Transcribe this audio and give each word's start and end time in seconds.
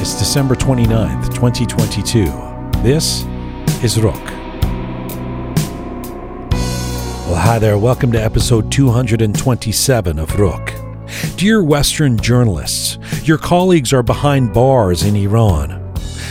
It's 0.00 0.18
December 0.18 0.54
29th, 0.54 1.26
2022. 1.34 2.24
This 2.82 3.24
is 3.84 3.98
Roozh. 3.98 4.16
Well, 7.26 7.34
hi 7.34 7.58
there. 7.58 7.76
Welcome 7.76 8.10
to 8.12 8.18
episode 8.18 8.72
227 8.72 10.18
of 10.18 10.30
Roozh. 10.30 11.36
Dear 11.36 11.62
Western 11.62 12.16
journalists, 12.16 12.96
your 13.28 13.36
colleagues 13.36 13.92
are 13.92 14.02
behind 14.02 14.54
bars 14.54 15.02
in 15.02 15.16
Iran. 15.16 15.72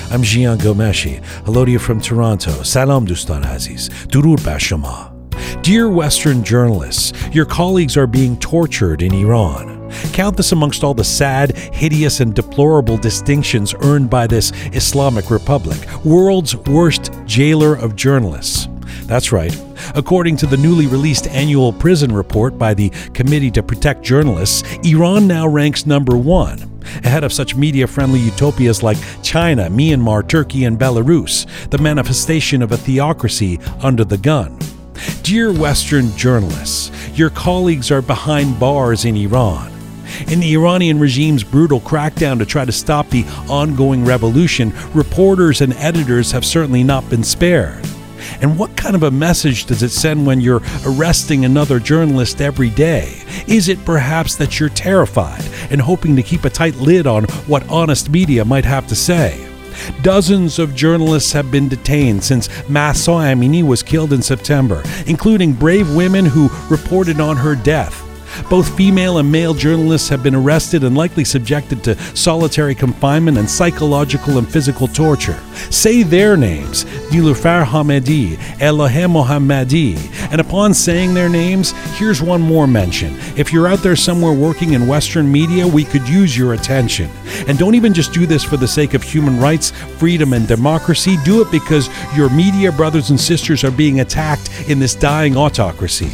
I'm 0.10 0.24
Jian 0.24 0.58
Ghomeshi. 0.58 1.24
Hello 1.46 1.64
to 1.64 1.70
you 1.70 1.78
from 1.78 2.02
Toronto. 2.02 2.64
Salam 2.64 3.06
Dustan 3.06 3.44
Aziz. 3.44 3.90
Durur 4.08 4.38
Bashama. 4.38 5.14
Dear 5.62 5.92
Western 5.92 6.44
journalists, 6.44 7.14
your 7.32 7.46
colleagues 7.46 7.98
are 7.98 8.08
being 8.08 8.36
tortured 8.40 9.04
in 9.04 9.14
Iran. 9.14 9.79
Count 10.14 10.38
this 10.38 10.52
amongst 10.52 10.84
all 10.84 10.94
the 10.94 11.04
sad, 11.04 11.58
hideous, 11.58 12.20
and 12.20 12.34
deplorable 12.34 12.98
distinctions 12.98 13.74
earned 13.82 14.10
by 14.10 14.28
this 14.28 14.52
Islamic 14.74 15.30
Republic, 15.30 15.80
world's 16.04 16.56
worst 16.56 17.12
jailer 17.26 17.76
of 17.76 17.96
journalists. 17.96 18.68
That's 19.04 19.32
right. 19.32 19.56
According 19.96 20.38
to 20.38 20.46
the 20.46 20.58
newly 20.58 20.86
released 20.86 21.28
annual 21.28 21.74
prison 21.74 22.14
report 22.14 22.58
by 22.58 22.74
the 22.74 22.90
Committee 23.14 23.52
to 23.52 23.64
Protect 23.64 24.04
Journalists, 24.04 24.64
Iran 24.84 25.28
now 25.28 25.48
ranks 25.48 25.86
number 25.86 26.16
one, 26.16 26.60
ahead 27.04 27.24
of 27.24 27.34
such 27.34 27.56
media 27.56 27.88
friendly 27.88 28.20
utopias 28.20 28.84
like 28.84 28.98
China, 29.24 29.68
Myanmar, 29.70 30.28
Turkey, 30.28 30.66
and 30.66 30.78
Belarus, 30.78 31.48
the 31.70 31.78
manifestation 31.80 32.62
of 32.62 32.72
a 32.72 32.78
theocracy 32.78 33.60
under 33.82 34.04
the 34.04 34.18
gun. 34.18 34.60
Dear 35.24 35.52
Western 35.54 36.16
journalists, 36.16 36.92
your 37.18 37.30
colleagues 37.30 37.90
are 37.90 38.02
behind 38.02 38.60
bars 38.60 39.06
in 39.06 39.16
Iran. 39.16 39.72
In 40.28 40.40
the 40.40 40.54
Iranian 40.54 41.00
regime's 41.00 41.44
brutal 41.44 41.80
crackdown 41.82 42.38
to 42.40 42.46
try 42.46 42.66
to 42.66 42.72
stop 42.72 43.10
the 43.10 43.26
ongoing 43.50 44.06
revolution, 44.06 44.74
reporters 44.94 45.62
and 45.62 45.74
editors 45.74 46.32
have 46.32 46.46
certainly 46.46 46.84
not 46.84 47.10
been 47.10 47.24
spared. 47.24 47.86
And 48.42 48.58
what 48.58 48.76
kind 48.76 48.96
of 48.96 49.04
a 49.04 49.12
message 49.12 49.66
does 49.66 49.84
it 49.84 49.90
send 49.90 50.26
when 50.26 50.42
you're 50.42 50.62
arresting 50.86 51.46
another 51.46 51.80
journalist 51.80 52.42
every 52.42 52.70
day? 52.70 53.22
Is 53.48 53.70
it 53.70 53.84
perhaps 53.86 54.36
that 54.36 54.60
you're 54.60 54.70
terrified 54.70 55.44
and 55.70 55.82
hoping 55.82 56.16
to 56.16 56.24
keep 56.24 56.46
a 56.46 56.50
tight 56.50 56.76
lid 56.76 57.08
on 57.08 57.26
what 57.48 57.68
honest 57.70 58.10
media 58.10 58.46
might 58.46 58.66
have 58.66 58.88
to 58.88 58.96
say? 58.96 59.46
Dozens 60.02 60.60
of 60.60 60.76
journalists 60.76 61.32
have 61.32 61.52
been 61.52 61.70
detained 61.70 62.24
since 62.24 62.50
Mahsa 62.70 63.12
Amini 63.12 63.64
was 63.64 63.84
killed 63.84 64.14
in 64.14 64.22
September, 64.22 64.84
including 65.08 65.54
brave 65.54 65.96
women 65.96 66.26
who 66.26 66.50
reported 66.70 67.20
on 67.20 67.38
her 67.38 67.56
death. 67.56 68.09
Both 68.50 68.76
female 68.76 69.18
and 69.18 69.32
male 69.32 69.54
journalists 69.54 70.10
have 70.10 70.24
been 70.24 70.36
arrested 70.36 70.84
and 70.84 70.96
likely 70.96 71.24
subjected 71.24 71.84
to 71.84 72.00
solitary 72.16 72.76
confinement 72.76 73.38
and 73.38 73.50
psychological 73.50 74.38
and 74.38 74.48
physical 74.48 74.88
torture. 74.88 75.40
Say 75.70 76.04
their 76.04 76.38
names 76.38 76.86
Nilufar 77.12 77.66
Hamedi, 77.66 78.38
Elaheh 78.60 79.08
Mohammadi. 79.08 79.98
And 80.32 80.42
upon 80.42 80.74
saying 80.74 81.14
their 81.14 81.30
names, 81.30 81.72
here's 81.98 82.22
one 82.22 82.42
more 82.42 82.68
mention. 82.68 83.16
If 83.38 83.52
you're 83.52 83.68
out 83.68 83.80
there 83.80 83.96
somewhere 83.96 84.34
working 84.34 84.74
in 84.74 84.88
Western 84.88 85.32
media, 85.32 85.68
we 85.68 85.84
could 85.84 86.08
use 86.08 86.38
your 86.38 86.54
attention. 86.54 87.10
And 87.48 87.58
don't 87.58 87.76
even 87.76 87.94
just 87.94 88.14
do 88.14 88.26
this 88.26 88.44
for 88.44 88.58
the 88.58 88.68
sake 88.68 88.94
of 88.94 89.04
human 89.04 89.40
rights, 89.40 89.72
freedom, 89.98 90.34
and 90.34 90.48
democracy. 90.48 91.18
Do 91.24 91.42
it 91.42 91.52
because 91.52 91.90
your 92.16 92.30
media 92.30 92.72
brothers 92.72 93.10
and 93.10 93.20
sisters 93.20 93.64
are 93.64 93.72
being 93.72 94.00
attacked 94.00 94.50
in 94.70 94.80
this 94.80 94.96
dying 94.96 95.36
autocracy. 95.36 96.12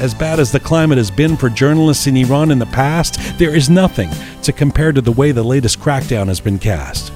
As 0.00 0.14
bad 0.14 0.40
as 0.40 0.52
the 0.52 0.60
climate 0.60 0.98
has 0.98 1.10
been 1.10 1.36
for 1.36 1.48
journalists 1.48 2.06
in 2.06 2.16
Iran 2.16 2.50
in 2.50 2.58
the 2.58 2.66
past, 2.66 3.18
there 3.38 3.54
is 3.54 3.70
nothing 3.70 4.10
to 4.42 4.52
compare 4.52 4.92
to 4.92 5.00
the 5.00 5.12
way 5.12 5.32
the 5.32 5.42
latest 5.42 5.80
crackdown 5.80 6.26
has 6.28 6.40
been 6.40 6.58
cast. 6.58 7.12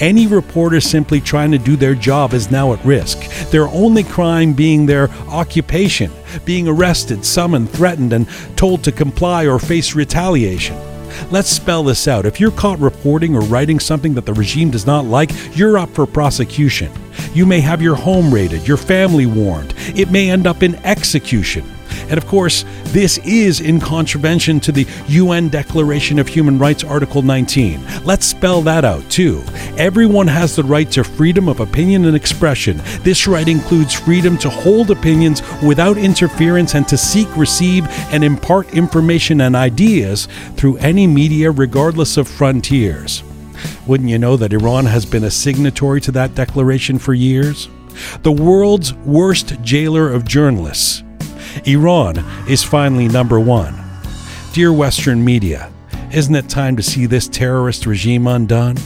Any 0.00 0.26
reporter 0.26 0.80
simply 0.80 1.20
trying 1.20 1.50
to 1.52 1.58
do 1.58 1.76
their 1.76 1.94
job 1.94 2.32
is 2.32 2.50
now 2.50 2.72
at 2.72 2.84
risk, 2.84 3.18
their 3.50 3.68
only 3.68 4.04
crime 4.04 4.52
being 4.52 4.86
their 4.86 5.10
occupation, 5.28 6.10
being 6.44 6.68
arrested, 6.68 7.24
summoned, 7.24 7.70
threatened, 7.70 8.12
and 8.12 8.28
told 8.56 8.84
to 8.84 8.92
comply 8.92 9.46
or 9.46 9.58
face 9.58 9.94
retaliation. 9.94 10.76
Let's 11.30 11.48
spell 11.48 11.84
this 11.84 12.08
out. 12.08 12.26
If 12.26 12.40
you're 12.40 12.50
caught 12.50 12.80
reporting 12.80 13.36
or 13.36 13.40
writing 13.42 13.78
something 13.78 14.14
that 14.14 14.26
the 14.26 14.34
regime 14.34 14.70
does 14.70 14.86
not 14.86 15.04
like, 15.04 15.30
you're 15.56 15.78
up 15.78 15.90
for 15.90 16.06
prosecution. 16.06 16.90
You 17.32 17.46
may 17.46 17.60
have 17.60 17.80
your 17.80 17.94
home 17.94 18.34
raided, 18.34 18.66
your 18.66 18.76
family 18.76 19.26
warned. 19.26 19.74
It 19.94 20.10
may 20.10 20.30
end 20.30 20.46
up 20.46 20.62
in 20.62 20.74
execution. 20.76 21.64
And 22.08 22.18
of 22.18 22.26
course, 22.26 22.64
this 22.86 23.18
is 23.18 23.60
in 23.60 23.80
contravention 23.80 24.60
to 24.60 24.72
the 24.72 24.86
UN 25.08 25.48
Declaration 25.48 26.18
of 26.18 26.28
Human 26.28 26.58
Rights, 26.58 26.84
Article 26.84 27.22
19. 27.22 27.80
Let's 28.04 28.26
spell 28.26 28.62
that 28.62 28.84
out 28.84 29.08
too. 29.10 29.42
Everyone 29.76 30.26
has 30.26 30.56
the 30.56 30.64
right 30.64 30.90
to 30.92 31.04
freedom 31.04 31.48
of 31.48 31.60
opinion 31.60 32.04
and 32.04 32.16
expression. 32.16 32.80
This 33.02 33.26
right 33.26 33.48
includes 33.48 33.94
freedom 33.94 34.36
to 34.38 34.50
hold 34.50 34.90
opinions 34.90 35.42
without 35.62 35.96
interference 35.96 36.74
and 36.74 36.86
to 36.88 36.96
seek, 36.96 37.28
receive, 37.36 37.86
and 38.12 38.24
impart 38.24 38.72
information 38.74 39.40
and 39.40 39.54
ideas 39.54 40.28
through 40.56 40.76
any 40.78 41.06
media, 41.06 41.50
regardless 41.50 42.16
of 42.16 42.28
frontiers. 42.28 43.22
Wouldn't 43.86 44.10
you 44.10 44.18
know 44.18 44.36
that 44.36 44.52
Iran 44.52 44.86
has 44.86 45.06
been 45.06 45.24
a 45.24 45.30
signatory 45.30 46.00
to 46.02 46.12
that 46.12 46.34
declaration 46.34 46.98
for 46.98 47.14
years? 47.14 47.68
The 48.22 48.32
world's 48.32 48.92
worst 48.94 49.60
jailer 49.62 50.10
of 50.10 50.24
journalists 50.24 51.03
Iran 51.64 52.18
is 52.48 52.62
finally 52.62 53.08
number 53.08 53.40
one. 53.40 53.74
Dear 54.52 54.72
Western 54.72 55.24
media, 55.24 55.72
isn't 56.12 56.34
it 56.34 56.48
time 56.48 56.76
to 56.76 56.82
see 56.82 57.06
this 57.06 57.26
terrorist 57.28 57.86
regime 57.86 58.26
undone? 58.26 58.76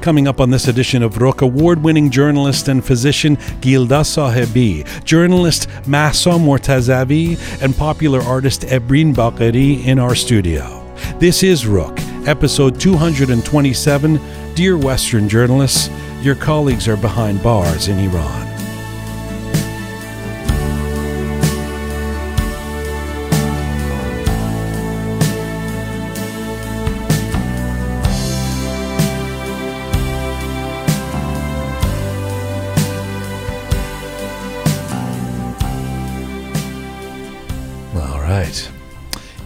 Coming 0.00 0.28
up 0.28 0.38
on 0.38 0.50
this 0.50 0.68
edition 0.68 1.02
of 1.02 1.14
Roozh, 1.14 1.40
award 1.40 1.82
winning 1.82 2.10
journalist 2.10 2.68
and 2.68 2.84
physician 2.84 3.38
Gilda 3.62 4.00
Sahebi, 4.00 4.84
journalist 5.04 5.66
Mahsa 5.86 6.30
Mortazavi, 6.30 7.38
and 7.62 7.74
popular 7.74 8.20
artist 8.20 8.62
Ebrin 8.62 9.14
Bagheri 9.14 9.82
in 9.86 9.98
our 9.98 10.14
studio. 10.14 10.84
This 11.18 11.42
is 11.42 11.64
Roozh, 11.64 12.28
episode 12.28 12.78
227. 12.78 14.20
Dear 14.54 14.76
Western 14.76 15.26
journalists, 15.26 15.88
your 16.20 16.34
colleagues 16.34 16.86
are 16.86 16.98
behind 16.98 17.42
bars 17.42 17.88
in 17.88 17.98
Iran. 17.98 18.53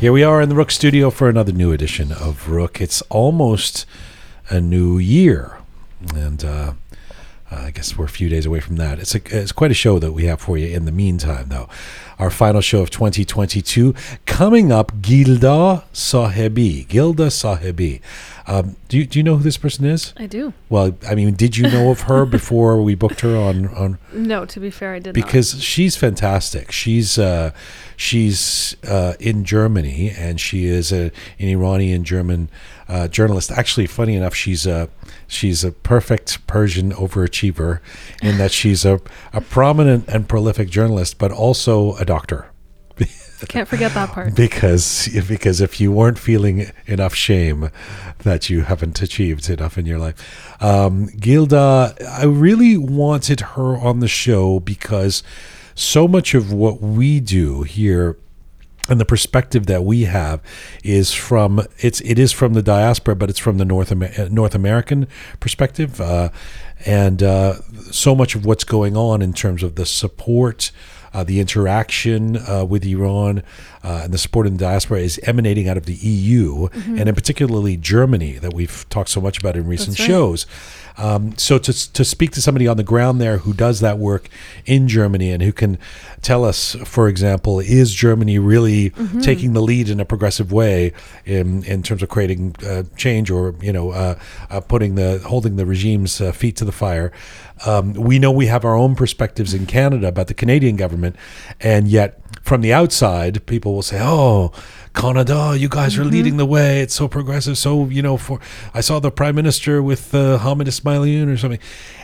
Here 0.00 0.12
we 0.12 0.22
are 0.22 0.41
in 0.41 0.48
the 0.48 0.54
Roozh 0.54 0.70
studio 0.70 1.10
for 1.10 1.28
another 1.28 1.50
new 1.50 1.72
edition 1.72 2.12
of 2.12 2.47
Roozh. 2.47 2.81
It's 2.81 3.03
almost 3.10 3.84
a 4.48 4.60
new 4.60 4.98
year, 4.98 5.59
and 6.14 6.44
uh, 6.44 6.75
I 7.50 7.70
guess 7.70 7.97
we're 7.97 8.04
a 8.04 8.09
few 8.09 8.28
days 8.28 8.47
away 8.47 8.60
from 8.60 8.76
that. 8.76 8.98
It's 8.98 9.14
a, 9.14 9.20
it's 9.31 9.53
quite 9.53 9.70
a 9.70 9.75
show 9.75 9.98
that 9.98 10.12
we 10.12 10.25
have 10.26 10.41
for 10.41 10.59
you 10.59 10.66
in 10.75 10.84
the 10.84 10.92
meantime, 10.92 11.48
though. 11.48 11.69
Our 12.19 12.31
final 12.31 12.60
show 12.60 12.81
of 12.82 12.91
2022 12.91 13.94
coming 14.26 14.70
up. 14.70 15.00
Gilda 15.00 15.84
Sahebi. 15.92 16.87
Gilda 16.87 17.28
Sahebi. 17.28 18.00
Um, 18.47 18.76
do 18.88 18.97
you 18.97 19.06
do 19.06 19.19
you 19.19 19.22
know 19.22 19.37
who 19.37 19.42
this 19.42 19.58
person 19.58 19.84
is? 19.84 20.14
I 20.16 20.26
do. 20.26 20.54
Well, 20.70 20.97
I 21.06 21.14
mean, 21.14 21.34
did 21.34 21.56
you 21.56 21.64
know 21.70 21.91
of 21.91 22.03
her 22.03 22.25
before 22.38 22.82
we 22.82 22.94
booked 22.94 23.20
her 23.20 23.37
on 23.37 23.69
on? 23.69 23.98
No, 24.12 24.47
to 24.47 24.58
be 24.58 24.70
fair, 24.70 24.94
I 24.94 24.98
did 24.98 25.12
because 25.14 25.54
not. 25.54 25.62
she's 25.62 25.97
fantastic. 25.97 26.72
She's 26.72 27.19
uh, 27.19 27.53
she's 27.97 28.76
uh, 28.84 29.14
in 29.20 29.44
Germany 29.44 30.10
and 30.16 30.41
she 30.41 30.64
is 30.64 30.92
a, 30.92 31.12
an 31.38 31.48
Iranian 31.48 32.05
German 32.05 32.49
uh, 32.88 33.06
journalist. 33.08 33.50
Actually, 33.50 33.87
funny 33.87 34.14
enough, 34.14 34.34
she's 34.34 34.67
a 34.67 34.88
she's 35.28 35.62
a 35.62 35.70
perfect 35.70 36.44
Persian 36.48 36.92
overachiever 36.92 37.78
in 38.20 38.38
that 38.38 38.50
she's 38.50 38.84
a, 38.84 39.00
a 39.32 39.40
prominent 39.40 40.08
and 40.08 40.28
prolific 40.28 40.69
journalist, 40.69 41.19
but 41.19 41.30
also 41.30 41.94
a 41.96 42.04
doctor. 42.04 42.50
Can't 43.48 43.69
forget 43.69 43.94
that 43.94 44.08
part. 44.10 44.34
because 44.34 45.08
because 45.28 45.60
if 45.60 45.80
you 45.80 45.92
weren't 45.92 46.19
feeling 46.19 46.72
enough 46.86 47.14
shame 47.14 47.70
that 48.25 48.50
you 48.50 48.62
haven't 48.62 49.00
achieved 49.00 49.48
enough 49.48 49.78
in 49.78 49.86
your 49.86 49.98
life, 49.98 50.60
um, 50.60 51.06
Gilda, 51.06 51.94
I 52.08 52.24
really 52.24 52.76
wanted 52.76 53.40
her 53.40 53.76
on 53.76 54.00
the 54.00 54.08
show 54.08 54.58
because 54.58 55.22
so 55.76 56.08
much 56.08 56.34
of 56.34 56.52
what 56.52 56.81
we 56.81 57.20
do 57.20 57.62
here 57.62 58.16
and 58.88 59.00
the 59.00 59.05
perspective 59.05 59.67
that 59.67 59.85
we 59.85 60.05
have 60.05 60.40
is 60.82 61.12
from 61.12 61.62
it's 61.79 62.00
it 62.00 62.19
is 62.19 62.32
from 62.32 62.55
the 62.55 62.62
diaspora, 62.62 63.17
but 63.17 63.31
it's 63.31 63.38
from 63.38 63.58
the 63.58 63.64
North 63.64 63.93
Amer- 63.93 64.29
North 64.31 64.55
American 64.55 65.06
perspective, 65.40 66.00
uh, 66.00 66.31
and 66.87 67.23
uh, 67.23 67.55
so 67.90 68.14
much 68.14 68.35
of 68.35 68.44
what's 68.46 68.64
going 68.64 68.96
on 68.96 69.23
in 69.23 69.32
terms 69.32 69.62
of 69.62 69.75
the 69.75 69.87
support 69.87 70.70
uh, 71.12 71.25
the 71.25 71.40
interaction 71.40 72.37
uh, 72.37 72.64
with 72.64 72.85
Iran 72.85 73.43
uh, 73.82 74.02
and 74.05 74.12
the 74.12 74.19
support 74.19 74.46
in 74.46 74.55
the 74.55 74.58
diaspora 74.58 75.00
is 75.00 75.19
emanating 75.23 75.69
out 75.69 75.76
of 75.76 75.87
the 75.87 75.94
EU 75.94 76.69
and 76.75 77.08
in 77.08 77.14
particularly 77.14 77.76
Germany 77.76 78.32
that 78.38 78.52
we've 78.52 78.87
talked 78.88 79.08
so 79.08 79.20
much 79.20 79.38
about 79.38 79.56
in 79.56 79.67
recent 79.67 79.99
right. 79.99 80.06
shows. 80.06 80.46
Um, 80.98 81.36
so 81.38 81.58
to, 81.58 81.92
to 81.92 82.04
speak 82.04 82.32
to 82.32 82.42
somebody 82.42 82.66
on 82.66 82.76
the 82.76 82.82
ground 82.82 83.20
there 83.20 83.38
who 83.38 83.52
does 83.52 83.80
that 83.80 83.98
work 83.98 84.28
in 84.66 84.88
Germany 84.88 85.30
and 85.30 85.42
who 85.42 85.52
can 85.52 85.78
tell 86.22 86.44
us, 86.44 86.74
for 86.84 87.08
example, 87.08 87.60
is 87.60 87.94
Germany 87.94 88.38
really 88.38 88.90
taking 89.22 89.52
the 89.52 89.62
lead 89.62 89.88
in 89.88 90.00
a 90.00 90.04
progressive 90.04 90.52
way 90.52 90.92
in 91.24 91.62
in 91.64 91.82
terms 91.82 92.02
of 92.02 92.08
creating 92.08 92.56
uh, 92.66 92.82
change 92.96 93.30
or 93.30 93.54
you 93.60 93.72
know 93.72 93.92
uh, 93.92 94.18
uh, 94.50 94.60
putting 94.60 94.96
the 94.96 95.18
holding 95.20 95.56
the 95.56 95.66
regime's 95.66 96.20
uh, 96.20 96.32
feet 96.32 96.56
to 96.56 96.64
the 96.64 96.72
fire? 96.72 97.12
Um, 97.64 97.92
we 97.94 98.18
know 98.18 98.30
we 98.30 98.46
have 98.46 98.64
our 98.64 98.74
own 98.74 98.94
perspectives 98.94 99.54
in 99.54 99.66
Canada 99.66 100.08
about 100.08 100.26
the 100.26 100.34
Canadian 100.34 100.76
government, 100.76 101.16
and 101.60 101.88
yet 101.88 102.20
from 102.42 102.60
the 102.60 102.72
outside, 102.72 103.46
people 103.46 103.74
will 103.74 103.82
say, 103.82 103.98
"Oh." 104.00 104.52
Canada, 104.94 105.55
you 105.56 105.69
guys 105.69 105.99
are 105.99 106.05
leading 106.05 106.37
the 106.37 106.46
way. 106.46 106.81
It's 106.81 106.94
so 106.94 107.08
progressive. 107.08 107.58
So 107.58 107.87
you 107.87 108.02
know, 108.02 108.17
for 108.17 108.40
I 108.75 108.81
saw 108.81 109.00
the 109.00 109.11
prime 109.11 109.35
minister 109.35 109.82
with 109.82 110.14
uh, 110.14 110.38
Hamed 110.38 110.67
Esmaeilion 110.67 111.32
or 111.32 111.37
something, 111.37 111.61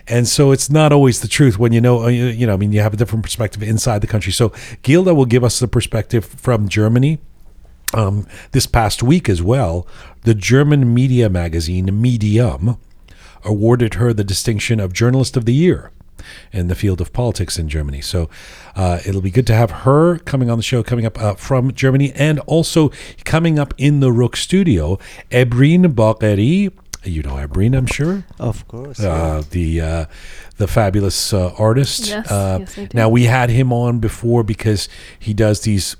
and 0.06 0.26
so 0.28 0.52
it's 0.52 0.70
not 0.70 0.92
always 0.92 1.20
the 1.20 1.28
truth 1.28 1.58
when 1.58 1.72
you 1.72 1.80
know. 1.80 2.04
uh, 2.04 2.08
You, 2.08 2.26
you 2.26 2.46
know, 2.46 2.54
I 2.54 2.56
mean, 2.56 2.72
you 2.72 2.80
have 2.80 2.94
a 2.94 2.96
different 2.96 3.24
perspective 3.24 3.62
inside 3.62 4.00
the 4.00 4.06
country. 4.06 4.32
So 4.32 4.52
Gilda 4.82 5.14
will 5.14 5.26
give 5.26 5.44
us 5.44 5.58
the 5.58 5.68
perspective 5.68 6.24
from 6.24 6.68
Germany. 6.68 7.18
Um, 7.92 8.26
this 8.50 8.66
past 8.66 9.02
week 9.02 9.28
as 9.28 9.40
well, 9.40 9.86
the 10.22 10.34
German 10.34 10.92
media 10.92 11.28
magazine 11.28 12.00
Medium 12.02 12.76
awarded 13.44 13.94
her 13.94 14.12
the 14.12 14.24
distinction 14.24 14.80
of 14.80 14.92
Journalist 14.92 15.36
of 15.36 15.44
the 15.44 15.54
Year 15.54 15.92
in 16.52 16.68
the 16.68 16.74
field 16.74 17.00
of 17.00 17.12
politics 17.12 17.58
in 17.58 17.68
Germany. 17.68 18.00
So 18.00 18.28
uh, 18.76 19.00
it'll 19.06 19.20
be 19.20 19.30
good 19.30 19.46
to 19.48 19.54
have 19.54 19.70
her 19.70 20.18
coming 20.18 20.50
on 20.50 20.58
the 20.58 20.62
show, 20.62 20.82
coming 20.82 21.06
up 21.06 21.20
uh, 21.20 21.34
from 21.34 21.72
Germany, 21.72 22.12
and 22.14 22.40
also 22.40 22.90
coming 23.24 23.58
up 23.58 23.74
in 23.78 24.00
the 24.00 24.10
Roozh 24.10 24.36
studio, 24.36 24.98
Ebrin 25.30 25.94
Bagheri. 25.94 26.72
You 27.04 27.22
know 27.22 27.34
Ebrin, 27.34 27.76
I'm 27.76 27.86
sure. 27.86 28.24
Of 28.38 28.66
course. 28.66 28.98
Uh, 28.98 29.42
the 29.50 29.80
uh, 29.80 30.04
the 30.56 30.66
fabulous 30.66 31.32
uh, 31.34 31.52
artist. 31.58 32.06
Yes, 32.06 32.30
uh, 32.30 32.58
yes, 32.60 32.78
I 32.78 32.84
do. 32.86 32.96
now 32.96 33.08
we 33.08 33.24
had 33.24 33.50
him 33.50 33.72
on 33.72 33.98
before 33.98 34.42
because 34.42 34.88
he 35.18 35.34
does 35.34 35.60
these 35.62 35.96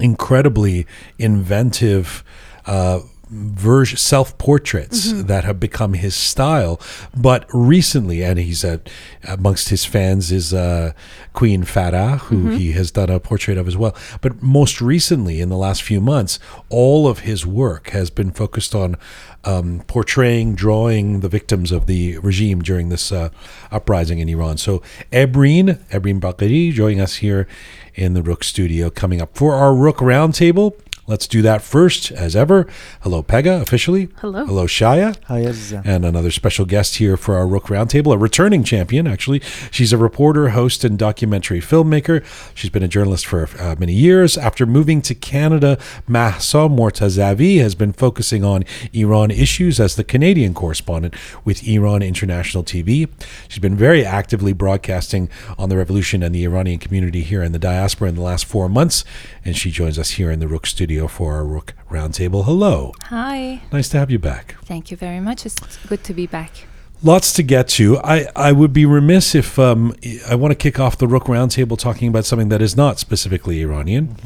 incredibly 0.00 0.86
inventive 1.18 2.22
uh, 2.66 3.00
version 3.30 3.96
self 3.98 4.36
portraits 4.38 5.08
Mm-hmm. 5.12 5.26
that 5.26 5.44
have 5.44 5.58
become 5.60 5.94
his 5.94 6.14
style. 6.14 6.80
But 7.16 7.46
recently, 7.52 8.22
and 8.22 8.38
he's 8.38 8.64
uh, 8.64 8.78
amongst 9.26 9.68
his 9.70 9.84
fans 9.84 10.30
is 10.32 10.52
uh, 10.54 10.92
Queen 11.32 11.64
Farah, 11.64 12.18
who 12.20 12.36
Mm-hmm. 12.36 12.56
he 12.56 12.72
has 12.72 12.90
done 12.90 13.10
a 13.10 13.20
portrait 13.20 13.56
of 13.58 13.66
as 13.68 13.76
well. 13.76 13.94
But 14.20 14.42
most 14.42 14.80
recently, 14.80 15.40
in 15.40 15.48
the 15.48 15.56
last 15.56 15.82
few 15.82 16.00
months, 16.00 16.38
all 16.68 17.06
of 17.08 17.20
his 17.20 17.46
work 17.46 17.90
has 17.90 18.10
been 18.10 18.30
focused 18.32 18.74
on 18.74 18.96
um, 19.44 19.82
portraying, 19.86 20.54
drawing 20.54 21.20
the 21.20 21.28
victims 21.28 21.70
of 21.72 21.86
the 21.86 22.18
regime 22.18 22.62
during 22.62 22.88
this 22.88 23.12
uh, 23.12 23.28
uprising 23.70 24.18
in 24.18 24.28
Iran. 24.28 24.56
So 24.58 24.82
Ebrin, 25.12 25.78
Ebrin 25.90 26.20
Bagheri, 26.20 26.72
joining 26.72 27.00
us 27.00 27.16
here 27.16 27.46
in 27.94 28.14
the 28.14 28.22
Roozh 28.22 28.44
studio, 28.44 28.90
coming 28.90 29.20
up 29.20 29.36
for 29.36 29.54
our 29.54 29.72
Roozh 29.72 29.96
Roundtable. 29.98 30.74
Let's 31.06 31.26
do 31.26 31.42
that 31.42 31.60
first, 31.60 32.10
as 32.12 32.34
ever. 32.34 32.66
Hello, 33.02 33.22
Pega, 33.22 33.60
officially. 33.60 34.08
Hello. 34.22 34.46
Hello, 34.46 34.66
Shaya. 34.66 35.14
Hi, 35.24 35.42
Azizan. 35.42 35.84
And 35.84 36.02
another 36.02 36.30
special 36.30 36.64
guest 36.64 36.96
here 36.96 37.18
for 37.18 37.36
our 37.36 37.44
Roozh 37.44 37.66
Roundtable, 37.66 38.14
a 38.14 38.16
returning 38.16 38.64
champion, 38.64 39.06
actually. 39.06 39.40
She's 39.70 39.92
a 39.92 39.98
reporter, 39.98 40.50
host, 40.50 40.82
and 40.82 40.98
documentary 40.98 41.60
filmmaker. 41.60 42.24
She's 42.54 42.70
been 42.70 42.82
a 42.82 42.88
journalist 42.88 43.26
for 43.26 43.46
uh, 43.60 43.76
many 43.78 43.92
years. 43.92 44.38
After 44.38 44.64
moving 44.64 45.02
to 45.02 45.14
Canada, 45.14 45.78
Mahsa 46.06 46.70
Mortazavi 46.70 47.58
has 47.58 47.74
been 47.74 47.92
focusing 47.92 48.42
on 48.42 48.64
Iran 48.94 49.30
issues 49.30 49.78
as 49.78 49.96
the 49.96 50.04
Canadian 50.04 50.54
correspondent 50.54 51.14
with 51.44 51.68
Iran 51.68 52.00
International 52.00 52.64
TV. 52.64 53.10
She's 53.48 53.58
been 53.58 53.76
very 53.76 54.06
actively 54.06 54.54
broadcasting 54.54 55.28
on 55.58 55.68
the 55.68 55.76
revolution 55.76 56.22
and 56.22 56.34
the 56.34 56.44
Iranian 56.44 56.78
community 56.78 57.20
here 57.20 57.42
in 57.42 57.52
the 57.52 57.58
diaspora 57.58 58.08
in 58.08 58.14
the 58.14 58.22
last 58.22 58.46
four 58.46 58.70
months. 58.70 59.04
And 59.44 59.54
she 59.54 59.70
joins 59.70 59.98
us 59.98 60.12
here 60.12 60.30
in 60.30 60.40
the 60.40 60.46
Roozh 60.46 60.68
studio 60.68 60.93
for 61.08 61.34
our 61.34 61.42
Roozh 61.42 61.72
Roundtable. 61.90 62.44
Hello. 62.44 62.92
Hi. 63.04 63.62
Nice 63.72 63.88
to 63.90 63.98
have 63.98 64.10
you 64.10 64.18
back. 64.18 64.56
Thank 64.64 64.90
you 64.90 64.96
very 64.96 65.20
much. 65.20 65.44
It's 65.46 65.60
good 65.86 66.04
to 66.04 66.14
be 66.14 66.26
back. 66.26 66.66
Lots 67.02 67.34
to 67.34 67.42
get 67.42 67.68
to. 67.68 67.98
I, 67.98 68.28
I 68.34 68.52
would 68.52 68.72
be 68.72 68.86
remiss 68.86 69.34
if 69.34 69.58
um, 69.58 69.94
I 70.26 70.36
want 70.36 70.52
to 70.52 70.56
kick 70.56 70.80
off 70.80 70.96
the 70.96 71.06
Roozh 71.06 71.26
Roundtable 71.26 71.78
talking 71.78 72.08
about 72.08 72.24
something 72.24 72.48
that 72.48 72.62
is 72.62 72.78
not 72.78 72.98
specifically 72.98 73.60
Iranian, 73.60 74.16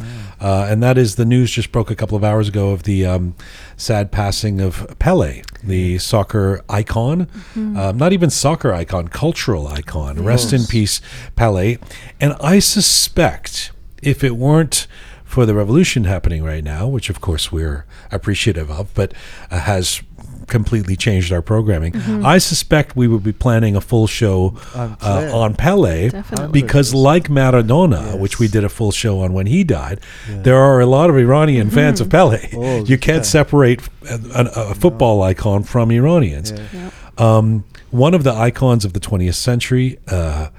uh, 0.41 0.69
and 0.71 0.81
that 0.81 0.97
is 0.97 1.17
the 1.17 1.25
news 1.25 1.51
just 1.51 1.73
broke 1.73 1.91
a 1.91 1.97
couple 1.97 2.17
of 2.17 2.23
hours 2.23 2.47
ago 2.47 2.71
of 2.71 2.85
the 2.85 3.05
um, 3.05 3.35
sad 3.77 4.13
passing 4.13 4.61
of 4.61 4.97
Pele, 5.01 5.43
the 5.65 5.99
soccer 5.99 6.63
icon, 6.69 7.27
um, 7.57 7.99
not 7.99 8.13
even 8.13 8.31
soccer 8.31 8.73
icon, 8.73 9.09
cultural 9.09 9.67
icon. 9.67 10.23
Rest 10.23 10.53
in 10.53 10.65
peace, 10.67 11.01
Pele. 11.35 11.79
And 12.21 12.35
I 12.41 12.61
suspect 12.61 13.73
if 14.03 14.23
it 14.23 14.37
weren't 14.37 14.87
for 15.29 15.45
the 15.45 15.55
revolution 15.55 16.05
happening 16.05 16.43
right 16.43 16.65
now, 16.65 16.89
which 16.89 17.11
of 17.11 17.21
course 17.21 17.53
we're 17.53 17.85
appreciative 18.11 18.71
of, 18.71 18.93
but 18.95 19.13
uh, 19.51 19.61
has 19.61 20.03
completely 20.47 20.97
changed 20.97 21.31
our 21.31 21.43
programming. 21.43 21.95
I 22.25 22.39
suspect 22.39 22.97
we 22.97 23.07
would 23.07 23.23
be 23.23 23.35
planning 23.35 23.77
a 23.77 23.83
full 23.83 24.07
show 24.07 24.57
On 24.75 24.93
uh, 24.93 24.97
Pele. 24.97 25.31
on 25.33 25.55
Pele 25.55 26.09
Definitely. 26.09 26.61
because, 26.63 26.95
like 26.95 27.29
Maradona, 27.29 28.19
which 28.19 28.39
we 28.39 28.49
did 28.49 28.65
a 28.65 28.71
full 28.71 28.91
show 28.91 29.21
on 29.21 29.35
when 29.35 29.47
he 29.47 29.63
died, 29.65 30.01
there 30.29 30.57
are 30.57 30.81
a 30.81 30.87
lot 30.87 31.11
of 31.11 31.17
Iranian 31.19 31.69
fans 31.69 32.01
of 32.01 32.09
Pele. 32.09 32.49
Oh, 32.55 32.85
you 32.87 32.97
can't 32.97 33.19
yeah. 33.19 33.23
separate 33.23 33.87
a, 34.09 34.15
a, 34.35 34.71
a 34.71 34.75
football 34.75 35.23
icon 35.23 35.63
from 35.63 35.91
Iranians. 35.91 36.53
Yeah. 36.53 36.63
Yep. 36.73 37.21
Um, 37.21 37.65
one 37.91 38.15
of 38.15 38.25
the 38.25 38.33
icons 38.33 38.87
of 38.87 38.95
the 38.95 39.01
20th 39.01 39.35
century, 39.35 39.99
uh, 40.09 40.49
pro- 40.49 40.53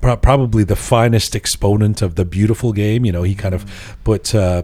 probably 0.00 0.64
the 0.64 0.76
finest 0.76 1.34
exponent 1.34 2.02
of 2.02 2.14
the 2.14 2.24
beautiful 2.24 2.72
game. 2.72 3.04
You 3.04 3.12
know, 3.12 3.22
he 3.22 3.34
kind 3.34 3.54
of 3.54 3.96
put 4.04 4.34
uh, 4.34 4.62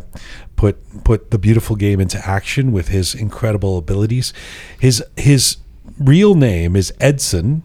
put 0.56 1.04
put 1.04 1.30
the 1.30 1.38
beautiful 1.38 1.76
game 1.76 2.00
into 2.00 2.18
action 2.26 2.72
with 2.72 2.88
his 2.88 3.14
incredible 3.14 3.78
abilities. 3.78 4.32
His 4.78 5.02
his 5.16 5.58
real 5.98 6.34
name 6.34 6.76
is 6.76 6.92
Edson. 7.00 7.62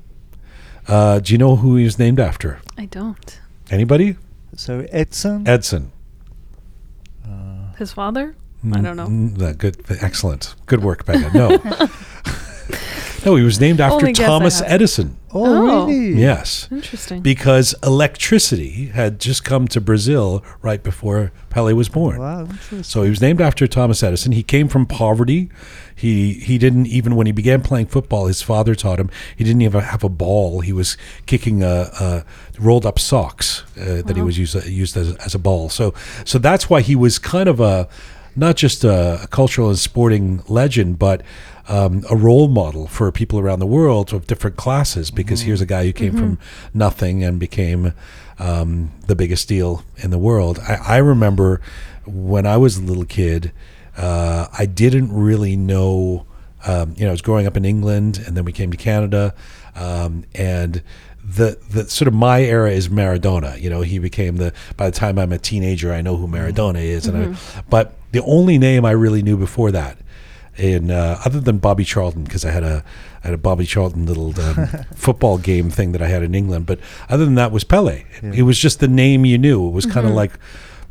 Uh, 0.87 1.19
do 1.19 1.33
you 1.33 1.37
know 1.37 1.55
who 1.57 1.75
he 1.75 1.83
was 1.83 1.99
named 1.99 2.19
after? 2.19 2.59
I 2.77 2.85
don't. 2.85 3.39
Anybody? 3.69 4.17
So 4.55 4.87
Edson. 4.91 5.47
Edson. 5.47 5.91
His 7.77 7.93
father? 7.93 8.35
I 8.73 8.81
don't 8.81 8.97
know. 8.97 9.07
Mm, 9.07 9.57
good, 9.57 9.77
excellent, 10.01 10.53
good 10.65 10.83
work, 10.83 11.05
Becca. 11.05 11.31
No, 11.33 11.47
no, 13.25 13.35
he 13.35 13.43
was 13.43 13.59
named 13.59 13.79
after 13.81 13.95
Only 13.97 14.13
guess 14.13 14.23
I 14.25 14.27
Thomas 14.27 14.59
have. 14.59 14.71
Edison. 14.71 15.17
oh, 15.31 15.45
Oh. 15.45 15.85
really? 15.87 16.19
Yes. 16.19 16.67
Interesting. 16.71 17.21
because 17.21 17.75
electricity 17.83 18.87
had 18.87 19.19
just 19.19 19.43
come 19.43 19.67
to 19.69 19.79
Brazil 19.81 20.43
right 20.61 20.81
before 20.83 21.31
Pele 21.49 21.73
was 21.73 21.89
born. 21.89 22.19
Wow, 22.19 22.41
interesting. 22.41 22.83
So 22.83 23.03
he 23.03 23.09
was 23.09 23.21
named 23.21 23.41
after 23.41 23.67
Thomas 23.67 24.01
Edison. 24.03 24.31
He 24.31 24.43
came 24.43 24.67
from 24.67 24.85
poverty. 24.85 25.49
He 25.95 26.33
he 26.33 26.57
didn't 26.57 26.87
even 26.87 27.15
when 27.15 27.25
he 27.27 27.31
began 27.33 27.61
playing 27.61 27.87
football, 27.87 28.27
his 28.27 28.41
father 28.41 28.73
taught 28.75 28.99
him 28.99 29.09
he 29.35 29.43
didn't 29.43 29.61
even 29.61 29.81
have 29.81 30.03
a 30.03 30.09
ball. 30.09 30.61
He 30.61 30.71
was 30.73 30.97
kicking 31.25 31.61
a, 31.63 31.89
a 31.99 32.25
rolled 32.59 32.85
up 32.85 32.97
socks 32.99 33.63
uh, 33.79 34.01
that 34.03 34.15
he 34.15 34.21
was 34.21 34.37
used 34.37 34.55
uh, 34.55 34.61
used 34.65 34.95
as, 34.97 35.15
as 35.17 35.35
a 35.35 35.39
ball. 35.39 35.69
So 35.69 35.93
so 36.25 36.39
that's 36.39 36.69
why 36.69 36.81
he 36.81 36.95
was 36.95 37.19
kind 37.19 37.49
of 37.49 37.59
a 37.59 37.87
not 38.35 38.55
just 38.55 38.83
a, 38.85 39.23
a 39.23 39.27
cultural 39.27 39.67
and 39.69 39.77
sporting 39.77 40.41
legend, 40.47 40.97
but 40.99 41.21
um, 41.69 42.03
a 42.09 42.15
role 42.15 42.47
model 42.47 42.87
for 42.87 43.11
people 43.11 43.39
around 43.39 43.59
the 43.59 43.67
world 43.67 44.11
of 44.11 44.27
different 44.27 44.57
classes. 44.57 45.11
Because 45.11 45.41
here's 45.41 45.61
a 45.61 45.65
guy 45.65 45.85
who 45.85 45.93
came 45.93 46.17
from 46.17 46.39
nothing 46.73 47.23
and 47.23 47.39
became 47.39 47.93
um, 48.39 48.91
the 49.07 49.15
biggest 49.15 49.47
deal 49.47 49.83
in 49.97 50.09
the 50.09 50.17
world. 50.17 50.59
I, 50.59 50.75
I 50.75 50.97
remember 50.97 51.61
when 52.05 52.45
I 52.45 52.57
was 52.57 52.77
a 52.77 52.81
little 52.81 53.05
kid, 53.05 53.51
uh, 53.95 54.47
I 54.57 54.65
didn't 54.65 55.13
really 55.13 55.55
know. 55.55 56.25
Um, 56.65 56.93
you 56.97 57.03
know, 57.03 57.09
I 57.09 57.11
was 57.11 57.21
growing 57.21 57.47
up 57.47 57.55
in 57.55 57.63
England, 57.63 58.21
and 58.25 58.35
then 58.35 58.43
we 58.43 58.51
came 58.51 58.69
to 58.71 58.77
Canada, 58.77 59.33
um, 59.75 60.25
and 60.35 60.83
the 61.23 61.57
the 61.69 61.89
sort 61.89 62.07
of 62.07 62.13
my 62.13 62.41
era 62.41 62.71
is 62.71 62.89
Maradona. 62.89 63.61
You 63.61 63.69
know, 63.69 63.81
he 63.81 63.99
became 63.99 64.37
the. 64.37 64.53
By 64.75 64.89
the 64.89 64.95
time 64.95 65.17
I'm 65.19 65.31
a 65.31 65.37
teenager, 65.37 65.93
I 65.93 66.01
know 66.01 66.17
who 66.17 66.27
Maradona 66.27 66.83
is, 66.83 67.07
and 67.07 67.35
I, 67.35 67.61
but 67.69 67.93
the 68.11 68.21
only 68.23 68.57
name 68.57 68.83
I 68.83 68.91
really 68.91 69.21
knew 69.21 69.37
before 69.37 69.71
that 69.71 69.97
in 70.57 70.91
uh, 70.91 71.19
other 71.25 71.39
than 71.39 71.57
Bobby 71.57 71.83
Charlton 71.83 72.23
because 72.23 72.43
I 72.45 72.51
had 72.51 72.63
a 72.63 72.83
I 73.23 73.27
had 73.27 73.33
a 73.33 73.37
Bobby 73.37 73.65
Charlton 73.65 74.05
little 74.05 74.39
um, 74.41 74.67
football 74.95 75.37
game 75.37 75.69
thing 75.69 75.91
that 75.93 76.01
I 76.01 76.07
had 76.07 76.23
in 76.23 76.33
England, 76.35 76.65
but 76.65 76.79
other 77.09 77.25
than 77.25 77.35
that 77.35 77.51
was 77.51 77.63
Pele. 77.63 78.05
It 78.21 78.43
was 78.43 78.57
just 78.57 78.79
the 78.79 78.87
name 78.87 79.25
you 79.25 79.37
knew. 79.37 79.67
It 79.67 79.71
was 79.71 79.85
kind 79.85 80.07
of 80.07 80.13
like 80.13 80.31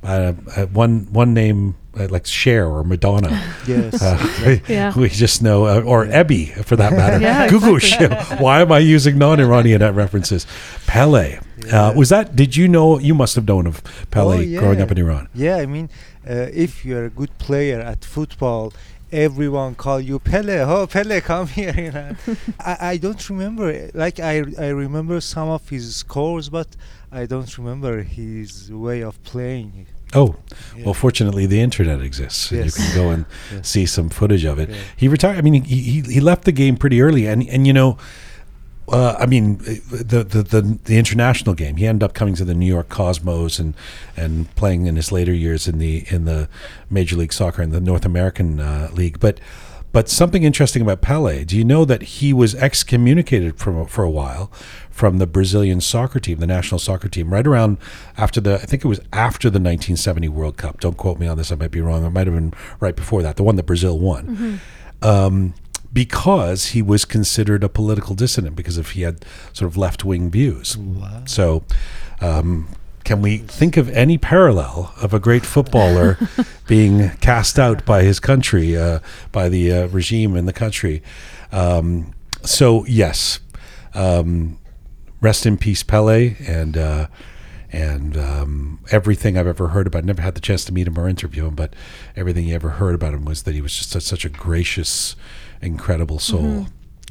uh, 0.04 0.32
uh, 0.56 0.66
one 0.66 1.08
one 1.12 1.34
name 1.34 1.74
uh, 1.98 2.06
like 2.08 2.24
Cher 2.26 2.66
or 2.66 2.84
Madonna. 2.84 3.30
Yes. 3.66 4.00
Uh, 4.00 4.16
exactly. 4.20 4.74
Yeah. 4.74 4.94
we 4.96 5.08
just 5.10 5.42
know, 5.42 5.66
uh, 5.66 5.82
or 5.82 6.06
Ebby 6.06 6.64
for 6.64 6.76
that 6.76 6.92
matter. 6.92 7.18
Yeah, 7.20 7.48
Google 7.50 7.78
shit. 7.78 8.10
Why 8.40 8.62
am 8.62 8.72
I 8.72 8.78
using 8.78 9.18
non-Iranian 9.18 9.82
references? 9.94 10.46
Pele. 10.86 11.38
Yeah. 11.66 11.88
Uh, 11.88 11.94
was 11.94 12.08
that? 12.08 12.34
Did 12.36 12.56
you 12.56 12.66
know? 12.68 12.98
You 12.98 13.14
must 13.14 13.34
have 13.36 13.46
known 13.46 13.66
of 13.66 13.82
Pele 14.10 14.36
Oh, 14.36 14.40
yeah. 14.40 14.60
growing 14.60 14.80
up 14.80 14.90
in 14.90 14.96
Iran. 14.98 15.28
Yeah, 15.34 15.56
I 15.56 15.66
mean, 15.66 15.90
uh, 16.26 16.46
if 16.52 16.84
you're 16.84 17.06
a 17.06 17.10
good 17.10 17.36
player 17.38 17.80
at 17.80 18.04
football, 18.04 18.72
everyone 19.12 19.74
call 19.74 20.00
you 20.00 20.18
Pele. 20.18 20.58
Oh, 20.66 20.86
Pele, 20.86 21.20
come 21.20 21.46
here. 21.48 21.74
You 21.76 21.92
know. 21.92 22.16
I, 22.60 22.76
I 22.92 22.96
don't 22.96 23.28
remember. 23.30 23.90
Like 23.94 24.20
I, 24.20 24.44
I 24.58 24.68
remember 24.68 25.20
some 25.20 25.48
of 25.48 25.68
his 25.68 25.96
scores, 25.96 26.48
but 26.48 26.68
I 27.12 27.26
don't 27.26 27.56
remember 27.58 28.02
his 28.02 28.70
way 28.72 29.02
of 29.02 29.22
playing. 29.24 29.86
Oh, 30.14 30.36
Yeah. 30.74 30.86
well, 30.86 30.94
fortunately, 30.94 31.44
the 31.46 31.60
internet 31.60 32.00
exists, 32.00 32.50
and 32.50 32.64
you 32.64 32.72
can 32.72 32.94
go 32.94 33.10
and 33.10 33.26
Yes. 33.52 33.68
see 33.68 33.84
some 33.86 34.08
footage 34.08 34.44
of 34.44 34.58
it. 34.58 34.70
Yeah. 34.70 34.76
He 34.96 35.06
retired. 35.08 35.36
I 35.36 35.42
mean, 35.42 35.62
he, 35.64 35.76
he 35.82 36.00
he 36.14 36.20
left 36.20 36.44
the 36.44 36.52
game 36.52 36.76
pretty 36.78 37.02
early, 37.02 37.26
and 37.26 37.46
and 37.48 37.66
you 37.66 37.74
know, 37.74 37.98
uh, 38.88 39.16
I 39.18 39.26
mean, 39.26 39.58
the, 39.58 40.24
the 40.28 40.42
the 40.42 40.78
the 40.84 40.98
international 40.98 41.54
game. 41.54 41.76
He 41.76 41.86
ended 41.86 42.04
up 42.04 42.14
coming 42.14 42.34
to 42.34 42.44
the 42.44 42.54
New 42.54 42.66
York 42.66 42.88
Cosmos 42.88 43.58
and 43.58 43.74
and 44.16 44.54
playing 44.56 44.86
in 44.86 44.96
his 44.96 45.12
later 45.12 45.32
years 45.32 45.68
in 45.68 45.78
the 45.78 46.04
in 46.08 46.24
the 46.24 46.48
Major 46.90 47.16
League 47.16 47.32
Soccer 47.32 47.62
in 47.62 47.70
the 47.70 47.80
North 47.80 48.04
American 48.04 48.60
uh, 48.60 48.90
League. 48.92 49.20
But 49.20 49.40
but 49.90 50.08
something 50.08 50.42
interesting 50.42 50.82
about 50.82 51.00
Pele. 51.00 51.44
Do 51.44 51.56
you 51.56 51.64
know 51.64 51.84
that 51.84 52.02
he 52.02 52.32
was 52.32 52.54
excommunicated 52.54 53.58
from 53.58 53.86
for 53.86 54.04
a 54.04 54.10
while 54.10 54.50
from 54.90 55.18
the 55.18 55.26
Brazilian 55.26 55.80
soccer 55.80 56.18
team, 56.18 56.38
the 56.38 56.46
national 56.46 56.78
soccer 56.78 57.08
team, 57.08 57.32
right 57.32 57.46
around 57.46 57.78
after 58.16 58.40
the 58.40 58.54
I 58.54 58.66
think 58.66 58.84
it 58.84 58.88
was 58.88 59.00
after 59.12 59.48
the 59.48 59.60
1970 59.60 60.28
World 60.28 60.56
Cup. 60.56 60.80
Don't 60.80 60.96
quote 60.96 61.18
me 61.18 61.26
on 61.26 61.36
this. 61.36 61.52
I 61.52 61.54
might 61.54 61.70
be 61.70 61.80
wrong. 61.80 62.04
It 62.04 62.10
might 62.10 62.26
have 62.26 62.34
been 62.34 62.52
right 62.80 62.96
before 62.96 63.22
that, 63.22 63.36
the 63.36 63.42
one 63.42 63.56
that 63.56 63.64
Brazil 63.64 63.98
won 63.98 64.60
um, 65.02 65.54
because 65.92 66.66
he 66.68 66.82
was 66.82 67.04
considered 67.04 67.64
a 67.64 67.68
political 67.68 68.14
dissident 68.14 68.56
because 68.56 68.78
if 68.78 68.92
he 68.92 69.02
had 69.02 69.24
sort 69.52 69.70
of 69.70 69.76
left 69.76 70.04
wing 70.04 70.30
views. 70.30 70.76
Wow. 70.76 71.22
So, 71.26 71.64
um, 72.20 72.68
can 73.04 73.22
we 73.22 73.38
think 73.38 73.78
of 73.78 73.88
any 73.90 74.18
parallel 74.18 74.92
of 75.00 75.14
a 75.14 75.18
great 75.18 75.46
footballer 75.46 76.18
being 76.66 77.10
cast 77.20 77.58
out 77.58 77.86
by 77.86 78.02
his 78.02 78.20
country, 78.20 78.76
uh, 78.76 78.98
by 79.32 79.48
the 79.48 79.72
uh, 79.72 79.86
regime 79.88 80.36
in 80.36 80.44
the 80.44 80.52
country? 80.52 81.02
Um, 81.50 82.12
so, 82.42 82.84
yes, 82.84 83.40
um, 83.94 84.58
rest 85.20 85.46
in 85.46 85.56
peace, 85.56 85.82
Pele, 85.82 86.36
and 86.46 86.76
uh, 86.76 87.08
and 87.70 88.16
um, 88.16 88.80
everything 88.90 89.36
I've 89.36 89.46
ever 89.46 89.68
heard 89.68 89.86
about. 89.86 90.04
Never 90.04 90.22
had 90.22 90.34
the 90.34 90.40
chance 90.40 90.64
to 90.66 90.72
meet 90.72 90.86
him 90.86 90.98
or 90.98 91.08
interview 91.08 91.46
him, 91.46 91.54
but 91.54 91.74
everything 92.16 92.46
you 92.46 92.54
ever 92.54 92.70
heard 92.70 92.94
about 92.94 93.14
him 93.14 93.24
was 93.24 93.42
that 93.42 93.54
he 93.54 93.60
was 93.60 93.74
just 93.74 93.90
such, 93.90 94.04
such 94.04 94.24
a 94.24 94.28
gracious, 94.28 95.16
incredible 95.62 96.18
soul. 96.18 96.66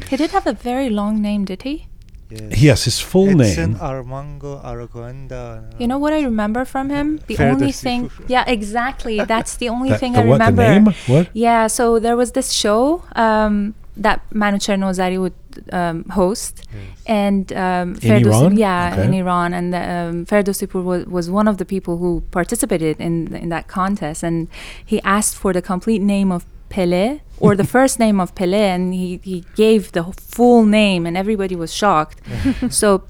He 0.09 0.15
did 0.17 0.31
have 0.31 0.45
a 0.47 0.53
very 0.53 0.89
long 0.89 1.21
name, 1.21 1.45
did 1.45 1.63
he? 1.63 1.87
Yes. 2.29 2.61
Yes, 2.61 2.83
his 2.83 2.99
full 2.99 3.41
Edson 3.41 3.71
name. 3.71 3.79
Armango 3.79 4.61
Aragonda. 4.63 5.63
You 5.79 5.87
know 5.87 5.97
what 5.97 6.11
I 6.11 6.21
remember 6.23 6.65
from 6.65 6.89
him? 6.89 7.19
The 7.27 7.35
Ferdowsi 7.35 7.53
only 7.53 7.71
thing. 7.71 8.09
Fufru. 8.09 8.25
Yeah, 8.29 8.43
exactly. 8.47 9.19
That's 9.33 9.55
the 9.57 9.69
only 9.69 9.89
That- 9.89 9.99
thing 10.01 10.13
the 10.13 10.19
I 10.21 10.25
what? 10.25 10.33
remember. 10.33 10.63
The 10.63 10.79
name? 10.79 10.85
What? 11.07 11.29
Yeah, 11.33 11.67
so 11.67 11.99
there 11.99 12.17
was 12.17 12.33
this 12.33 12.51
show 12.51 13.03
um, 13.15 13.75
that 13.95 14.21
Manu 14.33 14.57
Chernozari 14.57 15.19
would 15.19 15.33
um, 15.71 16.03
host, 16.09 16.67
and 17.07 17.51
um, 17.53 17.95
In 18.03 18.11
Iran? 18.27 18.57
yeah, 18.57 18.89
Okay. 18.93 19.05
in 19.05 19.13
Iran, 19.13 19.53
and 19.53 19.73
um, 19.73 20.25
Ferdowsipur 20.25 20.83
was, 20.83 21.05
was 21.05 21.31
one 21.31 21.47
of 21.47 21.57
the 21.57 21.65
people 21.65 21.97
who 21.97 22.21
participated 22.31 22.99
in 22.99 23.33
in 23.35 23.49
that 23.49 23.67
contest, 23.67 24.21
and 24.21 24.49
he 24.85 25.01
asked 25.03 25.35
for 25.35 25.53
the 25.53 25.61
complete 25.61 26.01
name 26.01 26.31
of 26.31 26.45
Pele 26.69 27.19
or 27.39 27.55
the 27.55 27.63
first 27.77 27.99
name 27.99 28.19
of 28.19 28.33
Pele, 28.35 28.57
and 28.69 28.93
he, 28.93 29.19
he 29.23 29.43
gave 29.55 29.91
the 29.91 30.03
full 30.13 30.65
name, 30.65 31.05
and 31.05 31.15
everybody 31.17 31.55
was 31.55 31.73
shocked. 31.73 32.21
so, 32.69 33.03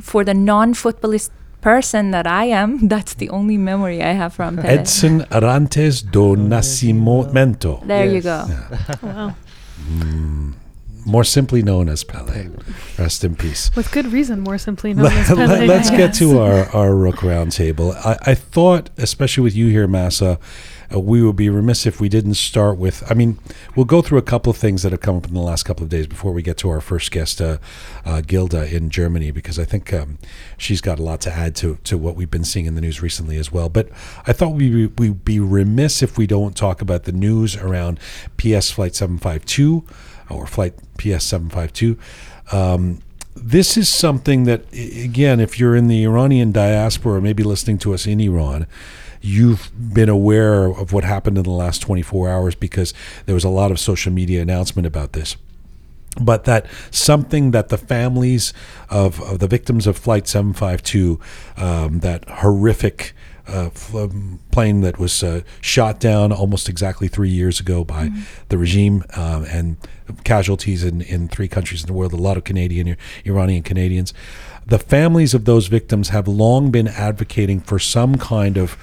for 0.00 0.24
the 0.24 0.34
non-footballist 0.34 1.30
person 1.60 2.10
that 2.10 2.26
I 2.26 2.44
am, 2.46 2.88
that's 2.92 3.14
the 3.14 3.28
only 3.30 3.56
memory 3.56 4.02
I 4.02 4.12
have 4.12 4.34
from 4.34 4.56
Pele. 4.56 4.68
Edson 4.78 5.20
Arantes 5.30 6.02
do 6.10 6.36
Nascimento, 6.36 7.86
there 7.86 8.06
you 8.06 8.20
Yes. 8.20 8.24
go. 8.24 8.46
Wow. 9.06 9.34
Mm, 9.90 10.54
more 11.04 11.24
simply 11.24 11.62
known 11.62 11.88
as 11.88 12.04
Pele. 12.04 12.48
Rest 12.98 13.24
in 13.24 13.34
peace. 13.34 13.70
With 13.74 13.90
good 13.90 14.06
reason, 14.12 14.40
more 14.40 14.58
simply 14.58 14.94
known 14.94 15.06
as 15.06 15.26
Pele. 15.26 15.46
Let, 15.46 15.58
Pele. 15.60 15.74
us 15.76 15.90
get 15.90 15.98
yes. 15.98 16.18
to 16.18 16.38
our, 16.38 16.66
our 16.74 16.90
Roozh 16.90 17.14
Roundtable. 17.16 17.94
I, 18.04 18.16
I 18.32 18.34
thought, 18.34 18.90
especially 18.96 19.42
with 19.42 19.56
you 19.56 19.68
here, 19.68 19.88
Mahsa, 19.88 20.38
uh, 20.92 20.98
we 20.98 21.22
would 21.22 21.36
be 21.36 21.48
remiss 21.48 21.86
if 21.86 22.00
we 22.00 22.08
didn't 22.08 22.34
start 22.34 22.76
with. 22.78 23.02
I 23.10 23.14
mean, 23.14 23.38
we'll 23.74 23.86
go 23.86 24.02
through 24.02 24.18
a 24.18 24.22
couple 24.22 24.50
of 24.50 24.56
things 24.56 24.82
that 24.82 24.92
have 24.92 25.00
come 25.00 25.16
up 25.16 25.26
in 25.26 25.34
the 25.34 25.40
last 25.40 25.64
couple 25.64 25.84
of 25.84 25.88
days 25.88 26.06
before 26.06 26.32
we 26.32 26.42
get 26.42 26.56
to 26.58 26.70
our 26.70 26.80
first 26.80 27.10
guest, 27.10 27.40
uh, 27.40 27.58
uh, 28.04 28.20
Gilda 28.20 28.74
in 28.74 28.90
Germany, 28.90 29.30
because 29.30 29.58
I 29.58 29.64
think 29.64 29.92
um, 29.92 30.18
she's 30.56 30.80
got 30.80 30.98
a 30.98 31.02
lot 31.02 31.20
to 31.22 31.32
add 31.32 31.54
to, 31.56 31.78
to 31.84 31.96
what 31.96 32.16
we've 32.16 32.30
been 32.30 32.44
seeing 32.44 32.66
in 32.66 32.74
the 32.74 32.80
news 32.80 33.02
recently 33.02 33.36
as 33.36 33.52
well. 33.52 33.68
But 33.68 33.88
I 34.26 34.32
thought 34.32 34.50
we 34.50 34.86
we'd 34.86 35.24
be 35.24 35.40
remiss 35.40 36.02
if 36.02 36.18
we 36.18 36.26
don't 36.26 36.56
talk 36.56 36.80
about 36.80 37.04
the 37.04 37.12
news 37.12 37.56
around 37.56 37.98
PS 38.36 38.70
Flight 38.70 38.94
752 38.94 39.84
or 40.30 40.46
Flight 40.46 40.74
PS 40.98 41.24
752. 41.24 41.98
Um, 42.50 43.00
this 43.34 43.76
is 43.76 43.88
something 43.88 44.44
that, 44.44 44.64
again, 44.72 45.40
if 45.40 45.58
you're 45.58 45.74
in 45.74 45.88
the 45.88 46.04
Iranian 46.04 46.52
diaspora 46.52 47.14
or 47.14 47.20
maybe 47.20 47.42
listening 47.42 47.78
to 47.78 47.94
us 47.94 48.06
in 48.06 48.20
Iran, 48.20 48.66
you've 49.22 49.70
been 49.94 50.08
aware 50.08 50.64
of 50.64 50.92
what 50.92 51.04
happened 51.04 51.38
in 51.38 51.44
the 51.44 51.50
last 51.50 51.80
24 51.80 52.28
hours 52.28 52.54
because 52.54 52.92
there 53.26 53.34
was 53.34 53.44
a 53.44 53.48
lot 53.48 53.70
of 53.70 53.78
social 53.80 54.12
media 54.12 54.42
announcement 54.42 54.86
about 54.86 55.12
this 55.12 55.36
but 56.20 56.44
that 56.44 56.66
something 56.90 57.52
that 57.52 57.68
the 57.70 57.78
families 57.78 58.52
of, 58.90 59.20
of 59.22 59.38
the 59.38 59.46
victims 59.46 59.86
of 59.86 59.96
Flight 59.96 60.28
752, 60.28 61.18
um, 61.56 62.00
that 62.00 62.28
horrific 62.28 63.14
uh, 63.48 63.70
um, 63.94 64.38
plane 64.50 64.82
that 64.82 64.98
was 64.98 65.22
uh, 65.22 65.40
shot 65.60 65.98
down 65.98 66.30
almost 66.30 66.68
exactly 66.68 67.08
three 67.08 67.30
years 67.30 67.60
ago 67.60 67.84
by 67.84 68.10
the 68.50 68.58
regime 68.58 69.04
um, 69.16 69.44
and 69.44 69.76
casualties 70.24 70.84
in, 70.84 71.00
in 71.00 71.28
three 71.28 71.48
countries 71.48 71.80
in 71.80 71.86
the 71.86 71.92
world, 71.92 72.12
a 72.12 72.16
lot 72.16 72.36
of 72.36 72.44
Canadian, 72.44 72.96
Iranian 73.24 73.62
Canadians. 73.62 74.12
The 74.66 74.78
families 74.78 75.34
of 75.34 75.44
those 75.44 75.66
victims 75.66 76.10
have 76.10 76.28
long 76.28 76.70
been 76.70 76.86
advocating 76.86 77.60
for 77.60 77.78
some 77.78 78.16
kind 78.16 78.56
of 78.56 78.76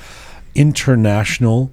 international. 0.60 1.72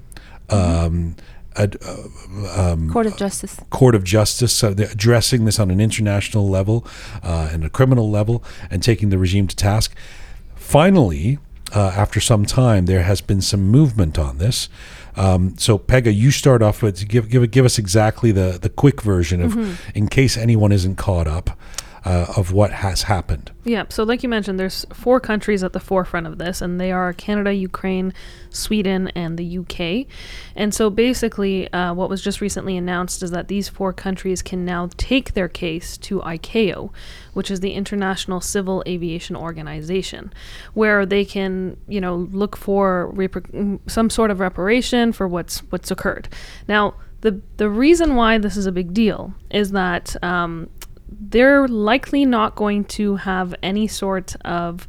Um, 0.48 1.16
ad, 1.56 1.76
uh, 1.84 2.70
um, 2.72 2.88
Court 2.90 3.06
of 3.06 3.16
Justice. 3.16 3.58
court 3.70 3.94
of 3.94 4.04
justice, 4.04 4.60
they're 4.60 4.90
addressing 4.90 5.44
this 5.44 5.58
on 5.58 5.70
an 5.70 5.80
international 5.80 6.48
level 6.48 6.86
uh, 7.22 7.50
and 7.52 7.64
a 7.64 7.68
criminal 7.68 8.08
level, 8.10 8.44
and 8.70 8.82
taking 8.82 9.08
the 9.10 9.18
regime 9.18 9.48
to 9.48 9.56
task. 9.56 9.94
Finally, 10.54 11.38
uh, 11.74 11.92
after 11.96 12.20
some 12.20 12.44
time, 12.44 12.86
there 12.86 13.02
has 13.02 13.20
been 13.20 13.40
some 13.40 13.62
movement 13.62 14.18
on 14.18 14.38
this. 14.38 14.68
Um, 15.16 15.56
so, 15.58 15.78
Pega, 15.78 16.14
you 16.14 16.30
start 16.30 16.62
off 16.62 16.82
with 16.82 17.08
give 17.08 17.28
give 17.28 17.50
give 17.50 17.64
us 17.64 17.78
exactly 17.78 18.30
the 18.32 18.58
the 18.60 18.68
quick 18.68 19.02
version 19.02 19.42
of, 19.42 19.80
in 19.94 20.08
case 20.08 20.36
anyone 20.36 20.72
isn't 20.72 20.96
caught 20.96 21.26
up, 21.26 21.58
uh, 22.06 22.24
of 22.36 22.52
what 22.52 22.70
has 22.70 23.02
happened. 23.02 23.50
Yeah, 23.64 23.86
so 23.88 24.04
like 24.04 24.22
you 24.22 24.28
mentioned, 24.28 24.60
there's 24.60 24.86
four 24.92 25.18
countries 25.18 25.64
at 25.64 25.72
the 25.72 25.80
forefront 25.80 26.28
of 26.28 26.38
this, 26.38 26.62
and 26.62 26.80
they 26.80 26.92
are 26.92 27.12
Canada, 27.12 27.52
Ukraine, 27.52 28.14
Sweden, 28.48 29.08
and 29.16 29.36
the 29.36 29.58
UK. 29.58 30.06
And 30.54 30.72
so 30.72 30.88
basically, 30.88 31.70
uh, 31.72 31.94
what 31.94 32.08
was 32.08 32.22
just 32.22 32.40
recently 32.40 32.76
announced 32.76 33.24
is 33.24 33.32
that 33.32 33.48
these 33.48 33.68
four 33.68 33.92
countries 33.92 34.40
can 34.40 34.64
now 34.64 34.88
take 34.96 35.34
their 35.34 35.48
case 35.48 35.98
to 35.98 36.20
ICAO, 36.20 36.92
which 37.32 37.50
is 37.50 37.58
the 37.58 37.72
International 37.72 38.40
Civil 38.40 38.84
Aviation 38.86 39.34
Organization, 39.34 40.32
where 40.74 41.04
they 41.04 41.24
can, 41.24 41.76
you 41.88 42.00
know, 42.00 42.14
look 42.30 42.56
for 42.56 43.12
mm, 43.16 43.80
some 43.88 44.10
sort 44.10 44.30
of 44.30 44.38
reparation 44.38 45.12
for 45.12 45.26
what's 45.26 45.58
what's 45.70 45.90
occurred. 45.90 46.28
Now, 46.68 46.94
the 47.22 47.40
the 47.56 47.68
reason 47.68 48.14
why 48.14 48.38
this 48.38 48.56
is 48.56 48.66
a 48.66 48.72
big 48.72 48.94
deal 48.94 49.34
is 49.50 49.72
that. 49.72 50.14
Um, 50.22 50.70
they're 51.20 51.68
likely 51.68 52.24
not 52.24 52.54
going 52.56 52.84
to 52.84 53.16
have 53.16 53.54
any 53.62 53.86
sort 53.86 54.36
of 54.44 54.86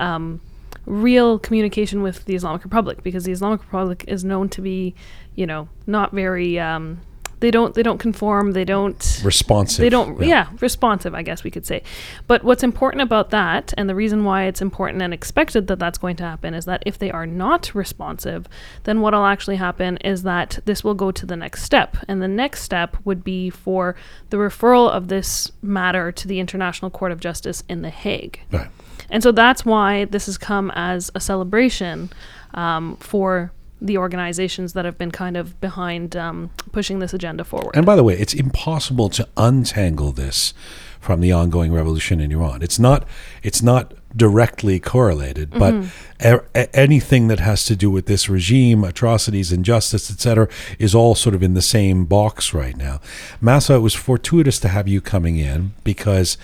um, 0.00 0.40
real 0.86 1.38
communication 1.38 2.02
with 2.02 2.24
the 2.24 2.34
Islamic 2.34 2.64
Republic 2.64 3.02
because 3.02 3.24
the 3.24 3.32
Islamic 3.32 3.60
Republic 3.60 4.04
is 4.08 4.24
known 4.24 4.48
to 4.50 4.62
be, 4.62 4.94
you 5.34 5.46
know, 5.46 5.68
not 5.86 6.12
very 6.12 6.58
um, 6.58 7.00
they 7.40 7.50
don't 7.50 7.74
they 7.74 7.82
don't 7.82 7.98
conform. 7.98 8.52
They 8.52 8.64
don't 8.64 9.20
Responsive. 9.24 9.80
they 9.82 9.88
don't 9.88 10.20
yeah. 10.22 10.48
responsive 10.60 11.14
i 11.14 11.22
guess 11.22 11.44
we 11.44 11.50
could 11.50 11.64
say 11.66 11.82
but 12.26 12.42
what's 12.44 12.62
important 12.62 13.02
about 13.02 13.30
that 13.30 13.72
and 13.76 13.88
the 13.88 13.94
reason 13.94 14.24
why 14.24 14.44
it's 14.44 14.60
important 14.60 15.02
and 15.02 15.12
expected 15.14 15.66
that 15.68 15.78
that's 15.78 15.98
going 15.98 16.16
to 16.16 16.22
happen 16.24 16.54
is 16.54 16.64
that 16.64 16.82
if 16.86 16.98
they 16.98 17.10
are 17.10 17.26
not 17.26 17.74
responsive 17.74 18.46
then 18.84 19.00
what'll 19.00 19.24
actually 19.24 19.56
happen 19.56 19.96
is 19.98 20.22
that 20.22 20.58
this 20.64 20.82
will 20.82 20.94
go 20.94 21.10
to 21.10 21.26
the 21.26 21.36
next 21.36 21.62
step 21.62 21.96
and 22.08 22.20
the 22.22 22.28
next 22.28 22.62
step 22.62 22.96
would 23.04 23.22
be 23.22 23.50
for 23.50 23.94
the 24.30 24.36
referral 24.36 24.90
of 24.90 25.08
this 25.08 25.50
matter 25.62 26.10
to 26.10 26.26
the 26.28 26.40
international 26.40 26.90
court 26.90 27.12
of 27.12 27.20
justice 27.20 27.62
in 27.68 27.82
the 27.82 27.90
hague 27.90 28.40
Right. 28.50 28.68
and 29.10 29.22
so 29.22 29.30
that's 29.32 29.64
why 29.64 30.04
this 30.06 30.26
has 30.26 30.38
come 30.38 30.70
as 30.74 31.10
a 31.14 31.20
celebration 31.20 32.10
um, 32.54 32.96
for 32.96 33.52
the 33.80 33.96
organizations 33.98 34.72
that 34.72 34.84
have 34.84 34.98
been 34.98 35.10
kind 35.10 35.36
of 35.36 35.60
behind 35.60 36.16
um, 36.16 36.50
pushing 36.72 36.98
this 36.98 37.14
agenda 37.14 37.44
forward 37.44 37.76
And 37.76 37.86
by 37.86 37.96
the 37.96 38.02
way, 38.04 38.14
it's 38.18 38.34
impossible 38.34 39.08
to 39.10 39.28
untangle 39.36 40.12
this 40.12 40.52
from 41.00 41.20
the 41.20 41.30
ongoing 41.32 41.72
revolution 41.72 42.20
in 42.20 42.32
Iran. 42.32 42.60
It's 42.62 42.78
not. 42.78 43.06
It's 43.42 43.62
not 43.62 43.94
directly 44.16 44.80
correlated, 44.80 45.50
but 45.50 45.74
a- 46.20 46.40
a- 46.54 46.76
anything 46.76 47.28
that 47.28 47.38
has 47.40 47.64
to 47.66 47.76
do 47.76 47.88
with 47.90 48.06
this 48.06 48.28
regime, 48.28 48.82
atrocities, 48.82 49.52
injustice, 49.52 50.10
etc., 50.10 50.48
is 50.78 50.94
all 50.94 51.14
sort 51.14 51.34
of 51.36 51.42
in 51.42 51.54
the 51.54 51.62
same 51.62 52.04
box 52.04 52.52
right 52.54 52.76
now. 52.76 53.00
Mahsa, 53.40 53.74
it 53.74 53.78
was 53.78 53.94
fortuitous 53.94 54.58
to 54.60 54.68
have 54.68 54.88
you 54.88 55.00
coming 55.00 55.36
in 55.36 55.72
because 55.84 56.36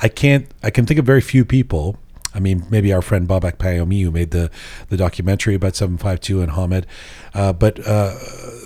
I 0.00 0.08
can't. 0.08 0.46
I 0.62 0.70
can 0.70 0.86
think 0.86 0.98
of 0.98 1.06
very 1.06 1.20
few 1.20 1.44
people. 1.44 1.96
I 2.34 2.40
mean, 2.40 2.64
maybe 2.70 2.92
our 2.92 3.02
friend 3.02 3.28
Babak 3.28 3.56
Payami, 3.56 4.02
who 4.02 4.10
made 4.10 4.30
the, 4.30 4.50
the 4.88 4.96
documentary 4.96 5.54
about 5.54 5.74
752 5.74 6.42
and 6.42 6.52
Hamed. 6.52 6.86
Uh, 7.34 7.52
but 7.52 7.84
uh, 7.86 8.16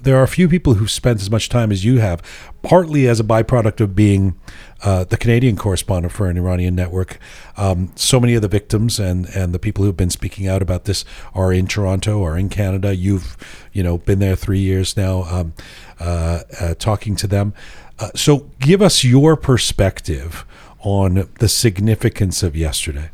there 0.02 0.16
are 0.18 0.23
a 0.23 0.28
few 0.28 0.49
people 0.49 0.75
who've 0.75 0.90
spent 0.90 1.21
as 1.21 1.30
much 1.30 1.49
time 1.49 1.73
as 1.73 1.85
you 1.85 1.99
have, 1.99 2.23
partly 2.62 3.09
as 3.09 3.21
a 3.21 3.25
byproduct 3.25 3.80
of 3.80 3.94
being 3.94 4.35
uh, 4.83 5.04
the 5.04 5.16
Canadian 5.16 5.56
correspondent 5.56 6.12
for 6.12 6.28
an 6.28 6.37
Iranian 6.37 6.75
network. 6.75 7.18
Um, 7.56 7.92
so 7.97 8.21
many 8.21 8.35
of 8.35 8.42
the 8.42 8.49
victims 8.49 8.99
and, 8.99 9.26
and 9.26 9.54
the 9.54 9.59
people 9.59 9.85
who've 9.85 9.97
been 9.97 10.11
speaking 10.11 10.47
out 10.47 10.61
about 10.61 10.85
this 10.85 11.04
are 11.35 11.52
in 11.52 11.66
Toronto 11.66 12.18
or 12.18 12.37
in 12.37 12.50
Canada. 12.50 12.94
You've, 12.94 13.37
you 13.73 13.83
know, 13.83 13.99
been 13.99 14.18
there 14.18 14.37
three 14.37 14.59
years 14.59 14.94
now, 14.97 15.23
um, 15.25 15.54
uh, 15.99 16.40
uh, 16.61 16.75
talking 16.75 17.16
to 17.16 17.26
them. 17.26 17.54
Uh, 17.99 18.11
so 18.14 18.50
give 18.61 18.83
us 18.83 19.04
your 19.04 19.37
perspective 19.37 20.44
on 20.80 21.28
the 21.38 21.49
significance 21.49 22.42
of 22.42 22.54
yesterday. 22.54 23.09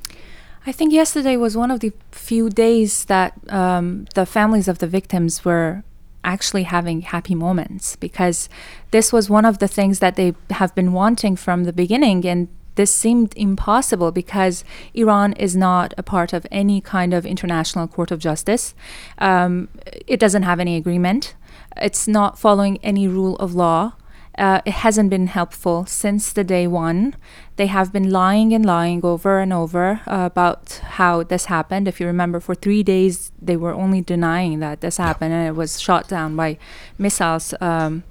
I 0.66 0.72
think 0.72 0.92
yesterday 0.92 1.36
was 1.36 1.56
one 1.56 1.70
of 1.70 1.80
the 1.80 1.92
few 2.12 2.50
days 2.50 3.06
that 3.06 3.32
um, 3.48 4.06
the 4.14 4.26
families 4.26 4.68
of 4.68 4.78
the 4.78 4.86
victims 4.86 5.44
were 5.44 5.82
actually 6.22 6.64
having 6.64 7.00
happy 7.00 7.34
moments 7.34 7.96
because 7.96 8.48
this 8.90 9.10
was 9.10 9.30
one 9.30 9.46
of 9.46 9.58
the 9.58 9.68
things 9.68 10.00
that 10.00 10.16
they 10.16 10.34
have 10.50 10.74
been 10.74 10.92
wanting 10.92 11.34
from 11.34 11.64
the 11.64 11.72
beginning 11.72 12.26
and 12.26 12.48
this 12.74 12.94
seemed 12.94 13.32
impossible 13.36 14.12
because 14.12 14.64
Iran 14.94 15.32
is 15.34 15.56
not 15.56 15.92
a 15.98 16.02
part 16.02 16.32
of 16.32 16.46
any 16.50 16.80
kind 16.80 17.12
of 17.12 17.26
international 17.26 17.88
court 17.88 18.10
of 18.10 18.20
justice. 18.20 18.74
Um, 19.18 19.68
it 20.06 20.20
doesn't 20.20 20.44
have 20.44 20.60
any 20.60 20.76
agreement. 20.76 21.34
It's 21.76 22.06
not 22.06 22.38
following 22.38 22.78
any 22.82 23.08
rule 23.08 23.36
of 23.36 23.54
law. 23.54 23.94
Uh, 24.40 24.62
it 24.64 24.72
hasn't 24.72 25.10
been 25.10 25.26
helpful 25.26 25.84
since 25.84 26.32
the 26.32 26.42
day 26.42 26.66
one. 26.66 27.14
They 27.56 27.66
have 27.66 27.92
been 27.92 28.10
lying 28.10 28.54
and 28.54 28.64
lying 28.64 29.04
over 29.04 29.38
and 29.38 29.52
over 29.52 30.00
uh, 30.06 30.24
about 30.32 30.80
how 30.96 31.22
this 31.24 31.44
happened. 31.44 31.86
If 31.86 32.00
you 32.00 32.06
remember, 32.06 32.40
for 32.40 32.54
three 32.54 32.82
days 32.82 33.32
they 33.40 33.58
were 33.58 33.74
only 33.74 34.00
denying 34.00 34.60
that 34.60 34.80
this 34.80 34.96
happened, 34.96 35.34
and 35.34 35.46
it 35.46 35.56
was 35.56 35.78
shot 35.78 36.08
down 36.08 36.36
by 36.36 36.56
missiles 36.96 37.52
um, 37.60 38.02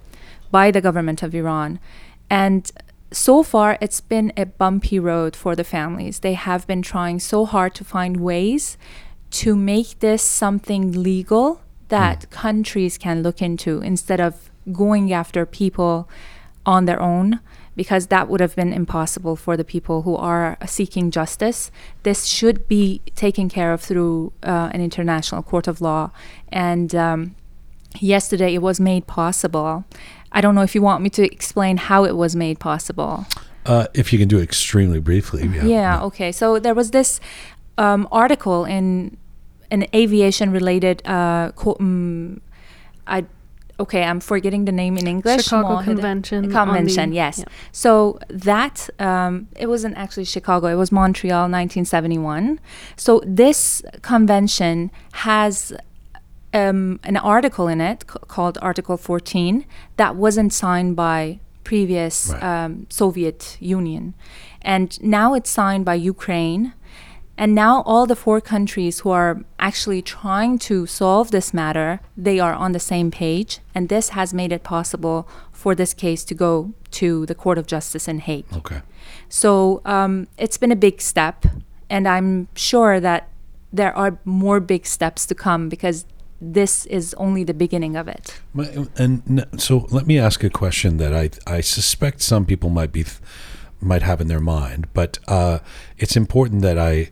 by 0.51 0.69
the 0.69 0.81
government 0.81 1.23
of 1.23 1.33
Iran. 1.33 1.79
And 2.29 2.71
so 3.11 3.41
far, 3.41 3.79
it's 3.81 3.99
been 3.99 4.31
a 4.37 4.45
bumpy 4.45 4.99
road 4.99 5.35
for 5.35 5.55
the 5.55 5.63
families. 5.63 6.19
They 6.19 6.35
have 6.35 6.67
been 6.67 6.83
trying 6.83 7.19
so 7.19 7.45
hard 7.45 7.73
to 7.73 7.83
find 7.83 8.17
ways 8.17 8.77
to 9.31 9.55
make 9.55 9.97
this 9.99 10.21
something 10.21 10.91
legal 10.91 11.61
that 11.87 12.29
countries 12.29 12.99
can 12.99 13.23
look 13.23 13.41
into 13.41 13.81
instead 13.81 14.21
of 14.21 14.48
going 14.71 15.11
after 15.13 15.45
people 15.45 16.09
on 16.65 16.85
their 16.85 17.01
own 17.01 17.39
because 17.75 18.07
that 18.07 18.27
would 18.27 18.41
have 18.41 18.55
been 18.57 18.73
impossible 18.73 19.37
for 19.37 19.55
the 19.55 19.63
people 19.63 20.01
who 20.01 20.13
are 20.13 20.57
seeking 20.65 21.11
justice. 21.11 21.71
This 22.03 22.25
should 22.25 22.67
be 22.67 23.01
taken 23.15 23.47
care 23.47 23.71
of 23.71 23.79
through 23.81 24.33
uh, 24.43 24.69
an 24.73 24.81
international 24.81 25.41
court 25.43 25.65
of 25.65 25.79
law. 25.79 26.11
And 26.49 26.93
um, 26.93 27.35
yesterday 27.99 28.53
it 28.53 28.61
was 28.61 28.81
made 28.81 29.07
possible. 29.07 29.85
I 30.33 30.41
don't 30.41 30.55
know 30.55 30.61
if 30.61 30.75
you 30.75 30.81
want 30.81 31.01
me 31.01 31.09
to 31.11 31.23
explain 31.23 31.77
how 31.77 32.03
it 32.03 32.17
was 32.17 32.35
made 32.35 32.59
possible. 32.59 33.25
Uh, 33.65 33.87
if 33.93 34.11
you 34.11 34.19
can 34.19 34.27
do 34.27 34.39
it 34.39 34.43
extremely 34.43 34.99
briefly. 34.99 35.47
Yeah. 35.47 35.63
Yeah, 35.63 36.03
okay. 36.03 36.33
So 36.33 36.59
there 36.59 36.75
was 36.75 36.91
this 36.91 37.21
um, 37.77 38.09
article 38.11 38.65
in 38.65 39.15
an 39.71 39.85
aviation 39.95 40.51
related 40.51 41.01
uh, 41.07 41.53
co- 41.55 41.77
um, 41.79 42.41
I 43.07 43.25
okay, 43.79 44.03
I'm 44.03 44.19
forgetting 44.19 44.65
the 44.65 44.71
name 44.71 44.97
in 44.97 45.07
English. 45.07 45.43
Chicago 45.43 45.75
Mohede- 45.77 45.85
Convention 45.85 46.51
Convention, 46.51 47.09
the- 47.09 47.15
yes. 47.15 47.39
yeah. 47.39 47.45
So 47.71 48.19
that 48.29 48.89
um, 48.99 49.47
it 49.57 49.67
wasn't 49.67 49.95
actually 49.97 50.25
Chicago; 50.25 50.67
it 50.67 50.75
was 50.75 50.91
Montreal, 50.91 51.43
1971. 51.43 52.59
So 52.97 53.21
this 53.25 53.81
convention 54.01 54.91
has 55.27 55.73
um, 56.53 56.99
an 57.03 57.17
article 57.17 57.67
in 57.67 57.79
it 57.81 58.05
c- 58.11 58.19
called 58.27 58.57
Article 58.61 58.97
14 58.97 59.65
that 59.97 60.15
wasn't 60.15 60.51
signed 60.53 60.95
by 60.95 61.39
previous 61.63 62.29
Right. 62.31 62.43
um, 62.65 62.87
Soviet 62.89 63.57
Union, 63.59 64.13
and 64.61 65.01
now 65.03 65.33
it's 65.35 65.49
signed 65.49 65.85
by 65.85 65.95
Ukraine. 65.95 66.73
And 67.39 67.55
now 67.55 67.83
all 67.83 68.05
the 68.05 68.17
four 68.17 68.41
countries 68.41 68.99
who 68.99 69.11
are 69.11 69.41
actually 69.59 70.01
trying 70.01 70.59
to 70.59 70.85
solve 70.85 71.31
this 71.31 71.53
matter, 71.53 72.01
they 72.17 72.37
are 72.37 72.53
on 72.53 72.73
the 72.73 72.81
same 72.81 73.11
page, 73.11 73.59
and 73.73 73.87
this 73.87 74.09
has 74.09 74.33
made 74.33 74.51
it 74.51 74.61
possible 74.61 75.25
for 75.53 75.73
this 75.73 75.93
case 75.93 76.25
to 76.25 76.35
go 76.35 76.73
to 76.91 77.25
the 77.27 77.33
Court 77.33 77.57
of 77.57 77.65
Justice 77.65 78.09
in 78.09 78.19
Hague. 78.19 78.43
Okay. 78.57 78.81
So 79.29 79.81
um, 79.85 80.27
it's 80.37 80.57
been 80.57 80.73
a 80.73 80.75
big 80.75 80.99
step, 80.99 81.45
and 81.89 82.09
I'm 82.09 82.49
sure 82.55 82.99
that 82.99 83.29
there 83.71 83.95
are 83.95 84.19
more 84.25 84.59
big 84.59 84.85
steps 84.85 85.25
to 85.27 85.33
come 85.33 85.69
because 85.69 86.05
this 86.41 86.85
is 86.87 87.13
only 87.13 87.45
the 87.45 87.53
beginning 87.53 87.95
of 87.95 88.09
it. 88.09 88.41
And 88.97 89.45
so 89.57 89.87
let 89.91 90.07
me 90.07 90.19
ask 90.19 90.43
a 90.43 90.49
question 90.49 90.97
that 90.97 91.13
I 91.13 91.29
I 91.47 91.61
suspect 91.61 92.21
some 92.21 92.45
people 92.45 92.69
might 92.69 92.91
be 92.91 93.03
th- 93.03 93.17
might 93.81 94.01
have 94.01 94.21
in 94.21 94.27
their 94.27 94.39
mind, 94.39 94.87
but 94.93 95.19
uh, 95.27 95.59
it's 95.97 96.15
important 96.15 96.61
that 96.61 96.77
I 96.77 97.09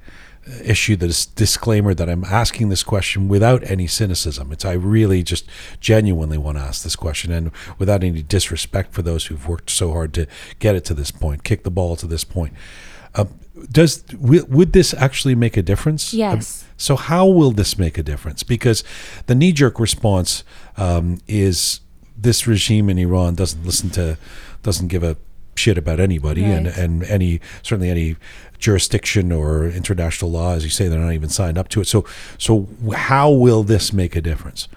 issue 0.63 0.95
this 0.95 1.25
disclaimer 1.25 1.93
that 1.93 2.09
I'm 2.09 2.23
asking 2.23 2.69
this 2.69 2.83
question 2.83 3.27
without 3.27 3.69
any 3.69 3.87
cynicism. 3.87 4.51
It's 4.51 4.65
I 4.65 4.73
really 4.73 5.23
just 5.23 5.45
genuinely 5.79 6.37
want 6.37 6.57
to 6.57 6.63
ask 6.63 6.83
this 6.83 6.95
question 6.95 7.31
and 7.31 7.51
without 7.77 8.03
any 8.03 8.21
disrespect 8.21 8.93
for 8.93 9.01
those 9.01 9.25
who've 9.25 9.47
worked 9.47 9.69
so 9.69 9.91
hard 9.91 10.13
to 10.13 10.27
get 10.59 10.75
it 10.75 10.85
to 10.85 10.93
this 10.93 11.11
point, 11.11 11.43
kick 11.43 11.63
the 11.63 11.71
ball 11.71 11.95
to 11.97 12.07
this 12.07 12.23
point. 12.23 12.53
Uh, 13.15 13.25
does 13.71 13.97
w- 14.03 14.45
would 14.47 14.73
this 14.73 14.93
actually 14.93 15.35
make 15.35 15.57
a 15.57 15.61
difference? 15.61 16.13
Yes. 16.13 16.65
So 16.77 16.95
how 16.95 17.25
will 17.25 17.51
this 17.51 17.77
make 17.77 17.97
a 17.97 18.03
difference? 18.03 18.43
Because 18.43 18.83
the 19.25 19.35
knee-jerk 19.35 19.79
response 19.79 20.43
um, 20.77 21.19
is 21.27 21.81
this 22.15 22.47
regime 22.47 22.89
in 22.89 22.97
Iran 22.97 23.35
doesn't 23.35 23.65
listen 23.65 23.89
to, 23.91 24.17
doesn't 24.61 24.87
give 24.87 25.03
a 25.03 25.17
shit 25.57 25.77
about 25.77 25.99
anybody, 25.99 26.43
and 26.43 26.67
and 26.67 27.03
any 27.03 27.39
certainly 27.63 27.89
any 27.89 28.15
jurisdiction 28.59 29.31
or 29.31 29.67
international 29.67 30.31
law, 30.31 30.53
as 30.53 30.63
you 30.63 30.69
say, 30.69 30.87
they're 30.87 30.99
not 30.99 31.13
even 31.13 31.29
signed 31.29 31.57
up 31.57 31.67
to 31.69 31.81
it. 31.81 31.85
So 31.87 32.05
so 32.37 32.67
how 32.95 33.31
will 33.31 33.63
this 33.63 33.93
make 33.93 34.15
a 34.15 34.21
difference? 34.21 34.67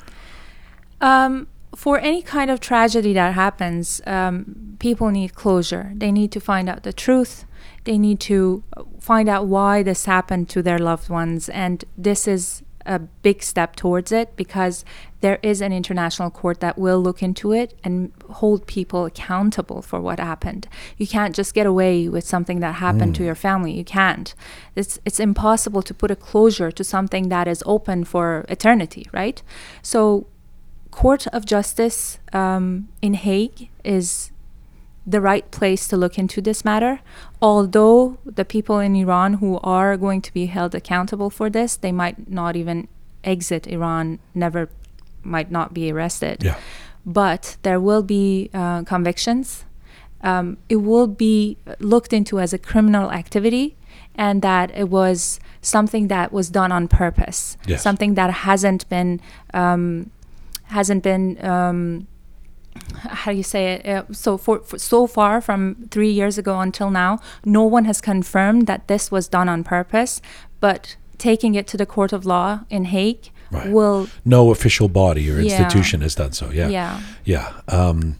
Um, 1.00 1.48
for 1.74 1.98
any 1.98 2.22
kind 2.22 2.50
of 2.50 2.60
tragedy 2.60 3.12
that 3.14 3.34
happens, 3.34 4.00
um, 4.06 4.76
people 4.78 5.10
need 5.10 5.34
closure. 5.34 5.92
They 5.94 6.12
need 6.12 6.32
to 6.32 6.40
find 6.40 6.68
out 6.68 6.82
the 6.82 6.92
truth. 6.92 7.44
They 7.84 7.96
need 7.96 8.20
to 8.20 8.62
find 8.98 9.28
out 9.28 9.46
why 9.46 9.82
this 9.82 10.04
happened 10.04 10.48
to 10.50 10.62
their 10.62 10.78
loved 10.78 11.08
ones. 11.08 11.48
And 11.48 11.84
this 11.96 12.28
is 12.28 12.62
a 12.86 12.98
big 12.98 13.42
step 13.42 13.76
towards 13.76 14.12
it 14.12 14.36
because 14.36 14.84
there 15.20 15.38
is 15.42 15.60
an 15.60 15.72
international 15.72 16.30
court 16.30 16.60
that 16.60 16.78
will 16.78 17.00
look 17.00 17.22
into 17.22 17.52
it 17.52 17.78
and 17.84 18.12
hold 18.30 18.66
people 18.66 19.04
accountable 19.04 19.82
for 19.82 20.00
what 20.00 20.18
happened. 20.18 20.66
You 20.96 21.06
can't 21.06 21.34
just 21.34 21.54
get 21.54 21.66
away 21.66 22.08
with 22.08 22.26
something 22.26 22.60
that 22.60 22.76
happened 22.76 23.14
to 23.16 23.24
your 23.24 23.34
family. 23.34 23.72
You 23.72 23.84
can't. 23.84 24.34
It's 24.74 24.98
it's 25.04 25.20
impossible 25.20 25.82
to 25.82 25.94
put 25.94 26.10
a 26.10 26.16
closure 26.16 26.70
to 26.72 26.84
something 26.84 27.28
that 27.28 27.46
is 27.46 27.62
open 27.66 28.04
for 28.04 28.46
eternity, 28.48 29.06
right? 29.12 29.42
So 29.82 30.26
Court 30.90 31.26
of 31.28 31.44
Justice 31.44 32.18
um, 32.32 32.88
in 33.02 33.14
Hague 33.14 33.68
is 33.84 34.32
the 35.06 35.20
right 35.20 35.50
place 35.50 35.88
to 35.88 35.96
look 35.96 36.18
into 36.18 36.40
this 36.40 36.64
matter. 36.64 37.00
Although 37.40 38.18
the 38.24 38.44
people 38.44 38.78
in 38.78 38.94
Iran 38.96 39.34
who 39.34 39.58
are 39.62 39.96
going 39.96 40.20
to 40.22 40.32
be 40.32 40.46
held 40.46 40.74
accountable 40.74 41.30
for 41.30 41.48
this, 41.50 41.76
they 41.76 41.92
might 41.92 42.30
not 42.30 42.54
even 42.56 42.86
exit 43.24 43.66
Iran, 43.66 44.18
never 44.34 44.68
might 45.22 45.50
not 45.50 45.72
be 45.74 45.90
arrested. 45.92 46.42
Yeah. 46.42 46.56
but 47.06 47.56
there 47.62 47.80
will 47.80 48.02
be 48.02 48.50
uh, 48.52 48.82
convictions. 48.82 49.64
Um, 50.22 50.58
it 50.68 50.76
will 50.76 51.06
be 51.06 51.56
looked 51.78 52.12
into 52.12 52.38
as 52.38 52.52
a 52.52 52.58
criminal 52.58 53.10
activity, 53.10 53.74
and 54.14 54.42
that 54.42 54.70
it 54.76 54.90
was 54.90 55.40
something 55.62 56.08
that 56.08 56.30
was 56.30 56.50
done 56.50 56.70
on 56.72 56.88
purpose, 56.88 57.56
Yes. 57.66 57.82
something 57.82 58.14
that 58.16 58.30
hasn't 58.30 58.86
been 58.90 59.20
um, 59.54 60.10
hasn't 60.64 61.02
been 61.02 61.42
um, 61.44 62.06
how 62.94 63.32
do 63.32 63.36
you 63.36 63.42
say 63.42 63.74
it? 63.74 63.86
Uh, 63.86 64.04
so 64.12 64.36
for, 64.38 64.60
for 64.60 64.78
so 64.78 65.06
far 65.06 65.40
from 65.40 65.88
three 65.90 66.10
years 66.10 66.38
ago 66.38 66.60
until 66.60 66.90
now, 66.90 67.18
no 67.44 67.64
one 67.64 67.84
has 67.84 68.00
confirmed 68.00 68.66
that 68.66 68.88
this 68.88 69.10
was 69.10 69.28
done 69.28 69.48
on 69.48 69.64
purpose. 69.64 70.20
But 70.60 70.96
taking 71.18 71.54
it 71.54 71.66
to 71.68 71.76
the 71.76 71.86
court 71.86 72.12
of 72.12 72.24
law 72.26 72.60
in 72.70 72.84
Hague 72.86 73.30
Right. 73.52 73.68
will, 73.68 74.08
No 74.24 74.50
official 74.52 74.88
body 74.88 75.28
or 75.28 75.40
Yeah. 75.40 75.58
institution 75.58 76.02
has 76.02 76.14
done 76.14 76.32
so. 76.32 76.50
Yeah. 76.50 76.68
yeah, 76.68 77.00
Yeah. 77.24 77.52
Um, 77.66 78.18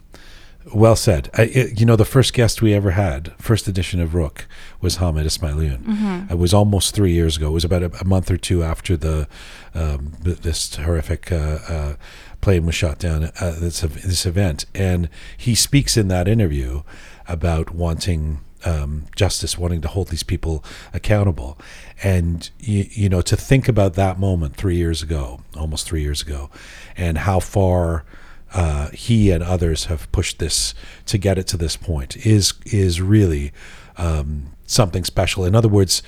well 0.73 0.95
said. 0.95 1.29
I, 1.37 1.43
it, 1.43 1.79
you 1.79 1.85
know, 1.85 1.95
the 1.95 2.05
first 2.05 2.33
guest 2.33 2.61
we 2.61 2.73
ever 2.73 2.91
had, 2.91 3.31
first 3.39 3.67
edition 3.67 3.99
of 4.01 4.09
Roozh, 4.13 4.45
was 4.81 4.97
Hamed 4.97 5.25
Esmaeilion. 5.25 5.83
Mm-hmm. 5.83 6.31
It 6.33 6.37
was 6.37 6.53
almost 6.53 6.93
three 6.93 7.13
years 7.13 7.37
ago. 7.37 7.47
It 7.47 7.53
was 7.53 7.63
about 7.65 7.81
a, 7.83 7.91
a 8.01 8.05
month 8.05 8.29
or 8.29 8.37
two 8.37 8.61
after 8.63 8.97
the 8.97 9.27
um, 9.73 10.13
this 10.21 10.75
horrific 10.75 11.31
uh, 11.31 11.57
uh, 11.67 11.93
plane 12.41 12.65
was 12.65 12.75
shot 12.75 12.99
down 12.99 13.23
at 13.23 13.59
this, 13.59 13.81
this 13.81 14.25
event. 14.25 14.65
And 14.73 15.09
he 15.37 15.55
speaks 15.55 15.97
in 15.97 16.07
that 16.09 16.27
interview 16.27 16.81
about 17.27 17.73
wanting 17.73 18.41
um, 18.65 19.05
justice, 19.15 19.57
wanting 19.57 19.81
to 19.81 19.87
hold 19.87 20.09
these 20.09 20.23
people 20.23 20.63
accountable. 20.93 21.57
And, 22.03 22.49
you, 22.59 22.85
you 22.89 23.09
know, 23.09 23.21
to 23.21 23.35
think 23.35 23.67
about 23.67 23.93
that 23.93 24.19
moment 24.19 24.55
three 24.55 24.75
years 24.75 25.01
ago, 25.01 25.41
almost 25.55 25.87
three 25.87 26.01
years 26.01 26.21
ago, 26.21 26.49
and 26.97 27.19
how 27.19 27.39
far 27.39 28.05
uh, 28.53 28.89
he 28.89 29.31
and 29.31 29.43
others 29.43 29.85
have 29.85 30.11
pushed 30.11 30.39
this 30.39 30.73
to 31.05 31.17
get 31.17 31.37
it 31.37 31.47
to 31.47 31.57
this 31.57 31.77
point 31.77 32.17
is 32.25 32.53
is 32.65 33.01
really 33.01 33.51
um, 33.97 34.51
something 34.65 35.03
special. 35.03 35.45
In 35.45 35.55
other 35.55 35.69
words, 35.69 36.03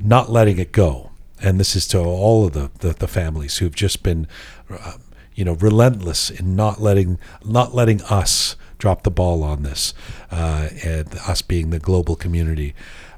not 0.00 0.30
letting 0.30 0.58
it 0.58 0.72
go. 0.72 1.10
And 1.40 1.58
this 1.58 1.74
is 1.74 1.88
to 1.88 1.98
all 1.98 2.46
of 2.46 2.52
the, 2.52 2.70
the, 2.78 2.94
the 2.94 3.08
families 3.08 3.58
who've 3.58 3.74
just 3.74 4.02
been, 4.02 4.28
uh, 4.70 4.92
you 5.34 5.44
know, 5.44 5.54
relentless 5.54 6.30
in 6.30 6.56
not 6.56 6.80
letting 6.80 7.18
not 7.44 7.74
letting 7.74 8.02
us 8.02 8.56
drop 8.78 9.02
the 9.02 9.10
ball 9.10 9.42
on 9.42 9.62
this, 9.62 9.94
uh, 10.30 10.68
and 10.84 11.08
us 11.26 11.42
being 11.42 11.70
the 11.70 11.78
global 11.78 12.16
community. 12.16 12.74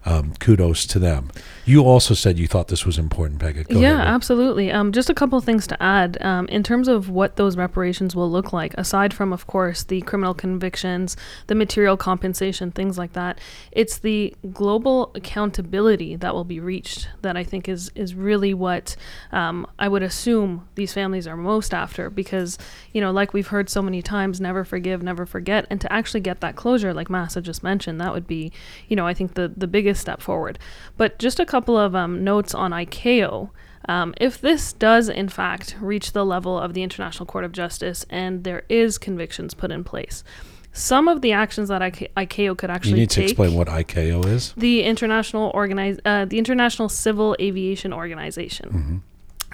Um, 0.07 0.35
kudos 0.39 0.85
to 0.87 0.99
them. 0.99 1.31
You 1.67 1.85
also 1.85 2.13
said 2.13 2.39
you 2.39 2.47
thought 2.47 2.69
this 2.69 2.85
was 2.85 2.99
important, 2.99 3.41
Peggy. 3.41 3.65
Go 3.65 3.81
yeah, 3.81 3.95
ahead. 3.95 4.07
absolutely. 4.07 4.71
Um, 4.71 4.93
just 4.93 5.09
a 5.09 5.15
couple 5.15 5.39
of 5.39 5.45
things 5.45 5.67
to 5.69 5.83
add 5.83 6.23
um, 6.23 6.47
in 6.49 6.63
terms 6.63 6.89
of 6.89 7.09
what 7.09 7.37
those 7.37 7.57
reparations 7.57 8.15
will 8.15 8.31
look 8.31 8.53
like. 8.53 8.75
Aside 8.75 9.15
from, 9.15 9.33
of 9.33 9.47
course, 9.47 9.83
the 9.83 10.03
criminal 10.03 10.35
convictions, 10.35 11.17
the 11.47 11.55
material 11.55 11.97
compensation, 11.97 12.71
things 12.71 12.99
like 12.99 13.15
that, 13.15 13.39
it's 13.73 13.99
the 13.99 14.35
global 14.53 15.11
accountability 15.15 16.17
that 16.17 16.35
will 16.35 16.45
be 16.45 16.61
reached 16.61 17.09
that 17.23 17.37
I 17.37 17.45
think 17.45 17.69
is 17.69 17.91
is 17.95 18.15
really 18.15 18.53
what 18.53 18.95
um, 19.33 19.67
I 19.79 19.89
would 19.89 20.03
assume 20.03 20.69
these 20.75 20.93
families 20.93 21.27
are 21.27 21.37
most 21.37 21.73
after. 21.73 22.11
Because 22.11 22.59
you 22.93 23.01
know, 23.01 23.11
like 23.11 23.33
we've 23.33 23.49
heard 23.49 23.71
so 23.71 23.81
many 23.81 24.03
times, 24.03 24.39
never 24.39 24.65
forgive, 24.65 25.03
never 25.03 25.25
forget, 25.25 25.67
and 25.71 25.81
to 25.81 25.91
actually 25.91 26.21
get 26.21 26.41
that 26.41 26.57
closure, 26.57 26.93
like 26.93 27.09
Mahsa 27.09 27.41
just 27.41 27.63
mentioned, 27.63 27.99
that 28.03 28.13
would 28.13 28.27
be, 28.27 28.53
you 28.87 28.97
know, 28.97 29.07
I 29.07 29.15
think 29.15 29.33
the 29.33 29.51
the 29.57 29.67
biggest 29.67 30.03
step 30.03 30.21
forward. 30.21 30.59
But 30.99 31.19
just 31.19 31.41
a 31.41 31.47
couple 31.55 31.79
of 31.79 31.95
um, 31.95 32.25
notes 32.25 32.53
on 32.53 32.73
ICAO. 32.73 33.49
Um, 33.89 34.13
if 34.21 34.41
this 34.41 34.73
does, 34.73 35.09
in 35.09 35.29
fact, 35.29 35.77
reach 35.81 36.11
the 36.11 36.25
level 36.25 36.59
of 36.59 36.75
the 36.75 36.83
International 36.83 37.27
Court 37.27 37.45
of 37.45 37.53
Justice 37.53 38.05
and 38.11 38.43
there 38.43 38.65
is 38.69 38.99
convictions 38.99 39.55
put 39.55 39.71
in 39.71 39.85
place, 39.85 40.25
some 40.73 41.07
of 41.07 41.21
the 41.21 41.31
actions 41.31 41.69
that 41.69 41.81
IC- 41.81 42.11
ICAO 42.17 42.59
could 42.59 42.71
actually 42.71 42.91
take. 42.91 42.97
You 42.97 43.03
need 43.03 43.11
to 43.11 43.21
take. 43.21 43.31
explain 43.31 43.55
what 43.55 43.69
ICAO 43.69 44.27
is. 44.27 44.53
the 44.57 44.83
international 44.83 45.53
organize, 45.55 46.01
uh, 46.05 46.25
the 46.25 46.39
International 46.39 46.89
Civil 46.89 47.37
Aviation 47.39 47.93
Organization. 47.93 49.03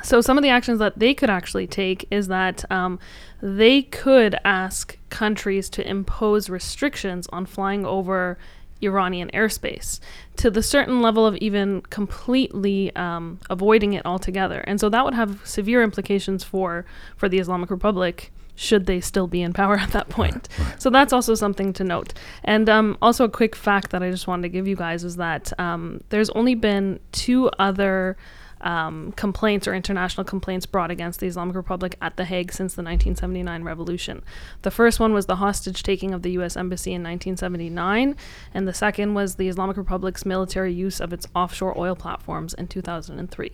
So 0.03 0.23
some 0.23 0.39
of 0.39 0.43
the 0.43 0.49
actions 0.49 0.79
that 0.79 0.99
they 0.99 1.13
could 1.13 1.29
actually 1.29 1.67
take 1.67 2.09
is 2.11 2.29
that 2.29 2.65
um, 2.73 2.99
they 3.43 3.83
could 3.83 4.37
ask 4.43 4.97
countries 5.11 5.69
to 5.69 5.87
impose 5.87 6.49
restrictions 6.49 7.27
on 7.31 7.45
flying 7.45 7.85
over 7.85 8.39
Iranian 8.83 9.31
airspace 9.33 10.01
to 10.37 10.51
the 10.51 10.62
certain 10.62 11.03
level 11.03 11.27
of 11.27 11.37
even 11.37 11.83
completely 11.83 12.95
um, 12.97 13.38
avoiding 13.49 13.93
it 13.93 14.05
altogether. 14.07 14.61
And 14.61 14.81
so 14.81 14.88
that 14.88 15.05
would 15.05 15.14
have 15.14 15.40
severe 15.45 15.83
implications 15.83 16.45
for 16.45 16.85
for 17.16 17.29
the 17.29 17.38
Islamic 17.38 17.71
Republic 17.71 18.33
should 18.61 18.85
they 18.85 19.01
still 19.01 19.27
be 19.27 19.40
in 19.40 19.55
power 19.55 19.77
at 19.79 19.90
that 19.93 20.09
point. 20.11 20.49
So 20.79 20.90
that's 20.90 21.12
also 21.12 21.35
something 21.35 21.73
to 21.75 21.85
note. 21.85 22.12
And 22.45 22.69
um, 22.69 22.99
also 23.01 23.25
a 23.25 23.29
quick 23.29 23.57
fact 23.57 23.90
that 23.90 24.03
I 24.03 24.11
just 24.11 24.27
wanted 24.27 24.43
to 24.43 24.49
give 24.51 24.69
you 24.69 24.77
guys 24.77 25.03
is 25.03 25.16
that 25.16 25.59
um, 25.59 26.03
there's 26.11 26.31
only 26.31 26.55
been 26.55 27.01
two 27.11 27.49
other 27.59 28.16
um, 28.62 29.12
complaints 29.12 29.66
or 29.66 29.75
international 29.75 30.25
complaints 30.25 30.66
brought 30.66 30.90
against 30.90 31.20
the 31.20 31.27
Islamic 31.27 31.57
Republic 31.57 31.96
at 32.03 32.16
The 32.16 32.25
Hague 32.25 32.53
since 32.53 32.75
the 32.75 32.83
1979 32.83 33.62
revolution. 33.64 34.23
The 34.62 34.70
first 34.70 35.01
one 35.01 35.12
was 35.12 35.27
the 35.27 35.37
hostage 35.37 35.83
taking 35.83 36.12
of 36.12 36.23
the 36.23 36.33
U.S. 36.33 36.57
Embassy 36.57 36.90
in 36.92 37.03
1979, 37.03 38.16
and 38.55 38.68
the 38.68 38.75
second 38.75 39.14
was 39.14 39.37
the 39.37 39.49
Islamic 39.49 39.77
Republic's 39.77 40.27
military 40.27 40.73
use 40.73 41.01
of 41.01 41.12
its 41.12 41.27
offshore 41.35 41.77
oil 41.79 41.94
platforms 41.96 42.53
in 42.55 42.68
2003. 42.68 43.53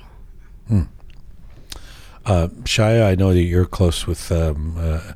Uh, 2.24 2.48
Shaya, 2.64 3.06
I 3.06 3.14
know 3.14 3.32
that 3.32 3.42
you're 3.42 3.66
close 3.66 4.06
with, 4.06 4.32
um, 4.32 4.74
uh, 4.76 5.12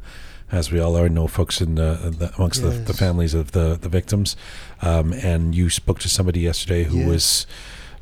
as 0.53 0.71
we 0.71 0.79
all 0.79 0.97
are, 0.97 1.09
know 1.09 1.27
folks 1.27 1.61
in 1.61 1.77
uh, 1.79 1.95
the, 2.17 2.33
amongst 2.37 2.63
the, 2.63 2.71
the 2.71 2.95
families 2.95 3.35
of 3.35 3.51
the, 3.51 3.77
the 3.81 3.89
victims. 3.89 4.37
Um, 4.81 5.13
and 5.15 5.53
you 5.55 5.71
spoke 5.71 5.99
to 6.01 6.09
somebody 6.09 6.41
yesterday 6.41 6.85
who 6.85 6.99
Yes. 6.99 7.09
was 7.09 7.47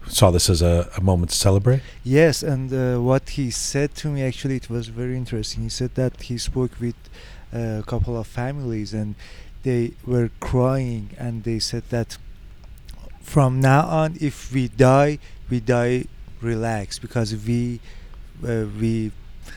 saw 0.09 0.31
this 0.31 0.49
as 0.51 0.63
a, 0.63 0.91
a 0.97 1.01
moment 1.01 1.31
to 1.31 1.37
celebrate. 1.37 1.83
Yes, 2.05 2.43
and 2.43 2.73
uh, 2.73 3.01
what 3.01 3.31
he 3.31 3.51
said 3.51 3.95
to 3.97 4.09
me 4.09 4.23
actually 4.23 4.57
it 4.57 4.69
was 4.71 4.89
very 4.89 5.17
interesting. 5.17 5.63
He 5.63 5.69
said 5.69 5.95
that 5.95 6.23
he 6.23 6.39
spoke 6.39 6.73
with 6.81 6.97
uh, 7.55 7.81
a 7.81 7.85
couple 7.87 8.17
of 8.17 8.27
families 8.27 8.93
and 8.93 9.15
they 9.63 9.93
were 10.07 10.31
crying 10.41 11.11
and 11.19 11.45
they 11.45 11.59
said 11.59 11.85
that 11.91 12.19
from 13.21 13.61
now 13.61 13.87
on 13.87 14.17
if 14.21 14.53
we 14.53 14.69
die 14.69 15.19
we 15.51 15.61
die 15.61 16.05
relaxed 16.41 17.03
because 17.03 17.35
we 17.47 17.81
uh, 18.47 18.65
we 18.81 19.13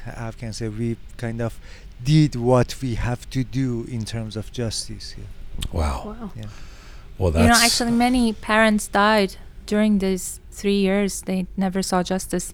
how 0.05 0.31
can 0.31 0.51
say 0.51 0.67
we 0.67 0.97
kind 1.17 1.41
of 1.41 1.59
did 2.03 2.35
what 2.35 2.75
we 2.81 2.95
have 2.95 3.29
to 3.29 3.43
do 3.43 3.85
in 3.87 4.05
terms 4.05 4.35
of 4.35 4.51
justice 4.51 5.11
here. 5.11 5.25
Wow. 5.71 6.17
Wow. 6.19 6.31
Well, 7.17 7.31
you 7.33 7.47
know, 7.47 7.55
actually, 7.55 7.91
many 7.91 8.33
parents 8.33 8.87
died 8.87 9.35
during 9.67 9.99
these 9.99 10.39
three 10.51 10.79
years. 10.79 11.21
They 11.21 11.47
never 11.57 11.81
saw 11.81 12.03
justice 12.03 12.53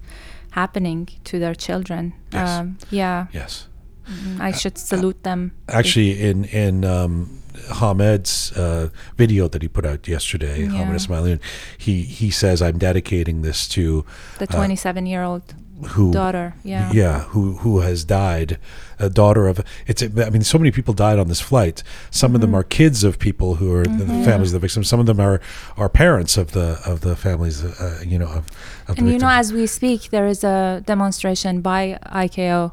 happening 0.51 1.09
to 1.25 1.39
their 1.39 1.55
children. 1.55 2.13
Yes. 2.31 2.49
Um, 2.59 2.77
yeah, 2.89 3.27
yes. 3.33 3.67
mm, 4.09 4.39
I 4.39 4.51
should 4.51 4.77
salute 4.77 5.23
them. 5.23 5.51
Actually, 5.69 6.21
in 6.29 6.45
in 6.45 6.85
um, 6.85 7.41
Hamed's 7.79 8.51
uh, 8.53 8.89
video 9.17 9.47
that 9.49 9.61
he 9.61 9.67
put 9.67 9.85
out 9.85 10.07
yesterday, 10.07 10.61
Yeah. 10.63 10.71
Hamed 10.71 10.95
Esmaeilion, 10.95 11.39
he 11.77 12.03
he 12.03 12.31
says, 12.31 12.61
"I'm 12.61 12.77
dedicating 12.77 13.41
this 13.43 13.67
to 13.69 14.05
The 14.39 14.47
uh, 14.49 14.55
27 14.55 15.05
year 15.05 15.23
old 15.23 15.53
who 15.89 16.11
daughter. 16.11 16.53
Yeah. 16.63 16.91
yeah 16.91 17.19
who 17.31 17.57
who 17.57 17.79
has 17.81 18.03
died 18.03 18.57
a 18.99 19.09
daughter 19.09 19.47
of 19.47 19.61
it's 19.85 20.01
i 20.01 20.29
mean 20.31 20.41
so 20.43 20.57
many 20.57 20.71
people 20.71 20.93
died 20.93 21.19
on 21.19 21.27
this 21.27 21.39
flight 21.41 21.83
some 22.09 22.33
of 22.33 22.41
them 22.41 22.51
Mhm. 22.51 22.55
are 22.59 22.63
kids 22.63 23.03
of 23.03 23.19
people 23.19 23.55
who 23.55 23.71
are 23.73 23.83
the 23.83 24.05
Mhm. 24.05 24.25
families 24.25 24.49
of 24.53 24.53
the 24.61 24.65
victims 24.67 24.87
some 24.87 24.99
of 24.99 25.05
them 25.05 25.19
are 25.19 25.39
are 25.77 25.89
parents 25.89 26.35
of 26.37 26.51
the 26.53 26.79
of 26.85 27.01
the 27.01 27.15
families 27.15 27.63
uh, 27.63 28.01
you 28.03 28.17
know 28.17 28.27
of, 28.27 28.43
of 28.87 28.95
the 28.95 29.01
And 29.01 29.11
you 29.11 29.19
know, 29.19 29.29
as 29.29 29.53
we 29.53 29.67
speak, 29.67 30.09
there 30.09 30.27
is 30.27 30.43
a 30.43 30.81
demonstration 30.85 31.61
by 31.61 31.99
ICAO 32.25 32.71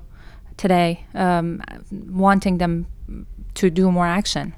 today 0.57 1.05
um, 1.15 1.61
wanting 2.27 2.59
them 2.59 2.87
to 3.55 3.69
do 3.71 3.91
more 3.91 4.07
action. 4.07 4.55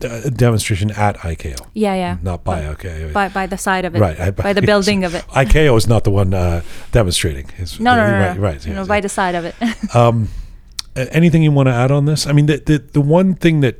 A 0.00 0.30
demonstration 0.30 0.90
at 0.92 1.16
ICAO 1.18 1.66
Yeah, 1.74 1.94
yeah. 1.94 2.16
not 2.22 2.44
by 2.44 2.60
By- 2.62 2.66
okay 2.68 3.10
By, 3.12 3.28
by 3.28 3.46
the 3.46 3.58
side 3.58 3.84
of 3.84 3.94
it. 3.94 4.00
right 4.00 4.18
I- 4.18 4.30
By 4.30 4.52
the 4.52 4.62
building 4.72 5.04
of 5.04 5.14
it. 5.14 5.24
ICAO 5.28 5.76
is 5.76 5.86
not 5.86 6.04
the 6.04 6.10
one 6.10 6.32
uh, 6.34 6.62
demonstrating 6.92 7.46
It's- 7.58 7.78
No, 7.78 7.94
no, 7.96 8.06
no, 8.06 8.18
right 8.26 8.36
no. 8.36 8.42
right 8.42 8.66
yes, 8.66 8.88
by 8.88 8.96
yeah. 8.96 9.00
the 9.00 9.08
side 9.08 9.34
of 9.34 9.44
it. 9.44 9.54
Um, 9.94 10.28
anything 10.96 11.42
you 11.42 11.52
want 11.52 11.68
to 11.68 11.74
add 11.74 11.90
on 11.90 12.06
this? 12.06 12.26
I 12.26 12.32
mean, 12.32 12.46
the 12.46 12.56
the, 12.58 12.78
the 12.78 13.00
one 13.00 13.34
thing 13.34 13.60
that 13.60 13.76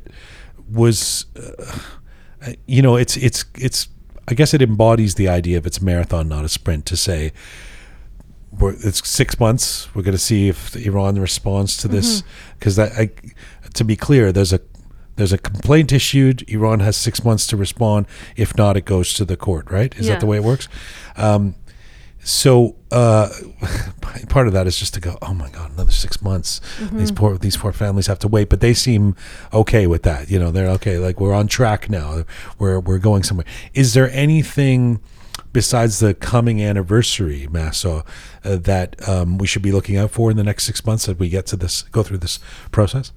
was, 0.71 1.25
uh, 1.35 2.53
you 2.67 2.81
know, 2.81 2.95
it's 2.95 3.17
it's 3.17 3.45
it's. 3.57 3.87
I 4.27 4.33
guess 4.35 4.53
it 4.53 4.61
embodies 4.61 5.15
the 5.15 5.27
idea 5.27 5.57
of 5.57 5.65
it's 5.67 5.79
a 5.79 5.83
marathon, 5.83 6.29
not 6.29 6.45
a 6.45 6.49
sprint. 6.49 6.85
To 6.87 6.95
say, 6.97 7.31
we're, 8.51 8.73
it's 8.73 9.07
six 9.07 9.39
months. 9.39 9.93
We're 9.93 10.01
going 10.03 10.13
to 10.17 10.25
see 10.31 10.47
if 10.49 10.75
Iran 10.75 11.19
responds 11.19 11.77
to 11.77 11.87
this, 11.87 12.23
because 12.59 12.75
that. 12.77 12.91
I, 12.97 13.09
to 13.73 13.83
be 13.83 13.95
clear, 13.95 14.31
there's 14.31 14.53
a 14.53 14.59
there's 15.15 15.33
a 15.33 15.37
complaint 15.37 15.91
issued. 15.91 16.43
Iran 16.49 16.79
has 16.79 16.97
six 16.97 17.23
months 17.23 17.45
to 17.47 17.57
respond. 17.57 18.07
If 18.35 18.55
not, 18.57 18.77
it 18.77 18.85
goes 18.85 19.13
to 19.15 19.25
the 19.25 19.37
court. 19.37 19.69
Right? 19.69 19.95
Is 19.97 20.07
that 20.07 20.19
the 20.19 20.25
way 20.25 20.37
it 20.37 20.43
works? 20.43 20.67
Um, 21.15 21.55
So 22.25 22.77
uh, 22.89 23.27
part 24.29 24.47
of 24.47 24.53
that 24.53 24.65
is 24.65 24.77
just 24.79 24.93
to 24.93 25.01
go. 25.01 25.17
Oh 25.21 25.33
my 25.33 25.49
God, 25.49 25.73
another 25.73 25.91
six 25.91 26.21
months. 26.21 26.61
These 26.93 27.11
poor 27.11 27.37
these 27.37 27.57
poor 27.57 27.73
families 27.73 28.07
have 28.07 28.19
to 28.19 28.29
wait, 28.29 28.47
but 28.49 28.61
they 28.61 28.73
seem 28.73 29.15
okay 29.51 29.87
with 29.87 30.03
that. 30.03 30.31
You 30.31 30.39
know, 30.39 30.49
they're 30.51 30.69
okay. 30.77 30.97
Like 30.99 31.19
we're 31.19 31.33
on 31.33 31.47
track 31.47 31.89
now. 31.89 32.23
We're 32.57 32.79
we're 32.79 32.99
going 32.99 33.23
somewhere. 33.23 33.45
Is 33.73 33.93
there 33.93 34.09
anything 34.11 35.01
besides 35.51 35.99
the 35.99 36.13
coming 36.13 36.61
anniversary, 36.63 37.47
Masso, 37.51 38.03
uh, 38.43 38.55
that 38.55 38.95
um, 39.07 39.37
we 39.37 39.45
should 39.45 39.61
be 39.61 39.71
looking 39.71 39.97
out 39.97 40.11
for 40.11 40.31
in 40.31 40.37
the 40.37 40.43
next 40.43 40.63
six 40.63 40.85
months 40.85 41.07
as 41.09 41.17
we 41.19 41.27
get 41.29 41.45
to 41.47 41.55
this, 41.55 41.83
go 41.91 42.03
through 42.03 42.17
this 42.19 42.39
process? 42.71 43.11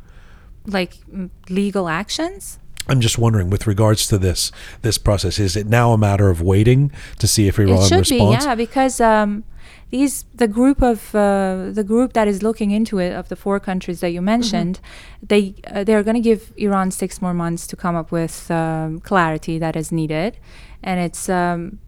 Like 0.67 0.97
mm, 1.13 1.31
legal 1.49 1.89
actions? 1.89 2.59
I'm 2.89 3.01
just 3.01 3.19
wondering, 3.19 3.51
with 3.51 3.67
regards 3.67 4.07
to 4.09 4.19
this 4.19 4.53
this 4.83 4.99
process, 4.99 5.39
is 5.39 5.57
it 5.57 5.67
now 5.67 5.93
a 5.93 5.99
matter 5.99 6.31
of 6.31 6.41
waiting 6.41 6.93
to 7.19 7.27
see 7.27 7.49
if 7.49 7.59
Iran 7.59 7.79
it 7.79 7.89
should 7.89 7.99
responds? 7.99 8.45
be, 8.45 8.49
yeah, 8.49 8.55
because 8.55 9.01
um, 9.01 9.45
these 9.91 10.25
the 10.35 10.47
group 10.47 10.83
of 10.83 11.15
uh, 11.15 11.71
the 11.73 11.85
group 11.85 12.13
that 12.13 12.29
is 12.29 12.43
looking 12.43 12.71
into 12.71 12.99
it 12.99 13.13
of 13.13 13.29
the 13.29 13.37
four 13.37 13.59
countries 13.59 14.01
that 14.01 14.11
you 14.11 14.23
mentioned, 14.23 14.81
they 15.21 15.55
uh, 15.67 15.83
they 15.83 15.95
are 15.95 16.03
going 16.03 16.15
to 16.15 16.21
give 16.21 16.53
Iran 16.57 16.91
six 16.91 17.21
more 17.21 17.35
months 17.35 17.67
to 17.69 17.77
come 17.77 17.97
up 17.97 18.13
with 18.13 18.51
um, 18.51 19.01
clarity 19.01 19.59
that 19.59 19.77
is 19.77 19.91
needed, 19.91 20.39
and 20.83 21.01
it's. 21.01 21.29
Um, 21.29 21.79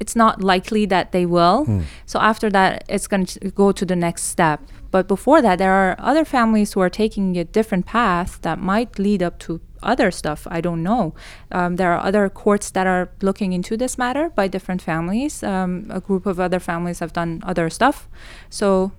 it's 0.00 0.16
not 0.16 0.42
likely 0.42 0.86
that 0.86 1.12
they 1.12 1.26
will. 1.26 1.66
Hmm. 1.66 1.80
So 2.06 2.18
after 2.20 2.48
that, 2.50 2.84
it's 2.88 3.06
going 3.06 3.26
to 3.26 3.50
go 3.50 3.70
to 3.70 3.84
the 3.84 3.94
next 3.94 4.22
step. 4.22 4.62
But 4.90 5.08
before 5.08 5.40
that, 5.42 5.58
there 5.58 5.72
are 5.72 5.96
other 5.98 6.24
families 6.24 6.72
who 6.72 6.80
are 6.80 6.90
taking 6.90 7.36
a 7.36 7.44
different 7.44 7.86
path 7.86 8.40
that 8.42 8.58
might 8.58 8.98
lead 8.98 9.22
up 9.22 9.38
to 9.40 9.60
other 9.82 10.10
stuff. 10.10 10.46
I 10.50 10.60
don't 10.60 10.82
know. 10.82 11.14
Um, 11.50 11.76
there 11.76 11.92
are 11.92 12.04
other 12.04 12.28
courts 12.28 12.70
that 12.70 12.86
are 12.86 13.10
looking 13.22 13.52
into 13.52 13.76
this 13.76 13.96
matter 13.96 14.30
by 14.30 14.48
different 14.48 14.82
families. 14.82 15.42
Um, 15.42 15.86
a 15.90 16.00
group 16.00 16.26
of 16.26 16.38
other 16.38 16.60
families 16.60 16.98
have 16.98 17.12
done 17.12 17.40
other 17.44 17.70
stuff. 17.70 18.08
So 18.50 18.92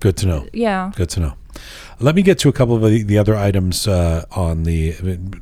Good 0.00 0.16
to 0.18 0.26
know. 0.26 0.46
yeah, 0.52 0.90
Good 0.96 1.10
to 1.10 1.20
know. 1.20 1.34
Let 2.00 2.14
me 2.14 2.22
get 2.22 2.38
to 2.40 2.48
a 2.48 2.52
couple 2.52 2.76
of 2.76 2.90
the, 2.90 3.02
the 3.02 3.18
other 3.18 3.34
items 3.34 3.88
uh, 3.88 4.24
on 4.30 4.62
the 4.62 4.92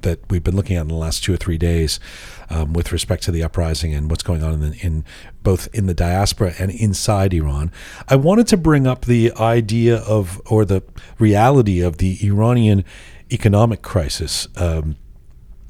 that 0.02 0.20
we've 0.30 0.42
been 0.42 0.56
looking 0.56 0.76
at 0.76 0.82
in 0.82 0.88
the 0.88 0.94
last 0.94 1.24
two 1.24 1.34
or 1.34 1.36
three 1.36 1.58
days, 1.58 2.00
um, 2.48 2.72
with 2.72 2.92
respect 2.92 3.22
to 3.24 3.30
the 3.30 3.42
uprising 3.42 3.94
and 3.94 4.10
what's 4.10 4.22
going 4.22 4.42
on 4.42 4.54
in, 4.54 4.60
the, 4.60 4.78
in 4.80 5.04
both 5.42 5.68
in 5.74 5.86
the 5.86 5.94
diaspora 5.94 6.54
and 6.58 6.70
inside 6.70 7.34
Iran. 7.34 7.70
I 8.08 8.16
wanted 8.16 8.46
to 8.48 8.56
bring 8.56 8.86
up 8.86 9.04
the 9.04 9.32
idea 9.34 9.96
of 9.98 10.40
or 10.46 10.64
the 10.64 10.82
reality 11.18 11.80
of 11.80 11.98
the 11.98 12.18
Iranian 12.26 12.84
economic 13.30 13.82
crisis. 13.82 14.48
Um, 14.56 14.96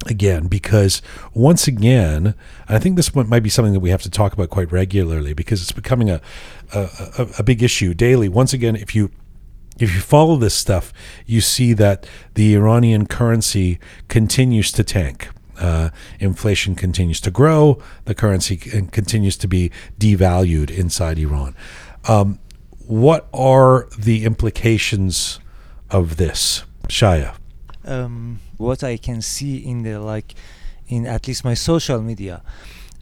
again 0.05 0.47
because 0.47 1.01
once 1.33 1.67
again 1.67 2.35
I 2.69 2.79
think 2.79 2.95
this 2.95 3.13
might 3.15 3.41
be 3.41 3.49
something 3.49 3.73
that 3.73 3.79
we 3.79 3.89
have 3.89 4.03
to 4.03 4.09
talk 4.09 4.33
about 4.33 4.49
quite 4.49 4.71
regularly 4.71 5.33
because 5.33 5.61
it's 5.61 5.71
becoming 5.71 6.09
a 6.09 6.21
a, 6.73 7.27
a, 7.39 7.43
big 7.43 7.63
issue 7.63 7.93
daily. 7.93 8.27
Once 8.27 8.53
again 8.53 8.75
if 8.75 8.93
you 8.93 9.09
if 9.79 9.93
you 9.95 10.01
follow 10.01 10.35
this 10.35 10.53
stuff 10.53 10.93
you 11.25 11.41
see 11.41 11.73
that 11.73 12.07
the 12.35 12.53
Iranian 12.55 13.07
currency 13.07 13.79
continues 14.07 14.71
to 14.73 14.83
tank. 14.83 15.29
Uh, 15.59 15.89
inflation 16.19 16.75
continues 16.75 17.19
to 17.19 17.31
grow. 17.31 17.81
The 18.05 18.13
currency 18.13 18.57
continues 18.57 19.37
to 19.37 19.47
be 19.47 19.71
devalued 19.97 20.69
inside 20.69 21.17
Iran. 21.17 21.55
Um, 22.07 22.37
what 22.85 23.27
are 23.33 23.89
the 23.97 24.23
implications 24.23 25.39
of 25.89 26.17
this 26.17 26.63
Shaya 26.87 27.36
um, 27.87 28.39
what 28.57 28.83
I 28.83 28.97
can 28.97 29.21
see 29.21 29.57
in 29.57 29.83
the 29.83 29.99
like 29.99 30.35
in 30.87 31.05
at 31.05 31.27
least 31.27 31.43
my 31.43 31.53
social 31.53 32.01
media 32.01 32.41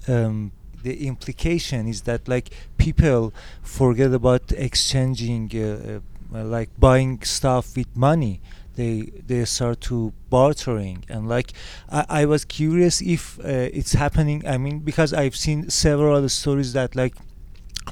um, 0.08 0.52
the 0.84 1.08
implication 1.08 1.88
is 1.88 2.02
that 2.02 2.28
like 2.28 2.52
people 2.78 3.34
forget 3.64 4.14
about 4.14 4.52
exchanging 4.52 5.50
uh, 5.56 6.00
uh, 6.34 6.44
like 6.44 6.70
buying 6.80 7.22
stuff 7.24 7.76
with 7.76 7.88
money. 7.96 8.40
They 8.76 9.12
they 9.26 9.46
start 9.46 9.82
to 9.90 10.14
bartering. 10.30 11.04
And 11.10 11.28
like 11.28 11.54
I, 11.90 12.06
I 12.22 12.26
was 12.26 12.46
curious 12.46 13.02
if 13.02 13.40
uh, 13.40 13.80
it's 13.80 13.94
happening 13.94 14.44
I 14.48 14.58
mean 14.58 14.80
because 14.80 15.12
I've 15.14 15.36
seen 15.36 15.70
several 15.70 16.28
stories 16.30 16.74
that 16.74 16.96
like 16.96 17.16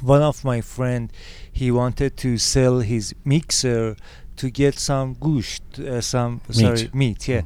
one 0.01 0.21
of 0.21 0.43
my 0.43 0.59
friend 0.61 1.11
he 1.51 1.71
wanted 1.71 2.17
to 2.17 2.37
sell 2.37 2.79
his 2.79 3.13
mixer 3.23 3.95
to 4.43 4.47
get 4.63 4.73
some 4.89 5.09
gusht 5.25 5.65
uh, 5.79 6.01
some 6.13 6.31
sorry 6.61 6.89
meat 7.01 7.21
yeah. 7.33 7.43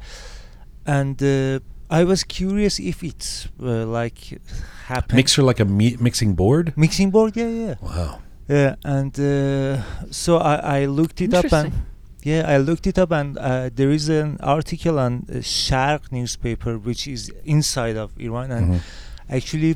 And 0.98 1.18
uh, 1.22 1.60
I 2.00 2.04
was 2.04 2.20
curious 2.38 2.74
if 2.92 2.96
it's 3.10 3.30
uh, 3.62 3.86
like 3.98 4.18
happened. 4.92 5.16
Mixer 5.20 5.42
like 5.50 5.60
a 5.60 5.68
meat 5.78 5.96
mixing 6.06 6.34
board? 6.40 6.72
Mixing 6.84 7.10
board 7.16 7.32
yeah 7.36 7.52
yeah. 7.64 7.74
Wow. 7.88 8.12
Yeah 8.56 8.74
and 8.96 9.12
uh, 9.20 9.82
so 10.22 10.30
I, 10.52 10.54
I 10.80 10.86
looked 10.98 11.20
it 11.26 11.34
up 11.40 11.52
and 11.52 11.72
yeah 12.30 12.42
I 12.54 12.56
looked 12.68 12.86
it 12.92 12.98
up 12.98 13.10
and 13.20 13.36
uh, 13.38 13.68
there 13.78 13.90
is 13.98 14.08
an 14.08 14.30
article 14.56 14.96
on 14.98 15.12
uh, 15.28 15.34
Sharq 15.64 16.02
newspaper 16.10 16.72
which 16.88 17.02
is 17.14 17.22
inside 17.44 17.96
of 18.04 18.10
Iran 18.28 18.48
and 18.58 18.66
Mhm. 18.68 18.80
actually 19.38 19.72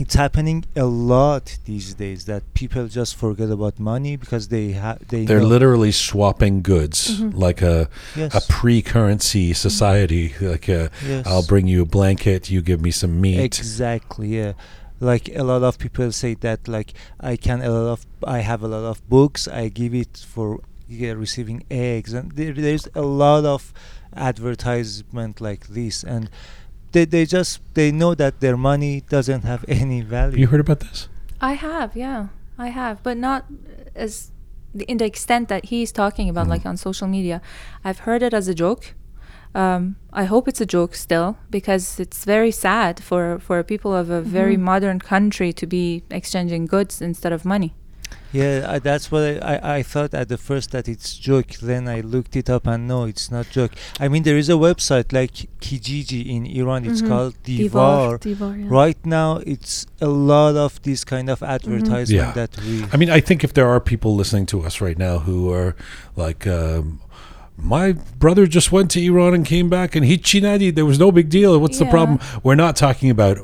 it's 0.00 0.14
happening 0.14 0.64
a 0.74 0.84
lot 0.84 1.56
these 1.66 1.94
days 1.94 2.24
that 2.24 2.42
people 2.54 2.88
just 2.88 3.14
forget 3.14 3.48
about 3.50 3.78
money 3.78 4.16
because 4.16 4.48
they 4.48 4.72
have 4.72 4.98
they 5.08 5.24
They're 5.24 5.40
know- 5.40 5.46
literally 5.46 5.92
swapping 5.92 6.62
goods 6.62 7.20
Mhm. 7.20 7.34
like 7.46 7.62
a, 7.62 7.88
yes, 8.16 8.34
a 8.34 8.40
pre-currency 8.52 9.52
society. 9.52 10.34
Like 10.40 10.68
a, 10.68 10.90
yes. 11.06 11.26
I'll 11.26 11.46
bring 11.46 11.66
you 11.68 11.82
a 11.82 11.86
blanket, 11.86 12.50
you 12.50 12.60
give 12.62 12.80
me 12.80 12.90
some 12.90 13.20
meat. 13.20 13.38
Exactly, 13.38 14.28
yeah. 14.38 14.52
Like 15.00 15.28
a 15.36 15.44
lot 15.44 15.62
of 15.62 15.78
people 15.78 16.10
say 16.12 16.34
that 16.46 16.66
like 16.66 16.94
I 17.20 17.36
can 17.36 17.62
a 17.62 17.70
lot 17.70 17.88
of 17.92 18.06
I 18.24 18.38
have 18.40 18.62
a 18.62 18.68
lot 18.68 18.84
of 18.84 19.06
books, 19.08 19.46
I 19.46 19.68
give 19.68 19.94
it 19.94 20.24
for 20.28 20.60
yeah, 20.88 21.12
receiving 21.12 21.62
eggs 21.70 22.12
and 22.12 22.32
there, 22.32 22.52
there's 22.52 22.86
a 22.94 23.02
lot 23.02 23.44
of 23.44 23.72
advertisement 24.16 25.40
like 25.40 25.68
this 25.68 26.02
and 26.04 26.28
they, 26.94 27.04
they 27.14 27.24
just 27.36 27.60
they 27.78 27.88
know 28.00 28.14
that 28.22 28.32
their 28.44 28.56
money 28.56 28.94
doesn't 29.14 29.42
have 29.50 29.62
any 29.82 30.00
value. 30.16 30.38
you 30.42 30.46
heard 30.52 30.60
about 30.66 30.80
this? 30.86 31.08
I 31.40 31.52
have, 31.68 31.90
yeah, 32.06 32.20
I 32.66 32.68
have, 32.80 32.96
but 33.02 33.16
not 33.16 33.40
as 34.04 34.30
in 34.88 34.96
the 35.02 35.04
extent 35.12 35.48
that 35.52 35.62
he's 35.70 35.92
talking 35.92 36.28
about, 36.32 36.46
Mhm. 36.46 36.50
like 36.54 36.66
on 36.70 36.76
social 36.76 37.08
media. 37.16 37.36
I've 37.86 38.00
heard 38.06 38.22
it 38.22 38.32
as 38.34 38.48
a 38.48 38.54
joke. 38.64 38.84
Um, 39.54 39.82
I 40.22 40.24
hope 40.32 40.48
it's 40.50 40.60
a 40.60 40.66
joke 40.76 40.94
still 41.06 41.36
because 41.50 42.00
it's 42.04 42.24
very 42.34 42.50
sad 42.66 42.94
for 43.08 43.38
for 43.46 43.62
people 43.62 43.92
of 44.02 44.06
a 44.10 44.20
very 44.38 44.56
Mhm. 44.56 44.64
modern 44.70 44.98
country 45.14 45.52
to 45.60 45.66
be 45.76 46.02
exchanging 46.10 46.66
goods 46.74 47.00
instead 47.00 47.32
of 47.32 47.44
money. 47.44 47.70
Yeah, 48.34 48.66
I, 48.68 48.78
that's 48.80 49.10
what 49.12 49.22
I, 49.22 49.34
I, 49.54 49.76
I 49.78 49.82
thought 49.82 50.12
at 50.12 50.28
the 50.28 50.36
first 50.48 50.72
that 50.72 50.88
it's 50.88 51.16
joke. 51.16 51.50
Then 51.62 51.88
I 51.88 52.00
looked 52.00 52.34
it 52.36 52.50
up 52.50 52.66
and 52.66 52.88
no, 52.88 53.04
it's 53.04 53.30
not 53.30 53.48
joke. 53.50 53.72
I 54.00 54.08
mean, 54.08 54.22
there 54.24 54.36
is 54.36 54.48
a 54.48 54.58
website 54.68 55.12
like 55.12 55.34
Kijiji 55.64 56.26
in 56.34 56.42
Iran. 56.46 56.84
It's 56.84 57.00
Mhm. 57.02 57.08
called 57.08 57.34
Divar. 57.44 58.18
Divar. 58.18 58.18
Divar, 58.20 58.52
yeah. 58.60 58.66
Right 58.82 58.98
now, 59.06 59.30
it's 59.52 59.86
a 60.00 60.08
lot 60.08 60.56
of 60.56 60.82
this 60.82 61.04
kind 61.04 61.28
of 61.30 61.42
advertisement 61.42 62.08
Yeah. 62.10 62.32
that 62.32 62.50
we. 62.64 62.84
I 62.92 62.96
mean, 62.96 63.10
I 63.18 63.20
think 63.20 63.44
if 63.44 63.52
there 63.54 63.68
are 63.68 63.80
people 63.80 64.14
listening 64.16 64.46
to 64.46 64.62
us 64.66 64.80
right 64.80 64.98
now 64.98 65.20
who 65.20 65.52
are 65.52 65.76
like, 66.16 66.46
um, 66.46 67.00
my 67.56 67.92
brother 68.18 68.46
just 68.48 68.72
went 68.72 68.90
to 68.92 69.00
Iran 69.10 69.32
and 69.32 69.46
came 69.46 69.68
back 69.68 69.94
and 69.94 70.04
he 70.04 70.18
chinadi, 70.18 70.74
there 70.74 70.84
was 70.84 70.98
no 70.98 71.12
big 71.12 71.28
deal. 71.28 71.56
What's 71.60 71.78
the 71.78 71.86
problem? 71.86 72.18
We're 72.42 72.56
not 72.56 72.74
talking 72.74 73.10
about, 73.10 73.38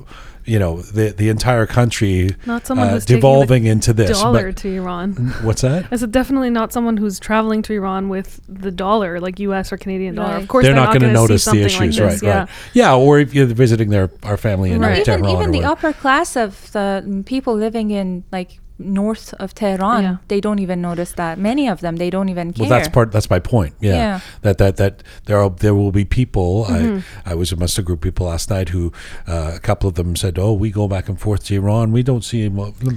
you 0.51 0.59
know, 0.59 0.83
the 0.83 1.11
the 1.11 1.29
entire 1.29 1.65
country 1.67 2.35
Not 2.45 2.67
someone 2.67 2.89
uh, 2.89 2.91
who's 2.93 3.05
taking 3.05 3.19
devolving 3.19 3.67
into 3.67 3.93
this. 3.93 4.11
dollar 4.21 4.49
But 4.49 4.57
to 4.63 4.69
Iran. 4.75 5.15
what's 5.43 5.63
that? 5.63 5.87
I 5.93 5.97
said 5.97 6.11
definitely 6.11 6.51
not 6.51 6.73
someone 6.73 6.97
who's 6.97 7.21
traveling 7.21 7.63
to 7.63 7.73
Iran 7.73 8.09
with 8.09 8.41
the 8.49 8.73
dollar, 8.73 9.21
like 9.21 9.39
U.S. 9.39 9.73
or 9.73 9.77
Canadian 9.77 10.17
dollar. 10.17 10.35
Right. 10.35 10.43
Of 10.43 10.49
course, 10.49 10.65
they're, 10.65 10.75
they're, 10.75 10.85
not 10.85 10.89
going 10.89 11.03
to 11.03 11.07
gonna 11.07 11.19
see 11.19 11.23
notice 11.23 11.45
the 11.45 11.51
something 11.51 11.65
issues, 11.67 11.99
like 12.01 12.07
right? 12.07 12.13
this, 12.15 12.23
yeah. 12.23 12.39
Right. 12.41 12.49
Yeah, 12.75 12.97
or 12.97 13.21
if 13.21 13.33
you're 13.35 13.47
visiting 13.47 13.91
their 13.91 14.11
our 14.25 14.37
family 14.37 14.73
in 14.73 14.81
Right. 14.81 14.93
Even 14.93 15.05
Tehran. 15.05 15.31
even 15.31 15.49
or 15.51 15.53
the 15.53 15.65
upper 15.65 15.93
class 15.93 16.37
of 16.37 16.73
the 16.73 17.23
people 17.27 17.55
living 17.55 17.91
in 17.93 18.25
like 18.33 18.59
north 18.81 19.35
of 19.39 19.55
Tehran, 19.55 20.03
Yeah. 20.03 20.17
they 20.29 20.41
don't 20.41 20.59
even 20.59 20.81
notice 20.81 21.13
that. 21.13 21.39
Many 21.39 21.69
of 21.69 21.81
them, 21.81 21.97
they 21.97 22.11
don't 22.11 22.29
even 22.29 22.53
care. 22.53 22.63
Well, 22.69 22.71
that's 22.71 22.89
part. 22.89 23.13
That's 23.13 23.31
my 23.31 23.39
point. 23.39 23.75
Yeah, 23.81 23.95
Yeah. 23.95 24.21
that 24.43 24.59
that 24.59 24.77
that 24.79 25.03
there 25.27 25.39
are 25.39 25.51
there 25.51 25.75
will 25.75 25.93
be 25.93 26.05
people. 26.05 26.67
Mhm. 26.69 27.03
I 27.27 27.31
I 27.33 27.35
was 27.35 27.53
amongst 27.53 27.79
a 27.79 27.83
group 27.83 27.99
of 28.01 28.03
people 28.03 28.27
last 28.27 28.51
night 28.51 28.71
who 28.71 28.93
uh, 29.29 29.53
a 29.55 29.61
couple 29.61 29.89
of 29.89 29.95
them 29.95 30.17
said, 30.17 30.39
"Oh, 30.39 30.53
we 30.53 30.71
go 30.71 30.89
back 30.89 31.09
and 31.09 31.19
forth 31.21 31.45
to 31.45 31.55
Iran. 31.55 31.93
We 31.93 32.03
don't 32.03 32.25
see, 32.25 32.41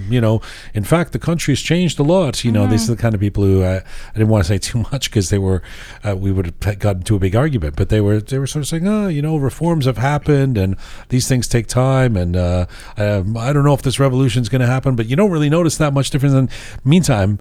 you 0.10 0.22
know. 0.22 0.42
In 0.74 0.84
fact, 0.84 1.12
the 1.12 1.20
country's 1.20 1.62
changed 1.62 2.00
a 2.00 2.04
lot. 2.04 2.44
You 2.44 2.52
know, 2.52 2.66
these 2.68 2.90
are 2.90 2.96
the 2.96 3.02
kind 3.02 3.14
of 3.14 3.22
people 3.22 3.44
who 3.44 3.62
uh, 3.62 3.82
I 4.14 4.18
didn't 4.18 4.30
want 4.30 4.44
to 4.46 4.48
say 4.48 4.58
too 4.72 4.80
much 4.92 5.10
because 5.12 5.30
they 5.30 5.38
were 5.38 5.62
uh, 6.04 6.16
we 6.16 6.32
would 6.32 6.46
have 6.64 6.80
got 6.80 6.96
into 6.98 7.16
a 7.16 7.20
big 7.20 7.36
argument, 7.36 7.76
but 7.76 7.90
they 7.90 8.02
were 8.02 8.20
they 8.22 8.40
were 8.40 8.48
sort 8.48 8.64
of 8.64 8.68
saying, 8.70 8.88
oh, 8.88 9.08
you 9.08 9.22
know, 9.22 9.38
reforms 9.38 9.86
have 9.86 9.98
happened 9.98 10.58
and 10.58 10.76
these 11.10 11.28
things 11.28 11.48
take 11.48 11.68
time, 11.68 12.16
and 12.18 12.36
uh, 12.36 12.66
um, 12.98 13.38
I 13.38 13.54
don't 13.54 13.64
know 13.66 13.74
if 13.74 13.82
this 13.82 14.00
revolution 14.00 14.42
is 14.42 14.50
going 14.50 14.62
to 14.62 14.68
happen, 14.68 14.96
but 14.96 15.06
you 15.08 15.16
don't 15.16 15.32
really 15.32 15.50
notice 15.50 15.73
that 15.78 15.94
much 15.94 16.10
difference. 16.10 16.34
And 16.36 16.50
meantime 16.86 17.40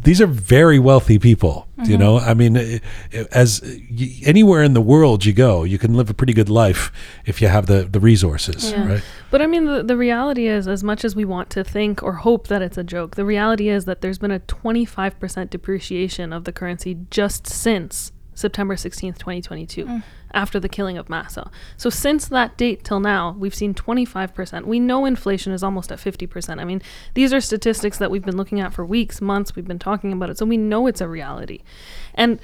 these 0.00 0.20
are 0.20 0.28
very 0.28 0.78
wealthy 0.78 1.18
people. 1.18 1.66
You 1.76 1.82
Mm-hmm. 1.84 1.98
know, 1.98 2.18
I 2.18 2.32
mean, 2.34 2.56
eh, 2.56 2.78
eh, 3.12 3.24
as 3.32 3.60
anywhere 4.24 4.62
in 4.62 4.72
the 4.74 4.80
world 4.80 5.24
you 5.24 5.32
go, 5.32 5.64
you 5.64 5.76
can 5.78 5.94
live 5.94 6.08
a 6.08 6.14
pretty 6.14 6.32
good 6.32 6.48
life 6.48 6.92
if 7.26 7.42
you 7.42 7.48
have 7.48 7.66
the 7.66 7.82
the 7.82 7.98
resources, 8.00 8.70
Yeah. 8.70 8.86
right? 8.88 9.02
But 9.30 9.42
I 9.42 9.46
mean, 9.46 9.64
the, 9.66 9.82
the 9.82 9.96
reality 9.96 10.46
is, 10.46 10.68
as 10.68 10.82
much 10.84 11.04
as 11.04 11.14
we 11.16 11.24
want 11.24 11.50
to 11.50 11.64
think 11.64 12.02
or 12.02 12.12
hope 12.14 12.46
that 12.48 12.62
it's 12.62 12.78
a 12.78 12.84
joke, 12.84 13.16
the 13.16 13.24
reality 13.24 13.68
is 13.68 13.84
that 13.86 14.00
there's 14.00 14.18
been 14.18 14.30
a 14.32 14.40
25% 14.40 15.50
depreciation 15.50 16.32
of 16.32 16.44
the 16.44 16.52
currency 16.52 16.96
just 17.10 17.46
since 17.46 18.12
September 18.38 18.76
16th, 18.76 19.18
2022, 19.18 19.84
mm. 19.84 20.02
after 20.32 20.60
the 20.60 20.68
killing 20.68 20.96
of 20.96 21.08
Mahsa. 21.08 21.50
So 21.76 21.90
since 21.90 22.28
that 22.28 22.56
date 22.56 22.84
till 22.84 23.00
now, 23.00 23.34
we've 23.36 23.54
seen 23.54 23.74
25%. 23.74 24.64
We 24.64 24.78
know 24.78 25.04
inflation 25.04 25.52
is 25.52 25.64
almost 25.64 25.90
at 25.90 25.98
50%. 25.98 26.60
I 26.60 26.64
mean, 26.64 26.80
these 27.14 27.32
are 27.32 27.40
statistics 27.40 27.98
that 27.98 28.12
we've 28.12 28.24
been 28.24 28.36
looking 28.36 28.60
at 28.60 28.72
for 28.72 28.84
weeks, 28.84 29.20
months. 29.20 29.56
We've 29.56 29.66
been 29.66 29.80
talking 29.80 30.12
about 30.12 30.30
it. 30.30 30.38
So 30.38 30.46
we 30.46 30.56
know 30.56 30.86
it's 30.86 31.00
a 31.00 31.08
reality. 31.08 31.62
And 32.14 32.38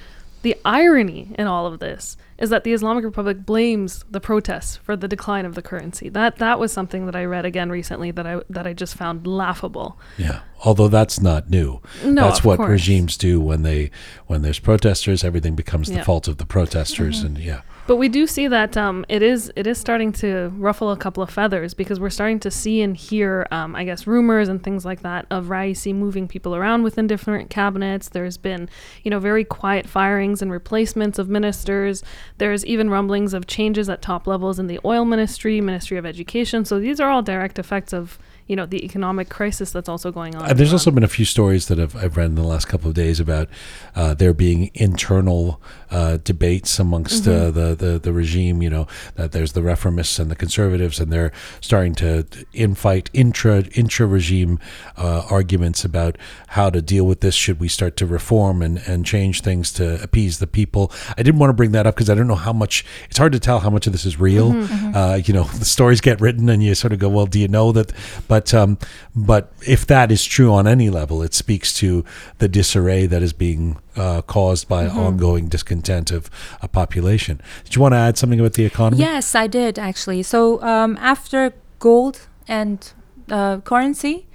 the 0.45 0.55
irony 0.63 1.33
in 1.39 1.47
all 1.47 1.65
of 1.65 1.79
this 1.79 2.17
is 2.37 2.51
that 2.51 2.63
the 2.63 2.71
Islamic 2.71 3.03
Republic 3.03 3.47
blames 3.47 4.05
the 4.11 4.19
protests 4.19 4.77
for 4.77 4.95
the 4.95 5.07
decline 5.07 5.43
of 5.43 5.55
the 5.55 5.61
currency. 5.63 6.07
That 6.07 6.35
that 6.37 6.59
was 6.59 6.71
something 6.71 7.07
that 7.07 7.15
I 7.15 7.25
read 7.25 7.45
again 7.45 7.71
recently 7.71 8.11
that 8.11 8.27
I 8.27 8.41
that 8.51 8.67
I 8.67 8.73
just 8.73 8.93
found 8.93 9.25
laughable. 9.25 9.97
Yeah. 10.19 10.41
Although 10.63 10.87
that's 10.89 11.19
not 11.19 11.49
new. 11.49 11.81
No, 12.03 12.25
that's 12.25 12.43
what 12.43 12.57
course. 12.57 12.69
regimes 12.69 13.17
do 13.17 13.41
when 13.41 13.63
they 13.63 13.89
when 14.27 14.43
there's 14.43 14.59
protesters. 14.59 15.23
Everything 15.23 15.55
becomes 15.55 15.87
the 15.87 15.93
Yeah. 15.95 15.99
Mm-hmm. 16.01 16.05
fault 16.05 16.27
of 16.27 16.37
the 16.37 16.45
protesters, 16.45 17.23
and 17.23 17.39
yeah. 17.39 17.61
But 17.87 17.97
we 17.97 18.09
do 18.09 18.25
see 18.25 18.47
that 18.47 18.75
um, 18.77 19.05
it 19.09 19.21
is 19.21 19.51
it 19.55 19.67
is 19.67 19.77
starting 19.77 20.11
to 20.13 20.51
ruffle 20.57 20.91
a 20.91 20.97
couple 20.97 21.21
of 21.21 21.29
feathers 21.29 21.75
because 21.75 21.99
we're 21.99 22.09
starting 22.09 22.39
to 22.39 22.49
see 22.49 22.81
and 22.81 22.97
hear, 22.97 23.47
um, 23.51 23.75
I 23.75 23.83
guess, 23.83 24.07
rumors 24.07 24.49
and 24.49 24.63
things 24.63 24.85
like 24.85 25.01
that 25.01 25.27
of 25.29 25.45
Raisi 25.45 25.93
moving 25.93 26.27
people 26.27 26.55
around 26.55 26.81
within 26.81 27.05
different 27.05 27.51
cabinets. 27.51 28.09
There's 28.09 28.37
been, 28.37 28.69
you 29.03 29.11
know, 29.11 29.19
very 29.19 29.43
quiet 29.43 29.87
firings 29.87 30.41
and 30.41 30.51
replacements 30.51 31.19
of 31.19 31.29
ministers. 31.29 32.03
There's 32.39 32.65
even 32.65 32.89
rumblings 32.89 33.35
of 33.35 33.45
changes 33.45 33.87
at 33.87 34.01
top 34.01 34.25
levels 34.25 34.57
in 34.57 34.65
the 34.65 34.79
oil 34.83 35.05
ministry, 35.05 35.61
Ministry 35.61 35.97
of 35.97 36.07
Education. 36.07 36.65
So 36.65 36.79
these 36.79 36.99
are 36.99 37.11
all 37.11 37.21
direct 37.21 37.59
effects 37.59 37.93
of, 37.93 38.17
you 38.47 38.55
know, 38.55 38.65
the 38.65 38.83
economic 38.83 39.29
crisis 39.29 39.69
that's 39.69 39.89
also 39.89 40.11
going 40.11 40.35
on. 40.35 40.49
Uh, 40.49 40.53
there's 40.53 40.73
also 40.73 40.89
been 40.89 41.03
a 41.03 41.07
few 41.07 41.25
stories 41.25 41.67
that 41.67 41.79
I've, 41.79 41.95
I've 41.95 42.17
read 42.17 42.25
in 42.25 42.35
the 42.35 42.43
last 42.43 42.65
couple 42.65 42.89
of 42.89 42.95
days 42.95 43.19
about 43.19 43.47
uh, 43.95 44.15
there 44.15 44.33
being 44.33 44.71
internal 44.73 45.61
uh, 45.91 46.17
debates 46.23 46.79
amongst 46.79 47.27
uh, 47.27 47.51
the, 47.51 47.75
the 47.75 47.99
the 47.99 48.11
regime. 48.11 48.61
You 48.61 48.69
know 48.69 48.87
that 49.15 49.31
there's 49.31 49.53
the 49.53 49.61
reformists 49.61 50.19
and 50.19 50.31
the 50.31 50.35
conservatives, 50.35 50.99
and 50.99 51.11
they're 51.11 51.31
starting 51.61 51.95
to 51.95 52.25
infight 52.53 53.09
intra 53.13 53.63
intra 53.73 54.05
regime 54.07 54.59
uh, 54.97 55.23
arguments 55.29 55.85
about 55.85 56.17
how 56.49 56.69
to 56.69 56.81
deal 56.81 57.05
with 57.05 57.21
this. 57.21 57.35
Should 57.35 57.59
we 57.59 57.67
start 57.67 57.97
to 57.97 58.05
reform 58.05 58.61
and, 58.61 58.79
and 58.87 59.05
change 59.05 59.41
things 59.41 59.71
to 59.73 60.01
appease 60.01 60.39
the 60.39 60.47
people? 60.47 60.91
I 61.17 61.23
didn't 61.23 61.39
want 61.39 61.49
to 61.49 61.55
bring 61.55 61.71
that 61.71 61.85
up 61.85 61.95
because 61.95 62.09
I 62.09 62.15
don't 62.15 62.27
know 62.27 62.35
how 62.35 62.53
much. 62.53 62.85
It's 63.09 63.17
hard 63.17 63.31
to 63.33 63.39
tell 63.39 63.59
how 63.59 63.69
much 63.69 63.87
of 63.87 63.93
this 63.93 64.05
is 64.05 64.19
real. 64.19 64.51
Uh, 64.95 65.19
you 65.23 65.33
know, 65.33 65.43
the 65.59 65.65
stories 65.65 66.01
get 66.01 66.19
written, 66.19 66.49
and 66.49 66.63
you 66.63 66.75
sort 66.75 66.93
of 66.93 66.99
go, 66.99 67.09
"Well, 67.09 67.27
do 67.27 67.39
you 67.39 67.47
know 67.47 67.71
that?" 67.71 67.93
But 68.27 68.53
um, 68.53 68.77
but 69.15 69.53
if 69.65 69.85
that 69.87 70.11
is 70.11 70.25
true 70.25 70.53
on 70.53 70.67
any 70.67 70.89
level, 70.89 71.21
it 71.21 71.33
speaks 71.33 71.73
to 71.75 72.03
the 72.39 72.47
disarray 72.47 73.05
that 73.05 73.21
is 73.21 73.33
being 73.33 73.77
uh, 73.95 74.21
caused 74.23 74.67
by 74.67 74.87
ongoing 74.87 75.47
discontent 75.47 75.84
of 76.11 76.29
a 76.61 76.67
population. 76.67 77.41
Did 77.63 77.75
you 77.75 77.81
want 77.81 77.93
to 77.93 77.97
add 77.97 78.17
something 78.17 78.39
about 78.39 78.53
the 78.53 78.65
economy? 78.65 79.01
Yes, 79.01 79.35
I 79.35 79.47
did 79.47 79.77
actually. 79.79 80.23
So 80.23 80.61
um, 80.61 80.97
after 80.99 81.53
gold 81.79 82.27
and 82.47 82.91
uh, 83.29 83.59
currency, 83.61 84.27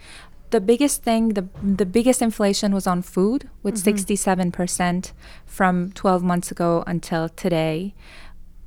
the 0.51 0.61
biggest 0.61 1.03
thing, 1.05 1.35
the 1.35 1.47
the 1.63 1.87
biggest 1.87 2.21
inflation 2.23 2.73
was 2.75 2.87
on 2.87 3.03
food, 3.03 3.49
with 3.63 3.79
sixty-seven 3.79 4.51
percent 4.53 5.13
from 5.47 5.93
twelve 5.93 6.23
months 6.25 6.51
ago 6.51 6.83
until 6.87 7.29
today. 7.29 7.95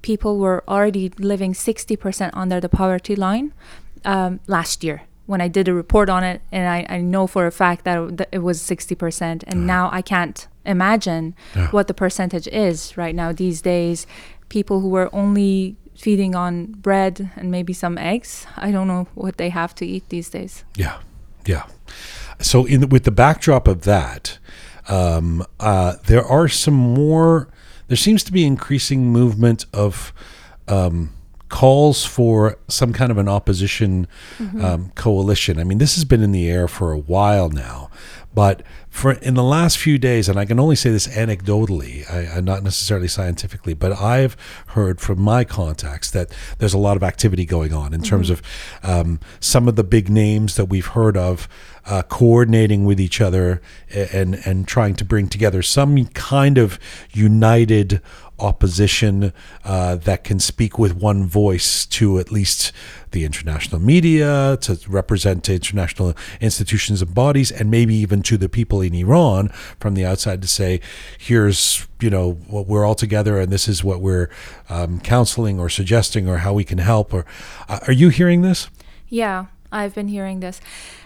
People 0.01 0.37
were 0.37 0.63
already 0.67 1.09
living 1.17 1.53
sixty 1.53 1.95
percent 1.95 2.33
under 2.35 2.59
the 2.59 2.67
poverty 2.69 3.15
line 3.15 3.53
um, 4.05 4.39
last 4.47 4.83
year. 4.83 5.03
When 5.25 5.39
I 5.39 5.47
did 5.47 5.67
a 5.69 5.73
report 5.73 6.09
on 6.09 6.23
it, 6.25 6.41
and 6.51 6.67
I, 6.67 6.85
I 6.97 6.99
know 7.01 7.27
for 7.27 7.47
a 7.47 7.51
fact 7.51 7.85
that 7.85 7.97
it- 8.19 8.29
it 8.33 8.39
was 8.39 8.59
60%, 8.61 9.43
and 9.47 9.65
now 9.65 9.89
I 9.93 10.01
can't 10.01 10.47
imagine 10.65 11.35
Yeah. 11.55 11.69
what 11.71 11.87
the 11.87 11.93
percentage 11.93 12.47
is 12.47 12.97
right 12.97 13.15
now 13.15 13.31
these 13.31 13.61
days. 13.61 14.07
People 14.49 14.79
who 14.81 14.89
were 14.89 15.09
only 15.13 15.75
feeding 15.95 16.35
on 16.35 16.65
bread 16.81 17.31
and 17.35 17.49
maybe 17.51 17.73
some 17.73 17.97
eggs, 17.97 18.45
I 18.57 18.71
don't 18.71 18.87
know 18.87 19.07
what 19.15 19.37
they 19.37 19.49
have 19.49 19.73
to 19.75 19.85
eat 19.85 20.09
these 20.09 20.29
days. 20.29 20.63
Yeah, 20.75 20.97
yeah. 21.45 21.63
So, 22.39 22.65
in 22.65 22.81
the, 22.81 22.87
with 22.87 23.03
the 23.03 23.11
backdrop 23.11 23.67
of 23.67 23.81
that, 23.81 24.37
um, 24.89 25.45
uh, 25.59 25.93
there 26.07 26.23
are 26.25 26.47
some 26.47 26.73
more. 26.73 27.47
There 27.87 27.97
seems 27.97 28.23
to 28.23 28.31
be 28.31 28.45
increasing 28.45 29.11
movement 29.11 29.65
of 29.73 30.13
um, 30.67 31.11
calls 31.49 32.03
for 32.05 32.57
some 32.67 32.91
kind 32.93 33.11
of 33.11 33.17
an 33.17 33.27
opposition 33.29 34.07
um, 34.39 34.91
coalition. 34.95 35.59
I 35.59 35.63
mean, 35.63 35.77
this 35.77 35.95
has 35.95 36.05
been 36.05 36.23
in 36.23 36.31
the 36.31 36.49
air 36.49 36.67
for 36.67 36.91
a 36.91 36.97
while 36.97 37.49
now, 37.49 37.89
but 38.33 38.63
for 38.89 39.13
in 39.13 39.33
the 39.33 39.43
last 39.43 39.77
few 39.77 39.97
days, 39.97 40.29
and 40.29 40.39
I 40.39 40.45
can 40.45 40.59
only 40.59 40.75
say 40.75 40.89
this 40.89 41.07
anecdotally, 41.07 42.09
I, 42.11 42.37
I'm 42.37 42.45
not 42.45 42.63
necessarily 42.63 43.07
scientifically, 43.07 43.73
but 43.73 43.91
I've 43.91 44.35
heard 44.67 44.99
from 44.99 45.21
my 45.21 45.43
contacts 45.43 46.09
that 46.11 46.35
there's 46.57 46.73
a 46.73 46.77
lot 46.77 46.97
of 46.97 47.03
activity 47.03 47.45
going 47.45 47.73
on 47.73 47.93
in 47.93 48.01
terms 48.01 48.29
of 48.29 48.41
um, 48.81 49.19
some 49.39 49.67
of 49.67 49.75
the 49.75 49.83
big 49.83 50.09
names 50.09 50.55
that 50.55 50.65
we've 50.65 50.87
heard 50.87 51.17
of 51.17 51.47
uh, 51.85 52.01
coordinating 52.03 52.85
with 52.85 52.99
each 52.99 53.19
other 53.19 53.61
and 53.93 54.35
and 54.45 54.67
trying 54.67 54.95
to 54.95 55.05
bring 55.05 55.27
together 55.27 55.61
some 55.61 56.05
kind 56.07 56.57
of 56.57 56.79
united 57.11 58.01
opposition 58.43 59.33
uh, 59.63 59.95
that 59.95 60.23
can 60.23 60.39
speak 60.39 60.77
with 60.77 60.93
one 60.95 61.25
voice 61.25 61.85
to 61.85 62.19
at 62.19 62.31
least 62.31 62.71
the 63.11 63.23
international 63.23 63.79
media, 63.79 64.57
to 64.61 64.77
represent 64.87 65.47
international 65.47 66.13
institutions 66.41 67.01
and 67.01 67.13
bodies, 67.15 67.51
and 67.51 67.71
maybe 67.71 67.95
even 67.95 68.21
to 68.23 68.37
the 68.37 68.49
people 68.49 68.81
in 68.81 68.93
Iran 68.93 69.49
from 69.79 69.93
the 69.93 70.05
outside 70.05 70.41
to 70.41 70.47
say, 70.47 70.81
here's, 71.17 71.87
you 72.01 72.09
know, 72.09 72.33
what 72.47 72.67
we're 72.67 72.85
all 72.85 72.95
together 72.95 73.39
and 73.39 73.51
this 73.51 73.67
is 73.67 73.83
what 73.83 74.01
we're 74.01 74.29
um, 74.69 74.99
counseling 74.99 75.59
or 75.59 75.69
suggesting 75.69 76.27
or 76.27 76.39
how 76.39 76.53
we 76.53 76.63
can 76.63 76.79
help. 76.79 77.13
Or 77.13 77.25
uh, 77.69 77.79
Are 77.87 77.93
you 77.93 78.09
hearing 78.09 78.41
this? 78.41 78.69
Yeah, 79.07 79.45
I've 79.71 79.95
been 79.95 80.07
hearing 80.07 80.39
this. 80.39 80.59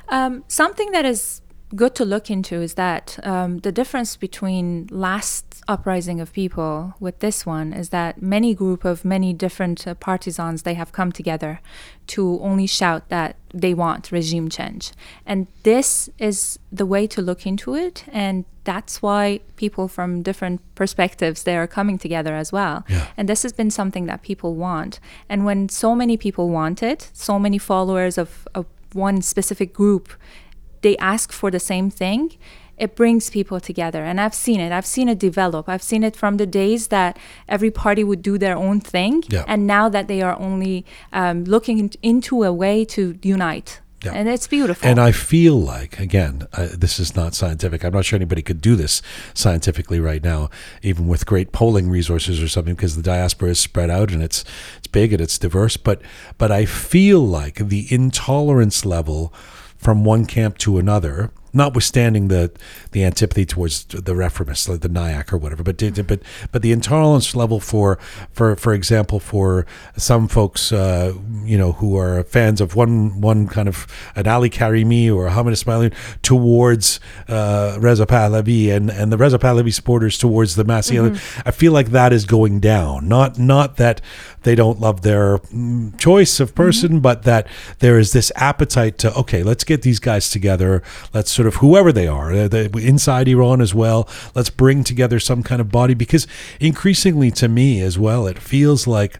Um, 0.09 0.43
something 0.47 0.91
that 0.91 1.05
is 1.05 1.41
good 1.75 1.95
to 1.95 2.05
look 2.05 2.29
into 2.29 2.61
is 2.61 2.75
that 2.75 3.19
um, 3.23 3.59
the 3.59 3.71
difference 3.71 4.15
between 4.15 4.87
last 4.89 5.61
uprising 5.67 6.21
of 6.21 6.31
people 6.31 6.93
with 6.99 7.19
this 7.19 7.45
one 7.45 7.73
is 7.73 7.89
that 7.89 8.21
many 8.21 8.53
group 8.53 8.85
of 8.85 9.03
many 9.03 9.33
different 9.33 9.85
uh, 9.85 9.93
partisans 9.95 10.63
they 10.63 10.75
have 10.75 10.93
come 10.93 11.11
together 11.11 11.59
to 12.07 12.39
only 12.41 12.67
shout 12.67 13.09
that 13.09 13.35
they 13.53 13.73
want 13.73 14.11
regime 14.13 14.47
change. 14.47 14.93
And 15.25 15.47
this 15.63 16.09
is 16.17 16.57
the 16.71 16.85
way 16.85 17.05
to 17.07 17.21
look 17.21 17.45
into 17.45 17.75
it 17.75 18.05
and 18.13 18.45
that's 18.63 19.01
why 19.01 19.41
people 19.57 19.87
from 19.87 20.21
different 20.21 20.61
perspectives 20.75 21.43
they 21.43 21.57
are 21.57 21.67
coming 21.67 21.97
together 21.97 22.35
as 22.35 22.51
well. 22.53 22.85
Yeah. 22.87 23.07
and 23.17 23.27
this 23.27 23.43
has 23.43 23.51
been 23.51 23.71
something 23.71 24.05
that 24.05 24.21
people 24.21 24.55
want. 24.55 25.01
And 25.27 25.43
when 25.43 25.67
so 25.67 25.95
many 25.95 26.15
people 26.15 26.49
want 26.49 26.81
it 26.81 27.09
so 27.11 27.37
many 27.37 27.57
followers 27.57 28.17
of, 28.17 28.47
of 28.55 28.65
one 28.93 29.21
specific 29.21 29.73
group 29.73 30.13
they 30.87 30.95
ask 31.13 31.27
for 31.39 31.49
the 31.57 31.63
same 31.73 31.87
thing 32.03 32.23
it 32.85 32.91
brings 33.01 33.23
people 33.37 33.59
together 33.69 34.01
and 34.09 34.17
i've 34.23 34.37
seen 34.45 34.59
it 34.65 34.71
i've 34.77 34.89
seen 34.95 35.07
it 35.13 35.19
develop 35.29 35.63
i've 35.73 35.85
seen 35.91 36.03
it 36.09 36.15
from 36.21 36.33
the 36.41 36.45
days 36.61 36.81
that 36.97 37.11
every 37.55 37.71
party 37.83 38.03
would 38.09 38.21
do 38.31 38.35
their 38.45 38.57
own 38.65 38.77
thing 38.93 39.13
Yeah. 39.35 39.51
and 39.51 39.59
now 39.77 39.85
that 39.95 40.05
they 40.11 40.21
are 40.27 40.37
only 40.49 40.75
um, 41.21 41.37
looking 41.55 41.77
in- 41.83 41.91
into 42.13 42.33
a 42.43 42.53
way 42.63 42.75
to 42.95 43.01
unite 43.35 43.71
Yeah. 44.05 44.13
and 44.17 44.25
it's 44.33 44.47
beautiful 44.57 44.85
And 44.89 44.99
I 45.09 45.11
feel 45.31 45.57
like, 45.75 45.93
again, 46.07 46.33
uh, 46.59 46.67
this 46.83 46.95
is 47.03 47.09
not 47.19 47.29
scientific. 47.41 47.79
I'm 47.83 47.95
not 47.97 48.05
sure 48.07 48.17
anybody 48.23 48.43
could 48.49 48.61
do 48.69 48.73
this 48.83 49.01
scientifically 49.33 49.99
right 50.11 50.23
now, 50.33 50.49
even 50.89 51.03
with 51.11 51.25
great 51.25 51.49
polling 51.51 51.87
resources 51.97 52.35
or 52.43 52.47
something, 52.47 52.75
because 52.77 52.95
the 52.95 53.07
diaspora 53.13 53.49
is 53.55 53.59
spread 53.69 53.89
out 53.89 54.09
and 54.13 54.21
it's 54.27 54.39
it's 54.77 54.87
big 54.99 55.09
and 55.13 55.21
it's 55.25 55.39
diverse. 55.39 55.77
But 55.87 55.97
but 56.41 56.49
I 56.61 56.65
feel 56.65 57.21
like 57.41 57.55
the 57.73 57.83
intolerance 57.89 58.85
level 58.85 59.33
from 59.77 60.03
one 60.03 60.25
camp 60.25 60.57
to 60.59 60.77
another, 60.77 61.31
notwithstanding 61.53 62.27
the 62.27 62.51
the 62.91 63.03
antipathy 63.03 63.45
towards 63.45 63.83
the 63.85 64.13
reformists, 64.13 64.67
like 64.67 64.81
the 64.81 64.89
NIAC 64.89 65.31
or 65.33 65.37
whatever, 65.37 65.63
but 65.63 65.77
did- 65.77 66.05
but 66.07 66.19
but 66.51 66.61
the 66.61 66.71
intolerance 66.71 67.35
level 67.35 67.59
for 67.59 67.97
for 68.31 68.55
for 68.55 68.73
example 68.73 69.19
for 69.19 69.65
some 69.95 70.27
folks, 70.27 70.71
uh, 70.71 71.13
you 71.43 71.57
know, 71.57 71.71
who 71.73 71.97
are 71.97 72.23
fans 72.23 72.59
of 72.61 72.75
one 72.75 73.21
one 73.21 73.47
kind 73.47 73.67
of 73.67 73.87
an 74.15 74.27
Ali 74.27 74.49
Karimi 74.49 75.11
or 75.13 75.27
a 75.27 75.31
Hamid 75.31 75.53
Ismaili 75.53 75.93
towards 76.21 76.99
uh, 77.27 77.77
Reza 77.79 78.05
Pahlavi 78.05 78.71
and 78.75 78.89
and 78.91 79.11
the 79.11 79.17
Reza 79.17 79.39
Pahlavi 79.39 79.73
supporters 79.73 80.17
towards 80.17 80.55
the 80.55 80.65
Masih. 80.65 81.15
I 81.45 81.51
feel 81.51 81.71
like 81.71 81.87
that 81.91 82.11
is 82.13 82.25
going 82.25 82.59
down. 82.59 83.07
Not 83.07 83.39
not 83.39 83.77
that 83.77 84.01
they 84.47 84.55
don't 84.55 84.79
love 84.79 85.01
their 85.01 85.39
mm, 85.39 85.99
choice 85.99 86.39
of 86.39 86.55
person, 86.55 87.01
but 87.01 87.23
that 87.23 87.45
there 87.79 87.99
is 87.99 88.13
this 88.13 88.31
appetite 88.37 88.97
to 88.97 89.13
okay, 89.13 89.43
let's 89.43 89.65
get 89.65 89.81
these 89.81 89.99
guys 89.99 90.29
together. 90.29 90.81
Let's 91.13 91.29
sort 91.29 91.49
of 91.49 91.55
whoever 91.55 91.91
they 91.91 92.07
are 92.07 92.47
they, 92.47 92.69
inside 92.81 93.27
Iran 93.27 93.59
as 93.59 93.75
well. 93.75 94.07
Let's 94.33 94.49
bring 94.49 94.85
together 94.85 95.19
some 95.19 95.43
kind 95.43 95.59
of 95.59 95.69
body 95.69 95.95
because 95.95 96.27
increasingly 96.61 97.29
to 97.31 97.49
me 97.49 97.81
as 97.81 97.99
well, 97.99 98.25
it 98.25 98.39
feels 98.39 98.87
like 98.87 99.19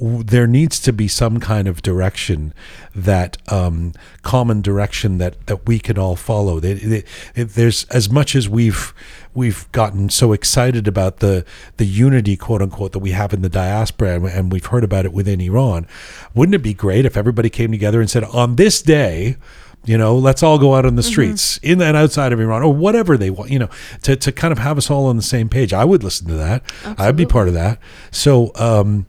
there 0.00 0.46
needs 0.46 0.78
to 0.80 0.92
be 0.92 1.08
some 1.08 1.40
kind 1.40 1.66
of 1.68 1.82
direction 1.82 2.52
that 2.94 3.38
um, 3.50 3.92
common 4.22 4.60
direction 4.60 5.18
that 5.18 5.46
that 5.46 5.66
we 5.66 5.78
can 5.78 5.98
all 5.98 6.16
follow. 6.16 6.60
They, 6.60 6.74
they, 6.74 7.04
it- 7.34 7.50
there's 7.50 7.84
as 7.84 8.10
much 8.10 8.34
as 8.36 8.48
we've 8.48 8.92
we've 9.34 9.70
gotten 9.72 10.08
so 10.10 10.32
excited 10.32 10.86
about 10.88 11.18
the 11.20 11.44
the 11.78 11.86
unity 11.86 12.36
quote 12.36 12.62
unquote 12.62 12.92
that 12.92 12.98
we 13.00 13.10
have 13.12 13.32
in 13.32 13.42
the 13.42 13.48
diaspora 13.48 14.14
and, 14.16 14.26
and 14.26 14.52
we've 14.52 14.66
heard 14.66 14.84
about 14.84 15.04
it 15.04 15.12
within 15.12 15.40
Iran. 15.40 15.86
Wouldn't 16.34 16.54
it 16.54 16.62
be 16.62 16.74
great 16.74 17.04
if 17.06 17.16
everybody 17.16 17.48
came 17.50 17.70
together 17.70 18.00
and 18.00 18.10
said 18.10 18.24
on 18.24 18.56
this 18.56 18.82
day 18.82 19.36
you 19.84 19.96
know 19.96 20.16
let's 20.16 20.42
all 20.42 20.58
go 20.58 20.74
out 20.74 20.84
on 20.84 20.96
the 20.96 21.02
streets 21.02 21.58
in 21.58 21.80
and 21.80 21.96
outside 21.96 22.32
of 22.32 22.40
iran 22.40 22.60
or 22.60 22.72
whatever 22.74 23.16
they 23.16 23.30
want 23.30 23.52
you 23.52 23.58
know 23.58 23.68
to, 24.02 24.16
to 24.16 24.32
kind 24.32 24.50
of 24.50 24.58
have 24.58 24.76
us 24.76 24.90
all 24.90 25.06
on 25.06 25.16
the 25.16 25.22
same 25.22 25.48
page 25.48 25.72
i 25.72 25.84
would 25.84 26.02
listen 26.02 26.26
to 26.26 26.34
that 26.34 26.60
i'd 26.98 27.14
be 27.14 27.24
part 27.26 27.46
of 27.46 27.54
that 27.54 27.78
so 28.10 28.50
um 28.56 29.06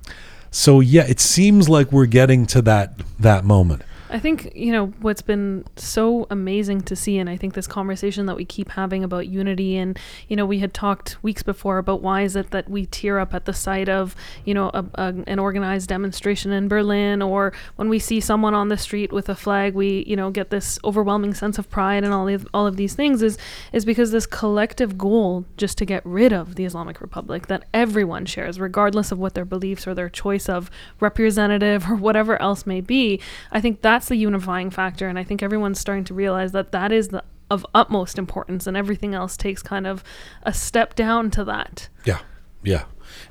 so 0.52 0.80
yeah 0.80 1.06
it 1.08 1.20
seems 1.20 1.68
like 1.70 1.92
we're 1.92 2.06
getting 2.06 2.46
to 2.46 2.62
that 2.62 2.94
that 3.20 3.44
moment 3.44 3.82
I 4.10 4.20
think, 4.20 4.54
you 4.56 4.72
know, 4.72 4.88
what's 5.02 5.22
been 5.22 5.66
so 5.76 6.28
amazing 6.30 6.82
to 6.82 6.96
see, 6.96 7.18
and 7.18 7.30
I 7.30 7.36
think 7.36 7.54
this 7.54 7.68
conversation 7.68 8.26
that 8.28 8.36
we 8.36 8.46
keep 8.46 8.70
having 8.72 9.04
about 9.04 9.28
unity, 9.28 9.76
and, 9.76 10.00
you 10.30 10.36
know, 10.36 10.46
we 10.46 10.60
had 10.60 10.74
talked 10.74 11.22
weeks 11.22 11.44
before 11.44 11.78
about 11.78 12.02
why 12.02 12.22
is 12.22 12.36
it 12.36 12.52
that 12.52 12.70
we 12.70 12.86
tear 12.86 13.20
up 13.20 13.34
at 13.34 13.46
the 13.46 13.54
sight 13.54 13.90
of, 13.90 14.16
you 14.46 14.54
know, 14.54 14.70
a, 14.74 14.86
a, 14.96 15.14
an 15.28 15.40
organized 15.40 15.90
demonstration 15.90 16.52
in 16.52 16.68
Berlin, 16.68 17.22
or 17.22 17.52
when 17.76 17.90
we 17.90 18.00
see 18.00 18.22
someone 18.22 18.54
on 18.54 18.70
the 18.70 18.78
street 18.78 19.12
with 19.12 19.28
a 19.28 19.36
flag, 19.36 19.74
we, 19.74 20.06
you 20.08 20.16
know, 20.16 20.32
get 20.32 20.50
this 20.52 20.80
overwhelming 20.86 21.34
sense 21.34 21.58
of 21.58 21.70
pride 21.70 22.04
and 22.04 22.14
all 22.14 22.28
of, 22.30 22.48
all 22.54 22.66
of 22.66 22.78
these 22.78 22.94
things 22.94 23.22
is, 23.22 23.38
is 23.74 23.84
because 23.84 24.12
this 24.12 24.26
collective 24.26 24.98
goal 24.98 25.46
just 25.58 25.78
to 25.78 25.86
get 25.86 26.06
rid 26.06 26.32
of 26.32 26.56
the 26.56 26.64
Islamic 26.64 27.02
Republic 27.02 27.48
that 27.48 27.66
everyone 27.74 28.26
shares, 28.26 28.60
regardless 28.60 29.12
of 29.12 29.20
what 29.20 29.34
their 29.34 29.46
beliefs 29.46 29.86
or 29.86 29.94
their 29.94 30.10
choice 30.10 30.48
of 30.48 30.72
representative 31.02 31.90
or 31.90 31.96
whatever 31.96 32.42
else 32.42 32.66
may 32.66 32.80
be. 32.80 33.20
I 33.52 33.60
think 33.60 33.82
that's 33.98 34.10
the 34.10 34.16
unifying 34.16 34.70
factor, 34.70 35.08
and 35.08 35.18
I 35.18 35.24
think 35.24 35.42
everyone's 35.42 35.80
starting 35.80 36.04
to 36.04 36.14
realize 36.14 36.52
that 36.52 36.72
that 36.72 36.92
is 36.92 37.08
the 37.08 37.24
of 37.50 37.66
utmost 37.74 38.20
importance, 38.20 38.68
and 38.68 38.78
everything 38.78 39.16
else 39.16 39.36
takes 39.36 39.64
kind 39.64 39.88
of 39.88 40.04
a 40.44 40.54
step 40.54 40.94
down 40.94 41.32
to 41.32 41.44
that. 41.46 41.90
Yeah, 42.06 42.20
yeah. 42.62 42.84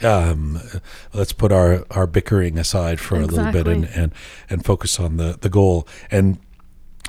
Um, 0.02 0.58
let's 1.14 1.32
put 1.32 1.52
our, 1.52 1.84
our 1.92 2.08
bickering 2.08 2.58
aside 2.58 2.98
for 2.98 3.14
a 3.14 3.26
little 3.26 3.52
bit 3.52 3.68
and, 3.68 3.84
and, 3.84 4.12
and 4.50 4.64
focus 4.64 4.98
on 4.98 5.18
the, 5.18 5.38
the 5.40 5.48
goal. 5.48 5.86
And 6.10 6.40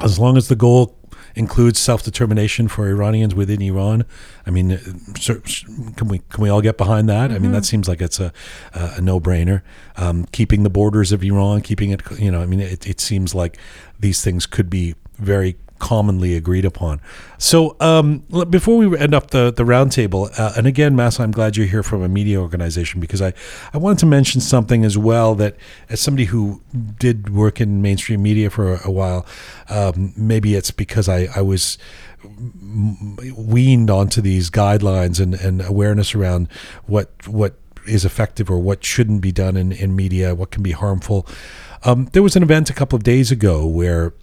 as 0.02 0.20
long 0.20 0.38
as 0.38 0.50
the 0.50 0.56
goal 0.56 0.96
includes 1.38 1.80
self 1.80 2.04
determination 2.04 2.68
for 2.68 2.88
Iranians 2.90 3.36
within 3.36 3.62
Iran, 3.62 4.06
I 4.46 4.50
mean, 4.50 4.72
uh, 4.74 4.80
can 5.96 6.08
we 6.08 6.20
can 6.30 6.42
we 6.42 6.50
all 6.50 6.62
get 6.62 6.78
behind 6.78 7.08
that? 7.10 7.32
I 7.32 7.38
mean, 7.40 7.52
that 7.52 7.66
seems 7.66 7.88
like 7.88 8.02
it's 8.02 8.20
a 8.20 8.34
a, 8.74 8.96
a 8.98 9.02
no 9.02 9.20
brainer. 9.20 9.62
Um, 9.96 10.26
keeping 10.32 10.64
the 10.64 10.70
borders 10.70 11.12
of 11.12 11.24
Iran, 11.24 11.62
keeping 11.62 11.92
it, 11.92 12.02
you 12.20 12.32
know, 12.32 12.42
I 12.42 12.46
mean, 12.46 12.60
it, 12.60 12.88
it 12.88 13.00
seems 13.00 13.36
like 13.36 13.58
these 14.00 14.24
things 14.24 14.46
could 14.46 14.70
be 14.70 14.96
very 15.18 15.58
commonly 15.80 16.36
agreed 16.36 16.66
upon. 16.66 17.02
So 17.38 17.76
um, 17.80 18.20
before 18.50 18.78
we 18.78 18.98
end 18.98 19.14
up 19.14 19.32
the 19.32 19.52
the 19.52 19.64
roundtable, 19.64 20.32
uh, 20.40 20.54
and 20.58 20.68
again, 20.68 20.96
Mahsa, 20.96 21.24
I'm 21.24 21.32
glad 21.32 21.56
you're 21.56 21.68
here 21.68 21.84
from 21.84 22.04
a 22.04 22.08
media 22.08 22.42
organization 22.42 23.00
because 23.00 23.22
I 23.22 23.34
I 23.74 23.78
wanted 23.78 24.00
to 24.00 24.06
mention 24.06 24.42
something 24.42 24.84
as 24.84 24.98
well 24.98 25.36
that 25.36 25.56
as 25.90 26.00
somebody 26.00 26.26
who 26.26 26.62
did 27.00 27.30
work 27.30 27.62
in 27.62 27.82
mainstream 27.82 28.22
media 28.22 28.50
for 28.50 28.76
a, 28.76 28.88
a 28.88 28.92
while, 28.92 29.26
um, 29.70 30.14
maybe 30.16 30.56
it's 30.56 30.72
because 30.72 31.08
I 31.08 31.28
I 31.36 31.42
was 31.42 31.78
weaned 33.36 33.90
onto 33.90 34.22
these 34.22 34.50
guidelines 34.50 35.20
and, 35.20 35.34
and 35.36 35.62
awareness 35.62 36.16
around 36.16 36.48
what 36.86 37.10
what 37.28 37.56
is 37.88 38.04
effective 38.06 38.50
or 38.50 38.60
what 38.60 38.84
shouldn't 38.84 39.22
be 39.22 39.32
done 39.32 39.56
in, 39.56 39.72
in 39.72 39.96
media, 39.96 40.36
what 40.36 40.52
can 40.52 40.62
be 40.62 40.72
harmful. 40.72 41.26
Um, 41.84 42.10
there 42.12 42.24
was 42.24 42.36
an 42.36 42.44
event 42.44 42.70
a 42.70 42.74
couple 42.74 42.98
of 42.98 43.04
days 43.04 43.32
ago 43.32 43.66
where 43.66 44.14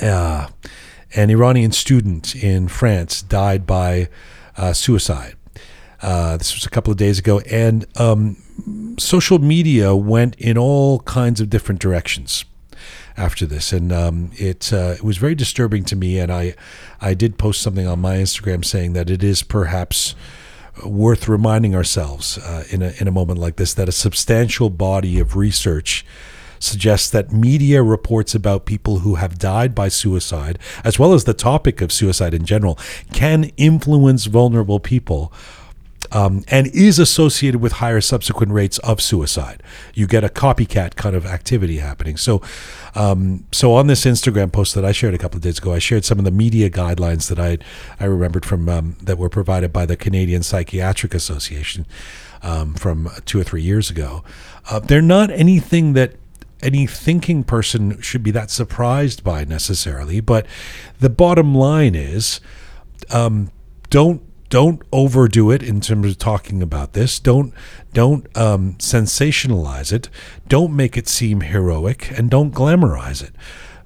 uh, 0.00 0.48
an 1.14 1.30
Iranian 1.30 1.72
student 1.72 2.34
in 2.34 2.68
France 2.68 3.22
died 3.22 3.66
by 3.66 4.08
uh, 4.56 4.72
suicide. 4.72 5.36
Uh, 6.02 6.36
this 6.36 6.54
was 6.54 6.66
a 6.66 6.70
couple 6.70 6.90
of 6.90 6.98
days 6.98 7.18
ago, 7.18 7.40
and 7.50 7.86
um, 7.98 8.36
social 8.98 9.38
media 9.38 9.94
went 9.94 10.34
in 10.36 10.58
all 10.58 11.00
kinds 11.00 11.40
of 11.40 11.48
different 11.48 11.80
directions 11.80 12.44
after 13.16 13.46
this, 13.46 13.72
and 13.72 13.92
um, 13.92 14.30
it 14.34 14.72
uh, 14.72 14.94
it 14.96 15.02
was 15.02 15.16
very 15.16 15.34
disturbing 15.34 15.84
to 15.84 15.96
me. 15.96 16.18
And 16.18 16.30
I 16.30 16.54
I 17.00 17.14
did 17.14 17.38
post 17.38 17.62
something 17.62 17.86
on 17.86 18.00
my 18.00 18.16
Instagram 18.16 18.64
saying 18.64 18.92
that 18.94 19.08
it 19.08 19.22
is 19.22 19.42
perhaps 19.42 20.14
worth 20.84 21.28
reminding 21.28 21.74
ourselves 21.74 22.38
uh, 22.38 22.64
in 22.70 22.82
a 22.82 22.92
in 22.98 23.08
a 23.08 23.12
moment 23.12 23.38
like 23.38 23.56
this 23.56 23.74
that 23.74 23.88
a 23.88 23.92
substantial 23.92 24.70
body 24.70 25.18
of 25.18 25.36
research 25.36 26.04
suggests 26.58 27.10
that 27.10 27.32
media 27.32 27.82
reports 27.82 28.34
about 28.34 28.64
people 28.66 29.00
who 29.00 29.16
have 29.16 29.38
died 29.38 29.74
by 29.74 29.88
suicide, 29.88 30.58
as 30.84 30.98
well 30.98 31.12
as 31.12 31.24
the 31.24 31.34
topic 31.34 31.80
of 31.80 31.92
suicide 31.92 32.34
in 32.34 32.44
general, 32.44 32.78
can 33.12 33.44
influence 33.56 34.26
vulnerable 34.26 34.80
people. 34.80 35.32
Um, 36.12 36.44
and 36.48 36.66
is 36.68 36.98
associated 36.98 37.60
with 37.60 37.72
higher 37.72 38.00
subsequent 38.00 38.52
rates 38.52 38.78
of 38.80 39.00
suicide. 39.00 39.62
You 39.94 40.06
get 40.06 40.22
a 40.22 40.28
copycat 40.28 40.94
kind 40.94 41.16
of 41.16 41.26
activity 41.26 41.78
happening. 41.78 42.18
So, 42.18 42.40
um, 42.94 43.46
so 43.52 43.72
on 43.72 43.86
this 43.88 44.04
Instagram 44.04 44.52
post 44.52 44.74
that 44.74 44.84
I 44.84 44.92
shared 44.92 45.14
a 45.14 45.18
couple 45.18 45.38
of 45.38 45.42
days 45.42 45.58
ago, 45.58 45.72
I 45.72 45.78
shared 45.80 46.04
some 46.04 46.18
of 46.18 46.24
the 46.24 46.30
media 46.30 46.68
guidelines 46.70 47.28
that 47.30 47.40
I 47.40 47.58
I 47.98 48.04
remembered 48.04 48.44
from 48.44 48.68
um, 48.68 48.96
that 49.02 49.18
were 49.18 49.30
provided 49.30 49.72
by 49.72 49.86
the 49.86 49.96
Canadian 49.96 50.42
Psychiatric 50.42 51.14
Association 51.14 51.86
um, 52.42 52.74
from 52.74 53.10
two 53.24 53.40
or 53.40 53.44
three 53.44 53.62
years 53.62 53.90
ago. 53.90 54.22
Uh, 54.70 54.78
they're 54.78 55.02
not 55.02 55.30
anything 55.30 55.94
that 55.94 56.14
any 56.64 56.86
thinking 56.86 57.44
person 57.44 58.00
should 58.00 58.22
be 58.22 58.30
that 58.32 58.50
surprised 58.50 59.22
by 59.22 59.44
necessarily, 59.44 60.20
but 60.20 60.46
the 60.98 61.10
bottom 61.10 61.54
line 61.54 61.94
is 61.94 62.40
um, 63.10 63.50
don't 63.90 64.22
don't 64.48 64.82
overdo 64.92 65.50
it 65.50 65.62
in 65.62 65.80
terms 65.80 66.06
of 66.06 66.18
talking 66.18 66.62
about 66.62 66.92
this. 66.92 67.18
Don't 67.18 67.52
don't 67.92 68.26
um, 68.36 68.74
sensationalize 68.74 69.92
it. 69.92 70.08
Don't 70.48 70.74
make 70.74 70.96
it 70.96 71.08
seem 71.08 71.40
heroic, 71.40 72.10
and 72.16 72.30
don't 72.30 72.52
glamorize 72.52 73.22
it, 73.22 73.34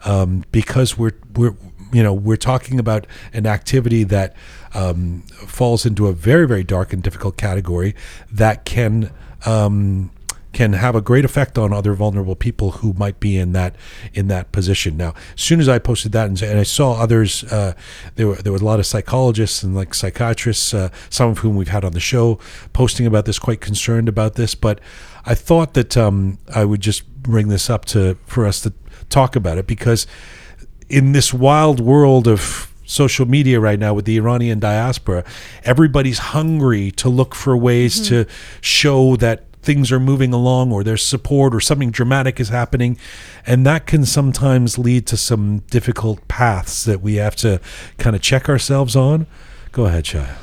um, 0.05 0.45
because 0.53 0.99
we're 0.99 1.19
we're 1.35 1.57
you 1.93 2.03
know 2.03 2.13
we're 2.13 2.37
talking 2.37 2.79
about 2.79 3.07
an 3.33 3.47
activity 3.47 4.05
that 4.05 4.37
um, 4.75 5.23
falls 5.47 5.87
into 5.87 6.07
a 6.07 6.13
very 6.13 6.47
very 6.47 6.65
dark 6.65 6.93
and 6.93 7.03
difficult 7.03 7.37
category 7.37 7.95
that 8.31 8.65
can. 8.65 9.11
Um, 9.47 10.11
can 10.53 10.73
have 10.73 10.95
a 10.95 11.01
great 11.01 11.25
effect 11.25 11.59
on 11.59 11.73
other 11.73 11.93
vulnerable 11.95 12.35
people 12.35 12.73
who 12.73 12.93
might 12.95 13.21
be 13.21 13.37
in 13.37 13.53
that 13.53 13.77
in 14.15 14.29
that 14.29 14.51
position. 14.53 14.97
Now, 14.97 15.15
as 15.35 15.43
soon 15.43 15.61
as 15.61 15.69
I 15.69 15.79
posted 15.79 16.13
that 16.13 16.27
and, 16.29 16.41
and 16.43 16.59
I 16.59 16.63
saw 16.63 16.95
others, 16.95 17.45
uh, 17.45 17.75
there 18.17 18.27
were 18.27 18.37
there 18.37 18.53
were 18.53 18.59
a 18.59 18.65
lot 18.65 18.79
of 18.79 18.87
psychologists 18.87 19.63
and 19.63 19.75
like 19.75 19.95
psychiatrists, 19.95 20.73
uh, 20.73 20.89
some 21.11 21.31
of 21.31 21.39
whom 21.39 21.57
we've 21.57 21.69
had 21.69 21.85
on 21.85 21.93
the 21.93 22.01
show, 22.01 22.39
posting 22.73 23.07
about 23.07 23.27
this, 23.27 23.39
quite 23.39 23.61
concerned 23.61 24.09
about 24.09 24.35
this. 24.35 24.55
But 24.55 24.81
I 25.27 25.35
thought 25.35 25.75
that 25.75 25.97
um, 25.97 26.39
I 26.55 26.65
would 26.65 26.81
just 26.81 27.07
bring 27.23 27.49
this 27.49 27.69
up 27.69 27.85
to 27.87 28.17
for 28.27 28.47
us 28.47 28.61
to 28.63 28.73
talk 29.11 29.37
about 29.37 29.59
it 29.59 29.67
because 29.67 30.07
in 30.89 31.13
this 31.13 31.35
wild 31.35 31.81
world 31.81 32.27
of 32.27 32.73
social 32.87 33.27
media 33.27 33.61
right 33.61 33.79
now 33.79 33.93
with 33.93 34.07
the 34.07 34.17
Iranian 34.17 34.59
diaspora, 34.59 35.23
everybody's 35.63 36.19
hungry 36.19 36.91
to 36.93 37.09
look 37.09 37.35
for 37.35 37.57
ways 37.57 38.09
to 38.09 38.25
show 38.63 39.15
that 39.17 39.45
things 39.69 39.93
are 39.93 40.01
moving 40.01 40.33
along 40.33 40.73
or 40.73 40.83
there's 40.83 41.05
support 41.05 41.55
or 41.55 41.61
something 41.61 41.91
dramatic 41.91 42.41
is 42.41 42.49
happening. 42.49 42.97
And 43.47 43.67
that 43.67 43.85
can 43.87 44.07
sometimes 44.07 44.79
lead 44.79 45.07
to 45.09 45.17
some 45.19 45.59
difficult 45.69 46.27
paths 46.27 46.87
that 46.87 47.03
we 47.03 47.17
have 47.17 47.37
to 47.45 47.61
kind 47.99 48.17
of 48.17 48.23
check 48.23 48.49
ourselves 48.49 48.97
on. 48.97 49.27
Go 49.73 49.85
ahead, 49.85 50.05
Shaya. 50.05 50.37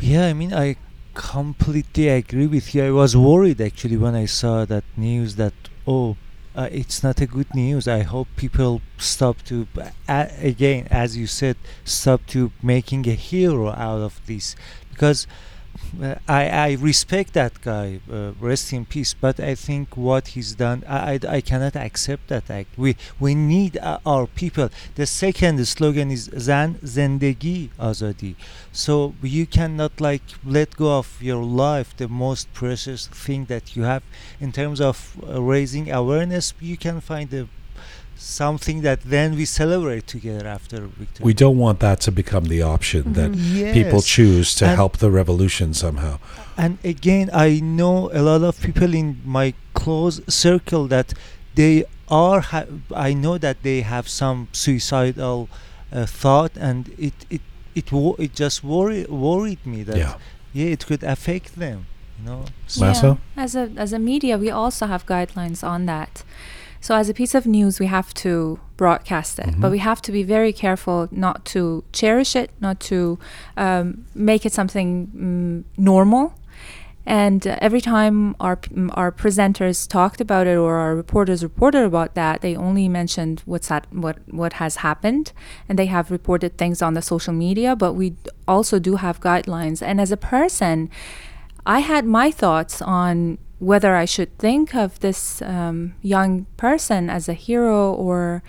Yeah, 0.00 0.26
I 0.26 0.32
mean, 0.32 0.52
I 0.52 0.74
completely 1.14 2.08
agree 2.08 2.48
with 2.48 2.74
you. 2.74 2.84
I 2.84 2.90
was 2.90 3.16
worried 3.16 3.60
actually 3.60 3.96
when 3.96 4.16
I 4.16 4.26
saw 4.26 4.64
that 4.64 4.82
news 4.96 5.36
that 5.36 5.54
oh, 5.86 6.16
uh, 6.56 6.68
it's 6.72 7.04
not 7.04 7.20
a 7.20 7.26
good 7.26 7.54
news. 7.54 7.86
I 7.86 8.02
hope 8.02 8.26
people 8.34 8.82
stop 8.98 9.36
to 9.44 9.68
uh, 10.08 10.26
again, 10.40 10.88
as 10.90 11.16
you 11.16 11.28
said, 11.28 11.56
stop 11.84 12.26
to 12.34 12.50
making 12.60 13.06
a 13.06 13.14
hero 13.14 13.68
out 13.68 14.00
of 14.00 14.20
this 14.26 14.56
because 14.90 15.28
I, 16.28 16.48
I 16.48 16.72
respect 16.80 17.34
that 17.34 17.60
guy, 17.60 18.00
uh, 18.10 18.32
rest 18.40 18.72
in 18.72 18.84
peace. 18.84 19.14
But 19.14 19.38
I 19.40 19.54
think 19.54 19.96
what 19.96 20.28
he's 20.28 20.54
done, 20.54 20.84
I, 20.88 21.14
I, 21.14 21.18
I 21.28 21.40
cannot 21.40 21.76
accept 21.76 22.28
that 22.28 22.50
act. 22.50 22.76
We 22.76 22.96
we 23.20 23.34
need 23.34 23.76
uh, 23.76 23.98
our 24.06 24.26
people. 24.26 24.70
The 24.94 25.06
second 25.06 25.66
slogan 25.66 26.10
is 26.10 26.30
Zan 26.38 26.74
Zendegi 26.76 27.70
Azadi. 27.78 28.34
So 28.72 29.14
you 29.22 29.46
cannot 29.46 30.00
like 30.00 30.22
let 30.44 30.76
go 30.76 30.98
of 30.98 31.22
your 31.22 31.42
life, 31.44 31.96
the 31.96 32.08
most 32.08 32.52
precious 32.52 33.06
thing 33.06 33.46
that 33.46 33.76
you 33.76 33.82
have 33.82 34.02
in 34.40 34.52
terms 34.52 34.80
of 34.80 35.16
uh, 35.26 35.42
raising 35.42 35.90
awareness. 35.90 36.54
You 36.60 36.76
can 36.76 37.00
find 37.00 37.32
a 37.34 37.48
something 38.22 38.82
that 38.82 39.00
then 39.02 39.34
we 39.36 39.44
celebrate 39.44 40.06
together 40.06 40.46
after 40.46 40.80
victory. 40.86 41.24
We 41.24 41.34
don't 41.34 41.58
want 41.58 41.80
that 41.80 42.00
to 42.02 42.12
become 42.12 42.44
the 42.46 42.62
option 42.62 43.12
that 43.14 43.34
yes. 43.34 43.74
people 43.74 44.00
choose 44.02 44.54
to 44.56 44.66
And- 44.66 44.76
help 44.76 44.98
the 44.98 45.10
revolution 45.10 45.74
somehow. 45.74 46.18
and 46.64 46.76
again 46.84 47.26
i 47.48 47.48
know 47.78 47.96
a 48.12 48.22
lot 48.30 48.42
of 48.50 48.54
people 48.66 48.92
in 49.02 49.08
my 49.24 49.54
close 49.80 50.16
circle 50.28 50.84
that 50.96 51.08
they 51.60 51.74
are 52.08 52.40
ha- 52.50 52.70
i 53.08 53.10
know 53.22 53.38
that 53.46 53.56
they 53.62 53.78
have 53.94 54.06
some 54.20 54.38
suicidal 54.52 55.38
uh, 55.48 56.04
thought 56.20 56.52
and 56.68 56.78
it 57.08 57.14
it 57.36 57.40
it, 57.80 57.86
wo- 57.90 58.16
it 58.24 58.32
just 58.44 58.62
worry, 58.62 59.02
worried 59.26 59.62
me 59.72 59.80
that 59.88 59.96
Yeah. 59.96 60.14
yeah 60.58 60.70
it 60.76 60.82
could 60.88 61.02
affect 61.16 61.50
them 61.64 61.78
you 62.18 62.24
know 62.28 62.44
Lasso? 62.78 63.10
As 63.44 63.52
a 63.62 63.64
as 63.84 63.90
a 63.92 63.98
media, 63.98 64.34
we 64.44 64.50
also 64.62 64.84
have 64.86 65.02
guidelines 65.14 65.60
on 65.74 65.80
that. 65.86 66.12
So 66.82 66.94
as 66.96 67.08
a 67.08 67.14
piece 67.14 67.34
of 67.34 67.46
news, 67.46 67.78
we 67.80 67.86
have 67.86 68.12
to 68.24 68.58
broadcast 68.76 69.38
it, 69.38 69.52
but 69.60 69.68
Mhm. 69.68 69.72
we 69.76 69.78
have 69.78 70.00
to 70.02 70.10
be 70.18 70.24
very 70.36 70.52
careful 70.52 71.08
not 71.12 71.44
to 71.54 71.84
cherish 71.92 72.34
it, 72.42 72.50
not 72.60 72.76
to 72.90 73.18
um, 73.56 74.04
make 74.14 74.42
it 74.44 74.52
something 74.52 74.88
mm, 75.16 75.62
normal. 75.78 76.24
And 77.06 77.46
uh, 77.46 77.56
every 77.66 77.80
time 77.80 78.34
our 78.46 78.58
our 79.00 79.10
presenters 79.22 79.78
talked 79.88 80.20
about 80.20 80.46
it 80.52 80.56
or 80.64 80.72
our 80.84 80.94
reporters 80.96 81.42
reported 81.42 81.84
about 81.92 82.10
that, 82.14 82.40
they 82.44 82.54
only 82.56 82.88
mentioned 82.88 83.42
what's 83.44 83.68
that, 83.68 83.84
what 84.04 84.16
what 84.40 84.52
has 84.54 84.76
happened, 84.88 85.26
and 85.68 85.78
they 85.78 85.86
have 85.96 86.10
reported 86.18 86.50
things 86.58 86.82
on 86.82 86.94
the 86.94 87.02
social 87.02 87.32
media. 87.46 87.74
But 87.76 87.92
we 87.94 88.06
also 88.46 88.78
do 88.88 88.96
have 88.96 89.16
guidelines. 89.20 89.82
And 89.88 90.00
as 90.00 90.10
a 90.12 90.16
person, 90.16 90.90
I 91.76 91.80
had 91.92 92.04
my 92.04 92.30
thoughts 92.32 92.82
on 92.82 93.38
whether 93.62 93.94
I 93.94 94.06
should 94.06 94.36
think 94.38 94.74
of 94.74 94.98
this 94.98 95.40
um, 95.42 95.94
young 96.02 96.46
person 96.56 97.08
as 97.08 97.28
a 97.28 97.32
hero 97.32 97.92
or, 97.92 98.42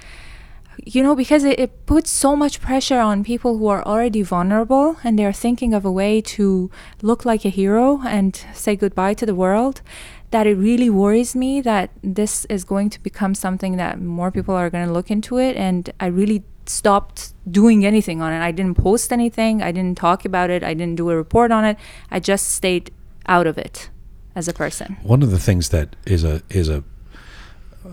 you 0.83 1.03
know, 1.03 1.15
because 1.15 1.43
it, 1.43 1.59
it 1.59 1.85
puts 1.85 2.09
so 2.09 2.35
much 2.35 2.59
pressure 2.59 2.97
on 2.99 3.23
people 3.23 3.59
who 3.59 3.67
are 3.67 3.85
already 3.85 4.23
vulnerable 4.23 4.97
and 5.03 5.19
they're 5.19 5.31
thinking 5.31 5.71
of 5.71 5.85
a 5.85 5.91
way 5.91 6.19
to 6.19 6.71
look 7.03 7.25
like 7.25 7.45
a 7.45 7.49
hero 7.49 8.01
and 8.07 8.43
say 8.55 8.75
goodbye 8.75 9.13
to 9.13 9.25
the 9.27 9.35
world. 9.35 9.81
That 10.31 10.47
it 10.47 10.55
really 10.55 10.89
worries 10.89 11.35
me 11.35 11.61
that 11.61 11.91
this 12.01 12.45
is 12.45 12.63
going 12.63 12.89
to 12.89 12.99
become 13.03 13.35
something 13.35 13.77
that 13.77 14.01
more 14.01 14.31
people 14.31 14.55
are 14.55 14.71
going 14.71 14.87
to 14.87 14.91
look 14.91 15.11
into 15.11 15.37
it. 15.37 15.55
And 15.55 15.93
I 15.99 16.07
really 16.07 16.43
stopped 16.65 17.35
doing 17.51 17.85
anything 17.85 18.19
on 18.19 18.33
it. 18.33 18.41
I 18.41 18.51
didn't 18.51 18.77
post 18.79 19.13
anything. 19.13 19.61
I 19.61 19.71
didn't 19.71 19.95
talk 19.99 20.25
about 20.25 20.49
it. 20.49 20.63
I 20.63 20.73
didn't 20.73 20.95
do 20.95 21.11
a 21.11 21.15
report 21.15 21.51
on 21.51 21.65
it. 21.65 21.77
I 22.09 22.19
just 22.19 22.49
stayed 22.49 22.89
out 23.27 23.45
of 23.45 23.59
it 23.59 23.91
as 24.35 24.47
a 24.47 24.53
person. 24.53 24.97
One 25.03 25.21
of 25.23 25.31
the 25.31 25.39
things 25.39 25.69
that 25.69 25.95
is 26.05 26.23
a 26.23 26.41
is 26.49 26.69
a, 26.69 26.83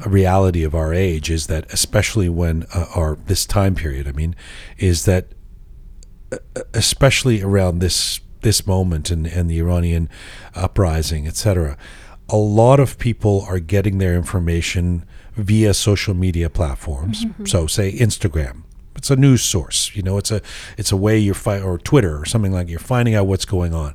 a 0.04 0.08
reality 0.08 0.64
of 0.64 0.74
our 0.74 0.92
age 0.94 1.30
is 1.30 1.46
that, 1.48 1.70
especially 1.72 2.28
when 2.28 2.64
uh, 2.74 2.86
our 2.94 3.16
this 3.26 3.46
time 3.46 3.74
period, 3.74 4.06
I 4.08 4.12
mean, 4.12 4.34
is 4.78 5.04
that 5.04 5.26
uh, 6.32 6.38
especially 6.74 7.42
around 7.42 7.80
this 7.80 8.20
this 8.40 8.66
moment 8.66 9.10
and, 9.10 9.26
and 9.26 9.50
the 9.50 9.58
Iranian 9.58 10.08
uprising, 10.54 11.26
etc. 11.26 11.76
A 12.28 12.36
lot 12.36 12.80
of 12.80 12.98
people 12.98 13.44
are 13.48 13.58
getting 13.58 13.98
their 13.98 14.14
information 14.14 15.04
via 15.36 15.74
social 15.74 16.14
media 16.14 16.48
platforms. 16.48 17.24
So, 17.44 17.66
say 17.66 17.92
Instagram. 17.92 18.62
It's 18.96 19.10
a 19.10 19.16
news 19.16 19.42
source. 19.42 19.94
You 19.94 20.02
know, 20.02 20.18
it's 20.18 20.30
a 20.30 20.40
it's 20.76 20.92
a 20.92 20.96
way 20.96 21.18
you're 21.18 21.34
fi- 21.34 21.60
or 21.60 21.78
Twitter 21.78 22.20
or 22.20 22.24
something 22.24 22.52
like 22.52 22.68
you're 22.68 22.78
finding 22.78 23.14
out 23.14 23.26
what's 23.26 23.44
going 23.44 23.74
on. 23.74 23.94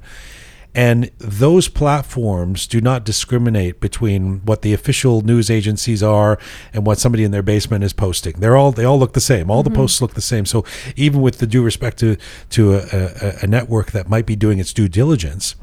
And 0.75 1.09
those 1.19 1.69
platforms 1.69 2.67
do 2.67 2.81
not 2.81 3.05
discriminate 3.05 3.79
between 3.79 4.41
what 4.45 4.61
the 4.61 4.73
official 4.73 5.21
news 5.21 5.49
agencies 5.49 6.03
are 6.03 6.37
and 6.73 6.85
what 6.85 6.99
somebody 6.99 7.23
in 7.23 7.31
their 7.31 7.41
basement 7.41 7.85
is 7.85 7.93
posting. 7.93 8.33
They're 8.33 8.57
all 8.57 8.73
they 8.73 8.83
all 8.83 8.99
look 8.99 9.13
the 9.13 9.21
same. 9.21 9.49
All 9.49 9.63
the 9.63 9.69
posts 9.69 10.01
look 10.01 10.15
the 10.15 10.21
same. 10.21 10.45
So 10.45 10.65
even 10.97 11.21
with 11.21 11.37
the 11.37 11.47
due 11.47 11.63
respect 11.63 11.97
to 11.99 12.17
to 12.49 12.73
a, 12.73 12.79
a, 12.91 13.33
a 13.43 13.47
network 13.47 13.91
that 13.91 14.09
might 14.09 14.25
be 14.25 14.35
doing 14.35 14.59
its 14.59 14.73
due 14.73 14.89
diligence, 14.89 15.55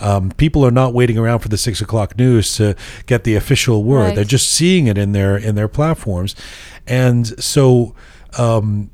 um, 0.00 0.32
people 0.32 0.66
are 0.66 0.72
not 0.72 0.92
waiting 0.92 1.16
around 1.16 1.38
for 1.38 1.48
the 1.48 1.58
six 1.58 1.80
o'clock 1.80 2.18
news 2.18 2.56
to 2.56 2.74
get 3.06 3.22
the 3.22 3.36
official 3.36 3.84
word. 3.84 4.00
Right. 4.00 4.14
They're 4.16 4.24
just 4.24 4.50
seeing 4.50 4.88
it 4.88 4.98
in 4.98 5.12
their 5.12 5.36
in 5.36 5.54
their 5.54 5.68
platforms, 5.68 6.34
and 6.86 7.42
so. 7.42 7.94
Um, 8.38 8.90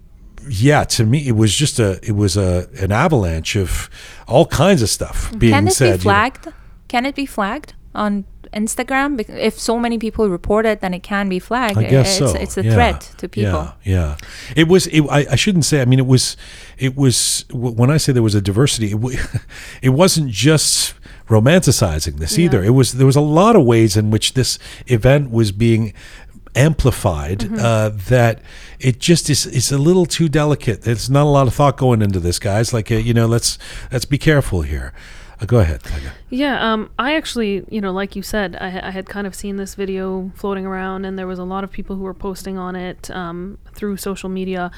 yeah, 0.49 0.85
to 0.85 1.05
me, 1.07 1.27
it 1.27 1.37
was 1.37 1.55
just 1.55 1.79
a 1.79 1.99
it 2.03 2.13
was 2.13 2.37
a 2.37 2.69
an 2.81 2.93
avalanche 2.93 3.57
of 3.57 3.89
all 4.27 4.47
kinds 4.47 4.83
of 4.83 4.89
stuff 4.89 5.33
being 5.39 5.53
Can 5.53 5.69
it 5.69 5.73
said. 5.73 5.85
be 5.85 5.91
you 5.91 5.97
know. 5.97 6.03
flagged? 6.03 6.49
Can 6.89 7.07
it 7.07 7.15
be 7.15 7.27
flagged 7.27 7.75
on 7.95 8.25
Instagram? 8.53 9.19
If 9.29 9.59
so 9.59 9.79
many 9.79 9.99
people 9.99 10.29
report 10.29 10.67
it, 10.67 10.81
then 10.81 10.93
it 10.95 11.03
can 11.03 11.29
be 11.29 11.39
flagged. 11.39 11.79
I 11.79 11.85
guess 11.85 12.21
it's, 12.21 12.33
so. 12.33 12.39
It's 12.39 12.57
a 12.59 12.65
yeah. 12.65 12.75
threat 12.75 13.01
to 13.19 13.29
people. 13.29 13.73
Yeah, 13.85 14.17
yeah. 14.17 14.17
It 14.57 14.69
was. 14.69 14.87
It, 14.89 15.03
I, 15.11 15.27
I 15.31 15.37
shouldn't 15.37 15.65
say. 15.65 15.81
I 15.81 15.85
mean, 15.85 15.99
it 15.99 16.07
was. 16.07 16.37
It 16.79 16.97
was. 16.97 17.45
When 17.53 17.91
I 17.91 17.97
say 17.97 18.13
there 18.13 18.23
was 18.23 18.35
a 18.35 18.43
diversity, 18.43 18.93
it, 18.93 19.31
it 19.83 19.91
wasn't 19.91 20.31
just 20.31 20.95
romanticizing 21.29 22.19
this 22.19 22.37
Yeah. 22.37 22.45
either. 22.45 22.63
It 22.63 22.71
was. 22.71 22.93
There 22.93 23.07
was 23.07 23.17
a 23.17 23.21
lot 23.23 23.57
of 23.57 23.65
ways 23.65 23.97
in 23.97 24.11
which 24.11 24.35
this 24.35 24.59
event 24.87 25.31
was 25.31 25.53
being 25.53 25.95
amplified 26.55 27.41
Mm-hmm. 27.41 27.57
uh, 27.59 27.89
that 28.09 28.43
it 28.79 28.99
just 28.99 29.31
is 29.31 29.47
it's 29.47 29.73
a 29.73 29.79
little 29.79 30.07
too 30.07 30.29
delicate 30.29 30.83
there's 30.83 31.09
not 31.09 31.25
a 31.25 31.31
lot 31.31 31.47
of 31.47 31.55
thought 31.55 31.77
going 31.77 32.03
into 32.03 32.21
this 32.21 32.39
guys 32.39 32.73
like 32.73 32.91
uh, 32.93 32.97
you 32.97 33.15
know 33.15 33.27
let's 33.27 33.59
let's 33.91 34.05
be 34.05 34.19
careful 34.19 34.63
here 34.63 34.93
uh, 35.41 35.47
go 35.47 35.59
ahead 35.59 35.83
Tiger. 35.83 36.13
Yeah, 36.31 36.73
um, 36.73 36.91
I 36.99 37.15
actually, 37.15 37.65
you 37.69 37.81
know, 37.81 37.91
like 37.91 38.15
you 38.15 38.23
said, 38.23 38.57
I, 38.61 38.89
I 38.89 38.91
had 38.91 39.07
kind 39.09 39.27
of 39.27 39.35
seen 39.35 39.57
this 39.57 39.75
video 39.75 40.31
floating 40.37 40.65
around, 40.65 41.05
and 41.05 41.19
there 41.19 41.27
was 41.27 41.41
a 41.41 41.45
lot 41.45 41.65
of 41.65 41.71
people 41.73 41.97
who 41.97 42.03
were 42.03 42.15
posting 42.15 42.59
on 42.59 42.77
it 42.77 43.11
um, 43.11 43.59
through 43.75 43.97
social 43.97 44.29
media. 44.29 44.71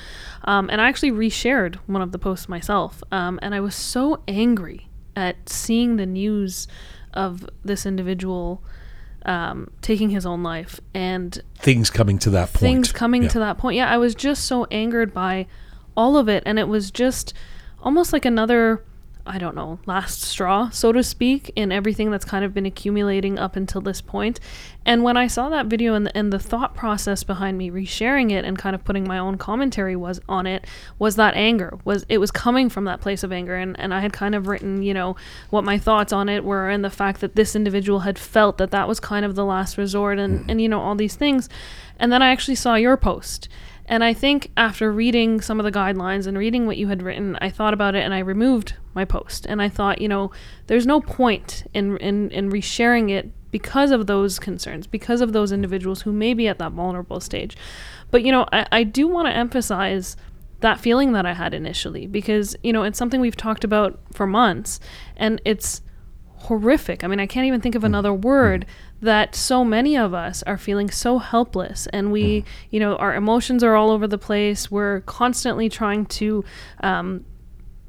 Um, 0.44 0.70
and 0.70 0.80
I 0.80 0.88
actually 0.88 1.12
reshared 1.12 1.76
one 1.86 2.00
of 2.00 2.12
the 2.12 2.18
posts 2.18 2.48
myself. 2.48 3.02
Um, 3.12 3.38
and 3.42 3.54
I 3.54 3.60
was 3.60 3.74
so 3.74 4.22
angry 4.26 4.88
at 5.14 5.48
seeing 5.50 5.96
the 5.96 6.06
news 6.06 6.66
of 7.12 7.46
this 7.62 7.84
individual 7.84 8.62
um, 9.24 9.70
taking 9.80 10.10
his 10.10 10.26
own 10.26 10.42
life 10.42 10.80
and 10.92 11.40
things 11.58 11.88
coming 11.90 12.18
to 12.18 12.30
that 12.30 12.48
point 12.52 12.60
things 12.60 12.92
coming 12.92 13.22
Yeah. 13.24 13.28
to 13.30 13.38
that 13.40 13.58
point. 13.58 13.76
Yeah, 13.76 13.90
I 13.90 13.96
was 13.96 14.14
just 14.14 14.44
so 14.44 14.66
angered 14.70 15.14
by 15.14 15.46
all 15.96 16.16
of 16.16 16.28
it, 16.28 16.42
and 16.44 16.58
it 16.58 16.68
was 16.68 16.90
just 16.90 17.32
almost 17.82 18.12
like 18.12 18.24
another, 18.24 18.82
I 19.26 19.38
don't 19.38 19.54
know, 19.54 19.78
last 19.86 20.20
straw, 20.20 20.68
so 20.68 20.92
to 20.92 21.02
speak, 21.02 21.50
in 21.56 21.72
everything 21.72 22.10
that's 22.10 22.26
kind 22.26 22.44
of 22.44 22.52
been 22.52 22.66
accumulating 22.66 23.38
up 23.38 23.56
until 23.56 23.80
this 23.80 24.02
point. 24.02 24.38
And 24.84 25.02
when 25.02 25.16
I 25.16 25.28
saw 25.28 25.48
that 25.48 25.66
video 25.66 25.94
and 25.94 26.06
the, 26.06 26.14
and 26.14 26.30
the 26.30 26.38
thought 26.38 26.74
process 26.74 27.24
behind 27.24 27.56
me 27.56 27.70
resharing 27.70 28.30
it 28.30 28.44
and 28.44 28.58
kind 28.58 28.74
of 28.74 28.84
putting 28.84 29.08
my 29.08 29.18
own 29.18 29.38
commentary 29.38 29.96
was 29.96 30.20
on 30.28 30.46
it 30.46 30.66
was 30.98 31.16
that 31.16 31.34
anger. 31.34 31.78
Was 31.84 32.04
it 32.10 32.18
was 32.18 32.30
coming 32.30 32.68
from 32.68 32.84
that 32.84 33.00
place 33.00 33.22
of 33.22 33.32
anger. 33.32 33.56
And, 33.56 33.80
and 33.80 33.94
I 33.94 34.00
had 34.00 34.12
kind 34.12 34.34
of 34.34 34.46
written 34.46 34.82
you 34.82 34.92
know 34.92 35.16
what 35.48 35.64
my 35.64 35.78
thoughts 35.78 36.12
on 36.12 36.28
it 36.28 36.44
were 36.44 36.68
and 36.68 36.84
the 36.84 36.90
fact 36.90 37.22
that 37.22 37.34
this 37.34 37.56
individual 37.56 38.00
had 38.00 38.18
felt 38.18 38.58
that 38.58 38.72
that 38.72 38.86
was 38.86 39.00
kind 39.00 39.24
of 39.24 39.36
the 39.36 39.44
last 39.44 39.78
resort 39.78 40.18
and 40.18 40.40
mm. 40.40 40.50
and 40.50 40.60
you 40.60 40.68
know 40.68 40.80
all 40.80 40.94
these 40.94 41.16
things. 41.16 41.48
And 41.98 42.12
then 42.12 42.20
I 42.20 42.30
actually 42.30 42.56
saw 42.56 42.74
your 42.74 42.98
post 42.98 43.48
and 43.86 44.02
I 44.02 44.14
think 44.14 44.50
after 44.56 44.90
reading 44.90 45.40
some 45.40 45.60
of 45.60 45.64
the 45.64 45.72
guidelines 45.72 46.26
and 46.26 46.38
reading 46.38 46.66
what 46.66 46.76
you 46.76 46.88
had 46.88 47.02
written, 47.02 47.36
I 47.40 47.50
thought 47.50 47.74
about 47.74 47.94
it 47.94 48.02
and 48.02 48.14
I 48.14 48.20
removed 48.20 48.74
my 48.94 49.04
post. 49.04 49.46
And 49.46 49.60
I 49.60 49.68
thought, 49.68 50.00
you 50.00 50.08
know, 50.08 50.30
there's 50.66 50.86
no 50.86 51.00
point 51.00 51.64
in 51.74 51.96
in, 51.98 52.30
in 52.30 52.50
resharing 52.50 53.10
it 53.10 53.30
because 53.50 53.90
of 53.90 54.06
those 54.06 54.38
concerns, 54.38 54.86
because 54.86 55.20
of 55.20 55.32
those 55.32 55.52
individuals 55.52 56.02
who 56.02 56.12
may 56.12 56.34
be 56.34 56.48
at 56.48 56.58
that 56.58 56.72
vulnerable 56.72 57.20
stage. 57.20 57.56
But 58.10 58.22
you 58.24 58.32
know, 58.32 58.46
I, 58.52 58.66
I 58.72 58.82
do 58.84 59.06
want 59.06 59.28
to 59.28 59.36
emphasize 59.36 60.16
that 60.60 60.80
feeling 60.80 61.12
that 61.12 61.26
I 61.26 61.34
had 61.34 61.52
initially 61.52 62.06
because, 62.06 62.56
you 62.62 62.72
know, 62.72 62.84
it's 62.84 62.98
something 62.98 63.20
we've 63.20 63.36
talked 63.36 63.64
about 63.64 64.00
for 64.14 64.26
months 64.26 64.80
and 65.14 65.40
it's 65.44 65.82
horrific. 66.44 67.04
I 67.04 67.06
mean, 67.06 67.20
I 67.20 67.26
can't 67.26 67.46
even 67.46 67.60
think 67.60 67.74
of 67.74 67.82
hmm. 67.82 67.86
another 67.86 68.12
word 68.12 68.66
hmm. 69.00 69.06
that 69.06 69.34
so 69.34 69.64
many 69.64 69.96
of 69.96 70.14
us 70.14 70.42
are 70.44 70.58
feeling 70.58 70.90
so 70.90 71.18
helpless 71.18 71.86
and 71.88 72.12
we, 72.12 72.40
hmm. 72.40 72.46
you 72.70 72.80
know, 72.80 72.96
our 72.96 73.14
emotions 73.14 73.62
are 73.62 73.74
all 73.74 73.90
over 73.90 74.06
the 74.06 74.18
place. 74.18 74.70
We're 74.70 75.00
constantly 75.02 75.68
trying 75.68 76.06
to 76.06 76.44
um, 76.82 77.24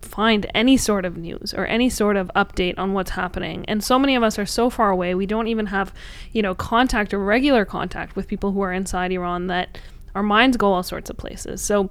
find 0.01 0.45
any 0.53 0.77
sort 0.77 1.05
of 1.05 1.17
news 1.17 1.53
or 1.53 1.65
any 1.65 1.89
sort 1.89 2.15
of 2.15 2.31
update 2.35 2.77
on 2.77 2.93
what's 2.93 3.11
happening. 3.11 3.65
And 3.67 3.83
so 3.83 3.99
many 3.99 4.15
of 4.15 4.23
us 4.23 4.39
are 4.39 4.45
so 4.45 4.69
far 4.69 4.89
away. 4.89 5.15
We 5.15 5.25
don't 5.25 5.47
even 5.47 5.67
have, 5.67 5.93
you 6.31 6.41
know, 6.41 6.55
contact 6.55 7.13
or 7.13 7.19
regular 7.19 7.65
contact 7.65 8.15
with 8.15 8.27
people 8.27 8.51
who 8.51 8.61
are 8.61 8.71
inside 8.73 9.11
Iran 9.11 9.47
that 9.47 9.77
our 10.13 10.23
minds 10.23 10.57
go 10.57 10.73
all 10.73 10.83
sorts 10.83 11.09
of 11.09 11.17
places. 11.17 11.61
So 11.61 11.89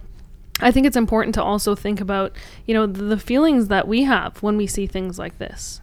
I 0.61 0.71
think 0.71 0.87
it's 0.87 0.97
important 0.97 1.35
to 1.35 1.43
also 1.43 1.75
think 1.75 2.01
about, 2.01 2.33
you 2.67 2.75
know, 2.75 2.87
the, 2.87 3.03
the 3.03 3.19
feelings 3.19 3.69
that 3.69 3.89
we 3.89 4.05
have 4.05 4.43
when 4.43 4.57
we 4.57 4.67
see 4.67 4.87
things 4.87 5.19
like 5.19 5.39
this. 5.39 5.81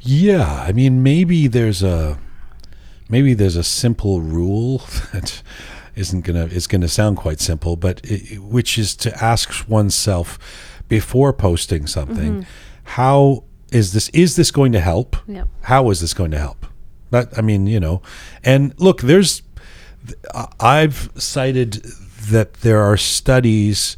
Yeah, 0.00 0.64
I 0.66 0.72
mean, 0.72 1.02
maybe 1.02 1.46
there's 1.46 1.82
a 1.82 2.18
maybe 3.08 3.34
there's 3.34 3.56
a 3.56 3.64
simple 3.64 4.20
rule 4.20 4.78
that 5.12 5.42
isn't 5.94 6.22
gonna 6.22 6.46
is 6.46 6.66
gonna 6.66 6.88
sound 6.88 7.16
quite 7.16 7.40
simple, 7.40 7.76
but 7.76 8.00
it, 8.04 8.38
which 8.38 8.78
is 8.78 8.94
to 8.96 9.22
ask 9.22 9.68
oneself 9.68 10.38
before 10.88 11.32
posting 11.32 11.86
something, 11.86 12.42
mm-hmm. 12.42 12.50
how 12.84 13.44
is 13.70 13.92
this 13.92 14.08
is 14.10 14.36
this 14.36 14.50
going 14.50 14.72
to 14.72 14.80
help? 14.80 15.16
Yep. 15.26 15.48
How 15.62 15.90
is 15.90 16.00
this 16.00 16.14
going 16.14 16.30
to 16.32 16.38
help? 16.38 16.66
That 17.10 17.36
I 17.36 17.40
mean, 17.40 17.66
you 17.66 17.80
know, 17.80 18.02
and 18.44 18.74
look, 18.78 19.02
there's 19.02 19.42
I've 20.58 21.10
cited 21.16 21.74
that 22.30 22.54
there 22.54 22.80
are 22.80 22.96
studies. 22.96 23.96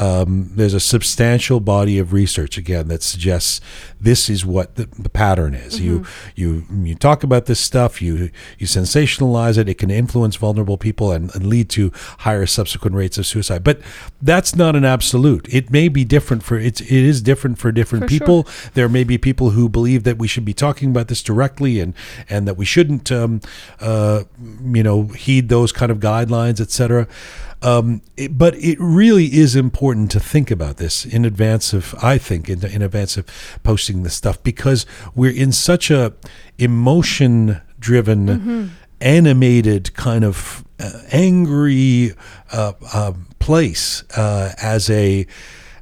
Um, 0.00 0.50
there's 0.54 0.74
a 0.74 0.80
substantial 0.80 1.60
body 1.60 1.98
of 1.98 2.12
research 2.12 2.58
again 2.58 2.88
that 2.88 3.02
suggests 3.02 3.60
this 4.00 4.28
is 4.28 4.44
what 4.44 4.74
the, 4.74 4.86
the 4.98 5.08
pattern 5.08 5.54
is. 5.54 5.80
You 5.80 6.04
you 6.34 6.64
you 6.70 6.94
talk 6.94 7.22
about 7.22 7.46
this 7.46 7.60
stuff, 7.60 8.02
you 8.02 8.30
you 8.58 8.66
sensationalize 8.66 9.56
it. 9.56 9.68
It 9.68 9.78
can 9.78 9.90
influence 9.90 10.36
vulnerable 10.36 10.76
people 10.76 11.12
and, 11.12 11.34
and 11.34 11.46
lead 11.46 11.68
to 11.70 11.92
higher 12.18 12.46
subsequent 12.46 12.96
rates 12.96 13.18
of 13.18 13.26
suicide. 13.26 13.64
But 13.64 13.80
that's 14.20 14.54
not 14.54 14.76
an 14.76 14.84
absolute. 14.84 15.46
It 15.52 15.70
may 15.70 15.88
be 15.88 16.04
different 16.04 16.42
for 16.42 16.58
it's 16.58 16.80
it 16.80 16.90
is 16.90 17.22
different 17.22 17.58
for 17.58 17.72
different 17.72 18.04
For 18.04 18.10
sure. 18.10 18.18
people. 18.18 18.48
There 18.74 18.88
may 18.88 19.04
be 19.04 19.18
people 19.18 19.50
who 19.50 19.68
believe 19.68 20.04
that 20.04 20.18
we 20.18 20.28
should 20.28 20.44
be 20.44 20.54
talking 20.54 20.90
about 20.90 21.08
this 21.08 21.22
directly 21.22 21.80
and 21.80 21.94
and 22.28 22.46
that 22.48 22.56
we 22.56 22.64
shouldn't 22.64 23.10
um, 23.12 23.40
uh, 23.80 24.24
you 24.40 24.82
know 24.82 25.04
heed 25.08 25.48
those 25.48 25.72
kind 25.72 25.90
of 25.90 25.98
guidelines, 25.98 26.60
etc. 26.60 27.06
Um, 27.64 28.02
it, 28.16 28.36
but 28.36 28.54
it 28.56 28.76
really 28.78 29.26
is 29.26 29.56
important 29.56 30.10
to 30.10 30.20
think 30.20 30.50
about 30.50 30.76
this 30.76 31.06
in 31.06 31.24
advance 31.24 31.72
of, 31.72 31.94
I 32.02 32.18
think, 32.18 32.50
in, 32.50 32.64
in 32.66 32.82
advance 32.82 33.16
of 33.16 33.24
posting 33.62 34.02
this 34.02 34.14
stuff 34.14 34.42
because 34.42 34.84
we're 35.14 35.34
in 35.34 35.50
such 35.50 35.90
a 35.90 36.12
emotion-driven, 36.58 38.70
animated 39.00 39.94
kind 39.94 40.24
of 40.24 40.64
uh, 40.78 41.00
angry 41.10 42.12
uh, 42.52 42.74
uh, 42.92 43.12
place 43.38 44.04
uh, 44.16 44.52
as 44.60 44.90
a 44.90 45.26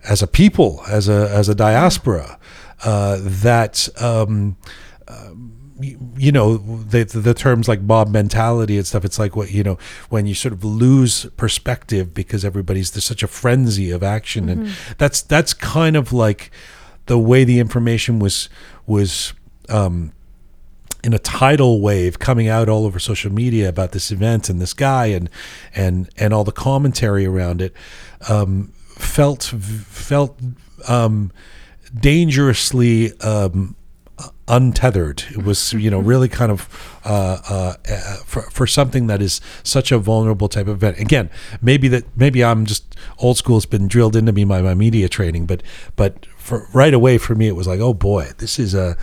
as 0.09 0.23
a 0.23 0.27
people, 0.27 0.83
as 0.89 1.09
a 1.09 1.29
as 1.31 1.49
a 1.49 1.55
diaspora, 1.55 2.39
uh, 2.85 3.19
that. 3.21 3.89
Um, 4.01 4.57
you 5.83 6.33
know 6.33 6.57
the, 6.57 7.05
the 7.05 7.21
the 7.21 7.35
terms 7.35 7.69
like 7.69 7.81
mob 7.81 8.09
mentality 8.09 8.77
and 8.77 8.87
stuff 8.87 9.05
it's 9.05 9.19
like 9.19 9.37
what 9.37 9.51
you 9.51 9.63
know 9.63 9.79
when 10.09 10.27
you 10.27 10.35
sort 10.35 10.53
of 10.53 10.65
lose 10.65 11.27
perspective 11.37 12.15
because 12.15 12.45
everybody's 12.45 12.93
there's 12.93 13.05
such 13.05 13.23
a 13.23 13.29
frenzy 13.29 13.91
of 13.91 14.03
action. 14.03 14.49
And 14.49 14.69
that's 14.99 15.23
that's 15.23 15.55
kind 15.55 15.97
of 15.97 16.13
like 16.13 16.51
the 17.07 17.19
way 17.19 17.45
the 17.45 17.59
information 17.59 18.19
was 18.19 18.49
was 18.87 19.35
um 19.69 20.13
in 21.05 21.13
a 21.13 21.19
tidal 21.19 21.81
wave 21.81 22.19
coming 22.19 22.49
out 22.49 22.69
all 22.69 22.85
over 22.85 22.99
social 22.99 23.33
media 23.33 23.69
about 23.69 23.93
this 23.93 24.11
event 24.11 24.49
and 24.49 24.61
this 24.61 24.73
guy 24.73 25.07
and 25.07 25.29
and 25.75 26.09
and 26.17 26.33
all 26.33 26.45
the 26.45 26.53
commentary 26.53 27.27
around 27.27 27.61
it 27.61 27.75
um, 28.29 28.73
felt 28.87 29.43
felt 29.43 30.39
um, 30.89 31.33
dangerously 31.99 33.19
um, 33.21 33.75
untethered. 34.49 35.25
It 35.31 35.45
was 35.45 35.73
you 35.73 35.91
know 35.91 35.99
really 35.99 36.29
kind 36.29 36.53
of 36.53 37.01
uh, 37.05 37.39
uh, 37.49 37.75
uh, 37.91 38.17
for 38.25 38.43
for 38.43 38.67
something 38.67 39.07
that 39.07 39.23
is 39.23 39.41
such 39.63 39.93
a 39.93 39.99
vulnerable 39.99 40.49
type 40.49 40.67
of 40.67 40.77
event. 40.77 40.99
Again, 40.99 41.31
maybe 41.61 41.89
that 41.89 42.05
maybe 42.17 42.45
I'm 42.45 42.67
just 42.67 42.97
old 43.19 43.37
school. 43.37 43.57
It's 43.57 43.67
been 43.67 43.89
drilled 43.89 44.17
into 44.17 44.33
me 44.33 44.45
by 44.45 44.63
my 44.63 44.75
media 44.75 45.09
training, 45.09 45.47
but 45.47 45.63
but 45.97 46.27
for 46.37 46.67
right 46.73 46.93
away 46.93 47.19
for 47.19 47.37
me 47.37 47.47
it 47.47 47.55
was 47.55 47.69
like 47.69 47.79
oh 47.79 47.95
boy 47.95 48.29
this 48.39 48.59
is 48.59 48.75
a 48.75 48.97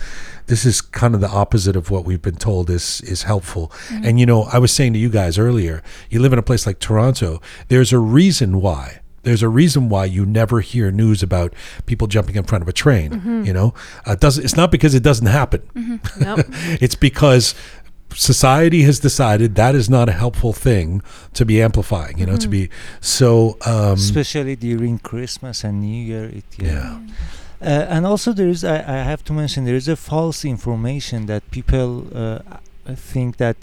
this 0.48 0.66
is 0.66 0.82
kind 0.82 1.14
of 1.14 1.22
the 1.22 1.28
opposite 1.28 1.74
of 1.74 1.90
what 1.90 2.04
we've 2.04 2.20
been 2.20 2.36
told 2.36 2.68
is 2.68 3.00
is 3.02 3.22
helpful. 3.22 3.72
And 3.90 4.20
you 4.20 4.26
know 4.26 4.42
I 4.52 4.58
was 4.58 4.72
saying 4.72 4.92
to 4.92 4.98
you 4.98 5.08
guys 5.08 5.38
earlier, 5.38 5.82
you 6.10 6.20
live 6.20 6.32
in 6.32 6.38
a 6.38 6.42
place 6.42 6.66
like 6.66 6.80
Toronto. 6.80 7.40
There's 7.68 7.92
a 7.92 7.98
reason 7.98 8.60
why 8.60 9.00
there's 9.22 9.42
a 9.42 9.48
reason 9.48 9.88
why 9.88 10.04
you 10.06 10.24
never 10.24 10.60
hear 10.60 10.90
news 10.90 11.22
about 11.22 11.52
people 11.86 12.06
jumping 12.06 12.36
in 12.36 12.44
front 12.44 12.62
of 12.62 12.68
a 12.68 12.72
train. 12.72 13.44
You 13.44 13.52
know, 13.52 13.74
uh, 14.06 14.12
it 14.12 14.20
doesn't 14.20 14.44
it's 14.44 14.56
not 14.56 14.70
because 14.70 14.94
it 14.94 15.02
doesn't 15.02 15.26
happen. 15.26 15.62
Yep. 16.20 16.46
it's 16.80 16.94
because 16.94 17.54
society 18.14 18.82
has 18.82 18.98
decided 18.98 19.54
that 19.54 19.74
is 19.74 19.88
not 19.88 20.08
a 20.08 20.12
helpful 20.12 20.52
thing 20.52 21.02
to 21.34 21.44
be 21.44 21.62
amplifying. 21.62 22.18
You 22.18 22.26
know, 22.26 22.36
to 22.36 22.48
be 22.48 22.70
so. 23.00 23.56
Um, 23.64 23.94
especially 23.94 24.56
during 24.56 24.98
Christmas 24.98 25.64
and 25.64 25.80
New 25.80 26.02
Year. 26.04 26.24
It, 26.24 26.44
yeah. 26.58 27.00
Uh, 27.62 27.86
and 27.94 28.06
also 28.06 28.32
there 28.32 28.48
is 28.48 28.64
I, 28.64 28.76
I 28.76 29.02
have 29.02 29.22
to 29.24 29.32
mention 29.32 29.64
there 29.64 29.74
is 29.74 29.88
a 29.88 29.96
false 29.96 30.44
information 30.44 31.26
that 31.26 31.48
people 31.50 32.06
uh, 32.14 32.38
think 32.94 33.36
that 33.36 33.56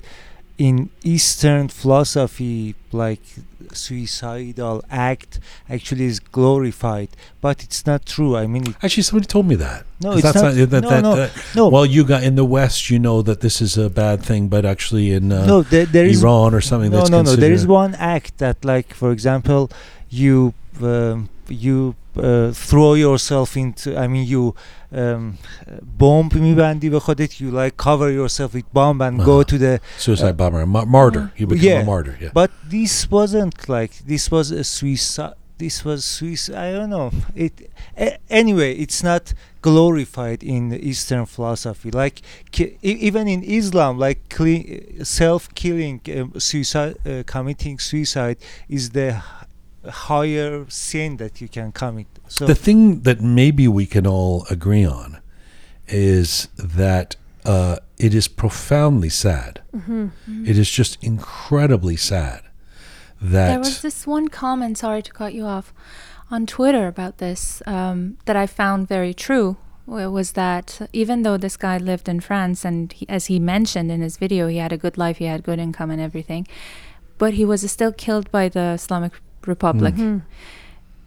in 0.58 0.90
Eastern 1.04 1.68
philosophy 1.68 2.76
like 2.92 3.22
suicidal 3.74 4.84
act 4.90 5.40
actually 5.70 6.06
is 6.06 6.20
glorified, 6.20 7.10
but 7.42 7.64
it's 7.64 7.86
not 7.86 8.06
true. 8.06 8.36
I 8.36 8.48
mean, 8.48 8.64
Actually, 8.82 9.04
somebody 9.04 9.28
told 9.28 9.46
me 9.48 9.56
that. 9.56 9.86
No, 10.02 10.14
it's 10.14 10.22
that 10.24 10.36
not- 10.36 10.54
that- 10.56 10.82
no, 10.84 10.90
that- 10.90 11.04
no, 11.04 11.16
that- 11.16 11.32
no. 11.56 11.68
Well, 11.70 11.86
you 11.86 12.04
got 12.04 12.24
in 12.24 12.36
the 12.36 12.46
West, 12.46 12.90
you 12.90 13.00
know 13.00 13.22
that 13.22 13.42
this 13.42 13.62
is 13.62 13.78
a 13.78 13.90
bad 13.90 14.24
thing, 14.24 14.48
but 14.48 14.66
actually 14.66 15.12
in 15.12 15.32
uh, 15.32 15.46
no, 15.46 15.62
there, 15.64 15.86
there 15.86 16.06
is 16.06 16.24
Iran 16.24 16.54
or 16.54 16.62
something 16.62 16.92
no, 16.92 16.98
that's 17.00 17.10
no, 17.10 17.22
no. 17.22 17.36
There 17.36 17.52
is 17.52 17.68
one 17.68 17.96
act 17.96 18.38
that, 18.40 18.64
like, 18.66 18.94
for 18.94 19.12
example, 19.12 19.70
you 20.10 20.54
um, 20.82 21.30
you 21.50 21.96
uh, 22.17 22.51
throw 22.53 22.95
yourself 22.95 23.57
into. 23.57 23.97
I 23.97 24.07
mean, 24.07 24.27
you 24.27 24.55
um, 24.93 25.39
bomb 25.99 26.29
میبندی 26.35 26.91
به 26.91 26.99
خودت. 27.01 27.41
You 27.41 27.51
like 27.51 27.77
cover 27.77 28.11
yourself 28.11 28.55
with 28.55 28.65
bomb 28.73 29.01
and 29.01 29.19
go 29.25 29.41
Uh-huh. 29.41 29.45
to 29.45 29.59
the. 29.59 29.81
suicide 29.99 30.29
uh, 30.29 30.33
bomber, 30.33 30.61
a 30.63 30.67
ma- 30.67 30.85
martyr. 30.85 31.33
You 31.37 31.47
become 31.47 31.65
yeah, 31.69 31.81
a 31.81 31.85
martyr. 31.85 32.17
Yeah. 32.21 32.31
But 32.35 32.51
this 32.69 33.11
wasn't 33.11 33.69
like 33.69 33.93
this 34.07 34.31
was 34.31 34.51
a 34.51 34.65
suicide. 34.65 35.35
This 35.59 35.85
was 35.85 36.05
suicide. 36.05 36.57
I 36.67 36.73
don't 36.79 36.91
know. 36.91 37.09
It 37.45 37.55
a- 37.97 38.19
anyway. 38.31 38.71
It's 38.85 39.03
not 39.13 39.25
glorified 39.69 40.41
in 40.43 40.63
Eastern 40.91 41.25
philosophy. 41.35 41.91
Like 42.03 42.17
ki- 42.55 42.73
e- 42.91 43.01
even 43.09 43.25
in 43.35 43.41
Islam, 43.61 43.93
like 44.07 44.19
cle- 44.37 44.65
self-killing, 45.19 46.01
um, 46.19 46.33
suicide, 46.51 46.95
uh, 47.07 47.23
committing 47.35 47.77
suicide 47.79 48.39
is 48.77 48.85
the 48.99 49.09
h- 49.17 49.23
higher 49.90 50.66
sin 50.70 51.18
that 51.18 51.42
you 51.42 51.48
can 51.48 51.72
commit. 51.72 52.08
So 52.28 52.46
the 52.46 52.56
thing 52.56 53.02
that 53.02 53.22
maybe 53.22 53.68
we 53.68 53.86
can 53.86 54.06
all 54.08 54.46
agree 54.50 54.86
on 54.86 55.20
is 55.88 56.48
that 56.58 57.16
uh, 57.46 57.78
it 57.98 58.14
is 58.14 58.28
profoundly 58.28 59.10
sad. 59.10 59.62
It 60.44 60.58
is 60.58 60.70
just 60.70 60.98
incredibly 61.04 61.96
sad 61.96 62.42
that 63.22 63.48
There 63.50 63.60
was 63.60 63.82
this 63.82 64.06
one 64.06 64.28
comment, 64.28 64.78
sorry 64.78 65.02
to 65.02 65.12
cut 65.12 65.34
you 65.34 65.46
off, 65.46 65.74
on 66.30 66.46
Twitter 66.46 66.88
about 66.88 67.18
this 67.18 67.62
um, 67.66 68.18
that 68.26 68.36
I 68.36 68.46
found 68.48 68.88
very 68.88 69.14
true. 69.14 69.56
wa- 69.86 70.10
Was 70.10 70.34
that 70.34 70.82
even 70.94 71.24
though 71.24 71.38
this 71.38 71.58
guy 71.58 71.78
lived 71.78 72.10
in 72.10 72.20
France 72.20 72.66
and 72.66 72.92
he, 72.92 73.08
as 73.10 73.28
he 73.28 73.40
mentioned 73.40 73.92
in 73.92 74.02
his 74.02 74.18
video, 74.18 74.48
he 74.48 74.58
had 74.58 74.74
a 74.74 74.78
good 74.78 74.98
life, 74.98 75.18
he 75.18 75.26
had 75.26 75.44
good 75.44 75.60
income 75.60 75.90
and 75.90 76.02
everything, 76.02 76.46
but 77.18 77.34
he 77.36 77.46
was 77.46 77.70
still 77.72 77.94
killed 77.94 78.30
by 78.32 78.50
the 78.50 78.74
Islamic 78.76 79.14
Republic 79.48 79.96
Mhm. 79.96 80.22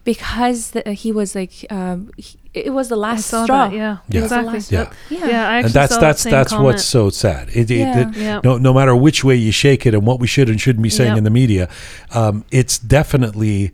because 0.05 0.71
the, 0.71 0.93
he 0.93 1.13
was 1.13 1.35
like, 1.35 1.67
um, 1.71 2.11
he, 2.17 2.39
it 2.55 2.73
was 2.73 2.89
the 2.89 2.97
last 2.97 3.27
saw 3.27 3.45
straw. 3.45 3.69
that. 3.69 3.77
Yeah. 3.77 3.99
Yeah. 4.09 4.23
Exactly. 4.23 4.55
last- 4.55 4.73
Yeah. 4.73 4.79
Yep. 4.81 4.95
Yeah. 5.11 5.49
I 5.49 5.57
actually 5.59 5.67
and 5.67 5.75
that's 5.75 5.95
saw 5.95 6.01
that's 6.01 6.25
that's 6.25 6.51
comment. 6.51 6.65
what's 6.65 6.85
so 6.85 7.11
sad. 7.11 7.49
It, 7.51 7.71
it- 7.71 7.79
Yeah. 7.79 8.09
it- 8.09 8.17
Yeah. 8.17 8.41
no 8.43 8.59
no 8.59 8.73
matter 8.73 8.97
which 8.97 9.23
way 9.23 9.37
you 9.37 9.53
shake 9.53 9.87
it 9.87 9.95
and 9.95 10.05
what 10.07 10.19
we 10.21 10.27
should 10.27 10.49
and 10.49 10.61
shouldn't 10.61 10.83
be 10.83 10.91
saying 10.91 11.11
Yep. 11.11 11.19
in 11.19 11.25
the 11.25 11.31
media, 11.31 11.69
um, 12.13 12.45
it's 12.51 12.79
definitely 12.79 13.73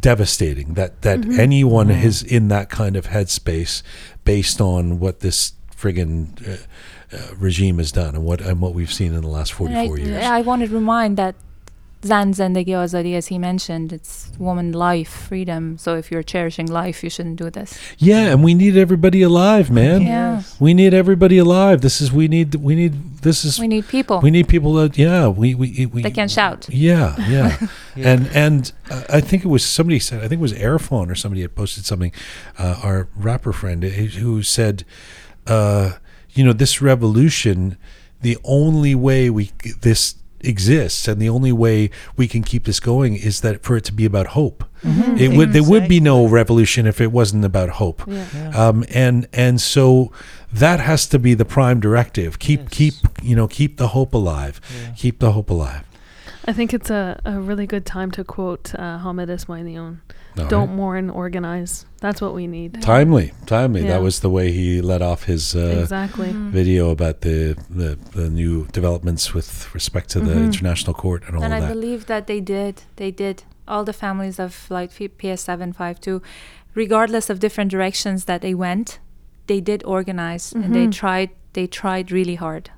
devastating 0.00 0.74
that 0.74 1.02
that 1.02 1.20
Mhm. 1.22 1.38
anyone 1.38 1.88
Mhm. 1.88 2.04
is 2.04 2.22
in 2.22 2.48
that 2.48 2.68
kind 2.70 2.94
of 2.96 3.08
headspace 3.08 3.82
based 4.24 4.60
on 4.60 5.00
what 5.00 5.20
this 5.20 5.52
friggin' 5.76 6.28
uh, 6.46 7.16
uh, 7.16 7.18
regime 7.38 7.78
has 7.78 7.90
done 7.92 8.14
and 8.14 8.24
what 8.24 8.40
and 8.40 8.60
what 8.60 8.74
we've 8.74 8.92
seen 8.92 9.14
in 9.14 9.22
the 9.22 9.28
last 9.28 9.52
forty 9.52 9.74
And 9.74 9.88
four 9.88 9.96
I, 9.98 10.02
years. 10.02 10.24
I 10.24 10.40
want 10.42 10.62
to 10.62 10.68
remind 10.68 11.16
that 11.16 11.34
Zan 12.04 12.32
Zendegi 12.32 12.68
Azadi, 12.68 13.14
as 13.14 13.26
he 13.26 13.38
mentioned, 13.38 13.92
it's 13.92 14.30
woman 14.38 14.70
life, 14.70 15.08
freedom. 15.08 15.76
So 15.78 15.96
if 15.96 16.12
you're 16.12 16.22
cherishing 16.22 16.66
life, 16.66 17.02
you 17.02 17.10
shouldn't 17.10 17.36
do 17.36 17.50
this. 17.50 17.76
Yeah, 17.98 18.30
and 18.32 18.44
we 18.44 18.54
need 18.54 18.76
everybody 18.76 19.22
alive, 19.22 19.68
man. 19.68 20.02
Yeah. 20.02 20.42
We 20.60 20.74
need 20.74 20.94
everybody 20.94 21.38
alive. 21.38 21.80
This 21.80 22.00
is 22.00 22.12
we 22.12 22.28
need 22.28 22.54
we 22.54 22.76
need 22.76 23.18
this 23.22 23.44
is 23.44 23.58
We 23.58 23.66
need 23.66 23.88
people 23.88 24.20
we 24.20 24.30
need 24.30 24.46
people 24.46 24.74
that 24.74 24.96
yeah 24.96 25.26
we 25.26 25.56
we 25.56 25.86
we 25.86 26.02
that 26.02 26.14
can 26.14 26.28
shout. 26.28 26.68
Yeah, 26.68 27.16
yeah. 27.28 27.58
Yeah. 27.96 28.12
And 28.12 28.28
and 28.28 28.72
uh, 28.90 29.02
I 29.08 29.20
think 29.20 29.44
it 29.44 29.48
was 29.48 29.64
somebody 29.64 29.98
said 29.98 30.18
I 30.18 30.28
think 30.28 30.38
it 30.38 30.42
was 30.42 30.52
Erfan 30.52 31.10
or 31.10 31.16
somebody 31.16 31.42
had 31.42 31.56
posted 31.56 31.84
something, 31.84 32.12
uh, 32.56 32.78
our 32.80 33.08
rapper 33.16 33.52
friend 33.52 33.84
uh, 33.84 33.88
who 33.88 34.44
said, 34.44 34.84
uh, 35.48 35.94
you 36.30 36.44
know, 36.44 36.52
this 36.52 36.80
revolution, 36.80 37.76
the 38.20 38.38
only 38.44 38.94
way 38.94 39.30
we 39.30 39.50
this 39.80 40.14
exists, 40.40 41.08
and 41.08 41.20
the 41.20 41.28
only 41.28 41.52
way 41.52 41.90
we 42.16 42.28
can 42.28 42.42
keep 42.42 42.64
this 42.64 42.80
going 42.80 43.16
is 43.16 43.40
that 43.40 43.62
for 43.62 43.76
it 43.76 43.84
to 43.84 43.92
be 43.92 44.04
about 44.04 44.28
hope. 44.28 44.64
Mm-hmm. 44.82 45.16
It 45.16 45.36
would 45.36 45.52
there 45.52 45.64
would 45.64 45.88
be 45.88 45.98
no 46.00 46.26
revolution 46.28 46.86
if 46.86 47.00
it 47.00 47.10
wasn't 47.12 47.44
about 47.44 47.70
hope. 47.70 48.02
Yeah. 48.06 48.50
Um, 48.54 48.84
and 48.90 49.26
and 49.32 49.60
so 49.60 50.12
that 50.52 50.78
has 50.80 51.06
to 51.08 51.18
be 51.18 51.34
the 51.34 51.44
prime 51.44 51.80
directive. 51.80 52.38
Keep 52.38 52.60
Yes. 52.60 52.68
keep 52.70 52.94
you 53.22 53.34
know 53.34 53.48
keep 53.48 53.76
the 53.76 53.88
hope 53.88 54.14
alive. 54.14 54.60
Yeah. 54.82 54.92
Keep 54.96 55.18
the 55.18 55.32
hope 55.32 55.50
alive. 55.50 55.82
I 56.46 56.52
think 56.52 56.72
it's 56.72 56.90
a, 56.90 57.20
a 57.24 57.38
really 57.40 57.66
good 57.66 57.84
time 57.84 58.10
to 58.12 58.24
quote 58.24 58.74
uh, 58.74 58.98
Hamed 58.98 59.28
Esmaeilion. 59.28 59.98
All 60.38 60.46
Don't 60.46 60.68
right. 60.68 60.76
mourn, 60.76 61.10
organize. 61.10 61.84
That's 62.00 62.20
what 62.20 62.32
we 62.34 62.46
need. 62.46 62.80
timely, 62.80 63.32
timely. 63.46 63.82
Yeah. 63.82 63.88
That 63.94 64.02
was 64.02 64.20
the 64.20 64.30
way 64.30 64.52
he 64.52 64.80
let 64.80 65.02
off 65.02 65.24
his 65.24 65.56
uh, 65.56 65.80
exactly. 65.82 66.30
video 66.32 66.90
about 66.90 67.22
the, 67.22 67.56
the 67.68 67.98
the 68.12 68.30
new 68.30 68.66
developments 68.72 69.34
with 69.34 69.74
respect 69.74 70.10
to 70.10 70.20
the 70.20 70.34
Mhm. 70.34 70.44
international 70.44 70.94
court 70.94 71.24
and 71.26 71.34
all 71.34 71.40
that. 71.40 71.46
and 71.46 71.54
I 71.54 71.60
that. 71.60 71.68
believe 71.74 72.06
that 72.06 72.26
they 72.28 72.40
did. 72.40 72.82
They 72.96 73.10
did. 73.10 73.42
All 73.66 73.84
the 73.84 73.92
families 73.92 74.38
of 74.38 74.66
like 74.70 74.92
PS752, 74.92 76.22
regardless 76.74 77.30
of 77.30 77.40
different 77.40 77.70
directions 77.70 78.24
that 78.26 78.40
they 78.40 78.54
went, 78.54 78.98
they 79.46 79.60
did 79.60 79.82
organize 79.84 80.52
and 80.52 80.72
they 80.74 80.86
Mhm. 80.86 80.92
tried. 80.92 81.30
They 81.54 81.66
tried 81.66 82.12
really 82.12 82.36
hard. 82.36 82.70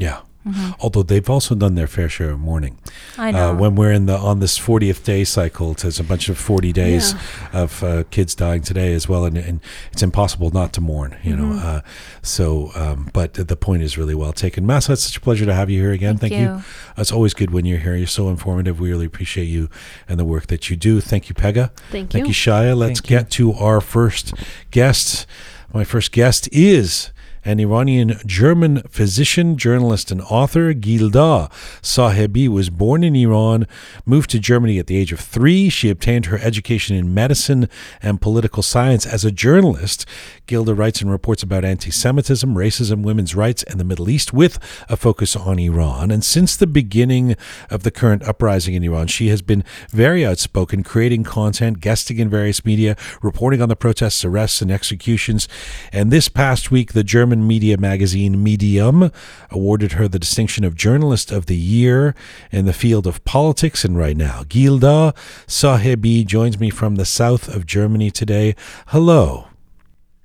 yeah. 0.00 0.20
Mm-hmm. 0.46 0.72
Although 0.80 1.02
they've 1.02 1.30
also 1.30 1.54
done 1.54 1.74
their 1.74 1.86
fair 1.86 2.08
share 2.08 2.30
of 2.30 2.38
mourning. 2.40 2.78
I 3.16 3.30
know. 3.30 3.50
Uh, 3.50 3.54
when 3.54 3.74
we're 3.76 3.92
in 3.92 4.04
the 4.06 4.16
on 4.16 4.40
this 4.40 4.58
40th 4.58 5.02
day 5.04 5.24
cycle, 5.24 5.72
there's 5.74 5.98
a 5.98 6.04
bunch 6.04 6.28
of 6.28 6.36
40 6.36 6.72
days 6.72 7.14
of 7.52 7.82
uh, 7.82 8.04
kids 8.10 8.34
dying 8.34 8.60
today 8.62 8.92
as 8.92 9.08
well, 9.08 9.24
and, 9.24 9.38
and 9.38 9.60
it's 9.92 10.02
impossible 10.02 10.50
not 10.50 10.72
to 10.74 10.80
mourn. 10.80 11.16
You 11.22 11.36
know, 11.36 11.44
Mm-hmm. 11.44 11.66
uh, 11.66 11.80
so 12.22 12.70
um, 12.74 13.08
but 13.12 13.34
the 13.34 13.56
point 13.56 13.82
is 13.82 13.96
really 13.96 14.14
well 14.14 14.32
taken. 14.32 14.66
Mahsa, 14.66 14.92
it's 14.92 15.02
such 15.04 15.16
a 15.16 15.20
pleasure 15.20 15.46
to 15.46 15.54
have 15.54 15.70
you 15.70 15.80
here 15.80 15.92
again. 15.92 16.16
Thank 16.18 16.32
Thank, 16.34 16.48
you. 16.48 16.56
you. 16.56 16.62
It's 16.98 17.12
always 17.12 17.32
good 17.34 17.50
when 17.50 17.64
you're 17.64 17.78
here. 17.78 17.96
You're 17.96 18.06
so 18.06 18.28
informative. 18.28 18.78
We 18.80 18.90
really 18.90 19.06
appreciate 19.06 19.44
you 19.44 19.68
and 20.08 20.18
the 20.20 20.24
work 20.24 20.48
that 20.48 20.68
you 20.68 20.76
do. 20.76 21.00
Thank 21.00 21.28
you, 21.28 21.34
Pegah. 21.34 21.70
Thank 21.90 22.12
you. 22.12 22.18
Thank 22.20 22.24
you. 22.24 22.24
you, 22.26 22.34
Shaya. 22.34 22.76
Let's 22.76 23.00
Thank 23.00 23.10
you. 23.10 23.16
get 23.18 23.30
to 23.32 23.52
our 23.54 23.80
first 23.80 24.34
guest. 24.70 25.26
My 25.72 25.84
first 25.84 26.12
guest 26.12 26.48
is 26.52 27.10
an 27.44 27.60
Iranian 27.60 28.18
German 28.26 28.82
physician, 28.88 29.56
journalist, 29.56 30.10
and 30.10 30.20
author. 30.22 30.72
Gilda 30.72 31.50
Sahebi 31.82 32.48
was 32.48 32.70
born 32.70 33.04
in 33.04 33.14
Iran, 33.14 33.66
moved 34.06 34.30
to 34.30 34.38
Germany 34.38 34.78
at 34.78 34.86
the 34.86 34.96
age 34.96 35.12
of 35.12 35.20
three. 35.20 35.68
She 35.68 35.90
obtained 35.90 36.26
her 36.26 36.38
education 36.38 36.96
in 36.96 37.12
medicine 37.12 37.68
and 38.02 38.20
political 38.20 38.62
science 38.62 39.06
as 39.06 39.24
a 39.24 39.30
journalist. 39.30 40.06
Gilda 40.46 40.74
writes 40.74 41.00
and 41.00 41.10
reports 41.10 41.42
about 41.42 41.64
anti 41.64 41.90
Semitism, 41.90 42.54
racism, 42.54 43.02
women's 43.02 43.34
rights, 43.34 43.62
and 43.64 43.78
the 43.78 43.84
Middle 43.84 44.08
East 44.08 44.32
with 44.32 44.58
a 44.88 44.96
focus 44.96 45.36
on 45.36 45.58
Iran. 45.58 46.10
And 46.10 46.24
since 46.24 46.56
the 46.56 46.66
beginning 46.66 47.36
of 47.70 47.82
the 47.82 47.90
current 47.90 48.22
uprising 48.22 48.74
in 48.74 48.82
Iran, 48.82 49.06
she 49.06 49.28
has 49.28 49.42
been 49.42 49.64
very 49.90 50.24
outspoken, 50.24 50.82
creating 50.82 51.24
content, 51.24 51.80
guesting 51.80 52.18
in 52.18 52.28
various 52.28 52.64
media, 52.64 52.96
reporting 53.22 53.62
on 53.62 53.68
the 53.68 53.76
protests, 53.76 54.24
arrests, 54.24 54.62
and 54.62 54.70
executions. 54.70 55.48
And 55.92 56.10
this 56.10 56.28
past 56.28 56.70
week, 56.70 56.92
the 56.92 57.04
German 57.04 57.33
media 57.42 57.76
magazine 57.76 58.42
Medium 58.42 59.10
awarded 59.50 59.92
her 59.92 60.06
the 60.08 60.18
distinction 60.18 60.64
of 60.64 60.74
Journalist 60.74 61.32
of 61.32 61.46
the 61.46 61.56
Year 61.56 62.14
in 62.52 62.66
the 62.66 62.72
field 62.72 63.06
of 63.06 63.24
politics. 63.24 63.84
And 63.84 63.98
right 63.98 64.16
now, 64.16 64.44
Gilda 64.48 65.14
Sahebi 65.46 66.26
joins 66.26 66.60
me 66.60 66.70
from 66.70 66.96
the 66.96 67.04
south 67.04 67.48
of 67.48 67.66
Germany 67.66 68.10
today. 68.10 68.54
Hello. 68.88 69.48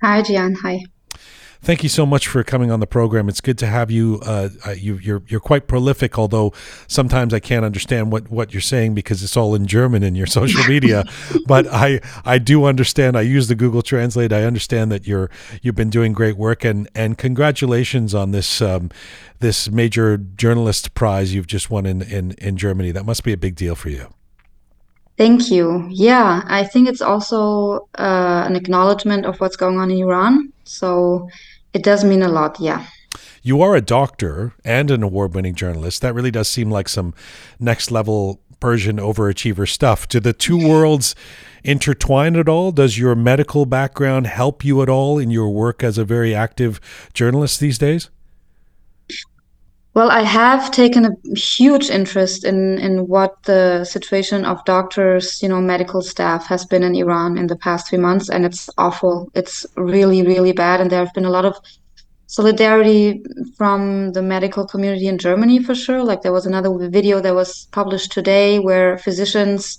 Hi, 0.02 0.22
Jian. 0.22 0.54
Hi. 0.62 0.84
Thank 1.62 1.82
you 1.82 1.90
so 1.90 2.06
much 2.06 2.26
for 2.26 2.42
coming 2.42 2.70
on 2.70 2.80
the 2.80 2.86
program. 2.86 3.28
It's 3.28 3.42
good 3.42 3.58
to 3.58 3.66
have 3.66 3.90
you. 3.90 4.18
Uh, 4.24 4.48
uh, 4.66 4.70
you 4.70 4.94
you're 4.96 5.22
you're 5.28 5.40
quite 5.40 5.68
prolific, 5.68 6.18
although 6.18 6.54
sometimes 6.86 7.34
I 7.34 7.40
can't 7.40 7.66
understand 7.66 8.10
what, 8.10 8.30
what 8.30 8.54
you're 8.54 8.62
saying 8.62 8.94
because 8.94 9.22
it's 9.22 9.36
all 9.36 9.54
in 9.54 9.66
German 9.66 10.02
in 10.02 10.14
your 10.14 10.26
social 10.38 10.64
media. 10.66 11.04
but 11.46 11.66
I 11.66 12.00
I 12.24 12.38
do 12.38 12.64
understand. 12.64 13.14
I 13.16 13.22
use 13.22 13.48
the 13.48 13.54
Google 13.54 13.82
Translate. 13.82 14.32
I 14.32 14.44
understand 14.44 14.90
that 14.92 15.06
you're 15.06 15.30
you've 15.60 15.74
been 15.74 15.90
doing 15.90 16.14
great 16.14 16.38
work 16.38 16.64
and 16.64 16.88
and 16.94 17.18
congratulations 17.18 18.14
on 18.14 18.30
this 18.30 18.62
um, 18.62 18.90
this 19.40 19.70
major 19.70 20.16
journalist 20.16 20.94
prize 20.94 21.34
you've 21.34 21.46
just 21.46 21.68
won 21.70 21.84
in, 21.84 22.00
in 22.00 22.32
in 22.32 22.56
Germany. 22.56 22.90
That 22.90 23.04
must 23.04 23.22
be 23.22 23.34
a 23.34 23.38
big 23.38 23.54
deal 23.54 23.74
for 23.74 23.90
you. 23.90 24.08
Thank 25.16 25.50
you. 25.50 25.86
Yeah, 25.90 26.42
I 26.46 26.64
think 26.64 26.88
it's 26.88 27.02
also 27.02 27.88
uh, 27.98 28.44
an 28.46 28.56
acknowledgement 28.56 29.26
of 29.26 29.38
what's 29.40 29.56
going 29.56 29.78
on 29.78 29.90
in 29.90 29.98
Iran. 29.98 30.52
So 30.64 31.28
it 31.72 31.82
does 31.82 32.04
mean 32.04 32.22
a 32.22 32.28
lot. 32.28 32.58
Yeah. 32.58 32.86
You 33.42 33.62
are 33.62 33.74
a 33.74 33.80
doctor 33.80 34.54
and 34.64 34.90
an 34.90 35.02
award 35.02 35.34
winning 35.34 35.54
journalist. 35.54 36.02
That 36.02 36.14
really 36.14 36.30
does 36.30 36.48
seem 36.48 36.70
like 36.70 36.88
some 36.88 37.14
next 37.58 37.90
level 37.90 38.40
Persian 38.60 38.98
overachiever 38.98 39.68
stuff. 39.68 40.06
Do 40.08 40.20
the 40.20 40.34
two 40.34 40.56
worlds 40.56 41.14
intertwine 41.64 42.36
at 42.36 42.48
all? 42.48 42.72
Does 42.72 42.98
your 42.98 43.14
medical 43.14 43.66
background 43.66 44.26
help 44.26 44.64
you 44.64 44.82
at 44.82 44.88
all 44.88 45.18
in 45.18 45.30
your 45.30 45.48
work 45.48 45.82
as 45.82 45.98
a 45.98 46.04
very 46.04 46.34
active 46.34 46.80
journalist 47.14 47.60
these 47.60 47.78
days? 47.78 48.10
Well, 49.92 50.10
I 50.10 50.22
have 50.22 50.70
taken 50.70 51.04
a 51.04 51.16
huge 51.36 51.90
interest 51.90 52.44
in 52.44 52.78
in 52.78 53.08
what 53.08 53.42
the 53.42 53.84
situation 53.84 54.44
of 54.44 54.64
doctors, 54.64 55.42
you 55.42 55.48
know, 55.48 55.60
medical 55.60 56.00
staff 56.00 56.46
has 56.46 56.64
been 56.64 56.84
in 56.84 56.94
Iran 56.94 57.36
in 57.36 57.48
the 57.48 57.56
past 57.56 57.88
few 57.88 57.98
months, 57.98 58.30
and 58.30 58.44
it's 58.44 58.70
awful. 58.78 59.28
It's 59.34 59.66
really, 59.76 60.22
really 60.22 60.52
bad, 60.52 60.80
and 60.80 60.90
there 60.90 61.04
have 61.04 61.12
been 61.14 61.24
a 61.24 61.30
lot 61.38 61.44
of 61.44 61.56
solidarity 62.26 63.20
from 63.58 64.12
the 64.12 64.22
medical 64.22 64.64
community 64.64 65.08
in 65.08 65.18
Germany 65.18 65.60
for 65.60 65.74
sure. 65.74 66.04
Like 66.04 66.22
there 66.22 66.32
was 66.32 66.46
another 66.46 66.70
video 66.88 67.20
that 67.20 67.34
was 67.34 67.66
published 67.72 68.12
today 68.12 68.60
where 68.60 68.96
physicians 68.98 69.76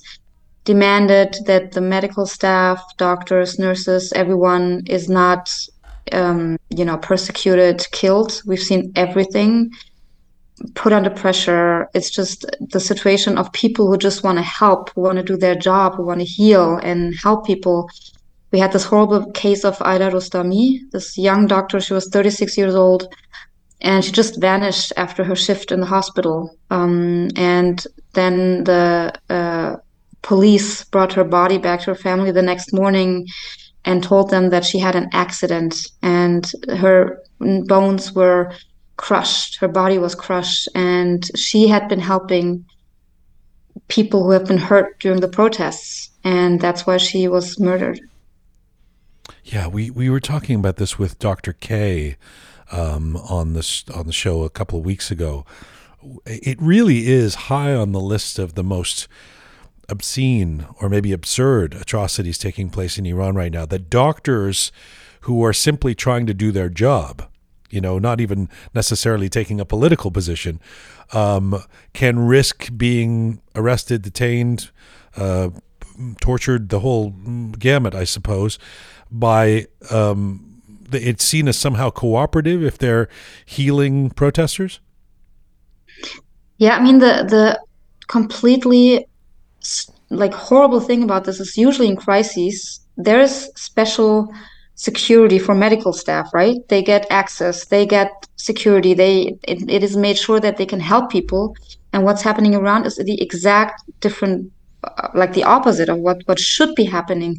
demanded 0.66 1.38
that 1.46 1.72
the 1.72 1.82
medical 1.82 2.26
staff, 2.26 2.84
doctors, 2.98 3.58
nurses, 3.58 4.12
everyone 4.14 4.84
is 4.88 5.08
not, 5.08 5.50
um, 6.12 6.58
you 6.70 6.84
know, 6.84 6.98
persecuted, 6.98 7.88
killed. 7.94 8.42
We've 8.46 8.60
seen 8.60 8.92
everything 8.96 9.72
put 10.76 10.94
under 10.94 11.10
pressure. 11.10 11.90
It's 11.94 12.10
just 12.10 12.46
the 12.60 12.80
situation 12.80 13.38
of 13.38 13.52
people 13.54 13.88
who 13.88 13.98
just 13.98 14.24
want 14.24 14.38
to 14.38 14.44
help, 14.44 14.92
who 14.92 15.02
want 15.02 15.18
to 15.18 15.24
do 15.24 15.38
their 15.38 15.56
job, 15.56 15.96
who 15.96 16.06
want 16.06 16.20
to 16.20 16.26
heal 16.26 16.78
and 16.78 17.16
help 17.16 17.46
people. 17.46 17.90
We 18.52 18.60
had 18.60 18.72
this 18.72 18.84
horrible 18.84 19.32
case 19.32 19.64
of 19.64 19.82
Aida 19.82 20.12
Rostami, 20.12 20.80
this 20.92 21.18
young 21.18 21.48
doctor. 21.48 21.80
She 21.80 21.94
was 21.94 22.10
36 22.10 22.58
years 22.58 22.76
old, 22.76 23.14
and 23.80 24.04
she 24.04 24.12
just 24.12 24.40
vanished 24.42 24.92
after 24.98 25.24
her 25.24 25.36
shift 25.36 25.72
in 25.72 25.80
the 25.80 25.86
hospital. 25.86 26.56
Um, 26.70 27.30
and 27.36 27.86
then 28.14 28.64
the 28.66 29.14
uh, 29.30 29.78
police 30.22 30.84
brought 30.86 31.14
her 31.14 31.24
body 31.24 31.58
back 31.58 31.82
to 31.82 31.88
her 31.88 31.96
family 31.96 32.32
the 32.32 32.42
next 32.42 32.74
morning 32.74 33.28
and 33.86 34.04
told 34.04 34.30
them 34.30 34.50
that 34.50 34.66
she 34.66 34.78
had 34.78 34.96
an 34.96 35.10
accident 35.14 35.76
and 36.04 36.52
her 36.78 37.20
bones 37.40 38.14
were 38.14 38.54
crushed. 39.02 39.56
Her 39.58 39.68
body 39.68 39.98
was 39.98 40.16
crushed, 40.16 40.70
and 40.76 41.26
she 41.36 41.68
had 41.68 41.90
been 41.90 42.00
helping 42.00 42.64
people 43.88 44.24
who 44.24 44.32
have 44.32 44.46
been 44.46 44.60
hurt 44.60 45.00
during 45.00 45.22
the 45.22 45.28
protests, 45.28 46.12
and 46.24 46.62
that's 46.62 46.86
why 46.86 46.98
she 46.98 47.28
was 47.28 47.60
murdered. 47.60 48.00
Yeah, 49.44 49.68
we, 49.68 49.90
we 49.90 50.10
were 50.10 50.20
talking 50.20 50.56
about 50.56 50.78
this 50.78 51.00
with 51.00 51.18
Dr. 51.18 51.54
K 51.54 52.16
um, 52.72 53.18
on 53.18 53.54
this 53.54 53.84
on 53.94 54.06
the 54.06 54.14
show 54.14 54.44
a 54.44 54.50
couple 54.50 54.78
of 54.80 54.86
weeks 54.86 55.10
ago. 55.10 55.46
It 56.26 56.62
really 56.62 57.08
is 57.08 57.50
high 57.50 57.74
on 57.74 57.92
the 57.92 58.00
list 58.00 58.40
of 58.40 58.54
the 58.54 58.64
most 58.64 59.08
obscene 59.90 60.66
or 60.80 60.90
maybe 60.90 61.12
absurd 61.12 61.74
atrocities 61.74 62.38
taking 62.38 62.70
place 62.70 62.98
in 62.98 63.06
Iran 63.06 63.36
right 63.36 63.52
now. 63.52 63.66
That 63.66 63.90
doctors 63.90 64.72
who 65.22 65.44
are 65.44 65.54
simply 65.54 65.94
trying 65.96 66.26
to 66.28 66.34
do 66.34 66.52
their 66.52 66.70
job, 66.70 67.31
you 67.72 67.82
know, 67.82 68.00
not 68.00 68.22
even 68.22 68.50
necessarily 68.74 69.30
taking 69.30 69.60
a 69.60 69.66
political 69.66 70.12
position, 70.12 70.60
um, 71.14 71.64
can 71.94 72.20
risk 72.20 72.70
being 72.78 73.42
arrested, 73.56 74.02
detained, 74.02 74.70
uh, 75.16 75.50
tortured, 76.20 76.70
the 76.70 76.80
whole 76.80 77.12
gamut, 77.58 77.96
I 77.96 78.04
suppose, 78.04 78.58
by 79.10 79.68
um, 79.90 80.62
it's 80.92 81.24
seen 81.24 81.48
as 81.48 81.58
somehow 81.58 81.90
cooperative 81.90 82.64
if 82.64 82.78
they're 82.78 83.08
healing 83.46 84.10
protesters. 84.10 84.80
Yeah, 86.58 86.78
I 86.78 86.84
mean 86.84 87.00
the 87.00 87.26
the 87.28 87.60
completely 88.08 89.08
like 90.10 90.34
horrible 90.34 90.80
thing 90.80 91.04
about 91.04 91.24
this 91.24 91.40
is 91.40 91.58
usually 91.58 91.88
in 91.88 91.96
crises 91.96 92.82
there's 92.98 93.50
special 93.60 94.34
security 94.76 95.40
for 95.40 95.54
medical 95.54 95.94
staff, 95.94 96.30
right? 96.34 96.58
They 96.70 96.82
get 96.84 97.06
access, 97.10 97.66
they 97.66 97.86
get 97.86 98.12
security, 98.38 98.94
they 98.94 99.38
it, 99.44 99.70
it 99.70 99.84
is 99.84 99.96
made 99.96 100.18
sure 100.18 100.40
that 100.40 100.58
they 100.58 100.66
can 100.66 100.80
help 100.80 101.12
people. 101.12 101.56
And 101.94 102.04
what's 102.04 102.22
happening 102.22 102.56
around 102.56 102.86
is 102.86 102.96
the 102.96 103.22
exact 103.22 103.84
different, 104.00 104.52
uh, 104.84 105.10
like 105.14 105.34
the 105.34 105.44
opposite 105.44 105.90
of 105.90 105.98
what 106.00 106.22
what 106.26 106.40
should 106.40 106.74
be 106.76 106.86
happening. 106.86 107.38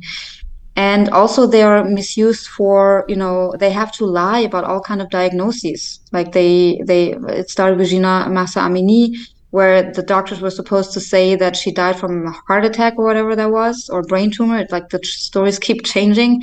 And 0.77 1.11
also 1.11 1.47
they 1.47 1.63
are 1.63 1.85
misused 1.85 2.47
for, 2.47 3.05
you 3.09 3.17
know, 3.17 3.55
they 3.59 3.71
have 3.71 3.93
to 3.93 4.07
lie 4.07 4.41
about 4.41 4.65
all 4.65 4.81
kind 4.81 5.03
of 5.03 5.11
diagnoses. 5.11 6.01
Like 6.13 6.33
they 6.33 6.81
they 6.87 7.13
it 7.29 7.51
started 7.51 7.79
with 7.79 7.89
Jina 7.89 8.29
Mahsa 8.31 8.61
Amini, 8.61 9.15
where 9.51 9.93
the 9.93 10.03
doctors 10.03 10.41
were 10.41 10.51
supposed 10.51 10.93
to 10.95 11.01
say 11.01 11.35
that 11.37 11.57
she 11.57 11.73
died 11.73 11.99
from 11.99 12.27
a 12.27 12.33
heart 12.47 12.65
attack 12.65 12.95
or 12.97 13.05
whatever 13.05 13.37
that 13.37 13.51
was, 13.51 13.89
or 13.93 14.03
brain 14.03 14.31
tumor. 14.31 14.59
it, 14.59 14.73
Like 14.73 14.89
the 14.89 15.01
stories 15.05 15.59
keep 15.59 15.85
changing. 15.95 16.43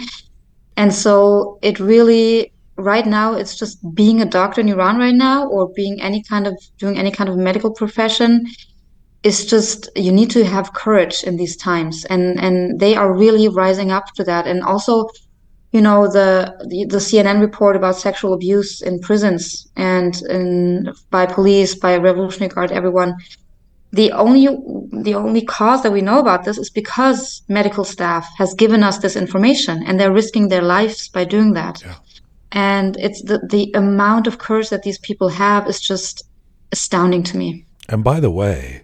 And 0.80 0.94
so 0.94 1.60
it 1.62 1.78
really, 1.82 2.54
right 2.78 3.06
now, 3.06 3.34
it's 3.34 3.58
just 3.58 3.76
being 3.94 4.22
a 4.22 4.26
doctor 4.26 4.62
in 4.62 4.70
Iran 4.70 4.98
right 4.98 5.14
now, 5.14 5.46
or 5.46 5.68
being 5.74 6.02
any 6.02 6.24
kind 6.24 6.48
of, 6.48 6.54
doing 6.78 6.98
any 6.98 7.12
kind 7.12 7.30
of 7.30 7.36
medical 7.36 7.72
profession. 7.72 8.48
It's 9.24 9.44
just, 9.44 9.90
you 9.98 10.14
need 10.14 10.30
to 10.32 10.46
have 10.46 10.72
courage 10.72 11.24
in 11.26 11.36
these 11.36 11.58
times. 11.58 12.06
And, 12.06 12.40
and 12.40 12.80
they 12.80 12.96
are 12.96 13.14
really 13.14 13.50
rising 13.50 13.92
up 13.92 14.06
to 14.16 14.24
that. 14.24 14.48
And 14.48 14.64
also, 14.64 15.10
you 15.74 15.82
know 15.82 16.08
the, 16.08 16.56
the, 16.70 16.86
the 16.86 16.98
CNN 16.98 17.42
report 17.42 17.76
about 17.76 17.98
sexual 17.98 18.34
abuse 18.34 18.82
in 18.82 19.00
prisons 19.02 19.68
and 19.76 20.22
in, 20.30 20.94
by 21.12 21.26
police, 21.26 21.76
by 21.76 21.98
Revolutionary 21.98 22.54
Guard, 22.54 22.72
everyone. 22.72 23.18
The 23.92 24.12
only 24.12 24.46
the 25.04 25.16
only 25.16 25.42
cause 25.42 25.82
that 25.84 25.92
we 25.92 26.02
know 26.02 26.20
about 26.20 26.44
this 26.44 26.58
is 26.58 26.70
because 26.70 27.42
medical 27.48 27.84
staff 27.84 28.28
has 28.38 28.54
given 28.54 28.84
us 28.84 29.00
this 29.00 29.16
information, 29.16 29.84
and 29.84 30.00
they're 30.00 30.14
risking 30.14 30.50
their 30.50 30.62
lives 30.62 31.08
by 31.08 31.26
doing 31.26 31.54
that. 31.54 31.82
Yeah. 31.82 31.96
And 32.52 32.98
it's 32.98 33.24
the 33.24 33.40
the 33.50 33.72
amount 33.74 34.28
of 34.28 34.38
courage 34.38 34.70
that 34.70 34.84
these 34.84 35.00
people 35.00 35.30
have 35.30 35.68
is 35.68 35.80
just 35.82 36.24
astounding 36.72 37.24
to 37.24 37.38
me. 37.38 37.66
And 37.88 38.04
by 38.04 38.20
the 38.20 38.30
way, 38.30 38.84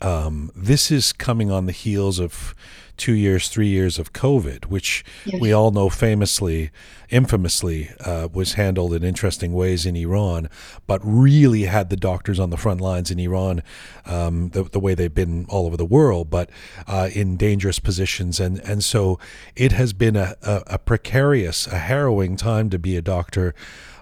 um, 0.00 0.50
this 0.56 0.90
is 0.90 1.12
coming 1.12 1.50
on 1.50 1.66
the 1.66 1.72
heels 1.72 2.18
of 2.18 2.54
two 2.96 3.12
years, 3.12 3.48
three 3.48 3.68
years 3.68 3.98
of 3.98 4.12
COVID, 4.12 4.66
which 4.66 5.04
yes. 5.24 5.40
we 5.40 5.52
all 5.52 5.70
know 5.70 5.88
famously, 5.88 6.70
infamously, 7.14 7.90
uh, 8.00 8.28
was 8.32 8.54
handled 8.54 8.92
in 8.92 9.04
interesting 9.04 9.52
ways 9.52 9.86
in 9.86 9.94
Iran, 9.94 10.50
but 10.88 11.00
really 11.04 11.62
had 11.62 11.88
the 11.88 11.96
doctors 11.96 12.40
on 12.40 12.50
the 12.50 12.56
front 12.56 12.80
lines 12.80 13.08
in 13.08 13.20
Iran, 13.20 13.62
um, 14.04 14.48
the, 14.48 14.64
the, 14.64 14.80
way 14.80 14.96
they've 14.96 15.14
been 15.14 15.46
all 15.48 15.66
over 15.66 15.76
the 15.76 15.84
world, 15.84 16.28
but 16.28 16.50
uh, 16.88 17.10
in 17.14 17.36
dangerous 17.36 17.78
positions. 17.78 18.40
And, 18.40 18.58
and 18.60 18.82
so 18.82 19.20
it 19.54 19.70
has 19.70 19.92
been 19.92 20.16
a, 20.16 20.34
a, 20.42 20.62
a 20.66 20.78
precarious, 20.78 21.68
a 21.68 21.78
harrowing 21.78 22.36
time 22.36 22.68
to 22.70 22.80
be 22.80 22.96
a 22.96 23.02
doctor 23.02 23.54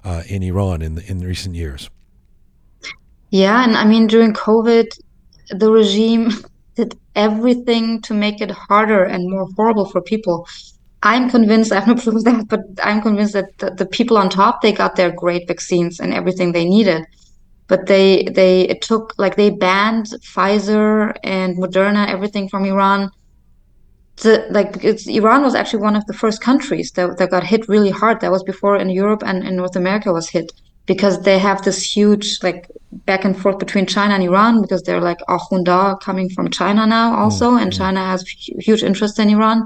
uh, 0.04 0.22
in 0.26 0.42
Iran 0.42 0.80
in, 0.80 0.98
in 0.98 1.20
recent 1.20 1.54
years. 1.54 1.90
Yeah, 3.28 3.62
and 3.62 3.76
I 3.76 3.84
mean, 3.84 4.06
during 4.06 4.32
COVID, 4.32 4.88
the 5.50 5.70
regime 5.70 6.30
did 6.76 6.98
everything 7.14 8.00
to 8.02 8.14
make 8.14 8.40
it 8.40 8.50
harder 8.50 9.04
and 9.04 9.30
more 9.30 9.46
horrible 9.54 9.84
for 9.84 10.00
people. 10.00 10.48
I'm 11.03 11.28
convinced, 11.28 11.72
I 11.72 11.80
have 11.80 11.88
no 11.88 11.94
proof 11.94 12.14
of 12.14 12.24
that, 12.24 12.48
but 12.48 12.61
I'm 12.82 13.03
convinced 13.03 13.32
that 13.32 13.59
the, 13.59 13.70
the, 13.70 13.86
people 13.86 14.16
on 14.16 14.28
top, 14.28 14.62
they 14.62 14.72
got 14.72 14.94
their 14.94 15.11
great 15.11 15.48
vaccines 15.48 15.98
and 15.98 16.14
everything 16.14 16.53
they 16.53 16.64
needed. 16.64 17.05
But 17.66 17.86
they, 17.86 18.24
they, 18.24 18.68
it 18.68 18.82
took, 18.82 19.14
like, 19.18 19.36
they 19.36 19.50
banned 19.50 20.07
Pfizer 20.07 21.14
and 21.24 21.57
Moderna, 21.57 22.09
everything 22.09 22.48
from 22.48 22.64
Iran. 22.64 23.11
The, 24.16 24.46
like, 24.50 24.84
it's, 24.84 25.09
Iran 25.09 25.42
was 25.42 25.55
actually 25.55 25.82
one 25.82 25.96
of 25.96 26.07
the 26.07 26.12
first 26.12 26.40
countries 26.40 26.92
that, 26.92 27.18
that 27.18 27.30
got 27.30 27.44
hit 27.44 27.68
really 27.68 27.90
hard. 27.90 28.20
That 28.20 28.30
was 28.30 28.42
before 28.44 28.76
in 28.76 28.90
Europe 28.90 29.22
and 29.24 29.42
in 29.42 29.57
North 29.57 29.74
America 29.74 30.12
was 30.12 30.28
hit 30.28 30.53
because 30.86 31.22
they 31.22 31.38
have 31.38 31.62
this 31.62 31.80
huge 31.96 32.42
like 32.42 32.68
back 33.07 33.24
and 33.24 33.40
forth 33.40 33.59
between 33.59 33.86
China 33.86 34.14
and 34.14 34.22
Iran 34.24 34.61
because 34.61 34.82
they're 34.82 35.00
like 35.00 35.18
Ahunda 35.28 36.00
coming 36.00 36.28
from 36.28 36.50
China 36.50 36.86
now 36.86 37.16
also, 37.16 37.53
mm, 37.53 37.62
and 37.62 37.72
China 37.72 38.05
has 38.05 38.26
huge 38.28 38.82
interest 38.82 39.18
in 39.18 39.30
Iran. 39.30 39.64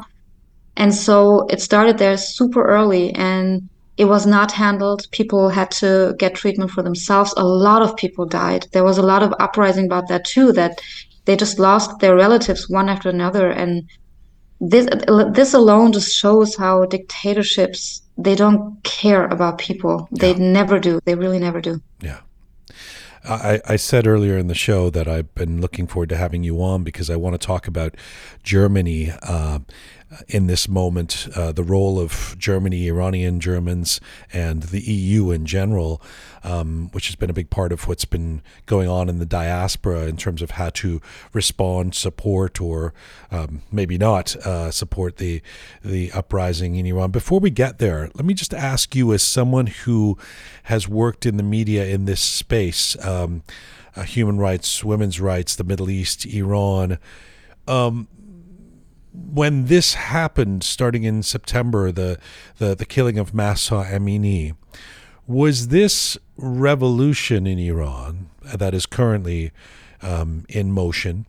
And 0.76 0.94
so 0.94 1.46
it 1.48 1.60
started 1.60 1.98
there 1.98 2.16
super 2.16 2.64
early 2.64 3.14
and 3.14 3.68
it 3.96 4.04
was 4.04 4.26
not 4.26 4.52
handled. 4.52 5.06
People 5.10 5.48
had 5.48 5.70
to 5.72 6.14
get 6.18 6.34
treatment 6.34 6.70
for 6.70 6.82
themselves. 6.82 7.32
A 7.36 7.44
lot 7.44 7.82
of 7.82 7.96
people 7.96 8.26
died. 8.26 8.66
There 8.72 8.84
was 8.84 8.98
a 8.98 9.02
lot 9.02 9.22
of 9.22 9.32
uprising 9.40 9.86
about 9.86 10.08
that 10.08 10.24
too, 10.24 10.52
that 10.52 10.80
they 11.24 11.36
just 11.36 11.58
lost 11.58 11.98
their 12.00 12.14
relatives 12.14 12.68
one 12.68 12.88
after 12.88 13.08
another. 13.08 13.50
And 13.50 13.88
this, 14.60 14.86
this 15.32 15.54
alone 15.54 15.92
just 15.92 16.14
shows 16.14 16.56
how 16.56 16.84
dictatorships 16.84 18.02
they 18.18 18.34
don't 18.34 18.82
care 18.84 19.26
about 19.26 19.58
people. 19.58 20.08
They 20.12 20.32
yeah. 20.32 20.52
never 20.52 20.78
do. 20.78 21.00
They 21.04 21.14
really 21.14 21.38
never 21.38 21.60
do. 21.60 21.80
Yeah. 22.02 22.20
I, 23.28 23.60
I 23.66 23.76
said 23.76 24.06
earlier 24.06 24.38
in 24.38 24.46
the 24.46 24.54
show 24.54 24.88
that 24.90 25.08
I've 25.08 25.34
been 25.34 25.60
looking 25.60 25.86
forward 25.86 26.10
to 26.10 26.16
having 26.16 26.44
you 26.44 26.62
on 26.62 26.84
because 26.84 27.10
I 27.10 27.16
want 27.16 27.34
to 27.34 27.44
talk 27.44 27.66
about 27.66 27.96
Germany 28.44 29.12
uh, 29.22 29.58
in 30.28 30.46
this 30.46 30.68
moment, 30.68 31.26
uh, 31.34 31.50
the 31.50 31.64
role 31.64 31.98
of 31.98 32.36
Germany, 32.38 32.86
Iranian 32.86 33.40
Germans, 33.40 34.00
and 34.32 34.62
the 34.64 34.80
EU 34.80 35.32
in 35.32 35.46
general, 35.46 36.00
um, 36.44 36.90
which 36.92 37.08
has 37.08 37.16
been 37.16 37.28
a 37.28 37.32
big 37.34 37.50
part 37.50 37.72
of 37.72 37.88
what's 37.88 38.04
been 38.04 38.40
going 38.66 38.88
on 38.88 39.08
in 39.08 39.18
the 39.18 39.26
diaspora 39.26 40.06
in 40.06 40.16
terms 40.16 40.42
of 40.42 40.52
how 40.52 40.70
to 40.70 41.00
respond, 41.32 41.94
support, 41.94 42.60
or 42.60 42.94
um, 43.32 43.62
maybe 43.72 43.98
not 43.98 44.36
uh, 44.36 44.70
support 44.70 45.16
the 45.16 45.42
the 45.84 46.12
uprising 46.12 46.76
in 46.76 46.86
Iran. 46.86 47.10
Before 47.10 47.40
we 47.40 47.50
get 47.50 47.78
there, 47.78 48.08
let 48.14 48.24
me 48.24 48.34
just 48.34 48.54
ask 48.54 48.94
you, 48.94 49.12
as 49.12 49.22
someone 49.24 49.66
who 49.66 50.16
has 50.64 50.88
worked 50.88 51.26
in 51.26 51.36
the 51.36 51.42
media 51.42 51.84
in 51.84 52.04
this 52.04 52.20
space, 52.20 52.96
um, 53.04 53.42
uh, 53.96 54.02
human 54.02 54.38
rights, 54.38 54.84
women's 54.84 55.20
rights, 55.20 55.56
the 55.56 55.64
Middle 55.64 55.90
East, 55.90 56.26
Iran. 56.26 56.98
Um, 57.66 58.06
when 59.16 59.66
this 59.66 59.94
happened, 59.94 60.62
starting 60.62 61.04
in 61.04 61.22
September, 61.22 61.90
the 61.90 62.18
the, 62.58 62.74
the 62.74 62.86
killing 62.86 63.18
of 63.18 63.34
Mahsa 63.34 63.86
Amini, 63.90 64.54
was 65.26 65.68
this 65.68 66.18
revolution 66.36 67.46
in 67.46 67.58
Iran 67.58 68.28
that 68.54 68.74
is 68.74 68.86
currently 68.86 69.52
um, 70.02 70.44
in 70.48 70.70
motion 70.72 71.26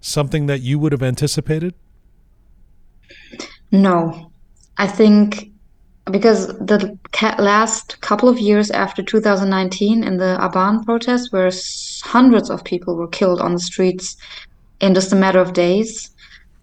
something 0.00 0.46
that 0.46 0.60
you 0.60 0.78
would 0.78 0.92
have 0.92 1.02
anticipated? 1.02 1.74
No, 3.72 4.30
I 4.78 4.86
think 4.86 5.50
because 6.10 6.46
the 6.58 6.96
last 7.38 8.00
couple 8.00 8.28
of 8.28 8.38
years 8.38 8.70
after 8.70 9.02
2019 9.02 10.04
in 10.04 10.18
the 10.18 10.38
Aban 10.40 10.84
protests, 10.84 11.32
where 11.32 11.50
hundreds 12.04 12.48
of 12.48 12.62
people 12.62 12.94
were 12.94 13.08
killed 13.08 13.40
on 13.40 13.54
the 13.54 13.60
streets 13.60 14.16
in 14.80 14.94
just 14.94 15.12
a 15.12 15.16
matter 15.16 15.40
of 15.40 15.52
days, 15.52 16.10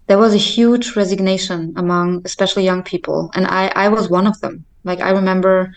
there 0.06 0.18
was 0.18 0.34
a 0.34 0.48
huge 0.54 0.96
resignation 0.96 1.72
among 1.76 2.22
especially 2.24 2.64
young 2.64 2.82
people 2.82 3.30
and 3.34 3.46
i 3.46 3.72
i 3.74 3.88
was 3.88 4.10
one 4.10 4.26
of 4.26 4.40
them. 4.40 4.64
Like 4.84 5.00
i 5.00 5.10
remember 5.10 5.74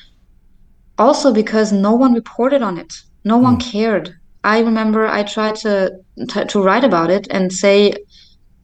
also 0.97 1.33
because 1.33 1.71
no 1.71 1.93
one 1.93 2.13
reported 2.13 2.61
on 2.61 2.77
it. 2.77 2.93
No 3.23 3.37
one 3.37 3.57
mm. 3.57 3.71
cared. 3.71 4.15
I 4.43 4.59
remember 4.59 5.07
i 5.07 5.23
tried 5.23 5.55
to 5.63 5.99
to 6.47 6.63
write 6.63 6.83
about 6.83 7.09
it 7.09 7.27
and 7.29 7.51
say 7.51 7.93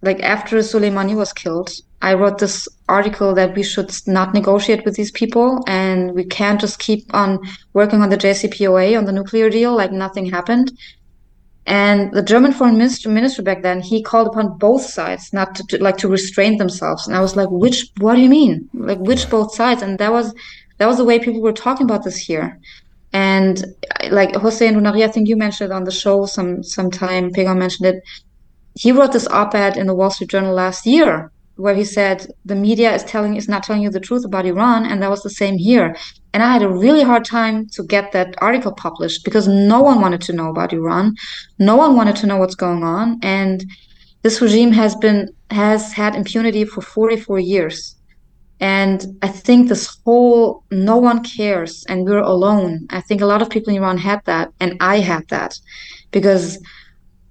like 0.01 0.22
after 0.22 0.57
Soleimani 0.57 1.16
was 1.16 1.34
killed 1.34 1.72
i 2.01 2.14
wrote 2.14 2.38
this 2.38 2.68
article 2.89 3.34
that 3.34 3.55
we 3.55 3.64
should 3.64 3.91
not 4.05 4.34
negotiate 4.34 4.84
with 4.86 4.95
these 4.95 5.11
people 5.11 5.64
and 5.68 6.14
we 6.14 6.26
can't 6.26 6.61
just 6.61 6.80
keep 6.80 7.03
on 7.14 7.39
working 7.74 8.01
on 8.01 8.09
the 8.09 8.18
JCPOA 8.18 8.97
on 8.97 9.05
the 9.05 9.11
nuclear 9.20 9.49
deal 9.49 9.74
like 9.76 9.91
nothing 9.91 10.26
happened 10.26 10.72
and 11.66 12.11
the 12.14 12.22
German 12.22 12.51
foreign 12.51 12.78
minister, 12.78 13.09
minister 13.09 13.41
back 13.41 13.61
then, 13.61 13.82
he 13.82 14.03
called 14.03 14.28
upon 14.28 14.57
both 14.57 14.84
sides 14.84 15.32
not 15.32 15.55
to, 15.55 15.64
to, 15.68 15.82
like 15.82 15.97
to 15.97 16.09
restrain 16.09 16.57
themselves. 16.57 17.07
And 17.07 17.16
I 17.16 17.22
was 17.22 17.36
like, 17.36 17.49
which? 17.49 17.88
What 17.99 18.16
do 18.16 18.22
you 18.22 18.30
mean? 18.30 18.70
Like 18.74 18.99
which 18.99 19.30
both 19.30 19.55
sides? 19.55 19.82
And 19.82 19.97
that 19.99 20.11
was 20.11 20.34
that 20.78 20.88
was 20.88 20.97
the 20.97 21.05
way 21.05 21.20
people 21.20 21.41
were 21.41 21.53
talking 21.53 21.86
about 21.86 22.03
this 22.03 22.18
here. 22.18 22.59
And 23.14 23.64
like 24.09 24.36
Hossein 24.36 24.76
Ronaghi, 24.76 25.03
I 25.03 25.07
think 25.07 25.30
you 25.30 25.38
mentioned 25.38 25.72
it 25.72 25.76
on 25.76 25.86
the 25.86 25.91
show 25.91 26.26
some 26.26 26.64
sometime. 26.64 27.32
Pegan 27.32 27.59
mentioned 27.59 27.88
it. 27.88 28.03
He 28.76 28.91
wrote 28.91 29.14
this 29.14 29.28
op-ed 29.28 29.78
in 29.78 29.88
the 29.88 29.95
Wall 29.95 30.09
Street 30.09 30.32
Journal 30.32 30.53
last 30.53 30.86
year 30.86 31.32
where 31.55 31.76
he 31.76 31.86
said 31.86 32.26
the 32.45 32.55
media 32.55 32.93
is 32.93 33.03
telling 33.03 33.36
is 33.36 33.47
not 33.47 33.64
telling 33.64 33.84
you 33.84 33.89
the 33.89 33.99
truth 33.99 34.26
about 34.26 34.45
Iran, 34.45 34.86
and 34.86 35.01
that 35.01 35.09
was 35.09 35.24
the 35.24 35.30
same 35.30 35.57
here. 35.57 35.95
And 36.34 36.41
I 36.41 36.51
had 36.51 36.63
a 36.63 36.69
really 36.69 37.03
hard 37.03 37.25
time 37.25 37.67
to 37.73 37.84
get 37.84 38.11
that 38.11 38.36
article 38.39 38.71
published 38.71 39.23
because 39.23 39.47
no 39.47 39.81
one 39.81 40.01
wanted 40.01 40.21
to 40.21 40.34
know 40.34 40.49
about 40.49 40.73
Iran. 40.73 41.15
No 41.59 41.75
one 41.75 41.95
wanted 41.95 42.15
to 42.17 42.27
know 42.27 42.38
what's 42.38 42.55
going 42.55 42.84
on. 42.84 43.19
And 43.21 43.63
this 44.23 44.41
regime 44.41 44.71
has 44.71 44.95
been 44.95 45.29
has 45.51 45.93
had 45.93 46.15
impunity 46.15 46.65
for 46.65 46.81
44 46.81 47.39
years. 47.39 47.95
And 48.59 49.05
I 49.21 49.27
think 49.27 49.67
this 49.67 49.97
whole 50.03 50.63
no 50.71 50.97
one 50.97 51.23
cares 51.23 51.86
and 51.89 52.05
we're 52.05 52.19
alone. 52.19 52.88
I 52.89 53.01
think 53.01 53.21
a 53.21 53.25
lot 53.25 53.41
of 53.41 53.49
people 53.49 53.71
in 53.71 53.81
Iran 53.81 53.97
had 53.97 54.21
that, 54.25 54.53
and 54.59 54.77
I 54.79 54.99
had 54.99 55.27
that 55.27 55.59
because 56.11 56.59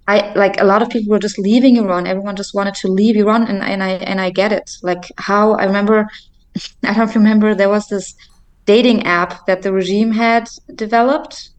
I 0.07 0.33
like 0.35 0.61
a 0.61 0.65
lot 0.65 0.83
of 0.83 0.91
people 0.91 1.11
were 1.11 1.19
just 1.19 1.39
leaving 1.39 1.77
Iran. 1.77 2.07
Everyone 2.07 2.37
just 2.37 2.55
wanted 2.55 2.75
to 2.77 2.89
leave 2.89 3.17
Iran, 3.17 3.45
and, 3.45 3.63
and 3.63 3.83
I 3.83 3.93
and 4.11 4.21
I 4.21 4.31
get 4.31 4.53
it. 4.53 4.71
Like 4.83 5.05
how 5.17 5.55
I 5.55 5.65
remember, 5.65 6.07
I 6.85 6.93
don't 6.95 7.15
remember 7.15 7.55
there 7.55 7.71
was 7.71 7.89
this 7.89 8.15
dating 8.65 9.05
app 9.05 9.47
that 9.47 9.63
the 9.63 9.73
regime 9.73 10.13
had 10.13 10.49
developed 10.75 11.51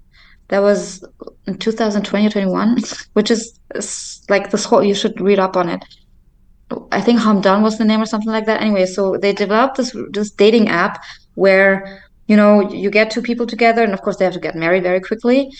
that 0.50 0.60
was 0.60 1.04
in 1.48 1.58
2020 1.58 2.28
or 2.28 2.30
21 2.30 2.78
which 3.14 3.32
is, 3.32 3.60
like 4.30 4.52
this 4.52 4.66
whole 4.66 4.84
you 4.84 4.94
should 4.94 5.20
read 5.20 5.40
up 5.40 5.58
on 5.58 5.68
it. 5.68 5.84
I 6.92 7.02
think 7.02 7.20
Hamdam 7.20 7.62
was 7.62 7.78
the 7.78 7.86
name 7.86 8.02
or 8.02 8.06
something 8.06 8.32
like 8.32 8.46
that. 8.46 8.62
Anyway 8.62 8.86
so 8.86 9.18
they 9.18 9.34
developed 9.34 9.78
this 9.78 9.96
this 10.12 10.32
dating 10.32 10.70
app 10.70 11.04
where 11.36 12.04
you 12.28 12.36
know 12.36 12.72
you 12.72 12.90
get 12.90 13.12
two 13.12 13.22
people 13.22 13.46
together 13.48 13.84
and 13.84 13.94
of 13.94 14.02
course 14.02 14.18
they 14.18 14.26
have 14.26 14.34
to 14.36 14.40
get 14.40 14.56
married 14.56 14.84
very 14.84 15.02
quickly. 15.02 15.52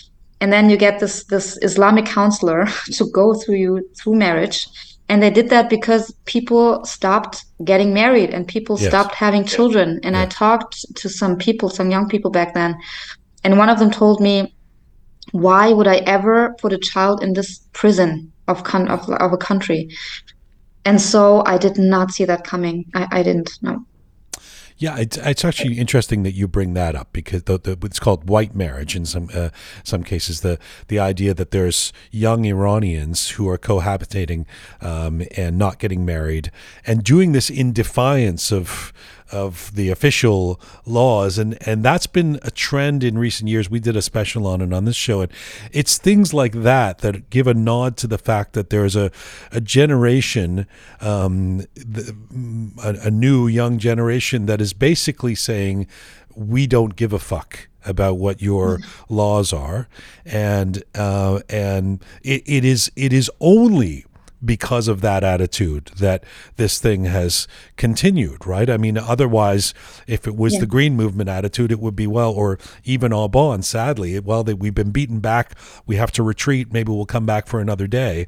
And 0.42 0.52
then 0.54 0.70
you 0.70 0.78
get 0.78 1.00
this 1.00 1.24
this 1.26 1.58
Islamic 1.62 2.06
counselor 2.06 2.68
to 2.98 3.06
go 3.12 3.34
through 3.34 3.56
you 3.56 3.90
through 3.98 4.16
marriage. 4.16 4.68
And 5.10 5.22
they 5.22 5.30
did 5.30 5.50
that 5.50 5.70
because 5.70 6.14
people 6.26 6.84
stopped 6.86 7.44
getting 7.64 7.94
married 7.94 8.30
and 8.34 8.48
people 8.48 8.78
Yes. 8.80 8.90
stopped 8.90 9.16
having 9.16 9.44
children. 9.46 10.00
And 10.04 10.16
I 10.16 10.26
talked 10.26 10.76
to 10.96 11.10
some 11.10 11.36
people, 11.38 11.70
some 11.70 11.92
young 11.92 12.08
people 12.08 12.32
back 12.32 12.54
then, 12.54 12.76
and 13.44 13.58
one 13.58 13.70
of 13.70 13.80
them 13.80 13.92
told 13.92 14.22
me, 14.22 14.56
"Why 15.32 15.74
would 15.74 15.88
I 15.88 15.98
ever 16.18 16.56
put 16.62 16.74
a 16.74 16.78
child 16.78 17.22
in 17.24 17.34
this 17.34 17.60
prison 17.74 18.32
of 18.48 18.64
con- 18.64 18.88
of, 18.90 19.10
of 19.10 19.34
a 19.34 19.38
country?" 19.38 19.90
And 20.86 21.00
so 21.02 21.44
I 21.46 21.58
did 21.58 21.78
not 21.78 22.12
see 22.12 22.26
that 22.26 22.44
coming. 22.44 22.86
I, 22.96 23.08
I 23.20 23.24
didn't 23.24 23.52
know. 23.62 23.80
Yeah, 24.84 24.98
it's, 24.98 25.16
it's 25.16 25.46
actually 25.46 25.80
interesting 25.80 26.24
that 26.24 26.34
you 26.34 26.46
bring 26.46 26.74
that 26.74 26.94
up 26.94 27.08
because 27.14 27.44
the, 27.44 27.58
the, 27.58 27.78
it's 27.86 28.02
called 28.02 28.28
white 28.28 28.54
marriage 28.54 28.98
in 28.98 29.06
some 29.06 29.30
uh, 29.34 29.48
some 29.82 30.04
cases. 30.04 30.42
The 30.42 30.60
the 30.90 31.00
idea 31.00 31.34
that 31.36 31.52
there's 31.52 31.94
young 32.12 32.44
Iranians 32.44 33.30
who 33.30 33.48
are 33.48 33.58
cohabitating 33.58 34.46
um, 34.82 35.24
and 35.38 35.58
not 35.58 35.80
getting 35.80 36.04
married 36.04 36.52
and 36.86 37.02
doing 37.02 37.32
this 37.32 37.50
in 37.50 37.72
defiance 37.72 38.52
of 38.52 38.92
of 39.34 39.74
the 39.74 39.90
official 39.90 40.62
laws 40.86 41.38
and 41.38 41.58
and 41.68 41.84
that's 41.84 42.08
been 42.08 42.40
a 42.44 42.52
trend 42.52 43.04
in 43.04 43.18
recent 43.18 43.50
years. 43.50 43.70
We 43.70 43.80
did 43.80 43.96
a 43.96 44.02
special 44.02 44.46
on 44.48 44.62
it 44.62 44.72
on 44.72 44.86
this 44.86 44.96
show 44.96 45.22
and 45.22 45.32
it's 45.72 45.98
things 45.98 46.34
like 46.34 46.54
that 46.54 47.00
that 47.00 47.30
give 47.30 47.48
a 47.48 47.54
nod 47.54 47.98
to 47.98 48.08
the 48.08 48.18
fact 48.18 48.54
that 48.54 48.70
there's 48.70 48.96
a 48.96 49.12
a 49.52 49.60
generation 49.60 50.68
um, 51.02 51.66
the, 51.74 52.16
a, 52.84 53.08
a 53.08 53.12
new 53.12 53.48
young 53.48 53.80
generation 53.80 54.46
that 54.46 54.62
is 54.62 54.74
basically 54.74 55.36
saying 55.36 55.88
we 56.36 56.68
don't 56.68 56.96
give 56.96 57.12
a 57.12 57.20
fuck 57.20 57.68
about 57.86 58.18
what 58.18 58.42
your 58.42 58.80
laws 59.10 59.52
are 59.52 59.88
and 60.26 60.84
uh, 60.96 61.40
and 61.50 62.04
it, 62.22 62.44
it 62.46 62.64
is 62.64 62.92
it 62.96 63.12
is 63.12 63.30
only 63.40 64.06
because 64.44 64.88
of 64.88 65.02
that 65.02 65.24
attitude 65.24 65.92
that 66.00 66.24
this 66.58 66.80
thing 66.80 67.06
has 67.06 67.48
continued, 67.78 68.46
right? 68.46 68.70
I 68.70 68.78
mean, 68.78 68.98
otherwise, 68.98 69.74
if 70.08 70.28
it 70.28 70.36
was 70.36 70.54
Yeah. 70.54 70.62
the 70.62 70.66
Green 70.66 70.96
Movement 70.96 71.30
attitude, 71.30 71.72
it 71.72 71.80
would 71.80 71.96
be 71.96 72.08
well, 72.08 72.32
or 72.32 72.58
even 72.84 73.14
all 73.14 73.30
Aban, 73.30 73.64
sadly, 73.64 74.20
well, 74.20 74.44
that 74.44 74.58
we've 74.58 74.76
been 74.76 74.92
beaten 74.92 75.20
back, 75.20 75.54
we 75.86 75.96
have 75.96 76.12
to 76.14 76.24
retreat, 76.24 76.74
maybe 76.74 76.92
we'll 76.92 77.06
come 77.06 77.26
back 77.26 77.48
for 77.48 77.60
another 77.60 77.88
day. 77.88 78.28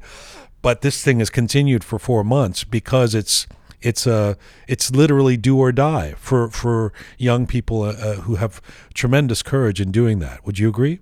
But 0.62 0.80
this 0.80 1.02
thing 1.02 1.18
has 1.18 1.30
continued 1.30 1.84
for 1.84 1.98
four 1.98 2.24
months 2.24 2.64
because 2.64 3.14
it's 3.14 3.46
it's 3.82 4.06
a 4.06 4.36
it's 4.66 4.90
literally 4.90 5.36
do 5.36 5.58
or 5.58 5.70
die 5.70 6.14
for 6.16 6.48
for 6.50 6.92
young 7.18 7.46
people 7.46 7.82
uh, 7.82 7.92
uh, 7.92 8.14
who 8.22 8.36
have 8.36 8.60
tremendous 8.94 9.42
courage 9.42 9.80
in 9.80 9.92
doing 9.92 10.18
that. 10.20 10.44
Would 10.46 10.58
you 10.58 10.68
agree? 10.68 11.00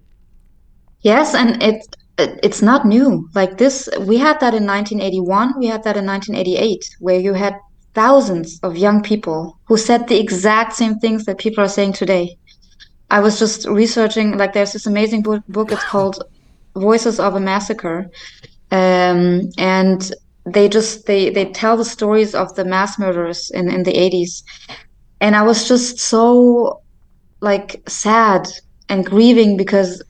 Yes, 1.01 1.35
and 1.35 1.63
it 1.63 1.75
it- 1.77 1.97
it's 2.19 2.63
not 2.63 2.87
new. 2.87 3.29
Like 3.35 3.59
this, 3.59 3.89
we 4.01 4.19
had 4.19 4.41
that 4.41 4.55
in 4.55 4.67
1981, 4.67 5.59
we 5.59 5.67
had 5.67 5.83
that 5.85 5.97
in 5.97 6.07
1988, 6.07 6.97
where 7.01 7.19
you 7.19 7.33
had 7.33 7.57
thousands 7.95 8.59
of 8.63 8.77
young 8.77 9.03
people 9.03 9.59
who 9.65 9.77
said 9.77 10.09
the 10.09 10.19
exact 10.19 10.75
same 10.75 10.99
things 10.99 11.25
that 11.25 11.39
people 11.39 11.63
are 11.63 11.69
saying 11.69 11.93
today. 11.93 12.37
I 13.11 13.21
was 13.21 13.39
just 13.39 13.67
researching, 13.69 14.39
like 14.39 14.53
there's 14.53 14.73
this 14.73 14.87
amazing 14.87 15.23
book, 15.23 15.43
book 15.49 15.73
it's 15.73 15.85
called 15.85 16.23
Voices 16.75 17.21
of 17.21 17.35
a 17.35 17.41
Massacre. 17.41 18.11
Um, 18.71 19.51
and 19.59 20.13
they 20.47 20.69
just 20.69 21.07
they 21.07 21.31
they 21.31 21.47
tell 21.53 21.77
the 21.77 21.85
stories 21.85 22.35
of 22.35 22.55
the 22.55 22.65
mass 22.65 22.99
murderers 22.99 23.51
in, 23.51 23.71
in 23.71 23.85
the 23.85 23.93
80s. 23.93 24.43
And 25.21 25.37
I 25.37 25.43
was 25.43 25.69
just 25.69 25.99
so 25.99 26.83
like 27.41 27.83
sad 27.89 28.49
and 28.89 29.07
grieving 29.07 29.57
because 29.57 30.03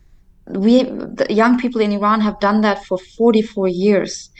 we 0.47 0.83
the 0.85 1.27
young 1.31 1.59
people 1.59 1.81
in 1.81 1.93
Iran 1.93 2.21
have 2.21 2.39
done 2.41 2.61
that 2.63 2.85
for 2.85 2.99
44 2.99 3.69
years. 3.69 4.31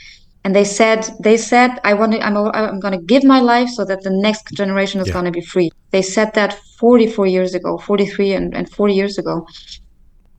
And 0.43 0.55
they 0.55 0.63
said 0.63 1.09
they 1.23 1.37
said 1.37 1.79
I 1.83 1.93
want 1.95 2.11
to 2.13 2.19
I'm 2.21 2.37
I'm 2.37 2.79
going 2.79 2.97
to 2.99 3.03
give 3.05 3.23
my 3.23 3.39
life 3.39 3.69
so 3.69 3.83
that 3.85 4.03
the 4.03 4.11
next 4.11 4.51
generation 4.53 5.01
is 5.01 5.07
Yeah. 5.07 5.13
going 5.13 5.25
to 5.25 5.31
be 5.31 5.41
free. 5.41 5.71
They 5.91 6.03
said 6.03 6.33
that 6.35 6.53
44 6.79 7.25
years 7.27 7.55
ago 7.55 7.77
43 7.79 8.33
and, 8.33 8.55
and 8.55 8.69
40 8.69 8.93
years 8.93 9.17
ago. 9.17 9.47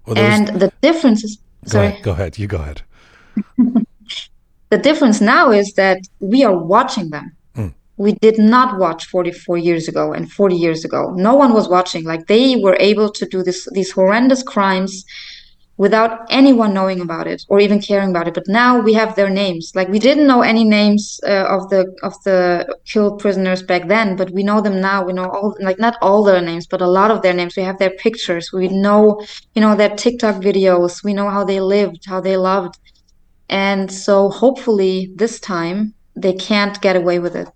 Well, 0.06 0.16
and 0.16 0.46
the 0.48 0.70
difference 0.82 1.24
is 1.24 1.38
go 1.64 1.70
sorry. 1.70 1.86
ahead, 1.88 2.02
go 2.04 2.10
ahead, 2.12 2.38
you 2.38 2.46
go 2.46 2.58
ahead. 2.58 2.82
the 4.70 4.78
difference 4.78 5.20
now 5.20 5.50
is 5.50 5.72
that 5.74 5.98
we 6.20 6.44
are 6.44 6.56
watching 6.56 7.10
them. 7.10 7.32
Mm. 7.56 7.74
we 7.96 8.12
did 8.12 8.38
not 8.38 8.78
watch 8.78 9.06
44 9.06 9.58
years 9.58 9.88
ago 9.88 10.12
and 10.12 10.30
40 10.30 10.54
years 10.54 10.84
ago. 10.84 11.12
No 11.16 11.34
one 11.34 11.52
was 11.52 11.68
watching. 11.68 12.04
Like 12.04 12.26
they 12.26 12.54
were 12.56 12.76
able 12.78 13.10
to 13.10 13.26
do 13.26 13.42
this 13.42 13.66
these 13.72 13.90
horrendous 13.90 14.42
crimes 14.44 15.04
without 15.78 16.26
anyone 16.30 16.72
knowing 16.72 17.00
about 17.00 17.26
it 17.26 17.44
or 17.48 17.60
even 17.60 17.80
caring 17.80 18.10
about 18.10 18.28
it. 18.28 18.34
But 18.34 18.48
now 18.48 18.80
we 18.80 18.94
have 18.94 19.14
their 19.14 19.28
names. 19.28 19.72
Like 19.74 19.88
we 19.88 19.98
didn't 19.98 20.26
know 20.26 20.42
any 20.42 20.64
names 20.64 21.20
uh, 21.26 21.44
of 21.46 21.68
the 21.70 21.94
of 22.02 22.14
the 22.24 22.76
killed 22.84 23.20
prisoners 23.20 23.62
back 23.62 23.88
then 23.88 24.16
but 24.16 24.30
we 24.30 24.42
know 24.42 24.60
them 24.60 24.80
now. 24.80 25.04
We 25.04 25.12
know 25.12 25.28
all 25.28 25.56
like 25.60 25.78
not 25.78 25.96
all 26.00 26.24
their 26.24 26.40
names 26.40 26.66
but 26.66 26.80
a 26.80 26.86
lot 26.86 27.10
of 27.10 27.22
their 27.22 27.34
names. 27.34 27.56
We 27.56 27.62
have 27.62 27.78
their 27.78 27.90
pictures. 27.90 28.52
We 28.52 28.68
know 28.68 29.22
you 29.54 29.60
know 29.60 29.74
their 29.76 29.94
tiktok 29.94 30.36
videos. 30.36 31.04
We 31.04 31.14
know 31.14 31.30
how 31.30 31.44
they 31.44 31.60
lived 31.60 32.06
how 32.06 32.20
they 32.20 32.36
loved. 32.36 32.78
And 33.48 33.92
so 33.92 34.28
hopefully 34.30 35.12
this 35.14 35.38
time 35.38 35.94
they 36.16 36.32
can't 36.32 36.80
get 36.80 36.96
away 36.96 37.18
with 37.18 37.36
it. 37.36 37.48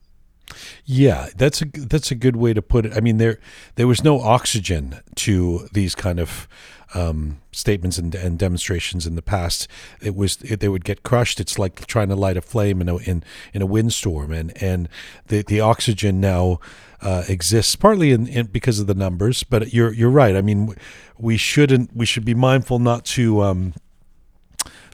Yeah, 0.85 1.29
that's 1.37 1.62
a 1.62 1.66
that's 1.66 2.11
a 2.11 2.14
good 2.14 2.37
way 2.37 2.53
to 2.53 2.62
put 2.62 2.87
it. 2.87 2.93
I 2.97 3.01
mean, 3.01 3.18
there 3.18 3.39
there 3.77 3.87
was 3.87 4.03
no 4.03 4.21
oxygen 4.21 5.01
to 5.16 5.68
these 5.73 5.95
kind 5.95 6.18
of 6.18 6.49
um, 6.95 7.41
statements 7.53 7.99
and, 7.99 8.14
and 8.14 8.38
demonstrations 8.38 9.07
in 9.07 9.14
the 9.14 9.22
past. 9.22 9.68
It 10.01 10.14
was 10.14 10.38
it, 10.43 10.61
they 10.61 10.68
would 10.68 10.84
get 10.84 11.03
crushed. 11.03 11.41
It's 11.41 11.59
like 11.59 11.86
trying 11.86 12.09
to 12.09 12.16
light 12.16 12.36
a 12.36 12.43
flame 12.43 12.80
in 12.80 12.88
a 12.88 12.97
in, 12.99 13.22
in 13.53 13.62
a 13.62 13.66
windstorm, 13.66 14.32
and 14.32 14.61
and 14.62 14.88
the 15.26 15.43
the 15.43 15.61
oxygen 15.61 16.20
now 16.20 16.61
uh, 17.01 17.24
exists 17.28 17.76
partly 17.76 18.12
in, 18.12 18.26
in 18.26 18.47
because 18.47 18.80
of 18.80 18.86
the 18.86 18.95
numbers. 18.95 19.43
But 19.43 19.72
you're 19.72 19.93
you're 19.93 20.11
right. 20.11 20.36
I 20.36 20.43
mean, 20.43 20.74
we 21.18 21.36
shouldn't 21.36 21.95
we 21.95 22.07
should 22.07 22.24
be 22.24 22.34
mindful 22.34 22.78
not 22.78 23.05
to. 23.07 23.43
Um, 23.43 23.74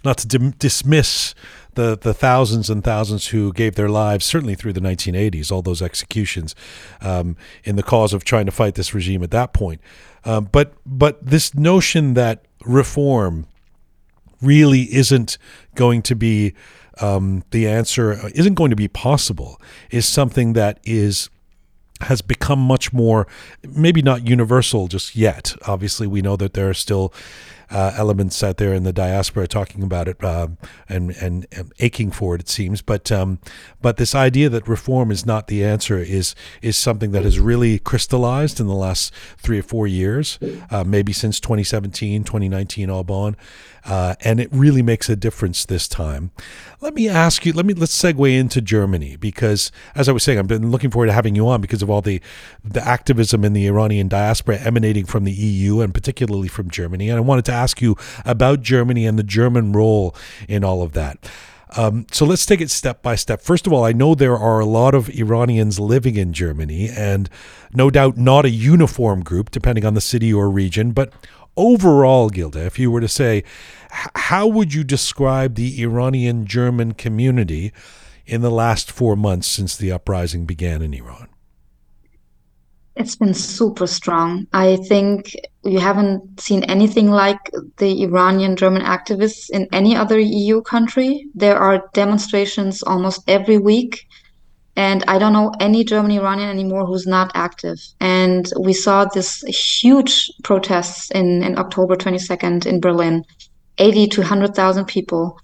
not 0.04 0.18
to 0.18 0.28
dim- 0.28 0.52
dismiss 0.52 1.34
the 1.74 1.96
the 1.96 2.14
thousands 2.14 2.68
and 2.70 2.82
thousands 2.82 3.28
who 3.28 3.52
gave 3.52 3.74
their 3.76 3.88
lives, 3.88 4.24
certainly 4.24 4.54
through 4.54 4.72
the 4.72 4.80
1980s, 4.80 5.52
all 5.52 5.62
those 5.62 5.82
executions, 5.82 6.54
um, 7.00 7.36
in 7.64 7.76
the 7.76 7.82
cause 7.82 8.12
of 8.12 8.24
trying 8.24 8.46
to 8.46 8.52
fight 8.52 8.74
this 8.74 8.94
regime 8.94 9.22
at 9.22 9.30
that 9.30 9.52
point. 9.52 9.80
Um, 10.26 10.48
but 10.50 10.74
but 10.84 11.24
this 11.24 11.54
notion 11.54 12.14
that 12.14 12.44
reform 12.64 13.46
really 14.42 14.82
isn't 14.92 15.38
going 15.74 16.02
to 16.02 16.16
be 16.16 16.52
um, 17.00 17.44
the 17.50 17.68
answer, 17.68 18.28
isn't 18.34 18.54
going 18.54 18.70
to 18.70 18.76
be 18.76 18.88
possible, 18.88 19.60
is 19.90 20.06
something 20.06 20.52
that 20.54 20.80
is 20.84 21.30
has 22.02 22.20
become 22.20 22.58
much 22.58 22.92
more, 22.92 23.26
maybe 23.66 24.02
not 24.02 24.26
universal 24.26 24.88
just 24.88 25.16
yet. 25.16 25.54
Obviously, 25.66 26.06
we 26.06 26.20
know 26.20 26.36
that 26.36 26.52
there 26.52 26.68
are 26.68 26.74
still 26.74 27.12
uh, 27.70 27.92
elements 27.96 28.42
out 28.42 28.56
there 28.56 28.72
in 28.72 28.84
the 28.84 28.92
diaspora 28.92 29.46
talking 29.46 29.82
about 29.82 30.08
it 30.08 30.22
um, 30.22 30.58
and, 30.88 31.10
and 31.20 31.46
and 31.52 31.72
aching 31.78 32.10
for 32.10 32.34
it. 32.34 32.40
It 32.40 32.48
seems, 32.48 32.82
but 32.82 33.10
um, 33.10 33.38
but 33.80 33.96
this 33.96 34.14
idea 34.14 34.48
that 34.48 34.68
reform 34.68 35.10
is 35.10 35.26
not 35.26 35.48
the 35.48 35.64
answer 35.64 35.98
is 35.98 36.34
is 36.62 36.76
something 36.76 37.12
that 37.12 37.24
has 37.24 37.38
really 37.40 37.78
crystallized 37.78 38.60
in 38.60 38.66
the 38.66 38.74
last 38.74 39.12
three 39.38 39.58
or 39.58 39.62
four 39.62 39.86
years, 39.86 40.38
uh, 40.70 40.84
maybe 40.84 41.12
since 41.12 41.40
2017, 41.40 42.24
2019, 42.24 42.90
all 42.90 43.04
Aban. 43.04 43.36
Uh, 43.86 44.16
and 44.20 44.40
it 44.40 44.48
really 44.52 44.82
makes 44.82 45.08
a 45.08 45.14
difference 45.14 45.64
this 45.64 45.86
time. 45.86 46.32
Let 46.80 46.94
me 46.94 47.08
ask 47.08 47.46
you. 47.46 47.52
Let 47.52 47.64
me 47.64 47.72
let's 47.72 47.96
segue 47.96 48.36
into 48.36 48.60
Germany 48.60 49.16
because, 49.16 49.70
as 49.94 50.08
I 50.08 50.12
was 50.12 50.24
saying, 50.24 50.40
I've 50.40 50.48
been 50.48 50.72
looking 50.72 50.90
forward 50.90 51.06
to 51.06 51.12
having 51.12 51.36
you 51.36 51.48
on 51.48 51.60
because 51.60 51.82
of 51.82 51.88
all 51.88 52.02
the 52.02 52.20
the 52.64 52.86
activism 52.86 53.44
in 53.44 53.52
the 53.52 53.66
Iranian 53.66 54.08
diaspora 54.08 54.58
emanating 54.58 55.06
from 55.06 55.22
the 55.22 55.32
EU 55.32 55.80
and 55.80 55.94
particularly 55.94 56.48
from 56.48 56.68
Germany. 56.68 57.08
And 57.08 57.16
I 57.16 57.20
wanted 57.20 57.44
to 57.46 57.52
ask 57.52 57.80
you 57.80 57.96
about 58.24 58.60
Germany 58.60 59.06
and 59.06 59.18
the 59.18 59.22
German 59.22 59.72
role 59.72 60.16
in 60.48 60.64
all 60.64 60.82
of 60.82 60.92
that. 60.94 61.30
Um, 61.76 62.06
so 62.10 62.24
let's 62.24 62.46
take 62.46 62.60
it 62.60 62.70
step 62.70 63.02
by 63.02 63.16
step. 63.16 63.40
First 63.40 63.66
of 63.66 63.72
all, 63.72 63.84
I 63.84 63.92
know 63.92 64.14
there 64.14 64.36
are 64.36 64.60
a 64.60 64.66
lot 64.66 64.94
of 64.94 65.08
Iranians 65.10 65.80
living 65.80 66.16
in 66.16 66.32
Germany, 66.32 66.88
and 66.88 67.28
no 67.72 67.90
doubt 67.90 68.16
not 68.16 68.44
a 68.44 68.50
uniform 68.50 69.22
group, 69.22 69.50
depending 69.50 69.84
on 69.84 69.94
the 69.94 70.00
city 70.00 70.32
or 70.32 70.48
region. 70.48 70.92
But 70.92 71.12
overall, 71.56 72.28
Gilda, 72.28 72.64
if 72.66 72.78
you 72.78 72.90
were 72.90 73.00
to 73.00 73.08
say, 73.08 73.44
how 74.14 74.46
would 74.46 74.74
you 74.74 74.84
describe 74.84 75.54
the 75.54 75.82
Iranian 75.82 76.46
German 76.46 76.92
community 76.92 77.72
in 78.26 78.42
the 78.42 78.50
last 78.50 78.90
four 78.90 79.16
months 79.16 79.46
since 79.46 79.76
the 79.76 79.92
uprising 79.92 80.44
began 80.44 80.82
in 80.82 80.92
Iran? 80.92 81.28
It's 82.96 83.16
been 83.16 83.34
super 83.34 83.86
strong. 83.86 84.46
I 84.54 84.76
think 84.76 85.36
you 85.64 85.78
haven't 85.80 86.40
seen 86.40 86.64
anything 86.64 87.10
like 87.10 87.50
the 87.76 88.02
Iranian 88.04 88.56
German 88.56 88.82
activists 88.82 89.50
in 89.50 89.68
any 89.70 89.94
other 89.94 90.18
EU 90.18 90.62
country. 90.62 91.26
There 91.34 91.58
are 91.58 91.90
demonstrations 91.92 92.82
almost 92.82 93.22
every 93.28 93.58
week. 93.58 94.05
And 94.76 95.02
I 95.08 95.18
don't 95.18 95.32
know 95.32 95.52
any 95.58 95.84
German 95.84 96.10
Iranian 96.10 96.50
anymore 96.50 96.84
who's 96.84 97.06
not 97.06 97.32
active. 97.34 97.78
And 97.98 98.52
we 98.60 98.74
saw 98.74 99.06
this 99.06 99.40
huge 99.42 100.30
protests 100.44 101.10
in, 101.10 101.42
in 101.42 101.58
October 101.58 101.96
22nd 101.96 102.66
in 102.66 102.80
Berlin. 102.80 103.24
80 103.78 104.06
to 104.08 104.20
100,000 104.20 104.84
people. 104.86 105.38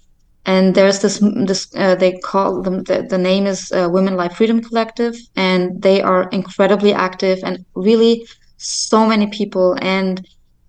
And 0.45 0.75
there's 0.75 0.99
this, 0.99 1.19
this 1.45 1.73
uh, 1.75 1.95
they 1.95 2.19
call 2.19 2.61
them, 2.61 2.83
the, 2.83 3.05
the 3.09 3.17
name 3.17 3.45
is 3.45 3.71
uh, 3.71 3.87
Women 3.89 4.15
Life 4.15 4.35
Freedom 4.35 4.61
Collective, 4.61 5.15
and 5.35 5.81
they 5.81 6.01
are 6.01 6.29
incredibly 6.29 6.93
active 6.93 7.39
and 7.43 7.65
really 7.75 8.25
so 8.57 9.05
many 9.05 9.27
people. 9.27 9.77
And 9.81 10.27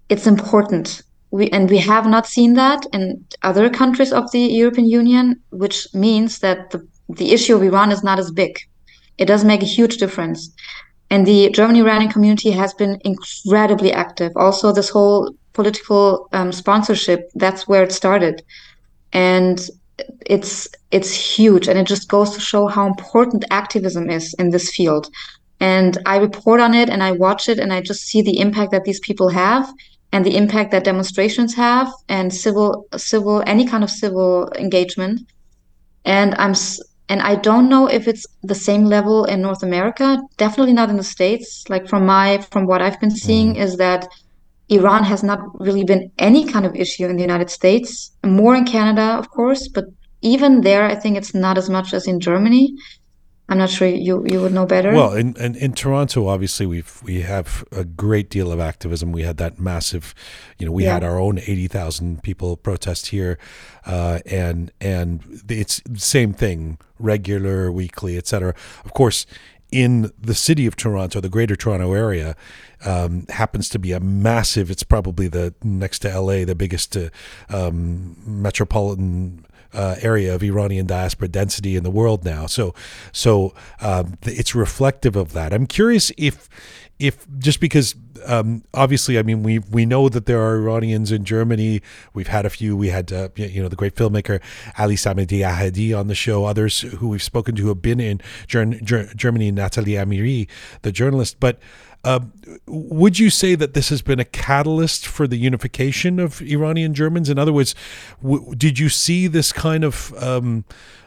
it's 0.09 0.27
important. 0.27 1.03
We, 1.33 1.49
and 1.51 1.69
we 1.69 1.79
have 1.79 2.07
not 2.07 2.27
seen 2.27 2.55
that 2.55 2.87
in 2.93 3.25
other 3.43 3.69
countries 3.69 4.13
of 4.13 4.31
the 4.31 4.41
European 4.41 4.89
Union, 4.89 5.41
which 5.51 5.89
means 5.93 6.39
that 6.39 6.71
the, 6.71 6.87
the 7.09 7.33
issue 7.33 7.57
of 7.57 7.63
Iran 7.63 7.93
is 7.93 8.03
not 8.03 8.19
as 8.19 8.31
big. 8.31 8.59
It 9.19 9.27
does 9.27 9.45
make 9.45 9.63
a 9.63 9.67
huge 9.67 9.99
difference. 9.99 10.51
And 11.11 11.27
the 11.27 11.51
German 11.51 11.77
Iranian 11.77 12.11
community 12.11 12.51
has 12.51 12.75
been 12.75 12.99
incredibly 13.05 13.93
active. 13.93 14.33
Also, 14.37 14.73
this 14.73 14.89
whole 14.89 15.35
political 15.53 16.29
um, 16.33 16.51
sponsorship, 16.51 17.31
that's 17.35 17.69
where 17.69 17.85
it 17.85 17.93
started. 17.93 18.43
And 19.13 19.71
it's 20.27 20.69
it's 20.91 21.13
huge 21.13 21.69
and 21.69 21.79
it 21.79 21.87
just 21.87 22.09
goes 22.09 22.31
to 22.33 22.41
show 22.41 22.67
how 22.67 22.87
important 22.87 23.45
activism 23.51 24.11
is 24.11 24.35
in 24.39 24.51
this 24.51 24.75
field 24.75 25.09
and 25.61 25.99
i 26.07 26.17
report 26.17 26.61
on 26.61 26.75
it 26.75 26.89
and 26.89 27.03
i 27.03 27.13
watch 27.13 27.49
it 27.49 27.59
and 27.59 27.73
i 27.73 27.81
just 27.81 28.03
see 28.03 28.21
the 28.21 28.41
impact 28.41 28.73
that 28.73 28.85
these 28.85 29.01
people 29.01 29.29
have 29.29 29.73
and 30.13 30.25
the 30.25 30.37
impact 30.37 30.73
that 30.73 30.85
demonstrations 30.85 31.55
have 31.55 31.93
and 32.09 32.35
civil 32.35 32.87
civil 32.97 33.43
any 33.47 33.65
kind 33.65 33.85
of 33.85 33.91
civil 33.91 34.51
engagement 34.59 35.21
and 36.05 36.35
i'm 36.37 36.55
and 37.09 37.21
i 37.23 37.35
don't 37.35 37.69
know 37.69 37.87
if 37.87 38.09
it's 38.09 38.27
the 38.43 38.55
same 38.55 38.85
level 38.85 39.25
in 39.25 39.41
north 39.43 39.63
america 39.63 40.19
definitely 40.37 40.73
not 40.73 40.91
in 40.91 40.97
the 40.97 41.05
states. 41.17 41.65
Like 41.69 41.89
from 41.89 42.07
my 42.07 42.39
from 42.51 42.67
what 42.67 42.83
i've 42.83 43.01
been 43.01 43.11
seeing 43.11 43.55
mm. 43.55 43.59
is 43.59 43.77
that 43.77 44.09
iran 44.69 45.05
has 45.05 45.23
not 45.23 45.41
really 45.61 45.85
been 45.85 46.11
any 46.19 46.47
kind 46.47 46.65
of 46.67 46.75
issue 46.75 47.07
in 47.07 47.17
the 47.17 47.23
united 47.23 47.51
states. 47.51 48.13
More 48.25 48.55
in 48.55 48.65
canada 48.65 49.19
of 49.19 49.31
course 49.31 49.69
but 49.69 49.85
even 50.23 50.63
there 50.63 50.85
i 50.85 50.95
think 50.95 51.17
it's 51.17 51.35
not 51.35 51.59
as 51.59 51.69
much 51.69 51.93
as 51.93 52.07
in 52.07 52.19
germany 52.21 52.75
I'm 53.49 53.59
not 53.59 53.69
sure 53.69 53.87
you 53.87 54.25
you 54.27 54.41
would 54.41 54.55
know 54.55 54.65
better. 54.65 54.93
Well, 54.93 55.13
in, 55.13 55.37
in, 55.37 55.55
in 55.57 55.75
Toronto, 55.75 56.29
obviously 56.29 56.65
we've 56.65 57.01
we 57.03 57.21
have 57.21 57.63
a 57.73 57.85
great 57.85 58.31
deal 58.31 58.51
of 58.51 58.59
activism. 58.59 59.13
We 59.13 59.23
had 59.23 59.37
that 59.37 59.61
massive, 59.61 60.15
you 60.59 60.65
know, 60.65 60.73
we 60.73 60.85
yeah. 60.85 60.95
had 60.95 61.05
our 61.05 61.19
own 61.19 61.39
eighty 61.39 61.69
thousand 61.69 62.23
people 62.23 62.57
protest 62.57 63.09
here, 63.09 63.39
uh, 63.85 64.21
and 64.25 64.73
and 64.81 65.43
it's 65.49 65.83
the 65.85 66.01
same 66.01 66.33
thing, 66.33 66.79
regular, 66.99 67.71
weekly, 67.71 68.17
etc. 68.17 68.55
Of 68.83 68.95
course, 68.95 69.27
in 69.71 70.11
the 70.19 70.35
city 70.35 70.67
of 70.67 70.77
Toronto, 70.77 71.21
the 71.21 71.29
Greater 71.29 71.57
Toronto 71.57 71.93
area, 71.93 72.37
um, 72.85 73.27
happens 73.29 73.69
to 73.71 73.79
be 73.79 73.93
a 73.93 74.01
massive. 74.01 74.71
It's 74.71 74.85
probably 74.85 75.29
the 75.29 75.53
next 75.63 75.99
to 76.01 76.19
LA, 76.19 76.45
the 76.45 76.55
biggest 76.55 76.97
uh, 76.97 77.11
um, 77.51 78.17
metropolitan 78.25 79.44
uh, 79.75 79.97
area 80.01 80.35
of 80.35 80.43
Iranian 80.43 80.87
diaspora 80.87 81.29
density 81.29 81.77
in 81.77 81.83
the 81.83 81.91
world 81.91 82.25
now. 82.25 82.47
So, 82.47 82.75
so 83.13 83.55
um, 83.81 84.17
it's 84.23 84.55
reflective 84.55 85.17
of 85.17 85.33
that. 85.33 85.53
I'm 85.53 85.67
curious 85.67 86.13
if, 86.17 86.49
if 86.99 87.27
just 87.39 87.61
because 87.61 87.95
um, 88.27 88.65
obviously, 88.73 89.19
I 89.19 89.23
mean, 89.23 89.43
we 89.43 89.59
we 89.59 89.87
know 89.87 90.09
that 90.09 90.27
there 90.27 90.41
are 90.41 90.57
Iranians 90.57 91.13
in 91.13 91.25
Germany. 91.25 91.83
We've 92.13 92.29
had 92.29 92.47
a 92.47 92.51
few. 92.51 92.77
We 92.77 92.89
had, 92.89 93.13
uh, 93.13 93.29
you 93.37 93.63
know, 93.63 93.69
the 93.69 93.77
great 93.77 93.95
filmmaker 93.95 94.41
Ali 94.79 94.97
Samadi 94.97 95.41
Ahadi 95.41 95.97
on 95.99 96.07
the 96.09 96.15
show. 96.15 96.45
Others 96.45 96.81
who 96.81 97.09
we've 97.09 97.23
spoken 97.23 97.55
to 97.57 97.69
have 97.69 97.83
been 97.83 98.01
in 98.01 98.21
Germany, 98.47 99.51
Natalie 99.51 99.93
Amiri, 99.93 100.49
the 100.83 100.93
journalist. 100.93 101.39
But 101.41 101.59
uh, 102.05 102.21
would 102.67 103.19
you 103.19 103.31
say 103.31 103.55
that 103.55 103.73
this 103.73 103.89
has 103.89 104.03
been 104.03 104.21
a 104.21 104.25
catalyst 104.25 105.07
for 105.07 105.27
the 105.27 105.37
unification 105.37 106.21
of 106.21 106.43
Iranian 106.43 106.95
Germans? 106.95 107.31
In 107.31 107.39
other 107.39 107.53
words, 107.53 107.75
w- 108.23 108.55
did 108.55 108.79
you 108.79 108.91
see 108.91 109.27
this 109.27 109.53
kind 109.53 109.85
of 109.85 110.13
um, 110.23 110.65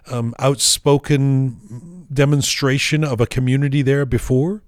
um, 0.07 0.33
outspoken 0.39 2.07
demonstration 2.11 3.03
of 3.03 3.21
a 3.21 3.27
community 3.27 3.83
there 3.83 4.05
before? 4.05 4.63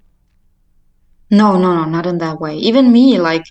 No, 1.31 1.57
no, 1.57 1.75
no, 1.75 1.85
not 1.85 2.05
in 2.05 2.19
that 2.19 2.39
way. 2.39 2.55
Even 2.57 2.91
me, 2.91 3.19
like 3.19 3.43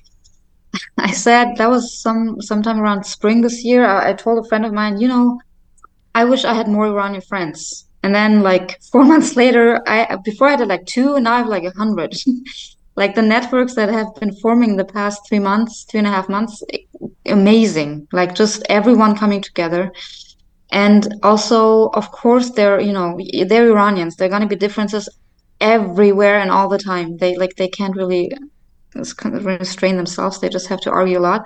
I 0.99 1.11
said, 1.11 1.57
that 1.57 1.69
was 1.69 2.01
some 2.01 2.41
sometime 2.41 2.79
around 2.79 3.05
spring 3.05 3.41
this 3.41 3.65
year. 3.65 3.85
I, 3.85 4.11
I 4.11 4.13
told 4.13 4.45
a 4.45 4.49
friend 4.49 4.65
of 4.65 4.73
mine, 4.73 5.01
you 5.01 5.09
know, 5.09 5.41
I 6.15 6.25
wish 6.25 6.45
I 6.45 6.55
had 6.55 6.69
more 6.69 6.87
Iranian 6.87 7.23
friends 7.23 7.88
and 8.09 8.15
then 8.15 8.43
like 8.43 8.81
four 8.93 9.05
months 9.05 9.37
later 9.37 9.83
i 9.87 10.17
before 10.25 10.49
i 10.49 10.53
had 10.53 10.67
like 10.67 10.87
two 10.87 11.15
and 11.17 11.25
now 11.25 11.35
i 11.35 11.39
have 11.39 11.55
like 11.57 11.65
a 11.65 11.79
hundred. 11.83 12.15
Like 13.03 13.15
the 13.15 13.23
networks 13.23 13.75
that 13.77 13.91
have 13.91 14.13
been 14.17 14.35
forming 14.43 14.75
the 14.75 14.85
past 14.85 15.21
three 15.29 15.39
months 15.39 15.85
two 15.85 15.99
and 15.99 16.07
a 16.09 16.11
half 16.11 16.29
months 16.29 16.65
amazing. 17.27 18.09
Like 18.13 18.35
just 18.35 18.67
everyone 18.69 19.17
coming 19.17 19.41
together. 19.41 19.93
And 20.73 21.03
also 21.23 21.91
of 22.01 22.11
course 22.11 22.51
they're 22.51 22.81
you 22.81 22.93
know 22.93 23.09
they're 23.49 23.71
iranians. 23.71 24.17
There 24.17 24.27
are 24.27 24.35
going 24.35 24.47
to 24.49 24.55
be 24.55 24.65
differences 24.67 25.09
everywhere 25.61 26.41
and 26.41 26.51
all 26.51 26.69
the 26.69 26.85
time. 26.93 27.19
They 27.19 27.37
like 27.43 27.55
they 27.55 27.69
can't 27.69 27.95
really 27.95 28.33
restrain 28.97 29.97
themselves. 29.97 30.41
They 30.41 30.49
just 30.49 30.67
have 30.67 30.81
to 30.81 30.91
argue 30.91 31.21
a 31.21 31.27
lot. 31.31 31.43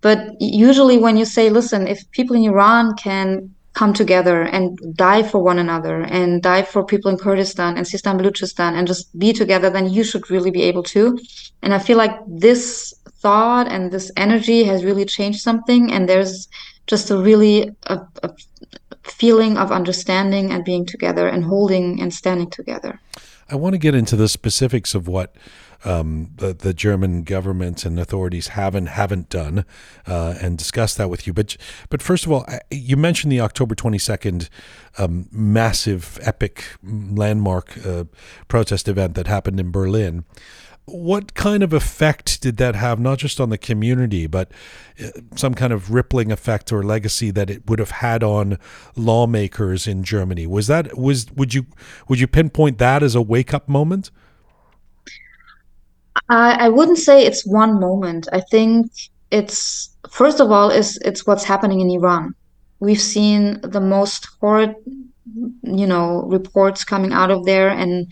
But 0.00 0.18
usually 0.40 0.98
when 0.98 1.16
you 1.16 1.26
say 1.36 1.50
listen 1.50 1.86
if 1.86 1.98
people 2.10 2.34
in 2.34 2.50
iran 2.52 2.96
can 2.96 3.54
come 3.74 3.92
together 3.92 4.42
and 4.42 4.78
die 4.94 5.22
for 5.22 5.42
one 5.42 5.58
another 5.58 6.02
and 6.02 6.42
die 6.42 6.62
for 6.62 6.84
people 6.84 7.10
in 7.10 7.18
Kurdistan 7.18 7.76
and 7.76 7.86
Sistan 7.86 8.18
Baluchistan 8.20 8.74
and 8.74 8.86
just 8.86 9.16
be 9.18 9.32
together, 9.32 9.68
then 9.68 9.90
you 9.90 10.04
should 10.04 10.30
really 10.30 10.50
be 10.50 10.62
able 10.62 10.84
to. 10.84 11.18
And 11.60 11.74
I 11.74 11.80
feel 11.80 11.98
like 11.98 12.16
this 12.26 12.94
thought 13.18 13.66
and 13.68 13.90
this 13.90 14.10
energy 14.16 14.64
has 14.64 14.84
really 14.84 15.04
changed 15.04 15.40
something. 15.40 15.92
And 15.92 16.08
there's 16.08 16.48
just 16.86 17.10
a 17.10 17.18
really 17.18 17.74
a, 17.84 18.00
a 18.22 18.30
feeling 19.02 19.58
of 19.58 19.72
understanding 19.72 20.52
and 20.52 20.64
being 20.64 20.86
together 20.86 21.26
and 21.28 21.44
holding 21.44 22.00
and 22.00 22.14
standing 22.14 22.50
together. 22.50 23.00
I 23.50 23.56
want 23.56 23.74
to 23.74 23.78
get 23.78 23.94
into 23.94 24.16
the 24.16 24.28
specifics 24.28 24.94
of 24.94 25.06
what 25.08 25.34
um, 25.84 26.30
the 26.36 26.54
the 26.54 26.74
German 26.74 27.22
government 27.24 27.84
and 27.84 27.98
authorities 27.98 28.48
haven't 28.48 28.86
haven't 28.86 29.28
done, 29.28 29.64
uh, 30.06 30.34
and 30.40 30.58
discuss 30.58 30.94
that 30.94 31.10
with 31.10 31.26
you. 31.26 31.32
But 31.32 31.56
but 31.90 32.02
first 32.02 32.26
of 32.26 32.32
all, 32.32 32.46
you 32.70 32.96
mentioned 32.96 33.32
the 33.32 33.40
October 33.40 33.74
twenty 33.74 33.98
second 33.98 34.48
um, 34.98 35.28
massive, 35.30 36.18
epic, 36.22 36.64
landmark 36.82 37.86
uh, 37.86 38.04
protest 38.48 38.88
event 38.88 39.14
that 39.14 39.26
happened 39.26 39.60
in 39.60 39.70
Berlin. 39.70 40.24
What 40.86 41.32
kind 41.32 41.62
of 41.62 41.72
effect 41.72 42.42
did 42.42 42.58
that 42.58 42.74
have, 42.74 43.00
not 43.00 43.16
just 43.16 43.40
on 43.40 43.48
the 43.48 43.56
community, 43.56 44.26
but 44.26 44.52
uh, 45.02 45.08
some 45.34 45.54
kind 45.54 45.72
of 45.72 45.90
rippling 45.90 46.30
effect 46.30 46.72
or 46.72 46.82
legacy 46.82 47.30
that 47.30 47.48
it 47.48 47.68
would 47.70 47.78
have 47.78 47.90
had 47.90 48.22
on 48.22 48.58
lawmakers 48.94 49.86
in 49.86 50.04
Germany? 50.04 50.46
Was 50.46 50.66
that 50.66 50.98
was 50.98 51.30
would 51.32 51.54
you 51.54 51.66
would 52.08 52.20
you 52.20 52.26
pinpoint 52.26 52.76
that 52.78 53.02
as 53.02 53.14
a 53.14 53.22
wake 53.22 53.54
up 53.54 53.66
moment? 53.66 54.10
I, 56.28 56.66
I 56.66 56.68
wouldn't 56.68 56.98
say 56.98 57.24
it's 57.24 57.46
one 57.46 57.80
moment. 57.80 58.28
I 58.32 58.40
think 58.40 58.90
it's 59.30 59.96
first 60.10 60.40
of 60.40 60.50
all 60.50 60.70
is 60.70 60.98
it's 61.04 61.26
what's 61.26 61.44
happening 61.44 61.80
in 61.80 61.90
Iran. 61.90 62.34
We've 62.80 63.00
seen 63.00 63.60
the 63.62 63.80
most 63.80 64.28
horrid, 64.40 64.74
you 65.62 65.86
know, 65.86 66.22
reports 66.28 66.84
coming 66.84 67.12
out 67.12 67.30
of 67.30 67.44
there, 67.44 67.68
and 67.68 68.06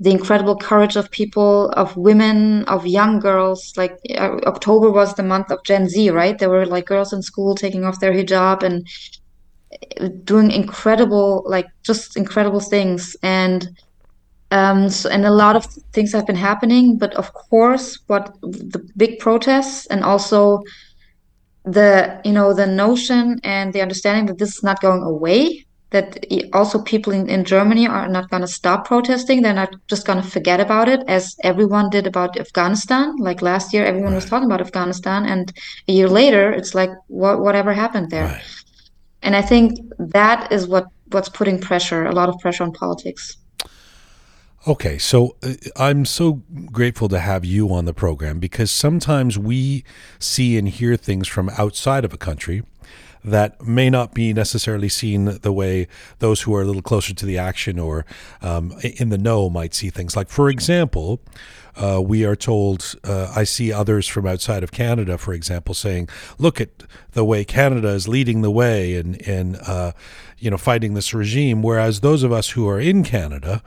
the 0.00 0.10
incredible 0.10 0.56
courage 0.56 0.96
of 0.96 1.10
people, 1.10 1.70
of 1.70 1.96
women, 1.96 2.64
of 2.64 2.86
young 2.86 3.20
girls. 3.20 3.72
Like 3.76 3.96
uh, 4.16 4.38
October 4.46 4.90
was 4.90 5.14
the 5.14 5.22
month 5.22 5.50
of 5.50 5.62
Gen 5.64 5.88
Z, 5.88 6.10
right? 6.10 6.38
There 6.38 6.50
were 6.50 6.66
like 6.66 6.86
girls 6.86 7.12
in 7.12 7.22
school 7.22 7.54
taking 7.54 7.84
off 7.84 8.00
their 8.00 8.12
hijab 8.12 8.62
and 8.62 8.86
uh, 10.00 10.08
doing 10.24 10.50
incredible, 10.50 11.44
like 11.46 11.66
just 11.82 12.16
incredible 12.16 12.60
things. 12.60 13.16
And 13.22 13.68
um, 14.50 14.88
so, 14.88 15.08
and 15.08 15.24
a 15.24 15.30
lot 15.30 15.56
of 15.56 15.64
things 15.92 16.12
have 16.12 16.26
been 16.26 16.36
happening, 16.36 16.96
but 16.96 17.14
of 17.14 17.32
course, 17.32 17.98
what 18.06 18.36
the 18.42 18.78
big 18.96 19.18
protests 19.18 19.86
and 19.86 20.04
also 20.04 20.62
the 21.64 22.20
you 22.24 22.32
know 22.32 22.52
the 22.52 22.66
notion 22.66 23.40
and 23.42 23.72
the 23.72 23.80
understanding 23.80 24.26
that 24.26 24.38
this 24.38 24.56
is 24.56 24.62
not 24.62 24.80
going 24.80 25.02
away 25.02 25.64
that 25.90 26.26
also 26.52 26.82
people 26.82 27.10
in, 27.10 27.28
in 27.30 27.42
germany 27.42 27.86
are 27.86 28.06
not 28.06 28.28
going 28.28 28.42
to 28.42 28.46
stop 28.46 28.86
protesting 28.86 29.40
they're 29.40 29.54
not 29.54 29.74
just 29.88 30.06
going 30.06 30.20
to 30.20 30.28
forget 30.28 30.60
about 30.60 30.88
it 30.88 31.00
as 31.08 31.34
everyone 31.42 31.88
did 31.88 32.06
about 32.06 32.38
afghanistan 32.38 33.16
like 33.16 33.40
last 33.40 33.72
year 33.72 33.82
everyone 33.82 34.12
right. 34.12 34.16
was 34.16 34.26
talking 34.26 34.44
about 34.44 34.60
afghanistan 34.60 35.24
and 35.24 35.54
a 35.88 35.92
year 35.92 36.08
later 36.08 36.52
it's 36.52 36.74
like 36.74 36.90
what 37.06 37.40
whatever 37.40 37.72
happened 37.72 38.10
there 38.10 38.26
right. 38.26 38.44
and 39.22 39.34
i 39.34 39.40
think 39.40 39.78
that 39.98 40.52
is 40.52 40.66
what 40.66 40.84
what's 41.12 41.30
putting 41.30 41.58
pressure 41.58 42.04
a 42.04 42.12
lot 42.12 42.28
of 42.28 42.38
pressure 42.40 42.62
on 42.62 42.72
politics 42.72 43.38
Okay, 44.66 44.96
so 44.96 45.36
uh, 45.42 45.52
I'm 45.76 46.06
so 46.06 46.40
grateful 46.72 47.06
to 47.10 47.20
have 47.20 47.44
you 47.44 47.70
on 47.70 47.84
the 47.84 47.92
program 47.92 48.38
because 48.38 48.70
sometimes 48.70 49.38
we 49.38 49.84
see 50.18 50.56
and 50.56 50.66
hear 50.66 50.96
things 50.96 51.28
from 51.28 51.50
outside 51.58 52.02
of 52.02 52.14
a 52.14 52.16
country 52.16 52.62
that 53.22 53.60
may 53.60 53.90
not 53.90 54.14
be 54.14 54.32
necessarily 54.32 54.88
seen 54.88 55.26
the 55.42 55.52
way 55.52 55.86
those 56.20 56.42
who 56.42 56.54
are 56.54 56.62
a 56.62 56.64
little 56.64 56.80
closer 56.80 57.12
to 57.12 57.26
the 57.26 57.36
action 57.36 57.78
or 57.78 58.06
um, 58.40 58.72
in 58.82 59.10
the 59.10 59.18
know 59.18 59.50
might 59.50 59.74
see 59.74 59.90
things. 59.90 60.16
Like, 60.16 60.30
for 60.30 60.48
example, 60.48 61.20
uh, 61.76 62.00
we 62.02 62.24
are 62.24 62.36
told, 62.36 62.94
uh, 63.04 63.30
I 63.36 63.44
see 63.44 63.70
others 63.70 64.08
from 64.08 64.26
outside 64.26 64.62
of 64.62 64.72
Canada, 64.72 65.18
for 65.18 65.34
example, 65.34 65.74
saying, 65.74 66.08
look 66.38 66.58
at 66.58 66.84
the 67.12 67.24
way 67.24 67.44
Canada 67.44 67.88
is 67.88 68.08
leading 68.08 68.40
the 68.40 68.50
way 68.50 68.94
in, 68.94 69.16
in 69.16 69.56
uh, 69.56 69.92
you 70.38 70.50
know, 70.50 70.56
fighting 70.56 70.94
this 70.94 71.12
regime, 71.12 71.60
whereas 71.60 72.00
those 72.00 72.22
of 72.22 72.32
us 72.32 72.50
who 72.50 72.66
are 72.66 72.80
in 72.80 73.04
Canada, 73.04 73.62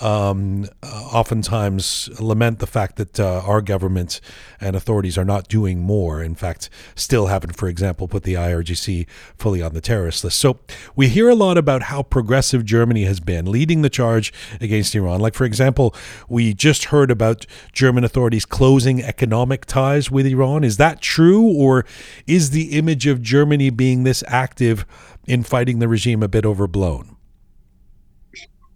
um, 0.00 0.66
uh, 0.82 0.86
oftentimes 1.12 2.08
lament 2.20 2.58
the 2.58 2.66
fact 2.66 2.96
that 2.96 3.20
uh, 3.20 3.42
our 3.44 3.60
government 3.60 4.20
and 4.60 4.74
authorities 4.74 5.16
are 5.16 5.24
not 5.24 5.48
doing 5.48 5.80
more. 5.80 6.22
In 6.22 6.34
fact, 6.34 6.68
still 6.94 7.26
haven't, 7.26 7.56
for 7.56 7.68
example, 7.68 8.08
put 8.08 8.24
the 8.24 8.34
IRGC 8.34 9.06
fully 9.36 9.62
on 9.62 9.74
the 9.74 9.80
terrorist 9.80 10.24
list. 10.24 10.40
So 10.40 10.58
we 10.96 11.08
hear 11.08 11.28
a 11.28 11.34
lot 11.34 11.56
about 11.56 11.82
how 11.82 12.02
progressive 12.02 12.64
Germany 12.64 13.04
has 13.04 13.20
been, 13.20 13.50
leading 13.50 13.82
the 13.82 13.90
charge 13.90 14.32
against 14.60 14.94
Iran. 14.94 15.20
Like, 15.20 15.34
for 15.34 15.44
example, 15.44 15.94
we 16.28 16.54
just 16.54 16.86
heard 16.86 17.10
about 17.10 17.46
German 17.72 18.04
authorities 18.04 18.44
closing 18.44 19.02
economic 19.02 19.64
ties 19.66 20.10
with 20.10 20.26
Iran. 20.26 20.64
Is 20.64 20.76
that 20.78 21.00
true, 21.00 21.42
or 21.42 21.84
is 22.26 22.50
the 22.50 22.76
image 22.76 23.06
of 23.06 23.22
Germany 23.22 23.70
being 23.70 24.04
this 24.04 24.24
active 24.26 24.84
in 25.26 25.42
fighting 25.42 25.78
the 25.78 25.88
regime 25.88 26.22
a 26.22 26.28
bit 26.28 26.44
overblown? 26.44 27.13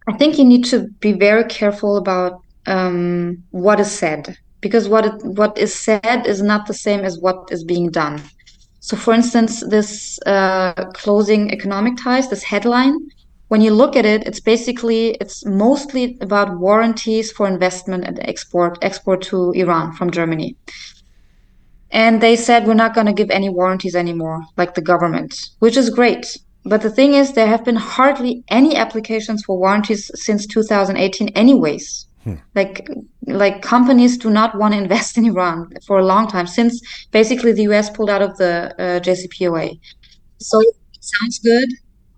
I 0.09 0.13
think 0.17 0.39
you 0.39 0.45
need 0.45 0.65
to 0.67 0.89
be 1.01 1.13
very 1.13 1.45
careful 1.45 1.99
about 1.99 2.41
um, 2.67 3.43
what 3.51 3.79
is 3.79 3.91
said 3.91 4.37
because 4.63 4.89
what 4.89 5.05
it, 5.05 5.23
what 5.23 5.59
is 5.59 5.75
said 5.75 6.27
is 6.27 6.41
not 6.41 6.67
the 6.67 6.75
same 6.75 7.01
as 7.01 7.19
what 7.19 7.49
is 7.51 7.63
being 7.63 7.91
done. 7.91 8.23
So, 8.81 8.97
for 8.97 9.13
instance, 9.13 9.63
this 9.69 10.19
uh, 10.25 10.73
closing 10.95 11.51
economic 11.51 11.99
ties, 11.99 12.31
this 12.31 12.43
headline, 12.43 12.97
when 13.49 13.61
you 13.61 13.71
look 13.71 13.97
at 13.97 14.07
it, 14.07 14.27
it's 14.27 14.41
basically 14.41 15.11
it's 15.21 15.45
mostly 15.45 16.17
about 16.23 16.59
warranties 16.59 17.31
for 17.31 17.47
investment 17.47 18.05
and 18.05 18.19
export 18.27 18.79
export 18.81 19.21
to 19.23 19.53
Iran 19.53 19.93
from 19.93 20.11
Germany. 20.11 20.57
And 21.91 22.23
they 22.23 22.37
said 22.37 22.67
we're 22.67 22.75
not 22.75 22.95
going 22.95 23.07
to 23.07 23.13
give 23.13 23.31
any 23.31 23.51
warranties 23.51 23.95
anymore, 23.95 24.43
like 24.57 24.75
the 24.75 24.83
government, 24.83 25.35
which 25.59 25.77
is 25.77 25.91
great 25.91 26.39
but 26.69 26.83
the 26.83 26.91
thing 26.91 27.15
is, 27.15 27.33
there 27.33 27.47
have 27.47 27.65
been 27.65 27.77
hardly 27.77 28.45
any 28.49 28.77
applications 28.77 29.45
for 29.45 29.59
warranties 29.59 30.11
since 30.15 30.47
2018, 30.47 31.29
anyways. 31.29 32.07
Hmm. 32.25 32.35
Like, 32.55 32.89
like 33.27 33.63
companies 33.63 34.19
do 34.19 34.31
not 34.31 34.57
want 34.57 34.75
to 34.75 34.79
invest 34.85 35.19
in 35.19 35.27
Iran 35.27 35.71
for 35.87 35.99
a 35.99 36.05
long 36.05 36.29
time 36.29 36.47
since 36.47 36.81
basically 37.11 37.53
the 37.53 37.63
US 37.63 37.91
pulled 37.91 38.11
out 38.11 38.23
of 38.23 38.37
the 38.37 38.75
uh, 38.79 39.01
JCPOA. 39.01 39.79
So 40.39 40.61
it 40.61 40.77
sounds 41.01 41.39
good. 41.39 41.69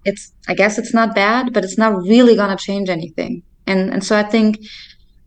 It's, 0.04 0.32
I 0.48 0.54
guess 0.54 0.78
it's 0.78 0.94
not 0.94 1.14
bad, 1.14 1.52
but 1.52 1.64
it's 1.64 1.78
not 1.78 1.96
really 2.02 2.34
going 2.34 2.56
to 2.56 2.62
change 2.62 2.88
anything. 2.88 3.42
And 3.66 3.90
and 3.92 4.04
so 4.04 4.16
I 4.16 4.24
think 4.24 4.58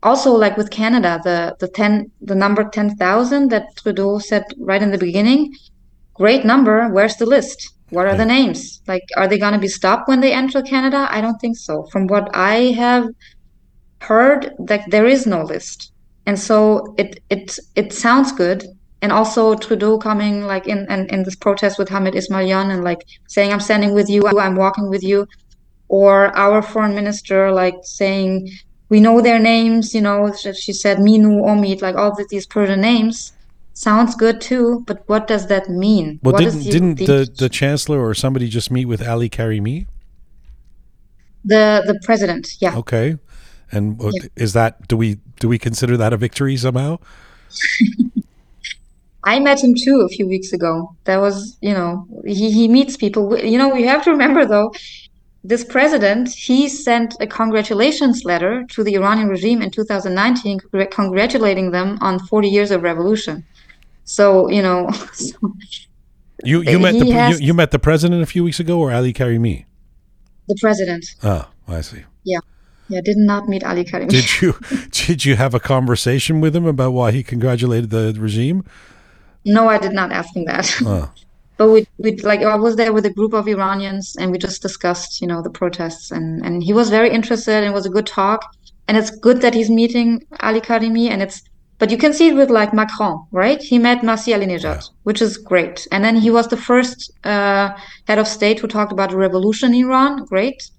also 0.01 0.31
like 0.31 0.57
with 0.57 0.69
Canada, 0.69 1.21
the 1.23 1.55
the 1.59 1.67
ten 1.67 2.11
the 2.21 2.35
number 2.35 2.63
ten 2.77 2.95
thousand 2.97 3.49
that 3.49 3.75
Trudeau 3.77 4.19
said 4.19 4.43
right 4.57 4.81
in 4.81 4.91
the 4.91 4.97
beginning, 4.97 5.53
great 6.13 6.43
number. 6.45 6.89
Where's 6.89 7.15
the 7.15 7.25
list? 7.25 7.73
What 7.93 8.07
are 8.07 8.17
the 8.17 8.25
names? 8.25 8.81
Like, 8.87 9.03
are 9.15 9.27
they 9.27 9.37
going 9.37 9.53
to 9.53 9.59
be 9.59 9.67
stopped 9.67 10.07
when 10.07 10.19
they 10.19 10.33
enter 10.33 10.63
Canada? 10.63 11.07
I 11.11 11.21
don't 11.21 11.39
think 11.39 11.57
so. 11.57 11.83
From 11.91 12.07
what 12.07 12.27
I 12.33 12.55
have 12.83 13.07
heard, 14.01 14.51
that 14.57 14.89
there 14.89 15.05
is 15.05 15.27
no 15.27 15.43
list, 15.43 15.91
and 16.25 16.37
so 16.39 16.95
it 16.97 17.19
it 17.29 17.59
it 17.75 17.93
sounds 17.93 18.31
good. 18.31 18.65
And 19.03 19.11
also 19.11 19.55
Trudeau 19.55 19.97
coming 19.97 20.47
like 20.47 20.65
in 20.65 20.79
in, 20.89 21.01
in 21.13 21.23
this 21.23 21.35
protest 21.35 21.77
with 21.77 21.89
Hamed 21.89 22.15
Esmaeilion 22.15 22.71
and 22.73 22.83
like 22.83 23.01
saying, 23.27 23.51
"I'm 23.53 23.59
standing 23.69 23.93
with 23.93 24.09
you. 24.09 24.21
I'm 24.45 24.55
walking 24.55 24.89
with 24.89 25.03
you," 25.03 25.27
or 25.87 26.35
our 26.35 26.61
foreign 26.61 26.95
minister 26.95 27.51
like 27.51 27.77
saying, 27.83 28.49
"We 28.89 28.99
know 29.01 29.21
their 29.21 29.39
names." 29.39 29.93
You 29.93 30.01
know, 30.01 30.33
she 30.33 30.73
said 30.73 30.97
Minu, 30.97 31.33
Omid, 31.51 31.81
like 31.83 31.95
all 31.95 32.11
of 32.11 32.29
these 32.29 32.47
Persian 32.47 32.81
names 32.81 33.33
sounds 33.73 34.15
good 34.15 34.39
too, 34.41 34.83
but 34.87 35.03
what 35.07 35.27
does 35.27 35.47
that 35.47 35.69
mean? 35.69 36.19
Well, 36.23 36.33
what 36.33 36.43
didn't, 36.43 36.63
didn't 36.63 36.95
the, 36.95 37.29
the 37.37 37.49
chancellor 37.49 37.99
or 37.99 38.13
somebody 38.13 38.47
just 38.47 38.71
meet 38.71 38.85
with 38.85 39.05
Ali 39.07 39.29
Karimi? 39.29 39.87
The 41.45 41.83
the 41.85 41.99
president, 42.03 42.55
yeah. 42.59 42.77
Okay, 42.77 43.17
and 43.71 44.01
yeah. 44.01 44.27
is 44.35 44.53
that 44.53 44.87
do 44.87 44.95
we 44.95 45.17
do 45.39 45.47
we 45.49 45.59
consider 45.59 45.97
that 45.97 46.13
a 46.13 46.17
victory 46.17 46.55
somehow? 46.55 46.99
I 49.25 49.39
met 49.39 49.63
him 49.63 49.73
too 49.73 50.01
a 50.01 50.09
few 50.09 50.27
weeks 50.27 50.51
ago. 50.51 50.95
That 51.05 51.17
was, 51.17 51.57
you 51.61 51.73
know, 51.73 52.05
he, 52.25 52.51
he 52.51 52.67
meets 52.67 52.97
people. 52.97 53.37
You 53.37 53.57
know, 53.57 53.69
we 53.69 53.83
have 53.83 54.03
to 54.03 54.11
remember 54.11 54.45
though, 54.45 54.73
this 55.45 55.63
president, 55.63 56.29
he 56.29 56.67
sent 56.67 57.15
a 57.19 57.27
congratulations 57.27 58.25
letter 58.25 58.65
to 58.69 58.83
the 58.83 58.95
Iranian 58.95 59.29
regime 59.29 59.61
in 59.61 59.71
2019, 59.71 60.59
congratulating 60.91 61.71
them 61.71 61.97
on 62.01 62.19
40 62.19 62.49
years 62.49 62.71
of 62.71 62.83
revolution. 62.83 63.45
So 64.05 64.49
you 64.49 64.61
know, 64.61 64.89
so 65.13 65.53
you 66.43 66.61
you 66.61 66.79
met 66.79 66.93
the 66.93 67.05
you, 67.05 67.47
you, 67.47 67.53
met 67.53 67.71
the 67.71 67.79
president 67.79 68.21
a 68.21 68.25
few 68.25 68.43
weeks 68.43 68.59
ago, 68.59 68.79
or 68.79 68.91
Ali 68.91 69.13
Karimi? 69.13 69.65
The 70.47 70.57
president. 70.59 71.05
Oh, 71.23 71.47
I 71.67 71.81
see. 71.81 72.03
Yeah, 72.23 72.39
yeah. 72.89 73.01
Did 73.01 73.17
not 73.17 73.47
meet 73.47 73.63
Ali 73.63 73.85
Karimi. 73.85 74.09
Did 74.09 74.41
you 74.41 74.55
did 74.91 75.25
you 75.25 75.35
have 75.35 75.53
a 75.53 75.59
conversation 75.59 76.41
with 76.41 76.55
him 76.55 76.65
about 76.65 76.91
why 76.91 77.11
he 77.11 77.23
congratulated 77.23 77.89
the 77.89 78.15
regime? 78.19 78.65
No, 79.45 79.69
I 79.69 79.77
did 79.77 79.93
not 79.93 80.11
ask 80.11 80.35
him 80.35 80.45
that. 80.45 80.73
Oh. 80.85 81.11
but 81.57 81.69
we 81.69 81.87
we 81.97 82.17
like 82.17 82.41
I 82.41 82.55
was 82.55 82.75
there 82.75 82.93
with 82.93 83.05
a 83.05 83.13
group 83.13 83.33
of 83.33 83.47
Iranians 83.47 84.15
and 84.19 84.31
we 84.31 84.37
just 84.37 84.61
discussed 84.61 85.21
you 85.21 85.27
know 85.27 85.41
the 85.41 85.49
protests 85.49 86.11
and 86.11 86.45
and 86.45 86.63
he 86.63 86.73
was 86.73 86.89
very 86.89 87.09
interested 87.09 87.55
and 87.55 87.65
it 87.65 87.73
was 87.73 87.85
a 87.85 87.89
good 87.89 88.07
talk 88.07 88.41
and 88.87 88.97
it's 88.97 89.11
good 89.11 89.41
that 89.41 89.53
he's 89.53 89.69
meeting 89.69 90.25
Ali 90.41 90.61
Karimi 90.61 91.09
and 91.09 91.21
it's 91.21 91.43
but 91.83 91.91
you 91.91 91.97
can 91.97 92.13
see 92.13 92.29
it 92.29 92.35
with 92.35 92.49
like 92.49 92.73
Macron, 92.73 93.27
right? 93.31 93.61
He 93.61 93.77
met 93.77 94.03
Masih 94.03 94.33
Alinejad, 94.33 94.63
yeah. 94.63 94.81
which 95.03 95.21
is 95.21 95.35
great. 95.35 95.85
And 95.91 96.01
then 96.01 96.15
he 96.15 96.29
was 96.29 96.47
the 96.47 96.55
first 96.55 97.11
uh, 97.25 97.75
head 98.07 98.17
of 98.17 98.25
state 98.25 98.61
who 98.61 98.67
talked 98.67 98.93
about 98.93 99.11
a 99.11 99.17
revolution 99.17 99.73
in 99.73 99.83
Iran. 99.87 100.23
Great. 100.23 100.69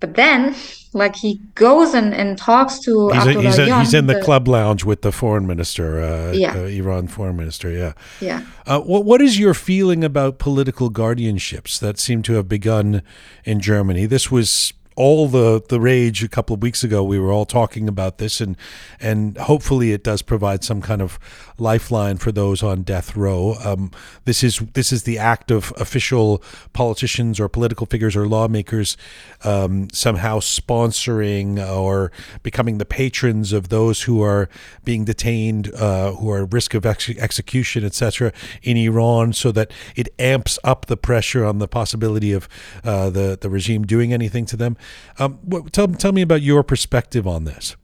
But 0.00 0.16
then, 0.16 0.56
like, 0.92 1.14
he 1.14 1.40
goes 1.54 1.94
and, 1.94 2.12
and 2.12 2.36
talks 2.36 2.80
to 2.80 3.10
he's, 3.10 3.26
a, 3.26 3.40
he's, 3.40 3.58
a, 3.58 3.78
he's, 3.78 3.94
in 3.94 4.08
the, 4.08 4.14
the, 4.14 4.20
club 4.20 4.48
lounge 4.48 4.82
with 4.82 5.02
the 5.02 5.12
foreign 5.12 5.46
minister, 5.46 6.00
uh, 6.00 6.32
yeah. 6.32 6.56
Uh, 6.56 6.64
Iran 6.64 7.06
foreign 7.06 7.36
minister. 7.36 7.70
Yeah. 7.70 7.92
Yeah. 8.20 8.44
Uh, 8.66 8.80
what, 8.80 9.04
what 9.04 9.22
is 9.22 9.38
your 9.38 9.54
feeling 9.54 10.02
about 10.02 10.40
political 10.40 10.90
guardianships 10.90 11.78
that 11.78 12.00
seem 12.00 12.22
to 12.22 12.32
have 12.32 12.48
begun 12.48 13.00
in 13.44 13.60
Germany? 13.60 14.06
This 14.06 14.28
was 14.28 14.72
all 14.96 15.28
the 15.28 15.62
the 15.68 15.78
rage 15.78 16.24
a 16.24 16.28
couple 16.28 16.54
of 16.54 16.62
weeks 16.62 16.82
ago. 16.82 17.04
We 17.04 17.18
were 17.18 17.30
all 17.30 17.46
talking 17.46 17.86
about 17.88 18.18
this, 18.18 18.40
and 18.40 18.56
and 18.98 19.36
hopefully 19.38 19.92
it 19.92 20.02
does 20.02 20.22
provide 20.22 20.64
some 20.64 20.82
kind 20.82 21.00
of 21.02 21.18
lifeline 21.58 22.18
for 22.18 22.32
those 22.32 22.62
on 22.62 22.82
death 22.82 23.16
row. 23.16 23.56
Um, 23.64 23.90
this 24.24 24.42
is 24.42 24.58
this 24.74 24.92
is 24.92 25.04
the 25.04 25.18
act 25.18 25.50
of 25.50 25.72
official 25.76 26.42
politicians 26.72 27.40
or 27.40 27.48
political 27.48 27.86
figures 27.86 28.16
or 28.16 28.26
lawmakers 28.26 28.96
um, 29.44 29.88
somehow 29.92 30.38
sponsoring 30.40 31.58
or 31.58 32.12
becoming 32.42 32.78
the 32.78 32.84
patrons 32.84 33.52
of 33.52 33.68
those 33.68 34.02
who 34.02 34.22
are 34.22 34.48
being 34.84 35.04
detained, 35.04 35.72
uh, 35.74 36.12
who 36.12 36.30
are 36.30 36.44
at 36.44 36.52
risk 36.52 36.74
of 36.74 36.84
ex- 36.84 37.10
execution, 37.10 37.84
etc., 37.84 38.32
in 38.62 38.76
Iran, 38.76 39.32
so 39.32 39.52
that 39.52 39.70
it 39.94 40.08
amps 40.18 40.58
up 40.64 40.86
the 40.86 40.96
pressure 40.96 41.44
on 41.44 41.58
the 41.58 41.68
possibility 41.68 42.32
of 42.32 42.48
uh, 42.84 43.10
the 43.10 43.38
the 43.40 43.50
regime 43.50 43.84
doing 43.84 44.12
anything 44.12 44.46
to 44.46 44.56
them. 44.56 44.76
Um, 45.18 45.38
what, 45.42 45.72
tell 45.72 45.88
tell 45.88 46.12
me 46.12 46.22
about 46.22 46.42
your 46.42 46.62
perspective 46.62 47.26
on 47.26 47.44
this. 47.44 47.76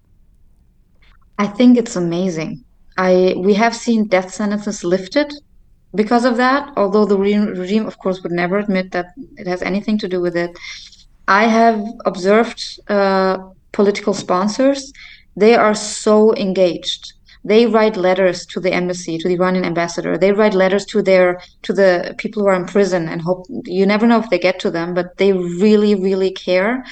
I 1.38 1.46
think 1.46 1.78
it's 1.78 1.96
amazing. 1.96 2.64
I 2.96 3.34
we 3.36 3.54
have 3.54 3.74
seen 3.74 4.08
death 4.08 4.32
sentences 4.34 4.84
lifted 4.84 5.32
because 5.94 6.24
of 6.24 6.36
that. 6.36 6.72
Although 6.76 7.06
the 7.06 7.18
regime, 7.18 7.86
of 7.86 7.98
course, 7.98 8.22
would 8.22 8.32
never 8.32 8.58
admit 8.58 8.92
that 8.92 9.06
it 9.36 9.46
has 9.46 9.62
anything 9.62 9.98
to 9.98 10.08
do 10.08 10.20
with 10.20 10.36
it. 10.36 10.50
I 11.28 11.44
have 11.44 11.82
observed 12.04 12.60
uh, 12.88 13.38
political 13.72 14.14
sponsors; 14.14 14.92
they 15.36 15.54
are 15.54 15.74
so 15.74 16.34
engaged. 16.36 17.12
They 17.44 17.66
write 17.66 17.96
letters 17.96 18.46
to 18.46 18.60
the 18.60 18.72
embassy, 18.72 19.18
to 19.18 19.28
the 19.28 19.34
Iranian 19.34 19.64
ambassador. 19.64 20.16
They 20.16 20.32
write 20.32 20.54
letters 20.54 20.84
to 20.86 21.02
their 21.02 21.40
to 21.62 21.72
the 21.72 22.14
people 22.18 22.42
who 22.42 22.48
are 22.48 22.54
in 22.54 22.66
prison, 22.66 23.08
and 23.08 23.20
hope 23.20 23.46
you 23.64 23.86
never 23.86 24.06
know 24.06 24.20
if 24.20 24.30
they 24.30 24.38
get 24.38 24.60
to 24.60 24.70
them. 24.70 24.94
But 24.94 25.16
they 25.18 25.32
really, 25.32 25.94
really 25.94 26.30
care 26.30 26.84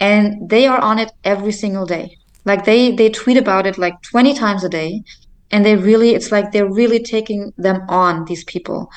and 0.00 0.48
they 0.48 0.66
are 0.66 0.78
on 0.78 0.98
it 0.98 1.10
every 1.24 1.50
single 1.50 1.84
day 1.84 2.16
like 2.44 2.64
they 2.64 2.92
they 2.92 3.10
tweet 3.10 3.36
about 3.36 3.66
it 3.66 3.78
like 3.78 4.00
20 4.02 4.34
times 4.34 4.64
a 4.64 4.68
day 4.68 5.02
and 5.50 5.64
they 5.64 5.76
really 5.76 6.14
it's 6.14 6.30
like 6.30 6.52
they're 6.52 6.70
really 6.70 7.02
taking 7.02 7.52
them 7.56 7.82
on 7.88 8.24
these 8.26 8.44
people 8.44 8.90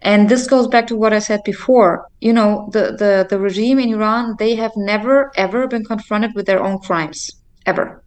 and 0.00 0.28
this 0.28 0.46
goes 0.46 0.66
back 0.66 0.86
to 0.86 0.96
what 0.96 1.12
i 1.12 1.18
said 1.18 1.40
before 1.44 2.06
you 2.20 2.32
know 2.32 2.68
the 2.72 2.96
the 2.98 3.26
the 3.30 3.38
regime 3.38 3.78
in 3.78 3.90
iran 3.90 4.34
they 4.38 4.54
have 4.54 4.72
never 4.76 5.30
ever 5.36 5.66
been 5.66 5.84
confronted 5.84 6.32
with 6.34 6.46
their 6.46 6.62
own 6.62 6.78
crimes 6.78 7.30
ever 7.66 8.02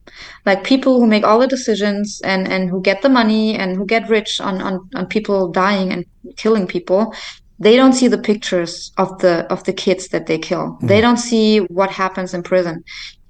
like 0.46 0.64
people 0.64 1.00
who 1.00 1.08
make 1.08 1.24
all 1.24 1.40
the 1.40 1.48
decisions 1.48 2.22
and 2.24 2.48
and 2.48 2.70
who 2.70 2.82
get 2.82 3.02
the 3.02 3.10
money 3.10 3.56
and 3.56 3.76
who 3.78 3.86
get 3.86 4.10
rich 4.10 4.42
on 4.42 4.62
on, 4.62 4.90
on 4.96 5.06
people 5.06 5.52
dying 5.52 5.92
and 5.92 6.06
killing 6.36 6.68
people 6.68 7.14
they 7.60 7.76
don't 7.76 7.94
see 7.94 8.08
the 8.08 8.18
pictures 8.18 8.92
of 8.98 9.18
the 9.20 9.46
of 9.52 9.64
the 9.64 9.74
kids 9.74 10.10
that 10.10 10.26
they 10.26 10.38
kill. 10.38 10.78
Mm. 10.82 10.88
They 10.88 11.02
don't 11.02 11.18
see 11.18 11.60
what 11.60 11.90
happens 11.90 12.34
in 12.34 12.44
prison. 12.44 12.84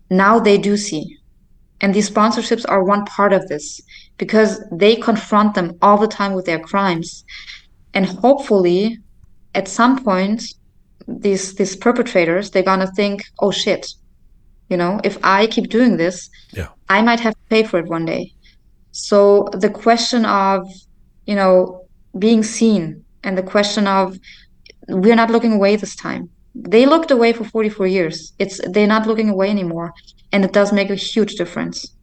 Now 0.09 0.39
they 0.39 0.57
do 0.57 0.77
see. 0.77 1.17
And 1.81 1.93
these 1.93 2.09
sponsorships 2.09 2.65
are 2.67 2.83
one 2.83 3.05
part 3.05 3.33
of 3.33 3.47
this 3.47 3.81
because 4.17 4.63
they 4.71 4.95
confront 4.95 5.53
them 5.55 5.77
all 5.81 5.97
the 5.97 6.07
time 6.07 6.33
with 6.33 6.45
their 6.45 6.59
crimes. 6.59 7.25
And 7.93 8.05
hopefully 8.05 8.99
at 9.53 9.67
some 9.67 10.03
point 10.03 10.53
these 11.07 11.53
these 11.55 11.75
perpetrators 11.75 12.49
they're 12.49 12.63
gonna 12.63 12.91
think, 12.91 13.23
oh 13.39 13.51
shit, 13.51 13.93
you 14.69 14.77
know, 14.77 14.99
if 15.03 15.17
I 15.23 15.47
keep 15.47 15.69
doing 15.69 15.97
this, 15.97 16.29
yeah. 16.53 16.69
I 16.89 17.01
might 17.01 17.19
have 17.19 17.33
to 17.33 17.49
pay 17.49 17.63
for 17.63 17.79
it 17.79 17.87
one 17.87 18.05
day. 18.05 18.33
So 18.91 19.49
the 19.53 19.69
question 19.69 20.25
of, 20.25 20.67
you 21.25 21.35
know, 21.35 21.85
being 22.17 22.43
seen 22.43 23.03
and 23.23 23.37
the 23.37 23.43
question 23.43 23.87
of 23.87 24.17
we're 24.87 25.15
not 25.15 25.29
looking 25.29 25.53
away 25.53 25.75
this 25.75 25.95
time. 25.95 26.29
They 26.53 26.85
looked 26.85 27.11
away 27.11 27.33
for 27.33 27.43
44 27.43 27.87
years. 27.87 28.33
It's 28.39 28.61
they're 28.69 28.87
not 28.87 29.07
looking 29.07 29.29
away 29.29 29.49
anymore, 29.49 29.93
and 30.31 30.45
it 30.45 30.53
does 30.53 30.71
make 30.71 30.89
a 30.89 30.95
huge 30.95 31.35
difference. 31.35 31.94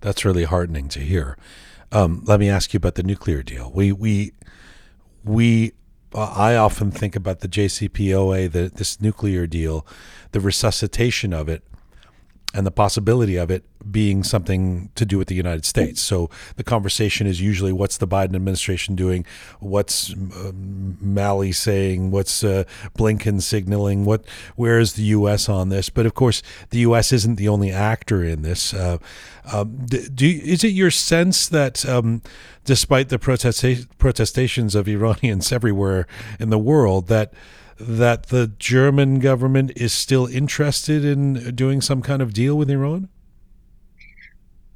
That's 0.00 0.24
really 0.24 0.44
heartening 0.44 0.88
to 0.90 1.00
hear. 1.00 1.36
Um, 1.90 2.22
let 2.26 2.40
me 2.40 2.48
ask 2.48 2.72
you 2.72 2.78
about 2.78 2.94
the 2.94 3.02
nuclear 3.02 3.42
deal. 3.42 3.70
We 3.74 3.92
we 3.92 4.32
we. 5.24 5.72
Uh, 6.14 6.32
I 6.34 6.56
often 6.56 6.90
think 6.90 7.14
about 7.14 7.40
the 7.40 7.48
JCPOA, 7.48 8.50
the, 8.50 8.70
this 8.74 8.98
nuclear 8.98 9.46
deal, 9.46 9.86
the 10.32 10.40
resuscitation 10.40 11.34
of 11.34 11.50
it 11.50 11.62
and 12.58 12.66
the 12.66 12.72
possibility 12.72 13.36
of 13.36 13.52
it 13.52 13.62
being 13.88 14.24
something 14.24 14.90
to 14.96 15.06
do 15.06 15.16
with 15.16 15.28
the 15.28 15.36
United 15.36 15.64
States. 15.64 16.00
So 16.00 16.28
the 16.56 16.64
conversation 16.64 17.28
is 17.28 17.40
usually 17.40 17.72
what's 17.72 17.98
the 17.98 18.08
Biden 18.08 18.34
administration 18.34 18.96
doing? 18.96 19.24
What's 19.60 20.12
uh, 20.12 20.50
Malley 20.52 21.52
saying? 21.52 22.10
What's 22.10 22.42
uh, 22.42 22.64
Blinken 22.98 23.42
signaling? 23.42 24.04
What 24.04 24.24
where 24.56 24.80
is 24.80 24.94
the 24.94 25.04
U.S. 25.04 25.48
on 25.48 25.68
this? 25.68 25.88
But 25.88 26.04
of 26.04 26.14
course, 26.14 26.42
the 26.70 26.80
U.S. 26.80 27.12
isn't 27.12 27.36
the 27.36 27.46
only 27.46 27.70
actor 27.70 28.24
in 28.24 28.42
this. 28.42 28.74
Uh, 28.74 28.98
um, 29.52 29.86
do, 29.86 30.26
is 30.26 30.64
it 30.64 30.72
your 30.72 30.90
sense 30.90 31.46
that 31.46 31.88
um, 31.88 32.22
despite 32.64 33.08
the 33.08 33.20
protesta- 33.20 33.86
protestations 33.98 34.74
of 34.74 34.88
Iranians 34.88 35.52
everywhere 35.58 36.08
in 36.40 36.50
the 36.50 36.58
world, 36.58 37.06
that 37.06 37.32
that 37.80 38.26
the 38.26 38.52
German 38.58 39.18
government 39.18 39.72
is 39.76 39.92
still 39.92 40.26
interested 40.26 41.04
in 41.04 41.54
doing 41.54 41.80
some 41.80 42.02
kind 42.02 42.22
of 42.22 42.32
deal 42.32 42.56
with 42.56 42.70
Iran? 42.70 43.08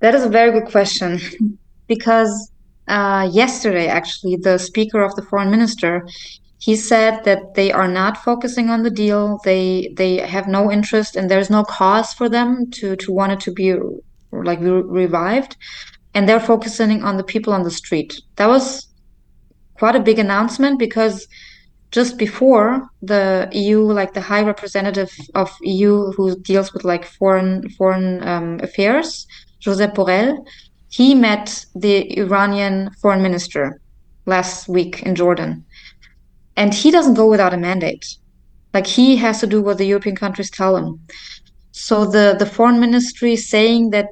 That 0.01 0.15
is 0.15 0.25
a 0.25 0.29
very 0.29 0.53
good 0.53 0.71
question 0.71 1.21
because 1.87 2.51
uh, 2.89 3.29
yesterday, 3.33 3.87
actually, 3.87 4.37
the 4.37 4.59
speaker 4.59 5.03
of 5.03 5.15
the 5.15 5.23
foreign 5.23 5.51
minister 5.51 6.05
he 6.63 6.77
said 6.77 7.25
that 7.25 7.55
they 7.55 7.73
are 7.73 7.89
not 7.89 8.17
focusing 8.17 8.71
on 8.71 8.85
the 8.85 8.91
deal. 8.91 9.41
They 9.43 9.93
they 9.97 10.19
have 10.19 10.47
no 10.47 10.71
interest, 10.71 11.17
and 11.17 11.29
there's 11.29 11.51
no 11.51 11.65
cause 11.65 12.13
for 12.13 12.29
them 12.29 12.71
to 12.79 12.95
to 12.95 13.11
want 13.11 13.33
it 13.33 13.41
to 13.41 13.51
be 13.51 13.75
like 14.31 14.61
re- 14.61 14.89
revived, 15.03 15.57
and 16.15 16.29
they're 16.29 16.49
focusing 16.53 17.03
on 17.03 17.17
the 17.17 17.25
people 17.25 17.53
on 17.53 17.65
the 17.65 17.71
street. 17.83 18.23
That 18.37 18.47
was 18.47 18.87
quite 19.75 19.97
a 19.97 20.07
big 20.09 20.21
announcement 20.21 20.79
because 20.79 21.27
just 21.93 22.17
before 22.17 22.89
the 23.03 23.49
EU, 23.53 23.81
like 23.81 24.15
the 24.15 24.21
High 24.21 24.43
Representative 24.43 25.13
of 25.35 25.51
EU 25.61 26.11
who 26.13 26.41
deals 26.41 26.73
with 26.73 26.85
like 26.85 27.05
foreign 27.05 27.69
foreign 27.71 28.27
um, 28.27 28.59
affairs, 28.63 29.27
Josep 29.61 29.95
Borrell, 29.95 30.45
he 30.89 31.15
met 31.15 31.65
the 31.75 32.19
Iranian 32.19 32.91
foreign 33.01 33.23
minister 33.23 33.81
last 34.25 34.69
week 34.69 35.03
in 35.03 35.15
Jordan, 35.15 35.65
and 36.57 36.73
he 36.73 36.91
doesn't 36.91 37.15
go 37.15 37.29
without 37.29 37.55
a 37.55 37.59
mandate. 37.59 38.17
Like 38.73 38.87
he 38.87 39.17
has 39.17 39.41
to 39.41 39.47
do 39.47 39.61
what 39.61 39.77
the 39.77 39.87
European 39.87 40.17
countries 40.17 40.51
tell 40.51 40.77
him. 40.77 40.99
So 41.73 42.07
the 42.07 42.37
the 42.39 42.47
foreign 42.47 42.81
ministry 42.81 43.37
saying 43.37 43.91
that 43.91 44.09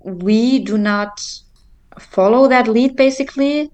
we 0.00 0.58
do 0.58 0.76
not 0.76 1.22
follow 2.00 2.48
that 2.48 2.66
lead, 2.66 2.96
basically, 2.96 3.70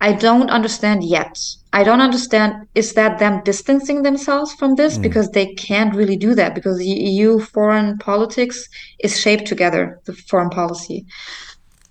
I 0.00 0.12
don't 0.12 0.50
understand 0.50 1.02
yet. 1.04 1.38
I 1.72 1.82
don't 1.82 2.00
understand 2.00 2.66
is 2.74 2.94
that 2.94 3.18
them 3.18 3.42
distancing 3.44 4.02
themselves 4.02 4.54
from 4.54 4.76
this 4.76 4.96
mm. 4.96 5.02
because 5.02 5.30
they 5.30 5.54
can't 5.54 5.94
really 5.94 6.16
do 6.16 6.34
that 6.34 6.54
because 6.54 6.84
EU 6.84 7.40
foreign 7.40 7.98
politics 7.98 8.68
is 9.00 9.20
shaped 9.20 9.46
together, 9.46 10.00
the 10.04 10.12
foreign 10.14 10.50
policy. 10.50 11.04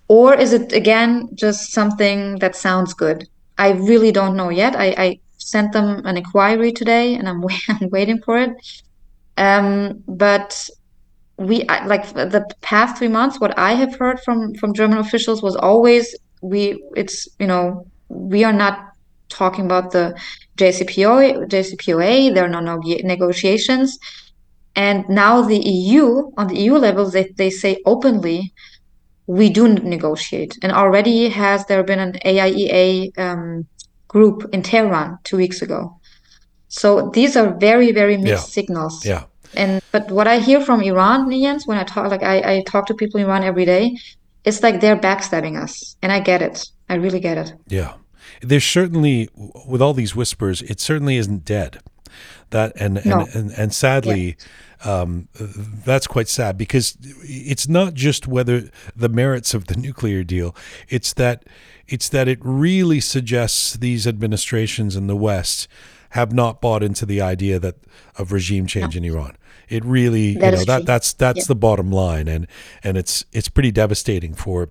Or 0.08 0.34
is 0.34 0.54
it 0.54 0.72
again 0.72 1.30
just 1.36 1.74
something 1.74 2.40
that 2.40 2.56
sounds 2.56 2.94
good? 2.94 3.28
I 3.58 3.72
really 3.72 4.12
don't 4.12 4.38
know 4.38 4.50
yet. 4.50 4.76
I, 4.76 4.96
I 4.98 5.20
sent 5.38 5.74
them 5.74 6.06
an 6.06 6.18
inquiry 6.18 6.72
today 6.72 7.16
and 7.16 7.28
I'm, 7.28 7.44
I'm 7.70 7.90
waiting 7.90 8.22
for 8.22 8.38
it. 8.40 8.52
Um, 9.38 10.04
but 10.08 10.70
we 11.38 11.66
like 11.86 12.14
the 12.14 12.44
past 12.62 12.98
three 12.98 13.08
months, 13.08 13.40
what 13.40 13.58
I 13.60 13.74
have 13.74 13.96
heard 13.96 14.20
from 14.22 14.56
from 14.56 14.74
German 14.74 14.98
officials 14.98 15.44
was 15.44 15.56
always 15.56 16.16
we 16.42 16.84
it's 16.96 17.28
you 17.38 17.46
know 17.46 17.86
we 18.10 18.44
are 18.44 18.54
not 18.54 18.94
talking 19.30 19.66
about 19.66 19.92
the 19.92 20.20
JCPOA. 20.58 21.48
JCPOA. 21.48 22.34
There 22.34 22.46
are 22.46 22.62
no, 22.62 22.78
negotiations. 23.04 23.98
And 24.76 25.08
now 25.10 25.42
the 25.42 25.58
EU, 25.58 26.32
on 26.38 26.48
the 26.48 26.60
EU 26.60 26.76
level, 26.76 27.10
they, 27.10 27.34
they 27.36 27.50
say 27.50 27.82
openly, 27.86 28.54
we 29.26 29.50
do 29.50 29.68
negotiate. 29.68 30.58
And 30.62 30.72
already 30.72 31.30
has 31.30 31.66
there 31.66 31.84
been 31.84 32.00
an 32.00 32.14
AIEA 32.26 33.18
um, 33.18 33.68
group 34.08 34.48
in 34.54 34.62
Tehran 34.62 35.18
two 35.24 35.38
weeks 35.38 35.62
ago. 35.62 36.00
So 36.70 37.10
these 37.10 37.36
are 37.36 37.58
very, 37.58 37.92
very 37.92 38.18
mixed 38.18 38.50
yeah. 38.50 38.54
signals. 38.62 39.06
Yeah. 39.06 39.24
And 39.56 39.82
but 39.92 40.12
what 40.12 40.28
I 40.28 40.40
hear 40.40 40.62
from 40.62 40.82
Iranians 40.82 41.66
when 41.66 41.78
I 41.78 41.84
talk, 41.84 42.10
like 42.12 42.24
I, 42.24 42.58
I 42.58 42.64
talk 42.68 42.86
to 42.88 42.94
people 42.94 43.20
in 43.20 43.26
Iran 43.26 43.44
every 43.44 43.66
day, 43.66 43.98
it's 44.44 44.62
like 44.62 44.82
they're 44.82 44.98
backstabbing 44.98 45.62
us, 45.62 45.96
and 46.02 46.12
I 46.12 46.20
get 46.20 46.42
it. 46.42 46.66
I 46.90 46.96
really 46.96 47.20
get 47.20 47.38
it. 47.38 47.54
Yeah. 47.68 47.96
There's 48.42 48.66
certainly, 48.66 49.30
with 49.66 49.82
all 49.82 49.94
these 49.94 50.16
whispers, 50.16 50.62
it 50.62 50.80
certainly 50.80 51.18
isn't 51.18 51.46
dead. 51.46 51.80
That 52.50 52.74
and 52.78 53.02
no. 53.06 53.20
and, 53.20 53.36
and, 53.36 53.52
and 53.52 53.74
sadly, 53.74 54.38
yeah. 54.86 55.02
um, 55.02 55.28
that's 55.34 56.08
quite 56.08 56.30
sad 56.30 56.58
because 56.58 56.98
it's 57.24 57.68
not 57.68 57.94
just 57.94 58.28
whether 58.28 58.70
the 58.96 59.10
merits 59.10 59.54
of 59.54 59.68
the 59.68 59.76
nuclear 59.76 60.24
deal. 60.24 60.56
It's 60.88 61.14
that 61.14 61.44
it's 61.88 62.10
that 62.10 62.28
it 62.28 62.40
really 62.42 63.02
suggests 63.02 63.74
these 63.74 64.08
administrations 64.08 64.96
in 64.96 65.08
the 65.08 65.16
West 65.16 65.68
have 66.12 66.32
not 66.34 66.62
bought 66.62 66.84
into 66.84 67.06
the 67.06 67.22
idea 67.22 67.60
that 67.60 67.76
of 68.18 68.32
regime 68.32 68.66
change 68.66 68.96
no. 68.96 69.00
in 69.00 69.14
Iran. 69.14 69.38
It 69.68 69.84
really, 69.84 70.36
that 70.36 70.54
you 70.54 70.60
know, 70.60 70.66
that 70.66 70.86
that's 70.86 71.12
that's 71.14 71.40
yeah. 71.40 71.46
the 71.50 71.56
bottom 71.56 71.92
line, 71.92 72.30
and 72.30 72.48
and 72.84 72.98
it's 72.98 73.26
it's 73.34 73.50
pretty 73.50 73.72
devastating 73.72 74.34
for 74.34 74.70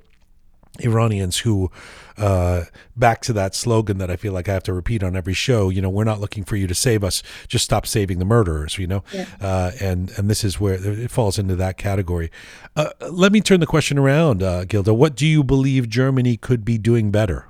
Iranians 0.80 1.38
who, 1.40 1.70
uh, 2.18 2.64
back 2.96 3.20
to 3.22 3.32
that 3.34 3.54
slogan 3.54 3.98
that 3.98 4.10
I 4.10 4.16
feel 4.16 4.32
like 4.32 4.48
I 4.48 4.52
have 4.52 4.62
to 4.64 4.72
repeat 4.72 5.02
on 5.02 5.16
every 5.16 5.34
show. 5.34 5.68
You 5.68 5.82
know, 5.82 5.90
we're 5.90 6.04
not 6.04 6.20
looking 6.20 6.44
for 6.44 6.56
you 6.56 6.66
to 6.66 6.74
save 6.74 7.04
us; 7.04 7.22
just 7.48 7.64
stop 7.64 7.86
saving 7.86 8.18
the 8.18 8.24
murderers. 8.24 8.78
You 8.78 8.86
know, 8.86 9.04
yeah. 9.12 9.26
uh, 9.40 9.72
and 9.80 10.10
and 10.18 10.30
this 10.30 10.44
is 10.44 10.60
where 10.60 10.74
it 10.74 11.10
falls 11.10 11.38
into 11.38 11.56
that 11.56 11.76
category. 11.76 12.30
Uh, 12.74 12.90
let 13.10 13.32
me 13.32 13.40
turn 13.40 13.60
the 13.60 13.66
question 13.66 13.98
around, 13.98 14.42
uh, 14.42 14.64
Gilda. 14.64 14.94
What 14.94 15.16
do 15.16 15.26
you 15.26 15.44
believe 15.44 15.88
Germany 15.88 16.36
could 16.36 16.64
be 16.64 16.78
doing 16.78 17.10
better? 17.10 17.48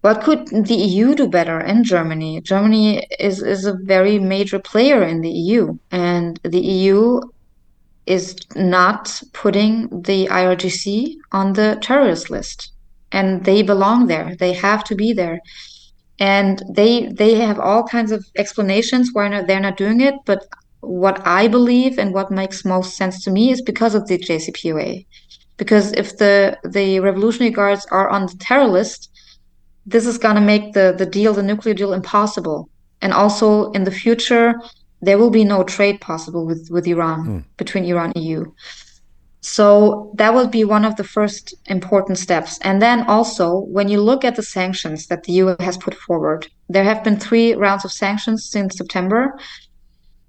What 0.00 0.22
could 0.22 0.46
the 0.48 0.74
EU 0.74 1.14
do 1.16 1.26
better 1.26 1.60
in 1.60 1.82
Germany? 1.82 2.40
Germany 2.40 3.06
is 3.18 3.42
is 3.42 3.64
a 3.64 3.72
very 3.72 4.18
major 4.18 4.58
player 4.58 5.02
in 5.02 5.22
the 5.22 5.30
EU, 5.30 5.76
and 5.90 6.38
the 6.44 6.60
EU 6.60 7.20
is 8.08 8.34
not 8.56 9.22
putting 9.34 9.88
the 10.02 10.26
IRGC 10.28 11.16
on 11.32 11.52
the 11.52 11.78
terrorist 11.82 12.30
list. 12.30 12.72
And 13.12 13.44
they 13.44 13.62
belong 13.62 14.06
there. 14.06 14.34
They 14.36 14.54
have 14.54 14.82
to 14.84 14.94
be 14.94 15.12
there. 15.12 15.40
And 16.18 16.62
they 16.68 17.12
they 17.12 17.34
have 17.34 17.60
all 17.60 17.84
kinds 17.84 18.10
of 18.10 18.24
explanations 18.36 19.10
why 19.12 19.28
not, 19.28 19.46
they're 19.46 19.60
not 19.60 19.76
doing 19.76 20.00
it. 20.00 20.14
But 20.24 20.40
what 20.80 21.24
I 21.26 21.48
believe 21.48 21.98
and 21.98 22.12
what 22.14 22.30
makes 22.30 22.64
most 22.64 22.96
sense 22.96 23.22
to 23.24 23.30
me 23.30 23.50
is 23.50 23.62
because 23.62 23.94
of 23.94 24.06
the 24.08 24.18
JCPOA. 24.18 25.06
Because 25.56 25.92
if 25.92 26.16
the 26.16 26.58
the 26.64 27.00
Revolutionary 27.00 27.52
Guards 27.52 27.86
are 27.90 28.08
on 28.08 28.26
the 28.26 28.36
terror 28.40 28.66
list, 28.66 29.10
this 29.86 30.06
is 30.06 30.18
going 30.18 30.36
to 30.36 30.50
make 30.52 30.72
the 30.72 30.94
the 30.96 31.06
deal, 31.06 31.34
the 31.34 31.42
nuclear 31.42 31.74
deal, 31.74 31.92
impossible. 31.92 32.68
And 33.00 33.12
also 33.12 33.70
in 33.72 33.84
the 33.84 33.98
future, 34.04 34.54
there 35.00 35.18
will 35.18 35.30
be 35.30 35.44
no 35.44 35.62
trade 35.62 36.00
possible 36.00 36.44
with, 36.46 36.68
with 36.70 36.86
Iran, 36.86 37.26
mm. 37.26 37.44
between 37.56 37.84
Iran 37.84 38.12
and 38.14 38.24
EU. 38.24 38.44
So 39.40 40.10
that 40.16 40.34
will 40.34 40.48
be 40.48 40.64
one 40.64 40.84
of 40.84 40.96
the 40.96 41.04
first 41.04 41.54
important 41.66 42.18
steps. 42.18 42.58
And 42.62 42.82
then 42.82 43.04
also, 43.06 43.60
when 43.60 43.88
you 43.88 44.00
look 44.00 44.24
at 44.24 44.36
the 44.36 44.42
sanctions 44.42 45.06
that 45.06 45.22
the 45.22 45.32
EU 45.32 45.56
has 45.60 45.76
put 45.76 45.94
forward, 45.94 46.48
there 46.68 46.84
have 46.84 47.04
been 47.04 47.18
three 47.18 47.54
rounds 47.54 47.84
of 47.84 47.92
sanctions 47.92 48.48
since 48.50 48.76
September. 48.76 49.38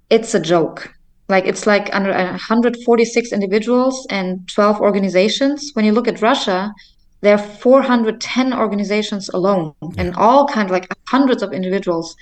It's 0.09 0.35
a 0.35 0.39
joke. 0.39 0.93
Like 1.27 1.45
it's 1.45 1.67
like 1.67 1.93
under 1.93 2.11
146 2.11 3.31
individuals 3.31 4.07
and 4.09 4.47
12 4.47 4.79
organizations. 4.79 5.71
When 5.73 5.85
you 5.85 5.91
look 5.91 6.07
at 6.07 6.21
Russia, 6.21 6.71
there 7.21 7.35
are 7.35 7.37
410 7.37 8.53
organizations 8.53 9.29
alone 9.29 9.73
and 9.97 10.15
all 10.15 10.47
kind 10.47 10.65
of 10.67 10.71
like 10.71 10.87
hundreds 11.07 11.43
of 11.43 11.51
individuals 11.51 12.15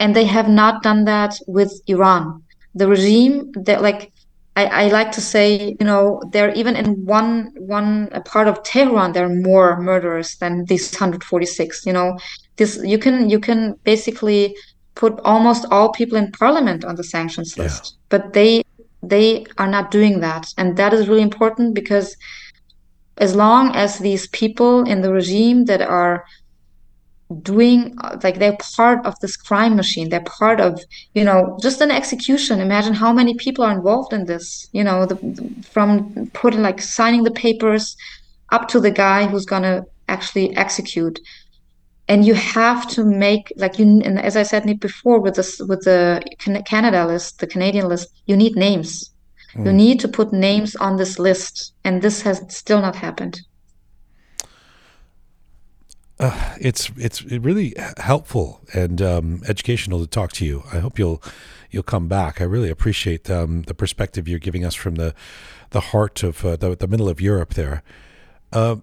and 0.00 0.14
they 0.14 0.24
have 0.24 0.48
not 0.48 0.82
done 0.82 1.04
that 1.04 1.34
with 1.46 1.72
iran. 1.86 2.42
The 2.74 2.88
regime 2.88 3.52
that 3.66 3.82
like 3.82 4.12
I, 4.56 4.64
I 4.66 4.88
like 4.88 5.12
to 5.12 5.20
say 5.20 5.76
you 5.80 5.86
know 5.86 6.20
there 6.32 6.52
even 6.54 6.76
in 6.76 7.04
one 7.04 7.52
one 7.56 8.08
part 8.24 8.48
of 8.48 8.62
tehran 8.62 9.12
there 9.12 9.26
are 9.26 9.34
more 9.50 9.80
murderers 9.80 10.36
than 10.36 10.64
these 10.66 10.90
146 10.92 11.86
you 11.86 11.92
know? 11.92 12.18
This 12.56 12.80
you 12.84 12.98
can 12.98 13.30
you 13.30 13.40
can 13.40 13.74
basically 13.84 14.56
put 14.94 15.20
almost 15.24 15.66
all 15.70 15.92
people 15.92 16.18
in 16.18 16.32
parliament 16.32 16.84
on 16.84 16.96
the 16.96 17.04
sanctions 17.04 17.54
Yeah. 17.56 17.64
list 17.64 17.96
but 18.08 18.32
they 18.32 18.62
they 19.02 19.46
are 19.58 19.68
not 19.68 19.90
doing 19.90 20.20
that. 20.20 20.46
And 20.56 20.76
that 20.76 20.92
is 20.92 21.08
really 21.08 21.22
important 21.22 21.74
because 21.74 22.16
as 23.18 23.34
long 23.34 23.74
as 23.74 23.98
these 23.98 24.28
people 24.28 24.82
in 24.84 25.02
the 25.02 25.12
regime 25.12 25.64
that 25.66 25.82
are 25.82 26.24
doing 27.42 27.94
uh, 28.02 28.16
like 28.22 28.38
they're 28.38 28.56
part 28.76 29.04
of 29.04 29.18
this 29.20 29.36
crime 29.36 29.76
machine. 29.76 30.08
They're 30.08 30.20
part 30.20 30.60
of 30.60 30.80
you 31.14 31.24
know 31.24 31.58
just 31.60 31.80
an 31.80 31.90
execution. 31.90 32.60
Imagine 32.60 32.94
how 32.94 33.12
many 33.12 33.34
people 33.34 33.64
are 33.64 33.72
involved 33.72 34.12
in 34.12 34.24
this 34.24 34.68
you 34.72 34.82
know 34.82 35.06
the, 35.06 35.16
from 35.70 36.30
putting 36.32 36.62
like 36.62 36.80
signing 36.80 37.24
the 37.24 37.30
papers 37.30 37.96
up 38.50 38.68
to 38.68 38.80
the 38.80 38.90
guy 38.90 39.26
who's 39.26 39.44
gonna 39.44 39.84
actually 40.08 40.56
execute. 40.56 41.20
And 42.10 42.24
you 42.24 42.32
have 42.32 42.88
to 42.92 43.04
make 43.04 43.52
like 43.56 43.78
you 43.78 44.00
and 44.02 44.18
as 44.18 44.34
i 44.34 44.42
said 44.42 44.80
before 44.80 45.20
with 45.20 45.34
this 45.34 45.60
with 45.60 45.82
the 45.84 46.22
canada 46.64 47.06
list 47.06 47.40
the 47.40 47.46
canadian 47.46 47.86
list 47.88 48.08
you 48.24 48.36
need 48.36 48.56
names. 48.56 49.10
You 49.54 49.72
mm. 49.72 49.74
need 49.74 50.00
to 50.00 50.08
put 50.08 50.32
names 50.32 50.76
on 50.76 50.96
this 50.96 51.18
list 51.18 51.74
and 51.84 52.00
this 52.00 52.22
has 52.22 52.42
still 52.48 52.80
not 52.80 52.96
happened 52.96 53.40
it's 56.20 56.90
it's 56.96 57.22
really 57.24 57.74
helpful 57.98 58.60
and 58.74 59.00
um, 59.00 59.42
educational 59.48 60.00
to 60.00 60.06
talk 60.06 60.32
to 60.32 60.44
you. 60.44 60.64
I 60.72 60.78
hope 60.78 60.98
you'll 60.98 61.22
you'll 61.70 61.82
come 61.82 62.08
back. 62.08 62.40
I 62.40 62.44
really 62.44 62.70
appreciate 62.70 63.30
um, 63.30 63.62
the 63.62 63.74
perspective 63.74 64.26
you're 64.26 64.38
giving 64.38 64.64
us 64.64 64.74
from 64.74 64.96
the 64.96 65.14
the 65.70 65.80
heart 65.80 66.22
of 66.22 66.44
uh, 66.44 66.56
the 66.56 66.76
the 66.76 66.88
middle 66.88 67.08
of 67.08 67.20
Europe 67.20 67.54
there. 67.54 67.82
Uh, 68.52 68.76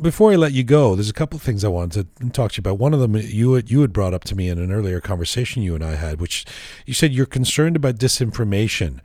before 0.00 0.32
I 0.32 0.36
let 0.36 0.52
you 0.52 0.64
go, 0.64 0.94
there's 0.94 1.10
a 1.10 1.14
couple 1.14 1.36
of 1.36 1.42
things 1.42 1.64
I 1.64 1.68
wanted 1.68 2.08
to 2.16 2.30
talk 2.30 2.52
to 2.52 2.58
you 2.58 2.60
about. 2.62 2.78
One 2.78 2.94
of 2.94 3.00
them 3.00 3.16
you 3.16 3.54
had, 3.54 3.70
you 3.70 3.82
had 3.82 3.92
brought 3.92 4.14
up 4.14 4.24
to 4.24 4.34
me 4.34 4.48
in 4.48 4.58
an 4.58 4.72
earlier 4.72 5.00
conversation 5.00 5.62
you 5.62 5.74
and 5.74 5.84
I 5.84 5.96
had, 5.96 6.20
which 6.20 6.46
you 6.86 6.94
said 6.94 7.12
you're 7.12 7.26
concerned 7.26 7.76
about 7.76 7.96
disinformation 7.96 9.00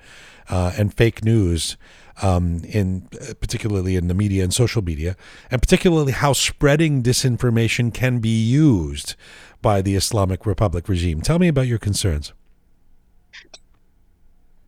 uh, 0.49 0.71
and 0.77 0.93
fake 0.93 1.25
news 1.25 1.75
um, 2.21 2.61
in 2.65 3.07
uh, 3.21 3.33
particularly 3.39 3.95
in 3.95 4.07
the 4.07 4.13
media 4.13 4.43
and 4.43 4.53
social 4.53 4.81
media, 4.81 5.15
and 5.51 5.61
particularly 5.61 6.11
how 6.11 6.33
spreading 6.33 7.03
disinformation 7.03 7.93
can 7.93 8.19
be 8.19 8.29
used 8.29 9.15
by 9.61 9.81
the 9.81 9.95
Islamic 9.95 10.45
Republic 10.45 10.87
regime. 10.87 11.21
Tell 11.21 11.39
me 11.39 11.47
about 11.47 11.67
your 11.67 11.79
concerns. 11.79 12.33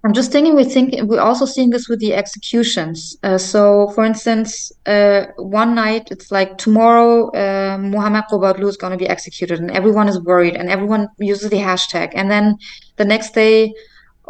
I'm 0.04 0.14
just 0.14 0.32
thinking 0.32 0.56
we 0.56 0.64
think 0.64 0.96
we're 1.04 1.22
also 1.22 1.46
seeing 1.46 1.70
this 1.70 1.88
with 1.88 2.00
the 2.00 2.16
executions. 2.16 3.16
Uh, 3.22 3.38
so, 3.38 3.90
for 3.94 4.04
instance, 4.04 4.72
uh, 4.88 5.28
one 5.38 5.76
night 5.76 6.08
it's 6.10 6.32
like 6.32 6.58
tomorrow 6.58 7.30
uh, 7.34 7.78
Muhammad 7.78 8.24
Qobadlu 8.32 8.68
is 8.68 8.78
going 8.78 8.92
to 8.92 8.98
be 8.98 9.08
executed, 9.08 9.60
and 9.60 9.70
everyone 9.70 10.08
is 10.10 10.20
worried, 10.20 10.56
and 10.56 10.70
everyone 10.70 11.08
uses 11.20 11.52
the 11.52 11.58
hashtag. 11.58 12.14
And 12.16 12.32
then 12.32 12.58
the 12.96 13.06
next 13.06 13.36
day, 13.36 13.76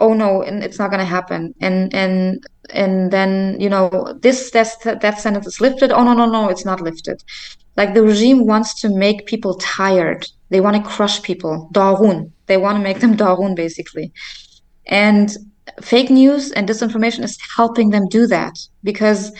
oh 0.01 0.13
no, 0.13 0.41
and 0.41 0.63
it's 0.63 0.79
not 0.79 0.89
going 0.89 0.99
to 0.99 1.05
happen. 1.05 1.53
And 1.61 1.93
and 1.93 2.43
and 2.71 3.11
then 3.11 3.59
you 3.61 3.69
know 3.69 4.17
this 4.19 4.51
death 4.51 4.75
death 4.99 5.19
sentence 5.19 5.47
is 5.47 5.61
lifted. 5.61 5.91
Oh 5.91 6.03
no 6.03 6.13
no 6.13 6.25
no, 6.25 6.49
it's 6.49 6.65
not 6.65 6.81
lifted. 6.81 7.23
Like 7.77 7.93
the 7.93 8.03
regime 8.03 8.45
wants 8.45 8.81
to 8.81 8.89
make 8.89 9.27
people 9.27 9.53
tired. 9.55 10.27
They 10.49 10.59
want 10.59 10.75
to 10.75 10.89
crush 10.95 11.21
people. 11.21 11.69
Darun. 11.73 12.31
They 12.47 12.57
want 12.57 12.77
to 12.77 12.83
make 12.83 12.99
them 12.99 13.15
darun 13.21 13.55
basically. 13.55 14.11
And 14.87 15.29
fake 15.81 16.09
news 16.09 16.51
and 16.51 16.67
disinformation 16.67 17.23
is 17.23 17.37
helping 17.55 17.91
them 17.91 18.09
do 18.09 18.27
that 18.27 18.55
because 18.83 19.31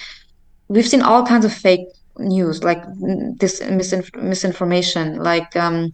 we've 0.68 0.88
seen 0.88 1.02
all 1.02 1.26
kinds 1.26 1.46
of 1.46 1.54
fake 1.54 1.88
news 2.18 2.64
like 2.64 2.84
this 3.40 3.60
misinf- 3.62 4.16
misinformation 4.22 5.18
like 5.18 5.56
um, 5.56 5.92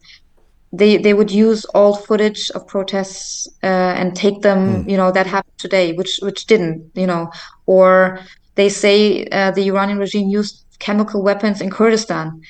they 0.72 0.98
they 0.98 1.14
would 1.14 1.32
use 1.32 1.66
all 1.66 1.96
footage 1.96 2.52
of 2.52 2.68
protests 2.68 3.48
uh, 3.64 3.94
and 4.00 4.16
take 4.16 4.42
them 4.42 4.84
Hmm. 4.84 4.90
you 4.90 4.98
know 4.98 5.12
that 5.12 5.28
happened 5.28 5.58
today 5.58 5.94
which 5.94 6.20
which 6.22 6.46
didn't 6.46 6.92
you 6.96 7.08
know 7.08 7.30
or 7.66 8.20
they 8.56 8.70
say 8.70 9.26
uh, 9.32 9.52
the 9.52 9.68
iranian 9.68 10.00
regime 10.00 10.28
used 10.30 10.66
chemical 10.80 11.24
weapons 11.24 11.62
in 11.62 11.70
kurdistan 11.70 12.42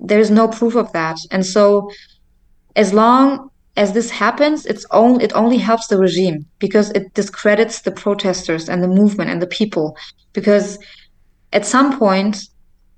there's 0.00 0.30
no 0.30 0.48
proof 0.48 0.74
of 0.74 0.92
that 0.92 1.16
and 1.30 1.46
so 1.46 1.90
as 2.76 2.92
long 2.92 3.50
as 3.76 3.92
this 3.92 4.10
happens, 4.10 4.66
it's 4.66 4.84
only 4.90 5.24
it 5.24 5.32
only 5.34 5.58
helps 5.58 5.86
the 5.86 5.98
regime 5.98 6.44
because 6.58 6.90
it 6.90 7.12
discredits 7.14 7.80
the 7.82 7.90
protesters 7.90 8.68
and 8.68 8.82
the 8.82 8.88
movement 8.88 9.30
and 9.30 9.40
the 9.40 9.46
people. 9.46 9.96
Because 10.32 10.78
at 11.52 11.66
some 11.66 11.98
point, 11.98 12.38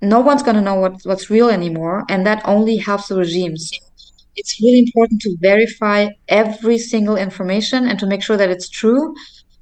no 0.01 0.21
one's 0.21 0.43
going 0.43 0.57
to 0.57 0.63
know 0.63 0.75
what, 0.75 0.95
what's 1.05 1.31
real 1.31 1.49
anymore, 1.49 2.05
and 2.09 2.27
that 2.27 2.43
only 2.45 2.77
helps 2.77 3.09
the 3.09 3.17
regimes. 3.17 3.71
It's 4.37 4.61
really 4.61 4.79
important 4.81 5.21
to 5.23 5.37
verify 5.41 6.09
every 6.29 6.79
single 6.79 7.17
information 7.17 7.87
and 7.89 7.99
to 7.99 8.07
make 8.07 8.23
sure 8.23 8.37
that 8.37 8.51
it's 8.51 8.69
true. 8.69 9.15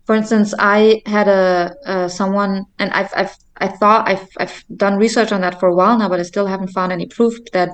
For 0.06 0.14
instance, 0.14 0.54
I 0.58 1.02
had 1.06 1.28
a 1.28 1.74
uh, 1.86 2.08
someone, 2.08 2.64
and 2.78 2.90
I've 2.92 3.12
I've 3.14 3.36
I 3.58 3.68
thought 3.68 4.08
I've 4.08 4.26
I've 4.38 4.64
done 4.76 4.96
research 4.96 5.30
on 5.32 5.40
that 5.42 5.60
for 5.60 5.68
a 5.68 5.74
while 5.74 5.96
now, 5.98 6.08
but 6.08 6.18
I 6.18 6.24
still 6.24 6.46
haven't 6.46 6.68
found 6.68 6.90
any 6.92 7.06
proof 7.06 7.34
that 7.52 7.70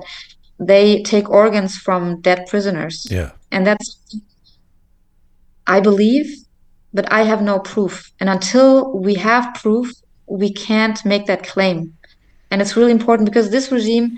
they 0.59 1.01
take 1.03 1.29
organs 1.29 1.77
from 1.77 2.21
dead 2.21 2.45
prisoners. 2.47 3.07
Yeah. 3.09 3.31
And 3.51 3.65
that's 3.65 3.97
I 5.69 5.79
believe, 5.79 6.25
but 6.93 7.11
I 7.13 7.21
have 7.23 7.41
no 7.43 7.59
proof. 7.59 8.11
And 8.19 8.27
until 8.27 8.97
we 8.97 9.13
have 9.15 9.53
proof, 9.53 9.91
we 10.25 10.51
can't 10.51 11.03
make 11.05 11.27
that 11.27 11.43
claim. 11.43 11.95
And 12.49 12.61
it's 12.61 12.75
really 12.75 12.91
important 12.91 13.29
because 13.29 13.51
this 13.51 13.71
regime, 13.71 14.17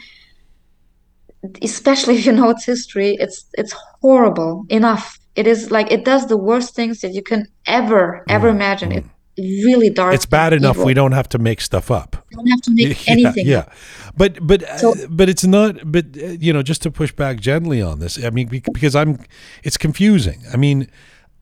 especially 1.61 2.15
if 2.19 2.25
you 2.25 2.31
know 2.31 2.49
its 2.49 2.65
history, 2.65 3.17
it's 3.19 3.45
it's 3.53 3.73
horrible 4.01 4.65
enough. 4.69 5.19
It 5.35 5.47
is 5.47 5.71
like 5.71 5.91
it 5.91 6.05
does 6.05 6.27
the 6.27 6.37
worst 6.37 6.75
things 6.75 7.01
that 7.01 7.13
you 7.13 7.23
can 7.23 7.47
ever, 7.65 8.23
ever 8.27 8.49
imagine. 8.49 8.91
It's 8.91 9.07
really 9.37 9.89
dark. 9.89 10.13
It's 10.13 10.25
bad 10.25 10.53
enough 10.53 10.75
evil. 10.75 10.87
we 10.87 10.93
don't 10.93 11.13
have 11.13 11.29
to 11.29 11.39
make 11.39 11.61
stuff 11.61 11.89
up. 11.89 12.17
You 12.31 12.37
don't 12.37 12.47
have 12.47 12.61
to 12.61 12.71
make 12.73 12.87
yeah, 13.07 13.11
anything. 13.11 13.47
Yeah, 13.47 13.59
up. 13.59 13.73
but 14.17 14.45
but 14.45 14.63
uh, 14.83 14.93
but 15.09 15.29
it's 15.29 15.45
not. 15.45 15.91
But 15.91 16.05
uh, 16.17 16.27
you 16.39 16.51
know, 16.51 16.63
just 16.63 16.81
to 16.83 16.91
push 16.91 17.11
back 17.11 17.39
gently 17.39 17.81
on 17.81 17.99
this, 17.99 18.23
I 18.23 18.29
mean, 18.29 18.47
because 18.47 18.95
I'm, 18.95 19.19
it's 19.63 19.77
confusing. 19.77 20.43
I 20.53 20.57
mean, 20.57 20.87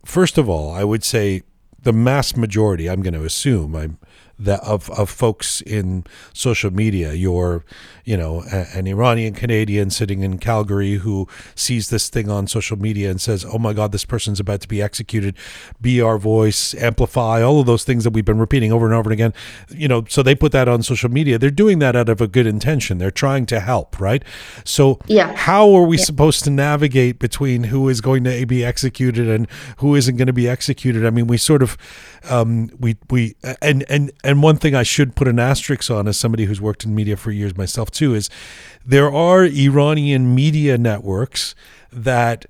first 0.06 0.38
of 0.38 0.48
all, 0.48 0.72
I 0.72 0.84
would 0.84 1.04
say 1.04 1.42
the 1.82 1.94
mass 1.94 2.36
majority. 2.36 2.90
I'm 2.90 3.02
going 3.02 3.14
to 3.14 3.24
assume 3.24 3.76
I'm 3.76 3.98
that 4.40 4.61
of 4.61 4.90
of 4.91 5.10
folks 5.10 5.61
in 5.61 6.06
social 6.34 6.72
media. 6.72 7.14
You're, 7.14 7.64
you 8.06 8.16
know, 8.18 8.44
a, 8.52 8.66
an 8.74 8.88
Iranian 8.88 9.34
Canadian 9.34 9.90
sitting 9.90 10.22
in 10.24 10.38
Calgary 10.40 10.95
who 10.95 11.28
sees 11.56 11.90
this 11.90 12.10
thing 12.10 12.30
on 12.30 12.48
social 12.48 12.78
media 12.78 13.10
and 13.11 13.20
says, 13.20 13.45
"Oh 13.45 13.57
my 13.60 13.74
God, 13.74 13.91
this 13.91 14.06
person's 14.06 14.40
about 14.40 14.61
to 14.61 14.68
be 14.68 14.82
executed." 14.82 15.36
Be 15.82 16.02
our 16.02 16.18
voice, 16.18 16.74
amplify 16.76 17.41
all 17.41 17.60
of 17.60 17.66
those 17.66 17.84
things 17.84 18.03
that 18.03 18.11
we've 18.14 18.26
been 18.26 18.40
repeating 18.40 18.72
over 18.72 18.86
and 18.86 18.95
over 18.95 19.10
and 19.10 19.14
again. 19.14 19.34
You 19.70 19.88
know, 19.88 20.06
so 20.07 20.24
they 20.24 20.36
put 20.36 20.52
that 20.53 20.68
on 20.68 20.84
social 20.84 21.10
media. 21.10 21.38
They're 21.38 21.49
doing 21.52 21.80
that 21.80 21.95
out 21.95 22.10
of 22.10 22.22
a 22.22 22.28
good 22.28 22.48
intention. 22.48 22.98
They're 22.98 23.11
trying 23.11 23.45
to 23.48 23.60
help, 23.60 23.99
right? 23.99 24.24
So, 24.64 24.99
Yeah. 25.07 25.34
how 25.36 25.74
are 25.74 25.84
we 25.84 25.98
supposed 25.98 26.44
to 26.45 26.49
navigate 26.49 27.20
between 27.20 27.66
who 27.66 27.90
is 27.90 28.02
going 28.02 28.24
to 28.26 28.45
be 28.45 28.64
executed 28.64 29.28
and 29.28 29.48
who 29.78 29.95
isn't 29.95 30.18
going 30.18 30.28
to 30.28 30.34
be 30.34 30.48
executed? 30.48 31.06
I 31.06 31.10
mean, 31.10 31.28
we 31.28 31.38
sort 31.38 31.61
of 31.64 31.78
um, 32.30 32.70
we 32.80 32.98
we 33.10 33.36
and 33.61 33.84
and 33.90 34.11
and 34.30 34.44
one 34.44 34.58
thing 34.58 34.76
I 34.76 34.84
should 34.84 35.16
put 35.16 35.28
an 35.28 35.40
asterisk 35.40 35.90
on 35.90 36.08
as 36.08 36.16
somebody 36.16 36.46
who's 36.46 36.62
worked 36.62 36.86
in 36.86 36.94
media 36.94 37.18
for 37.18 37.32
years 37.32 37.58
myself 37.58 37.90
too 37.90 38.14
is 38.14 38.30
there 38.86 39.12
are 39.12 39.44
Iranian 39.44 40.36
media 40.36 40.78
networks 40.78 41.56
that 41.92 42.46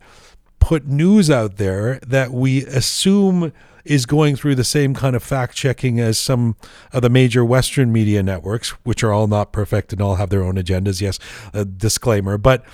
put 0.59 0.87
news 0.87 1.29
out 1.31 1.55
there 1.55 1.99
that 2.05 2.31
we 2.31 2.65
assume 2.65 3.53
is 3.85 4.05
going 4.05 4.35
through 4.35 4.55
the 4.55 4.63
same 4.65 4.93
kind 4.93 5.15
of 5.15 5.23
fact 5.23 5.55
checking 5.55 6.01
as 6.01 6.17
some 6.17 6.57
of 6.91 7.01
the 7.01 7.09
major 7.09 7.45
Western 7.45 7.93
media 7.93 8.21
networks, 8.21 8.71
which 8.83 9.01
are 9.01 9.13
all 9.13 9.27
not 9.27 9.53
perfect 9.53 9.93
and 9.93 10.01
all 10.01 10.15
have 10.15 10.29
their 10.29 10.43
own 10.43 10.55
agendas. 10.55 10.99
Yes, 10.99 11.17
a 11.53 11.63
disclaimer, 11.63 12.37
but 12.37 12.65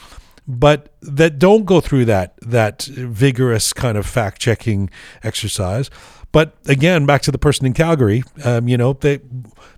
but 0.48 0.95
that 1.02 1.38
don't 1.38 1.65
go 1.65 1.80
through 1.80 2.06
that 2.06 2.36
that 2.41 2.84
vigorous 2.84 3.72
kind 3.72 3.99
of 3.99 4.06
fact 4.07 4.41
checking 4.41 4.90
exercise. 5.23 5.91
But 6.35 6.53
again, 6.67 7.05
back 7.05 7.21
to 7.21 7.31
the 7.31 7.37
person 7.37 7.65
in 7.65 7.71
Calgary, 7.71 8.21
um, 8.43 8.67
you 8.67 8.75
know, 8.75 8.91
they, 8.91 9.21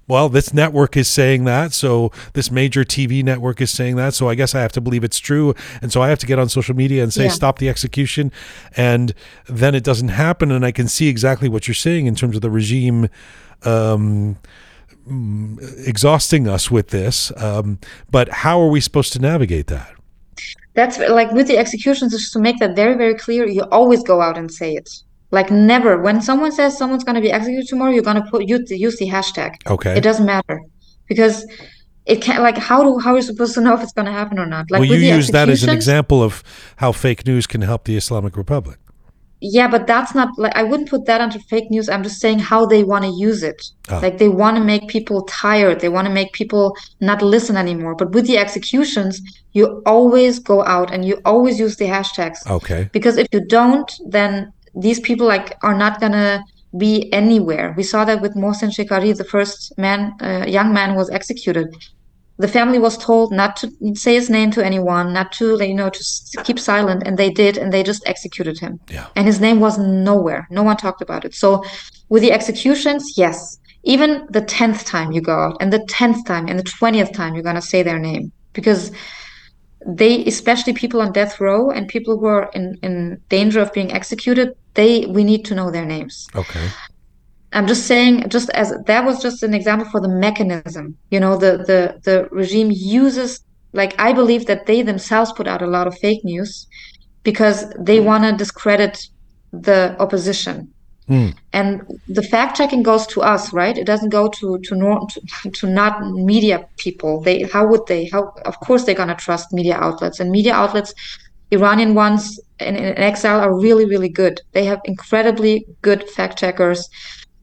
well, 0.08 0.28
this 0.28 0.56
network 0.56 0.98
is 0.98 1.08
saying 1.08 1.44
that, 1.44 1.72
so 1.72 2.12
this 2.34 2.50
major 2.50 2.84
TV 2.84 3.24
network 3.24 3.62
is 3.62 3.70
saying 3.70 3.96
that, 3.98 4.16
so 4.16 4.28
I 4.28 4.34
guess 4.34 4.56
I 4.56 4.62
have 4.62 4.72
to 4.72 4.82
believe 4.82 5.04
it's 5.04 5.20
true, 5.20 5.54
and 5.84 5.94
so 5.94 6.02
I 6.02 6.10
have 6.10 6.18
to 6.18 6.26
get 6.26 6.40
on 6.40 6.50
social 6.50 6.76
media 6.76 7.04
and 7.04 7.14
say 7.14 7.26
Yeah. 7.26 7.30
stop 7.30 7.60
the 7.60 7.70
execution, 7.70 8.32
and 8.76 9.14
then 9.48 9.76
it 9.76 9.84
doesn't 9.84 10.08
happen, 10.08 10.50
and 10.52 10.66
I 10.66 10.72
can 10.72 10.88
see 10.88 11.10
exactly 11.10 11.48
what 11.48 11.68
you're 11.68 11.76
saying 11.76 12.08
in 12.08 12.16
terms 12.16 12.36
of 12.36 12.42
the 12.42 12.50
regime. 12.50 13.08
Um, 13.62 14.38
mm, 15.08 15.88
exhausting 15.88 16.48
us 16.48 16.72
with 16.72 16.88
this. 16.88 17.32
Um, 17.38 17.78
but 18.10 18.30
how 18.30 18.60
are 18.60 18.70
we 18.70 18.82
supposed 18.82 19.14
to 19.14 19.20
navigate 19.20 19.68
that? 19.68 19.94
That's 20.74 20.98
like 20.98 21.32
with 21.34 21.46
the 21.46 21.60
executions, 21.60 22.14
just 22.14 22.34
to 22.34 22.40
make 22.40 22.58
that 22.62 22.76
very, 22.76 22.96
very 22.96 23.14
clear, 23.14 23.48
you 23.48 23.62
always 23.72 24.02
go 24.02 24.22
out 24.22 24.40
and 24.40 24.52
say 24.52 24.74
it. 24.74 24.90
Like 25.32 25.52
never. 25.52 26.02
When 26.02 26.22
someone 26.22 26.52
says 26.52 26.78
someone's 26.78 27.04
going 27.04 27.16
to 27.16 27.22
be 27.22 27.32
executed 27.32 27.68
tomorrow, 27.68 27.92
you're 27.92 28.04
going 28.04 28.22
to 28.22 28.30
put 28.30 28.48
use 28.48 28.70
the, 28.70 28.78
use 28.78 28.98
the 28.98 29.08
hashtag. 29.08 29.56
Okay. 29.68 29.98
It 29.98 30.02
doesn't 30.02 30.26
matter 30.26 30.62
because 31.08 31.46
it 32.06 32.22
can't. 32.22 32.42
Like 32.42 32.58
how 32.58 32.82
do 32.84 33.00
how 33.00 33.12
are 33.12 33.18
you 33.18 33.22
supposed 33.22 33.54
to 33.56 33.62
know 33.62 33.74
if 33.74 33.84
it's 33.84 33.94
going 33.94 34.06
to 34.06 34.12
happen 34.12 34.40
or 34.40 34.46
not? 34.46 34.72
Like 34.72 34.80
well, 34.80 34.90
you 34.90 34.98
use 34.98 35.28
that 35.30 35.50
as 35.50 35.64
an 35.64 35.70
example 35.70 36.24
of 36.24 36.44
how 36.78 36.92
fake 36.92 37.26
news 37.26 37.46
can 37.46 37.62
help 37.62 37.84
the 37.84 37.98
Islamic 37.98 38.38
Republic. 38.38 38.80
Yeah, 39.40 39.68
but 39.68 39.86
that's 39.86 40.16
not 40.16 40.30
like 40.38 40.56
I 40.56 40.64
wouldn't 40.64 40.90
put 40.90 41.06
that 41.06 41.22
under 41.22 41.38
fake 41.38 41.70
news. 41.70 41.90
I'm 41.90 42.02
just 42.02 42.20
saying 42.20 42.40
how 42.40 42.66
they 42.66 42.84
want 42.84 43.06
to 43.06 43.12
use 43.12 43.44
it. 43.44 43.62
Ah. 43.88 44.00
Like 44.00 44.18
they 44.18 44.30
want 44.30 44.58
to 44.58 44.64
make 44.64 44.88
people 44.88 45.24
tired. 45.24 45.80
They 45.80 45.90
want 45.90 46.08
to 46.08 46.14
make 46.14 46.34
people 46.34 46.76
not 47.02 47.22
listen 47.22 47.56
anymore. 47.56 47.94
But 47.94 48.14
with 48.14 48.26
the 48.26 48.40
executions, 48.40 49.22
you 49.52 49.84
always 49.86 50.40
go 50.40 50.66
out 50.66 50.92
and 50.92 51.06
you 51.06 51.22
always 51.24 51.60
use 51.60 51.76
the 51.76 51.86
hashtags. 51.86 52.40
Okay. 52.50 52.90
Because 52.92 53.18
if 53.18 53.28
you 53.32 53.46
don't, 53.46 53.92
then 54.08 54.52
these 54.80 55.00
people 55.00 55.28
like 55.28 55.58
are 55.64 55.78
not 55.78 56.00
gonna 56.00 56.44
be 56.78 57.12
anywhere. 57.14 57.74
We 57.78 57.84
saw 57.84 58.06
that 58.06 58.22
with 58.22 58.36
Mohsen 58.36 58.72
Shekari, 58.72 59.16
the 59.16 59.24
first 59.24 59.78
man, 59.78 60.14
uh, 60.22 60.46
young 60.48 60.74
man 60.74 60.92
who 60.92 60.98
was 60.98 61.10
executed. 61.10 61.68
The 62.40 62.48
family 62.48 62.78
was 62.78 62.98
told 62.98 63.32
not 63.32 63.56
to 63.58 63.72
say 63.96 64.14
his 64.14 64.30
name 64.30 64.52
to 64.52 64.64
anyone, 64.64 65.12
not 65.12 65.32
to, 65.34 65.58
you 65.64 65.74
know, 65.74 65.90
to 65.90 66.44
keep 66.44 66.60
silent, 66.60 67.02
and 67.06 67.18
they 67.18 67.32
did, 67.32 67.58
and 67.58 67.74
they 67.74 67.82
just 67.82 68.04
executed 68.06 68.60
him. 68.60 68.80
Yeah. 68.90 69.08
And 69.16 69.26
his 69.26 69.40
name 69.40 69.60
was 69.60 69.80
nowhere. 69.80 70.48
No 70.52 70.62
one 70.62 70.78
talked 70.78 71.02
about 71.02 71.26
it. 71.26 71.34
So, 71.34 71.64
with 72.10 72.22
the 72.22 72.32
executions, 72.32 73.18
yes, 73.18 73.58
even 73.84 74.28
the 74.30 74.42
tenth 74.42 74.86
time 74.86 75.12
you 75.12 75.22
go 75.22 75.36
out, 75.46 75.58
and 75.62 75.74
the 75.74 75.84
tenth 75.90 76.26
time, 76.26 76.48
and 76.48 76.60
the 76.60 76.64
twentieth 76.64 77.12
time, 77.12 77.34
you're 77.34 77.44
gonna 77.44 77.62
say 77.62 77.82
their 77.82 77.98
name 77.98 78.32
because 78.54 78.92
they 79.88 80.26
especially 80.26 80.74
people 80.74 81.02
on 81.02 81.12
death 81.12 81.40
row 81.40 81.72
and 81.72 81.88
people 81.88 82.20
who 82.20 82.26
are 82.26 82.50
in, 82.54 82.78
in 82.84 83.20
danger 83.30 83.62
of 83.62 83.72
being 83.74 83.92
executed 83.94 84.54
they 84.78 85.06
we 85.08 85.24
need 85.24 85.44
to 85.46 85.54
know 85.56 85.70
their 85.70 85.88
names. 85.96 86.28
Okay. 86.44 86.68
i'm 87.58 87.68
just 87.74 87.84
saying 87.92 88.14
just 88.36 88.50
as 88.62 88.70
that 88.90 89.02
was 89.10 89.18
just 89.28 89.40
an 89.48 89.54
example 89.60 89.88
for 89.94 90.02
the 90.06 90.14
mechanism. 90.26 90.86
You 91.14 91.20
know 91.24 91.36
the 91.46 91.52
the 91.70 91.82
the 92.08 92.16
regime 92.42 92.72
uses 93.02 93.30
like 93.82 93.94
i 94.08 94.10
believe 94.20 94.44
that 94.50 94.66
they 94.70 94.80
themselves 94.92 95.30
put 95.40 95.48
out 95.52 95.62
a 95.68 95.72
lot 95.78 95.88
of 95.88 95.94
fake 96.06 96.24
news 96.32 96.52
because 97.30 97.58
they 97.90 98.00
want 98.10 98.24
to 98.24 98.32
discredit 98.44 98.96
the 99.68 99.80
opposition. 100.06 100.58
Hmm. 101.14 101.30
and 101.60 101.70
the 102.20 102.26
fact 102.34 102.58
checking 102.60 102.84
goes 102.92 103.04
to 103.14 103.20
us 103.34 103.44
right? 103.60 103.78
It 103.82 103.88
doesn't 103.92 104.14
go 104.20 104.24
to 104.40 104.48
to 104.66 104.76
nor 104.82 104.96
to, 105.12 105.20
to 105.60 105.66
not 105.80 105.94
media 106.32 106.58
people. 106.86 107.14
They 107.26 107.38
how 107.54 107.64
would 107.70 107.86
they? 107.92 108.02
How 108.14 108.22
of 108.52 108.56
course 108.66 108.82
they're 108.84 109.02
going 109.04 109.16
to 109.16 109.24
trust 109.28 109.54
media 109.60 109.78
outlets. 109.86 110.20
And 110.22 110.30
media 110.38 110.54
outlets 110.62 110.92
iranian 111.58 111.92
ones 111.96 112.24
in, 112.60 112.76
in 112.76 112.98
exile 112.98 113.40
are 113.40 113.58
really 113.58 113.86
really 113.86 114.10
good 114.10 114.42
they 114.54 114.66
have 114.66 114.82
incredibly 114.86 115.66
good 115.82 116.10
fact 116.10 116.38
checkers 116.38 116.90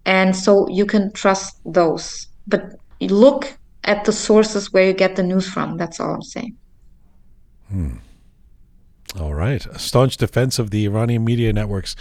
and 0.07 0.37
so 0.37 0.69
you 0.69 0.87
can 0.87 1.13
trust 1.13 1.61
those 1.65 2.27
but 2.47 2.63
look 3.01 3.57
at 3.85 4.05
the 4.05 4.13
sources 4.13 4.73
where 4.73 4.87
you 4.87 4.93
get 4.93 5.17
the 5.17 5.23
news 5.23 5.49
from 5.49 5.77
that's 5.77 6.01
all 6.01 6.15
i'm 6.15 6.23
saying 6.23 6.57
Hmm. 7.71 7.97
All 9.19 9.35
right. 9.35 9.65
A 9.67 9.79
staunch 9.79 10.17
defense 10.17 10.59
of 10.59 10.71
the 10.71 10.87
Iranian 10.87 11.25
media 11.25 11.53
networks 11.53 11.95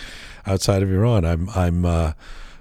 outside 0.45 0.83
of 0.83 0.91
Iran. 0.91 1.25
I'm. 1.25 1.49
I'm. 1.49 1.85
Uh, 1.85 2.13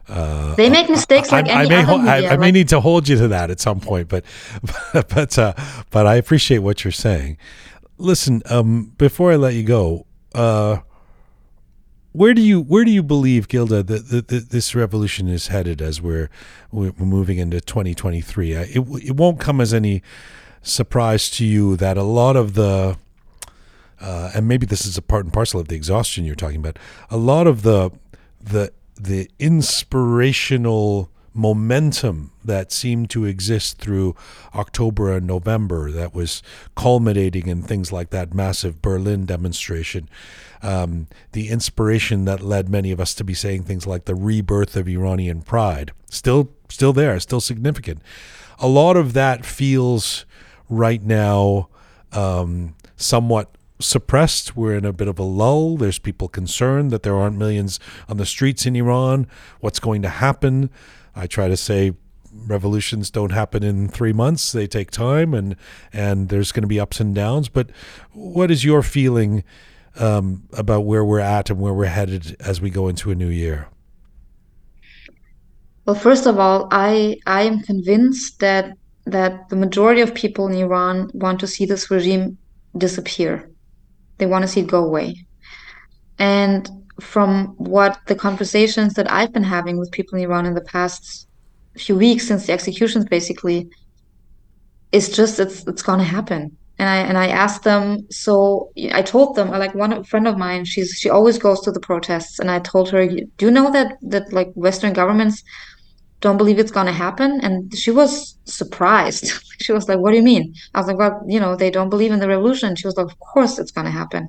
uh, 0.08 0.54
they 0.56 0.68
make 0.68 0.90
mistakes 0.90 1.30
like 1.30 1.48
I, 1.48 1.62
I 1.62 1.68
may 1.68 1.76
other 1.76 1.84
ho- 1.84 1.98
I, 1.98 2.16
media 2.16 2.32
I 2.32 2.36
may 2.36 2.50
need 2.50 2.68
to 2.70 2.80
hold 2.80 3.08
you 3.08 3.16
to 3.16 3.28
that 3.28 3.50
at 3.50 3.60
some 3.60 3.80
point, 3.80 4.08
but 4.08 4.24
but 4.92 5.38
uh, 5.38 5.54
but 5.90 6.06
I 6.06 6.16
appreciate 6.16 6.58
what 6.58 6.84
you're 6.84 6.92
saying. 6.92 7.38
Listen, 7.98 8.42
um, 8.46 8.92
before 8.98 9.32
I 9.32 9.36
let 9.36 9.54
you 9.54 9.62
go, 9.62 10.06
uh, 10.34 10.78
where 12.12 12.34
do 12.34 12.42
you 12.42 12.60
where 12.60 12.84
do 12.84 12.90
you 12.90 13.02
believe, 13.02 13.48
Gilda, 13.48 13.82
that, 13.82 14.08
that, 14.08 14.28
that 14.28 14.50
this 14.50 14.74
revolution 14.74 15.28
is 15.28 15.48
headed 15.48 15.80
as 15.80 16.00
we're 16.00 16.28
we're 16.70 16.92
moving 16.98 17.38
into 17.38 17.60
2023? 17.60 18.52
It 18.52 18.76
it 18.76 19.16
won't 19.16 19.40
come 19.40 19.60
as 19.60 19.72
any 19.72 20.02
surprise 20.62 21.30
to 21.30 21.44
you 21.44 21.76
that 21.76 21.96
a 21.96 22.02
lot 22.02 22.36
of 22.36 22.54
the 22.54 22.96
uh, 24.00 24.32
and 24.34 24.48
maybe 24.48 24.66
this 24.66 24.84
is 24.84 24.98
a 24.98 25.02
part 25.02 25.24
and 25.24 25.32
parcel 25.32 25.60
of 25.60 25.68
the 25.68 25.76
exhaustion 25.76 26.24
you're 26.24 26.34
talking 26.34 26.58
about. 26.58 26.78
A 27.10 27.16
lot 27.16 27.46
of 27.46 27.62
the 27.62 27.90
the 28.40 28.72
the 28.96 29.30
inspirational 29.38 31.11
momentum 31.34 32.30
that 32.44 32.72
seemed 32.72 33.08
to 33.10 33.24
exist 33.24 33.78
through 33.78 34.14
October 34.54 35.12
and 35.12 35.26
November 35.26 35.90
that 35.90 36.14
was 36.14 36.42
culminating 36.76 37.46
in 37.46 37.62
things 37.62 37.90
like 37.92 38.10
that 38.10 38.34
massive 38.34 38.82
Berlin 38.82 39.24
demonstration. 39.24 40.08
Um, 40.62 41.08
the 41.32 41.48
inspiration 41.48 42.24
that 42.26 42.40
led 42.40 42.68
many 42.68 42.92
of 42.92 43.00
us 43.00 43.14
to 43.14 43.24
be 43.24 43.34
saying 43.34 43.64
things 43.64 43.86
like 43.86 44.04
the 44.04 44.14
rebirth 44.14 44.76
of 44.76 44.88
Iranian 44.88 45.42
pride, 45.42 45.92
still 46.10 46.50
still 46.68 46.92
there, 46.92 47.18
still 47.20 47.40
significant. 47.40 48.02
A 48.58 48.68
lot 48.68 48.96
of 48.96 49.12
that 49.14 49.44
feels 49.44 50.24
right 50.68 51.02
now 51.02 51.68
um, 52.12 52.74
somewhat 52.96 53.50
suppressed. 53.80 54.56
We're 54.56 54.76
in 54.76 54.84
a 54.84 54.92
bit 54.92 55.08
of 55.08 55.18
a 55.18 55.24
lull. 55.24 55.76
There's 55.76 55.98
people 55.98 56.28
concerned 56.28 56.90
that 56.90 57.02
there 57.02 57.16
aren't 57.16 57.36
millions 57.36 57.80
on 58.08 58.16
the 58.16 58.26
streets 58.26 58.66
in 58.66 58.76
Iran. 58.76 59.26
What's 59.60 59.80
going 59.80 60.02
to 60.02 60.08
happen? 60.08 60.70
I 61.14 61.26
try 61.26 61.48
to 61.48 61.56
say 61.56 61.92
revolutions 62.32 63.10
don't 63.10 63.32
happen 63.32 63.62
in 63.62 63.88
three 63.88 64.12
months. 64.12 64.52
They 64.52 64.66
take 64.66 64.90
time, 64.90 65.34
and 65.34 65.56
and 65.92 66.28
there's 66.28 66.52
going 66.52 66.62
to 66.62 66.68
be 66.68 66.80
ups 66.80 67.00
and 67.00 67.14
downs. 67.14 67.48
But 67.48 67.70
what 68.12 68.50
is 68.50 68.64
your 68.64 68.82
feeling 68.82 69.44
um, 69.98 70.48
about 70.52 70.80
where 70.80 71.04
we're 71.04 71.20
at 71.20 71.50
and 71.50 71.60
where 71.60 71.74
we're 71.74 71.86
headed 71.86 72.36
as 72.40 72.60
we 72.60 72.70
go 72.70 72.88
into 72.88 73.10
a 73.10 73.14
new 73.14 73.28
year? 73.28 73.68
Well, 75.86 75.96
first 75.96 76.26
of 76.26 76.38
all, 76.38 76.68
I 76.70 77.18
I 77.26 77.42
am 77.42 77.60
convinced 77.60 78.38
that 78.40 78.76
that 79.04 79.48
the 79.48 79.56
majority 79.56 80.00
of 80.00 80.14
people 80.14 80.46
in 80.46 80.54
Iran 80.54 81.10
want 81.12 81.40
to 81.40 81.46
see 81.46 81.66
this 81.66 81.90
regime 81.90 82.38
disappear. 82.78 83.50
They 84.18 84.26
want 84.26 84.42
to 84.42 84.48
see 84.48 84.60
it 84.60 84.68
go 84.68 84.84
away. 84.84 85.26
And 86.18 86.70
from 87.00 87.54
what 87.56 87.98
the 88.06 88.14
conversations 88.14 88.94
that 88.94 89.10
I've 89.10 89.32
been 89.32 89.44
having 89.44 89.78
with 89.78 89.90
people 89.92 90.18
in 90.18 90.24
Iran 90.24 90.46
in 90.46 90.54
the 90.54 90.60
past 90.60 91.26
few 91.76 91.96
weeks 91.96 92.28
since 92.28 92.46
the 92.46 92.52
executions 92.52 93.06
basically 93.06 93.68
it's 94.92 95.08
just 95.08 95.40
it's 95.40 95.66
it's 95.66 95.82
gonna 95.82 96.04
happen. 96.04 96.56
And 96.78 96.88
I 96.88 96.96
and 96.98 97.18
I 97.18 97.28
asked 97.28 97.64
them, 97.64 98.06
so 98.10 98.70
I 98.92 99.02
told 99.02 99.36
them, 99.36 99.50
like 99.50 99.74
one 99.74 100.04
friend 100.04 100.28
of 100.28 100.36
mine, 100.38 100.64
she's 100.64 100.90
she 100.98 101.08
always 101.10 101.38
goes 101.38 101.60
to 101.62 101.72
the 101.72 101.80
protests, 101.80 102.38
and 102.38 102.50
I 102.50 102.58
told 102.60 102.90
her, 102.90 103.06
do 103.06 103.46
you 103.46 103.50
know 103.50 103.70
that 103.72 103.96
that 104.02 104.32
like 104.32 104.52
Western 104.54 104.92
governments 104.92 105.42
don't 106.20 106.36
believe 106.36 106.58
it's 106.58 106.70
gonna 106.70 106.92
happen? 106.92 107.40
And 107.42 107.74
she 107.74 107.90
was 107.90 108.36
surprised. 108.44 109.32
she 109.60 109.72
was 109.72 109.88
like, 109.88 109.98
what 109.98 110.10
do 110.10 110.16
you 110.16 110.22
mean? 110.22 110.54
I 110.74 110.78
was 110.78 110.86
like, 110.86 110.98
well, 110.98 111.22
you 111.26 111.40
know, 111.40 111.56
they 111.56 111.70
don't 111.70 111.90
believe 111.90 112.12
in 112.12 112.20
the 112.20 112.28
revolution. 112.28 112.76
She 112.76 112.86
was 112.86 112.96
like, 112.96 113.06
of 113.06 113.18
course 113.18 113.58
it's 113.58 113.72
gonna 113.72 113.90
happen. 113.90 114.28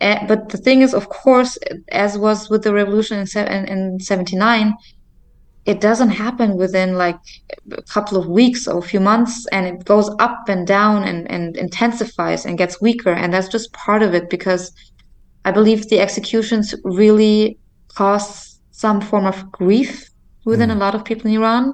Eh, 0.00 0.26
but 0.26 0.48
the 0.48 0.58
thing 0.58 0.80
is, 0.82 0.92
of 0.92 1.08
course, 1.08 1.56
as 1.88 2.18
was 2.18 2.50
with 2.50 2.62
the 2.64 2.74
revolution 2.74 3.18
in 3.18 3.46
in, 3.46 3.68
in 3.68 4.00
79, 4.00 4.74
it 5.66 5.80
doesn't 5.80 6.10
happen 6.10 6.56
within 6.56 6.98
like 6.98 7.18
a 7.72 7.82
couple 7.82 8.18
of 8.18 8.26
weeks 8.26 8.66
or 8.66 8.78
a 8.78 8.82
few 8.82 9.00
months 9.00 9.46
and 9.50 9.66
it 9.66 9.84
goes 9.84 10.10
up 10.18 10.48
and 10.48 10.66
down 10.66 11.04
and, 11.04 11.30
and 11.30 11.56
intensifies 11.56 12.44
and 12.44 12.58
gets 12.58 12.80
weaker 12.82 13.12
and 13.12 13.32
that's 13.32 13.48
just 13.48 13.72
part 13.72 14.02
of 14.02 14.12
it 14.14 14.28
because 14.28 14.72
i 15.46 15.50
believe 15.50 15.88
the 15.88 16.00
executions 16.00 16.74
really 16.84 17.58
cause 17.94 18.60
some 18.72 19.00
form 19.00 19.24
of 19.24 19.50
grief 19.52 20.10
within 20.44 20.70
a 20.70 20.74
lot 20.74 20.94
of 20.94 21.04
people 21.04 21.26
in 21.30 21.36
iran. 21.36 21.72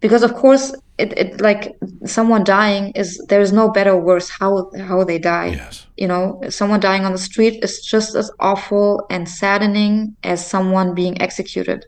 Because 0.00 0.22
of 0.22 0.34
course 0.34 0.74
it, 1.00 1.18
it 1.22 1.40
like 1.40 1.76
someone 2.04 2.44
dying 2.44 2.92
is 2.92 3.08
there 3.28 3.40
is 3.40 3.52
no 3.52 3.70
better 3.70 3.92
or 3.92 4.00
worse 4.10 4.28
how 4.28 4.70
how 4.88 5.04
they 5.04 5.18
die. 5.18 5.50
Yes. 5.62 5.86
you 5.96 6.08
know 6.12 6.24
someone 6.48 6.80
dying 6.80 7.04
on 7.04 7.12
the 7.12 7.24
street 7.30 7.54
is 7.66 7.74
just 7.94 8.14
as 8.14 8.30
awful 8.50 9.06
and 9.14 9.28
saddening 9.28 10.16
as 10.32 10.38
someone 10.54 10.94
being 10.94 11.20
executed. 11.20 11.80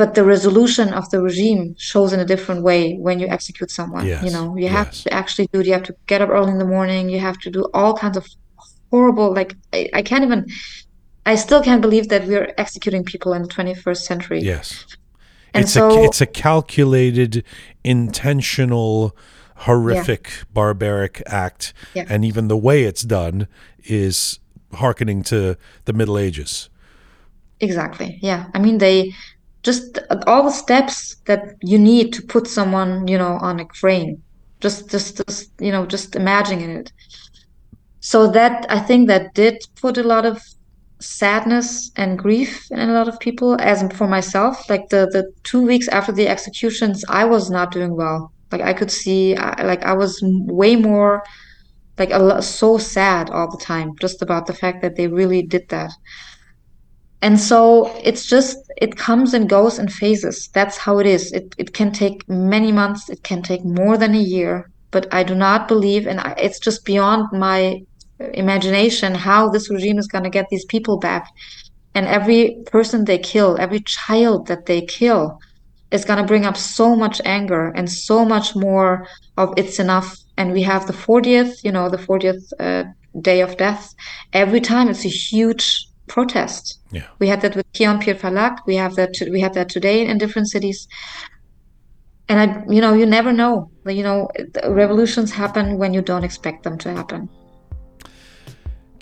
But 0.00 0.14
the 0.14 0.24
resolution 0.24 0.94
of 0.94 1.04
the 1.10 1.20
regime 1.20 1.74
shows 1.78 2.10
in 2.14 2.20
a 2.20 2.24
different 2.32 2.62
way 2.62 2.82
when 3.06 3.16
you 3.22 3.28
execute 3.28 3.70
someone 3.70 4.06
Yes, 4.06 4.24
you 4.24 4.30
know. 4.30 4.56
You 4.56 4.68
have 4.68 4.88
yes. 4.88 5.02
to 5.04 5.12
actually 5.20 5.48
do 5.52 5.60
it. 5.60 5.66
You 5.66 5.74
have 5.74 5.88
to 5.90 5.96
get 6.06 6.22
up 6.22 6.30
early 6.30 6.52
in 6.52 6.58
the 6.58 6.70
morning. 6.76 7.02
You 7.14 7.20
have 7.20 7.38
to 7.44 7.50
do 7.50 7.62
all 7.74 7.94
kinds 8.02 8.16
of 8.16 8.26
horrible 8.90 9.34
like 9.34 9.52
I, 9.72 9.80
I 9.98 10.02
can't 10.02 10.24
even 10.28 10.46
i 11.26 11.34
still 11.34 11.62
can't 11.68 11.82
believe 11.86 12.08
that 12.12 12.22
we're 12.26 12.52
executing 12.64 13.02
people 13.12 13.32
in 13.32 13.42
the 13.42 13.48
21st 13.48 14.02
century. 14.10 14.40
Yes. 14.40 14.84
And 15.54 15.64
it's 15.64 15.72
so- 15.72 16.02
a 16.02 16.04
it's 16.04 16.20
a 16.20 16.26
calculated, 16.26 17.44
intentional, 17.84 19.16
horrific, 19.58 20.30
barbaric 20.52 21.22
act, 21.26 21.72
Yeah. 21.94 22.04
and 22.08 22.24
even 22.24 22.48
the 22.48 22.56
way 22.56 22.84
it's 22.84 23.02
done 23.02 23.46
is 23.84 24.40
hearkening 24.74 25.22
to 25.24 25.56
the 25.84 25.92
Middle 25.92 26.18
Ages. 26.18 26.68
Exactly. 27.60 28.18
Yeah. 28.20 28.46
I 28.54 28.58
mean, 28.58 28.78
they 28.78 29.12
just 29.62 29.98
all 30.26 30.42
the 30.42 30.50
steps 30.50 31.16
that 31.26 31.54
you 31.62 31.78
need 31.78 32.12
to 32.14 32.22
put 32.22 32.46
someone, 32.48 33.06
you 33.08 33.16
know, 33.16 33.38
on 33.40 33.60
a 33.60 33.64
crane. 33.64 34.20
Just, 34.60 34.90
just, 34.90 35.24
just 35.26 35.50
you 35.60 35.70
know, 35.70 35.86
just 35.86 36.16
imagining 36.16 36.70
it. 36.70 36.92
So 38.00 38.26
that 38.32 38.66
I 38.68 38.80
think 38.80 39.08
that 39.08 39.34
did 39.34 39.62
put 39.80 39.96
a 39.96 40.02
lot 40.02 40.26
of 40.26 40.42
sadness 41.00 41.90
and 41.96 42.18
grief 42.18 42.66
in 42.70 42.88
a 42.88 42.92
lot 42.92 43.08
of 43.08 43.18
people. 43.20 43.56
As 43.60 43.82
for 43.94 44.06
myself, 44.06 44.68
like 44.70 44.88
the 44.88 45.08
the 45.12 45.30
two 45.42 45.62
weeks 45.62 45.88
after 45.88 46.12
the 46.12 46.28
executions, 46.28 47.04
I 47.08 47.24
was 47.24 47.50
not 47.50 47.72
doing 47.72 47.96
well. 47.96 48.32
Like 48.52 48.62
I 48.62 48.72
could 48.72 48.90
see, 48.90 49.34
like 49.36 49.84
I 49.84 49.94
was 49.94 50.20
way 50.22 50.76
more 50.76 51.22
like 51.98 52.12
a 52.12 52.18
lot, 52.18 52.44
so 52.44 52.78
sad 52.78 53.30
all 53.30 53.50
the 53.50 53.64
time 53.64 53.92
just 54.00 54.22
about 54.22 54.46
the 54.46 54.52
fact 54.52 54.82
that 54.82 54.96
they 54.96 55.06
really 55.06 55.42
did 55.42 55.68
that 55.68 55.92
and 57.24 57.40
so 57.40 57.86
it's 58.04 58.26
just 58.26 58.58
it 58.76 58.96
comes 58.96 59.32
and 59.32 59.48
goes 59.48 59.78
in 59.78 59.88
phases 59.88 60.50
that's 60.52 60.76
how 60.76 60.98
it 60.98 61.06
is 61.06 61.32
it, 61.32 61.54
it 61.56 61.72
can 61.72 61.90
take 61.90 62.28
many 62.28 62.70
months 62.70 63.08
it 63.08 63.22
can 63.22 63.42
take 63.42 63.64
more 63.64 63.96
than 63.96 64.14
a 64.14 64.28
year 64.36 64.70
but 64.90 65.12
i 65.12 65.22
do 65.22 65.34
not 65.34 65.66
believe 65.66 66.06
and 66.06 66.20
I, 66.20 66.32
it's 66.32 66.58
just 66.58 66.84
beyond 66.84 67.26
my 67.32 67.80
imagination 68.18 69.14
how 69.14 69.48
this 69.48 69.70
regime 69.70 69.98
is 69.98 70.06
going 70.06 70.24
to 70.24 70.30
get 70.30 70.48
these 70.50 70.64
people 70.64 70.98
back. 70.98 71.28
And 71.94 72.06
every 72.06 72.62
person 72.66 73.04
they 73.04 73.18
kill 73.18 73.56
every 73.58 73.80
child 73.80 74.48
that 74.48 74.66
they 74.66 74.82
kill 74.82 75.38
is 75.90 76.04
going 76.04 76.18
to 76.18 76.26
bring 76.26 76.44
up 76.44 76.56
so 76.56 76.96
much 76.96 77.20
anger 77.24 77.68
and 77.76 77.90
so 77.90 78.24
much 78.24 78.56
more 78.56 79.06
of 79.36 79.54
it's 79.56 79.78
enough. 79.78 80.16
And 80.36 80.52
we 80.52 80.62
have 80.62 80.86
the 80.86 80.92
40th 80.92 81.62
you 81.62 81.72
know 81.72 81.88
the 81.88 81.98
40th 81.98 82.52
uh, 82.58 82.84
day 83.20 83.40
of 83.40 83.56
death. 83.56 83.94
Every 84.32 84.60
time 84.60 84.88
it's 84.88 85.04
a 85.04 85.08
huge 85.08 85.86
protest. 86.06 86.80
Yeah. 86.90 87.06
we 87.18 87.28
had 87.28 87.40
that 87.40 87.56
with 87.56 87.72
Kian 87.72 88.04
Pir 88.04 88.14
Falak. 88.14 88.58
We 88.66 88.76
have 88.76 88.94
that 88.96 89.14
we 89.30 89.40
had 89.40 89.54
that 89.54 89.68
today 89.68 90.06
in 90.06 90.18
different 90.18 90.48
cities. 90.48 90.88
And 92.28 92.40
I 92.40 92.64
you 92.68 92.80
know 92.80 92.92
you 92.94 93.06
never 93.06 93.32
know. 93.32 93.70
You 93.86 94.02
know 94.02 94.30
revolutions 94.66 95.30
happen 95.30 95.78
when 95.78 95.94
you 95.94 96.02
don't 96.02 96.24
expect 96.24 96.64
them 96.64 96.76
to 96.78 96.92
happen 96.92 97.28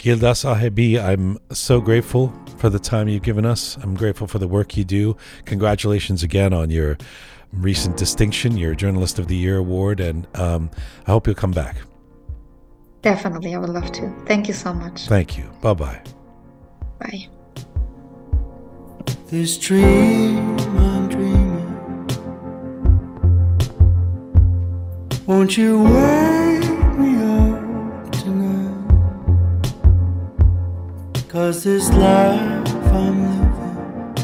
Gilda 0.03 0.33
Sahebi, 0.33 1.01
I'm 1.01 1.39
so 1.53 1.81
grateful 1.81 2.33
for 2.57 2.69
the 2.69 2.81
time 2.81 3.09
you've 3.09 3.23
given 3.23 3.47
us. 3.47 3.77
I'm 3.83 3.95
grateful 3.95 4.27
for 4.27 4.41
the 4.41 4.49
work 4.49 4.77
you 4.77 4.83
do. 4.83 5.17
Congratulations 5.45 6.25
again 6.25 6.53
on 6.53 6.71
your 6.71 6.99
recent 7.53 7.97
distinction, 7.97 8.57
your 8.57 8.75
Journalist 8.75 9.21
of 9.21 9.29
the 9.29 9.37
Year 9.37 9.59
award, 9.59 10.01
and 10.01 10.27
um, 10.37 10.73
I 11.07 11.13
hope 11.13 11.29
you'll 11.29 11.37
come 11.37 11.53
back. 11.53 11.77
definitely 13.03 13.55
I 13.55 13.59
would 13.59 13.71
love 13.71 13.93
to 13.93 14.13
thank 14.27 14.49
you 14.49 14.55
so 14.55 14.73
much 14.73 15.07
Thank 15.07 15.37
you. 15.39 15.45
Bye 15.61 15.75
bye. 15.75 16.03
bye 16.99 17.29
This 19.29 19.57
dream 19.59 20.59
I'm 20.79 21.09
dreaming. 21.09 21.63
Won't 25.27 25.57
you 25.57 25.83
wake 25.85 26.42
Cause 31.43 31.65
this 31.65 31.91
life 31.95 32.69
I'm 32.95 33.17
living 33.27 34.15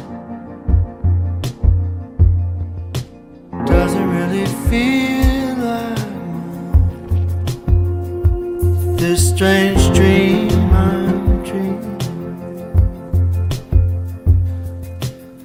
doesn't 3.67 4.09
really 4.09 4.47
feel 4.69 5.57
like 5.57 5.99
mine. 6.47 6.87
This 8.97 9.31
strange 9.31 9.83
dream 9.97 10.71
I'm 10.71 11.43
dreaming. 11.43 12.01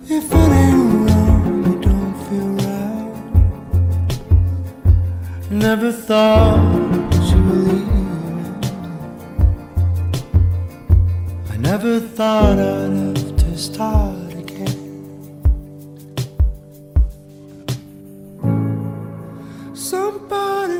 If 0.07 0.31
it 0.31 0.51
ain't 0.61 1.09
wrong, 1.09 1.65
it 1.73 1.81
don't 1.87 2.15
feel 2.27 2.51
right. 2.69 3.15
Never 5.49 5.91
thought 5.91 6.92
never 11.63 11.97
thought 11.97 12.59
I'd 12.59 13.17
have 13.17 13.37
to 13.37 13.57
start 13.57 14.33
again. 14.33 14.81
Somebody. 19.73 20.73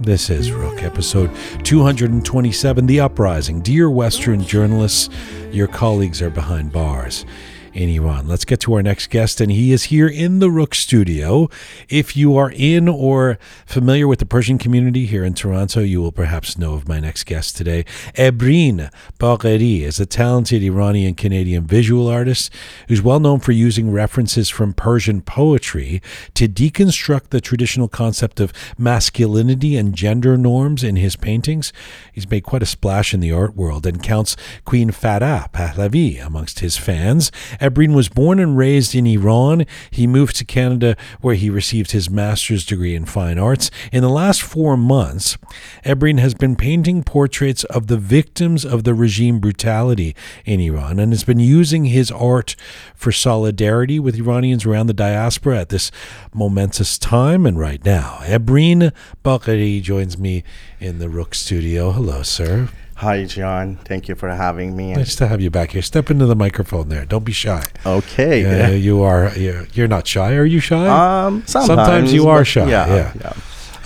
This 0.00 0.30
is 0.30 0.50
Roozh, 0.50 0.82
episode 0.82 1.30
227 1.64 2.86
The 2.86 3.00
Uprising. 3.00 3.60
Dear 3.60 3.90
Western 3.90 4.42
journalists, 4.42 5.10
your 5.50 5.66
colleagues 5.66 6.22
are 6.22 6.30
behind 6.30 6.72
bars 6.72 7.26
in 7.72 7.88
Iran. 7.88 8.26
Let's 8.26 8.44
get 8.44 8.60
to 8.60 8.74
our 8.74 8.82
next 8.82 9.08
guest, 9.10 9.40
and 9.40 9.50
he 9.50 9.72
is 9.72 9.84
here 9.84 10.08
in 10.08 10.38
the 10.38 10.48
Roozh 10.48 10.74
studio. 10.74 11.48
If 11.88 12.16
you 12.16 12.36
are 12.36 12.50
in 12.50 12.88
or 12.88 13.38
familiar 13.66 14.06
with 14.08 14.18
the 14.18 14.26
Persian 14.26 14.58
community 14.58 15.06
here 15.06 15.24
in 15.24 15.34
Toronto, 15.34 15.80
you 15.80 16.00
will 16.02 16.12
perhaps 16.12 16.58
know 16.58 16.74
of 16.74 16.88
my 16.88 17.00
next 17.00 17.24
guest 17.24 17.56
today. 17.56 17.84
Ebrin 18.14 18.90
Bagheri 19.18 19.82
is 19.82 20.00
a 20.00 20.06
talented 20.06 20.62
Iranian 20.62 21.14
Canadian 21.14 21.66
visual 21.66 22.08
artist 22.08 22.52
who's 22.88 23.02
well 23.02 23.20
known 23.20 23.40
for 23.40 23.52
using 23.52 23.90
references 23.90 24.48
from 24.48 24.72
Persian 24.72 25.22
poetry 25.22 26.02
to 26.34 26.48
deconstruct 26.48 27.28
the 27.30 27.40
traditional 27.40 27.88
concept 27.88 28.40
of 28.40 28.52
masculinity 28.78 29.76
and 29.76 29.94
gender 29.94 30.36
norms 30.36 30.82
in 30.82 30.96
his 30.96 31.16
paintings. 31.16 31.72
He's 32.12 32.28
made 32.30 32.42
quite 32.42 32.62
a 32.62 32.66
splash 32.66 33.14
in 33.14 33.20
the 33.20 33.32
art 33.32 33.54
world 33.54 33.86
and 33.86 34.02
counts 34.02 34.36
Queen 34.64 34.90
Farah 34.90 35.50
Pahlavi 35.52 36.24
amongst 36.24 36.60
his 36.60 36.76
fans. 36.76 37.30
Ebrin 37.60 37.94
was 37.94 38.08
born 38.08 38.38
and 38.38 38.56
raised 38.56 38.94
in 38.94 39.06
Iran. 39.06 39.66
He 39.90 40.06
moved 40.06 40.36
to 40.36 40.44
Canada 40.44 40.96
where 41.20 41.34
he 41.34 41.50
received 41.50 41.92
his 41.92 42.08
master's 42.10 42.64
degree 42.64 42.94
in 42.94 43.04
fine 43.04 43.38
arts. 43.38 43.70
In 43.92 44.02
the 44.02 44.08
last 44.08 44.42
four 44.42 44.76
months, 44.76 45.36
Ebrin 45.84 46.18
has 46.18 46.34
been 46.34 46.56
painting 46.56 47.02
portraits 47.02 47.64
of 47.64 47.86
the 47.86 47.96
victims 47.96 48.64
of 48.64 48.84
the 48.84 48.94
regime 48.94 49.38
brutality 49.38 50.14
in 50.44 50.60
Iran 50.60 50.98
and 50.98 51.12
has 51.12 51.24
been 51.24 51.40
using 51.40 51.86
his 51.86 52.10
art 52.10 52.56
for 52.94 53.12
solidarity 53.12 53.98
with 53.98 54.16
Iranians 54.16 54.64
around 54.64 54.86
the 54.86 54.94
diaspora 54.94 55.60
at 55.60 55.68
this 55.68 55.90
momentous 56.32 56.98
time 56.98 57.46
and 57.46 57.58
right 57.58 57.84
now. 57.84 58.18
Ebrin 58.22 58.92
Bagheri 59.24 59.82
joins 59.82 60.18
me 60.18 60.42
in 60.78 60.98
the 60.98 61.08
Roozh 61.08 61.34
studio. 61.34 61.92
Hello, 61.92 62.22
sir. 62.22 62.68
Hi, 63.00 63.24
John. 63.24 63.76
Thank 63.76 64.08
you 64.08 64.14
for 64.14 64.28
having 64.28 64.76
me. 64.76 64.92
Nice 64.92 65.16
to 65.16 65.26
have 65.26 65.40
you 65.40 65.50
back 65.50 65.70
here. 65.70 65.80
Step 65.80 66.10
into 66.10 66.26
the 66.26 66.36
microphone 66.36 66.90
there. 66.90 67.06
Don't 67.06 67.24
be 67.24 67.32
shy. 67.32 67.64
Okay. 67.86 68.42
Yeah, 68.42 68.68
you 68.68 69.00
are. 69.00 69.32
You're, 69.38 69.66
you're 69.72 69.88
not 69.88 70.06
shy. 70.06 70.34
Are 70.34 70.44
you 70.44 70.60
shy? 70.60 70.86
Um, 70.86 71.42
sometimes, 71.46 72.12
you 72.12 72.28
are 72.28 72.44
shy, 72.44 72.68
Yeah, 72.68 73.14
yeah. 73.18 73.32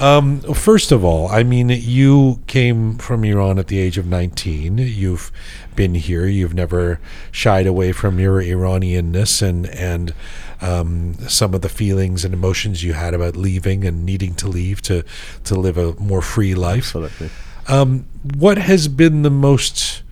Um, 0.00 0.40
first 0.40 0.90
of 0.90 1.04
all, 1.04 1.28
I 1.28 1.44
mean, 1.44 1.68
you 1.68 2.40
came 2.48 2.98
from 2.98 3.24
Iran 3.24 3.60
at 3.60 3.68
the 3.68 3.78
age 3.78 3.98
of 3.98 4.06
19. 4.06 4.78
You've 4.78 5.30
been 5.76 5.94
here. 5.94 6.26
You've 6.26 6.54
never 6.54 6.98
shied 7.30 7.68
away 7.68 7.92
from 7.92 8.18
your 8.18 8.42
Iranianness 8.42 9.42
and 9.42 9.66
and 9.66 10.12
um, 10.60 11.14
some 11.28 11.54
of 11.54 11.60
the 11.60 11.68
feelings 11.68 12.24
and 12.24 12.34
emotions 12.34 12.82
you 12.82 12.94
had 12.94 13.14
about 13.14 13.36
leaving 13.36 13.84
and 13.84 14.04
needing 14.04 14.34
to 14.34 14.48
leave 14.48 14.82
to 14.82 15.04
to 15.44 15.54
live 15.54 15.78
a 15.78 15.94
more 16.00 16.20
free 16.20 16.56
life. 16.56 16.86
Absolutely. 16.86 17.30
Um, 17.68 18.06
what 18.36 18.58
has 18.58 18.88
been 18.88 19.22
the 19.22 19.30
most 19.30 20.02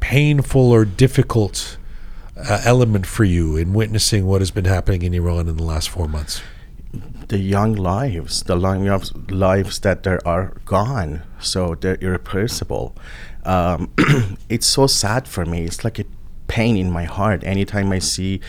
painful 0.00 0.72
or 0.72 0.84
difficult 0.84 1.76
uh, 2.36 2.60
element 2.64 3.06
for 3.06 3.24
you 3.24 3.56
in 3.56 3.72
witnessing 3.72 4.26
what 4.26 4.40
has 4.40 4.50
been 4.50 4.64
happening 4.64 5.02
in 5.02 5.14
Iran 5.14 5.48
in 5.48 5.56
the 5.56 5.62
last 5.62 5.88
four 5.90 6.08
months? 6.08 6.42
The 7.28 7.38
young 7.38 7.74
lives, 7.74 8.42
the 8.44 8.56
young 8.56 9.02
lives 9.28 9.80
that 9.80 10.02
there 10.02 10.26
are 10.26 10.54
gone, 10.64 11.22
so 11.38 11.74
they're 11.74 11.98
irreplaceable. 12.00 12.96
Um, 13.44 13.92
it's 14.48 14.66
so 14.66 14.86
sad 14.86 15.28
for 15.28 15.44
me. 15.44 15.64
It's 15.64 15.84
like 15.84 15.98
a 15.98 16.04
pain 16.46 16.76
in 16.76 16.90
my 16.90 17.04
heart 17.04 17.44
anytime 17.44 17.92
I 17.92 17.98
see. 17.98 18.40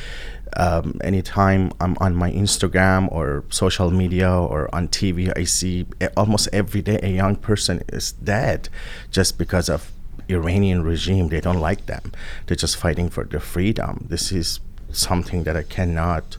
Um, 0.57 0.99
anytime 1.03 1.71
I'm 1.79 1.95
on 1.99 2.15
my 2.15 2.31
Instagram 2.31 3.11
or 3.11 3.43
social 3.49 3.91
media 3.91 4.31
or 4.31 4.73
on 4.73 4.87
TV, 4.87 5.31
I 5.35 5.43
see 5.43 5.85
almost 6.17 6.49
every 6.51 6.81
day 6.81 6.99
a 7.03 7.09
young 7.09 7.35
person 7.35 7.83
is 7.89 8.11
dead 8.13 8.69
just 9.11 9.37
because 9.37 9.69
of 9.69 9.91
Iranian 10.27 10.83
regime. 10.83 11.29
They 11.29 11.41
don't 11.41 11.59
like 11.59 11.85
them. 11.85 12.11
They're 12.45 12.57
just 12.57 12.77
fighting 12.77 13.09
for 13.09 13.23
their 13.23 13.39
freedom. 13.39 14.05
This 14.09 14.31
is 14.31 14.59
something 14.91 15.43
that 15.43 15.55
I 15.55 15.63
cannot 15.63 16.37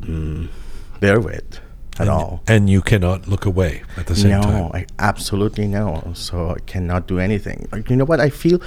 mm, 0.00 0.48
bear 1.00 1.20
with 1.20 1.60
at 1.94 2.00
and, 2.02 2.10
all. 2.10 2.42
And 2.46 2.70
you 2.70 2.82
cannot 2.82 3.28
look 3.28 3.44
away 3.44 3.82
at 3.96 4.06
the 4.06 4.16
same 4.16 4.32
no, 4.32 4.42
time. 4.42 4.70
I 4.72 4.86
absolutely 4.98 5.66
no. 5.66 6.12
So 6.14 6.50
I 6.50 6.60
cannot 6.60 7.06
do 7.06 7.18
anything. 7.18 7.68
Like, 7.72 7.90
You 7.90 7.96
know 7.96 8.04
what? 8.04 8.20
I 8.20 8.30
feel, 8.30 8.60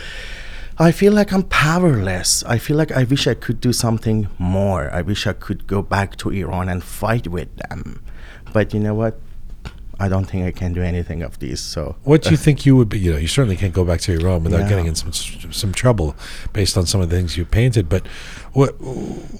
I 0.77 0.91
feel 0.91 1.13
like 1.13 1.31
I'm 1.31 1.43
powerless. 1.43 2.43
I 2.43 2.57
feel 2.57 2.75
like 2.77 2.91
I 2.91 3.03
wish 3.05 3.27
I 3.27 3.33
could 3.33 3.61
do 3.61 3.71
something 3.71 4.27
more. 4.37 4.89
I 4.91 5.01
wish 5.01 5.25
I 5.25 5.33
could 5.33 5.67
go 5.67 5.81
back 5.81 6.17
to 6.17 6.29
Iran 6.31 6.67
and 6.69 6.83
fight 6.83 7.27
with 7.27 7.55
them. 7.57 8.03
But 8.51 8.73
you 8.73 8.79
know 8.81 8.93
what? 8.93 9.19
I 9.97 10.09
don't 10.09 10.25
think 10.25 10.45
I 10.45 10.51
can 10.51 10.73
do 10.73 10.81
anything 10.81 11.21
of 11.23 11.39
these. 11.39 11.61
So 11.61 11.95
What 12.03 12.21
do 12.23 12.29
you 12.31 12.35
think 12.35 12.65
you 12.65 12.75
would 12.75 12.89
be? 12.89 12.99
You 12.99 13.13
know, 13.13 13.17
you 13.17 13.29
certainly 13.29 13.55
can't 13.55 13.73
go 13.73 13.85
back 13.85 14.01
to 14.01 14.11
Iran 14.11 14.43
without 14.43 14.61
Yeah. 14.63 14.67
getting 14.69 14.87
in 14.87 14.95
some 14.95 15.13
some 15.53 15.71
trouble 15.71 16.17
based 16.51 16.75
on 16.77 16.85
some 16.85 16.99
of 16.99 17.09
the 17.09 17.15
things 17.15 17.37
you 17.37 17.45
painted. 17.45 17.87
But 17.87 18.05
what 18.51 18.71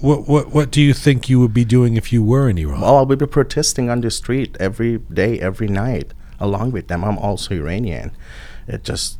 what 0.00 0.26
what 0.26 0.54
what 0.54 0.70
do 0.70 0.80
you 0.80 0.94
think 0.94 1.28
you 1.28 1.38
would 1.40 1.52
be 1.52 1.66
doing 1.66 1.96
if 1.96 2.10
you 2.10 2.22
were 2.24 2.48
in 2.48 2.56
Iran? 2.56 2.80
Well, 2.80 2.96
I 2.96 3.02
would 3.02 3.18
be 3.18 3.26
protesting 3.26 3.90
on 3.90 4.00
the 4.00 4.10
street 4.10 4.56
every 4.58 4.96
day, 5.12 5.38
every 5.40 5.68
night, 5.68 6.14
along 6.40 6.72
with 6.72 6.88
them. 6.88 7.04
I'm 7.04 7.18
also 7.18 7.54
Iranian. 7.54 8.12
It 8.66 8.82
just 8.82 9.18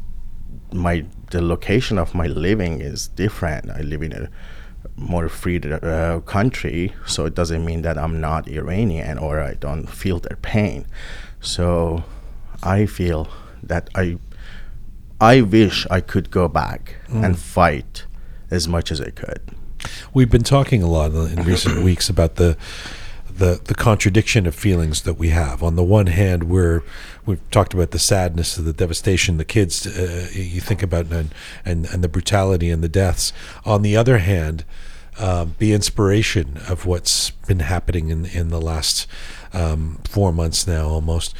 my 0.72 1.04
the 1.30 1.42
location 1.42 1.98
of 1.98 2.14
my 2.14 2.26
living 2.26 2.80
is 2.80 3.08
different. 3.08 3.70
I 3.70 3.80
live 3.80 4.02
in 4.02 4.12
a 4.12 4.30
more 4.96 5.28
free 5.28 5.60
uh, 5.60 6.20
country, 6.20 6.94
so 7.06 7.26
it 7.26 7.34
doesn't 7.34 7.64
mean 7.64 7.82
that 7.82 7.98
I'm 7.98 8.20
not 8.20 8.48
Iranian 8.48 9.18
or 9.18 9.40
I 9.40 9.54
don't 9.54 9.86
feel 9.86 10.18
their 10.18 10.36
pain. 10.36 10.86
So 11.40 12.04
I 12.62 12.86
feel 12.86 13.28
that 13.62 13.90
I 13.94 14.18
I 15.20 15.40
wish 15.40 15.86
I 15.90 16.00
could 16.00 16.30
go 16.30 16.46
back 16.46 16.96
and 17.08 17.38
fight 17.38 18.04
as 18.50 18.68
much 18.68 18.92
as 18.92 19.00
I 19.00 19.10
could. 19.10 19.40
We've 20.12 20.30
been 20.30 20.42
talking 20.42 20.82
a 20.82 20.86
lot 20.86 21.12
in 21.12 21.42
recent 21.42 21.82
weeks 21.88 22.08
about 22.08 22.36
the 22.36 22.56
the 23.28 23.60
the 23.64 23.74
contradiction 23.74 24.46
of 24.46 24.54
feelings 24.54 25.02
that 25.02 25.14
we 25.14 25.28
have. 25.28 25.62
On 25.62 25.76
the 25.76 25.84
one 25.84 26.06
hand, 26.06 26.44
we're 26.44 26.82
we've 27.26 27.50
talked 27.50 27.74
about 27.74 27.90
the 27.90 27.98
sadness, 27.98 28.56
of 28.56 28.64
the 28.64 28.72
devastation, 28.72 29.36
the 29.36 29.44
kids 29.44 29.86
uh, 29.86 30.28
you 30.32 30.60
think 30.60 30.82
about, 30.82 31.06
and, 31.06 31.34
and 31.64 31.86
and 31.86 32.02
the 32.02 32.08
brutality 32.08 32.70
and 32.70 32.82
the 32.82 32.88
deaths. 32.88 33.32
On 33.64 33.82
the 33.82 33.96
other 33.96 34.18
hand, 34.18 34.64
um, 35.18 35.54
the 35.58 35.72
inspiration 35.72 36.58
of 36.68 36.86
what's 36.86 37.30
been 37.30 37.60
happening 37.60 38.10
in 38.10 38.26
in 38.26 38.48
the 38.48 38.60
last 38.60 39.06
um, 39.52 40.00
four 40.04 40.32
months 40.32 40.66
now, 40.66 40.86
almost. 40.86 41.34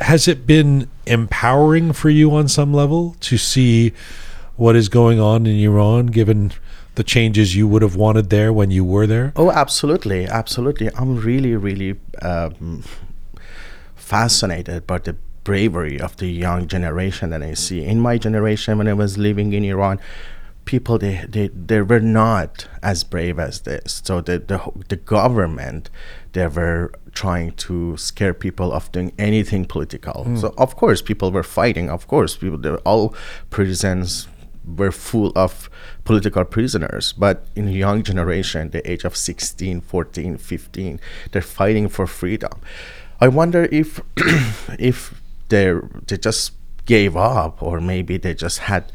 Has 0.00 0.28
it 0.28 0.46
been 0.46 0.88
empowering 1.06 1.92
for 1.92 2.08
you 2.08 2.32
on 2.32 2.46
some 2.46 2.72
level 2.72 3.16
to 3.20 3.36
see 3.36 3.92
what 4.54 4.76
is 4.76 4.88
going 4.88 5.18
on 5.18 5.44
in 5.44 5.56
Iran, 5.58 6.06
given 6.06 6.52
the 6.94 7.04
changes 7.04 7.56
you 7.56 7.66
would 7.66 7.82
have 7.82 7.96
wanted 7.96 8.30
there 8.30 8.52
when 8.52 8.70
you 8.70 8.84
were 8.84 9.06
there? 9.06 9.32
Oh, 9.36 9.50
absolutely, 9.50 10.26
absolutely. 10.26 10.88
I'm 10.94 11.16
really, 11.16 11.56
really 11.56 11.98
um, 12.22 12.84
fascinated 14.08 14.86
by 14.86 14.98
the 14.98 15.14
bravery 15.44 16.00
of 16.00 16.16
the 16.16 16.28
young 16.28 16.66
generation 16.66 17.30
that 17.30 17.42
I 17.42 17.54
see. 17.54 17.84
In 17.84 18.00
my 18.00 18.16
generation, 18.16 18.78
when 18.78 18.88
I 18.88 18.94
was 18.94 19.18
living 19.18 19.52
in 19.52 19.64
Iran, 19.64 20.00
people 20.64 20.98
they, 20.98 21.24
they, 21.28 21.48
they 21.48 21.82
were 21.82 22.00
not 22.00 22.66
as 22.82 23.04
brave 23.04 23.38
as 23.38 23.62
this. 23.62 24.02
So 24.04 24.20
the, 24.20 24.38
the 24.38 24.60
the 24.88 24.96
government 24.96 25.90
they 26.32 26.46
were 26.46 26.92
trying 27.12 27.52
to 27.66 27.96
scare 27.96 28.34
people 28.34 28.72
of 28.72 28.92
doing 28.92 29.12
anything 29.18 29.64
political. 29.64 30.24
Hmm. 30.24 30.36
So 30.36 30.54
of 30.56 30.76
course 30.76 31.00
people 31.02 31.30
were 31.30 31.48
fighting. 31.60 31.88
Of 31.90 32.06
course 32.06 32.36
people 32.36 32.58
they 32.58 32.74
all 32.90 33.14
prisons 33.50 34.28
were 34.80 34.92
full 34.92 35.32
of 35.34 35.70
political 36.04 36.44
prisoners 36.44 37.14
but 37.24 37.46
in 37.56 37.64
the 37.64 37.72
young 37.72 38.02
generation 38.02 38.68
the 38.70 38.82
age 38.90 39.04
of 39.04 39.16
16 39.16 39.80
14 39.80 40.36
15 40.36 41.00
they're 41.30 41.40
fighting 41.40 41.88
for 41.88 42.06
freedom 42.06 42.60
i 43.20 43.28
wonder 43.28 43.68
if 43.70 44.00
if 44.78 45.20
they 45.48 45.72
they 46.06 46.16
just 46.16 46.52
gave 46.84 47.16
up 47.16 47.62
or 47.62 47.80
maybe 47.80 48.16
they 48.16 48.34
just 48.34 48.60
had 48.60 48.90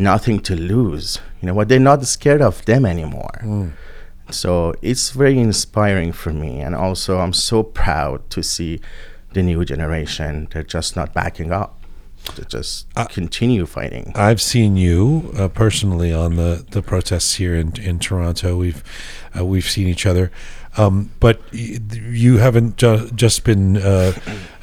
nothing 0.00 0.40
to 0.40 0.56
lose. 0.56 1.20
You 1.40 1.46
know 1.46 1.54
what? 1.54 1.68
They're 1.68 1.78
not 1.78 2.04
scared 2.06 2.42
of 2.42 2.64
them 2.64 2.84
anymore. 2.84 3.72
So 4.30 4.74
it's 4.82 5.10
very 5.10 5.38
inspiring 5.38 6.12
for 6.12 6.32
me. 6.32 6.60
And 6.60 6.74
also 6.74 7.18
i'm 7.18 7.32
so 7.32 7.62
proud 7.62 8.28
to 8.30 8.42
see 8.42 8.80
the 9.32 9.42
new 9.42 9.64
generation. 9.64 10.48
They're 10.50 10.62
just 10.62 10.96
not 10.96 11.14
backing 11.14 11.52
up. 11.52 11.76
They 12.36 12.44
just 12.44 12.86
continue 13.08 13.64
fighting. 13.66 14.12
I've 14.14 14.42
seen 14.42 14.76
you 14.76 15.32
uh, 15.36 15.48
personally 15.48 16.12
on 16.12 16.36
the, 16.36 16.64
the 16.70 16.82
protests 16.82 17.34
here 17.34 17.56
in, 17.56 17.72
in 17.80 17.98
Toronto. 17.98 18.56
We've 18.56 18.84
uh, 19.36 19.44
we've 19.44 19.68
seen 19.68 19.88
each 19.88 20.04
other, 20.04 20.30
um, 20.76 21.10
but 21.18 21.40
you 21.52 22.38
haven't 22.38 22.76
ju- 22.76 23.10
just 23.14 23.44
been 23.44 23.76
uh, 23.76 24.12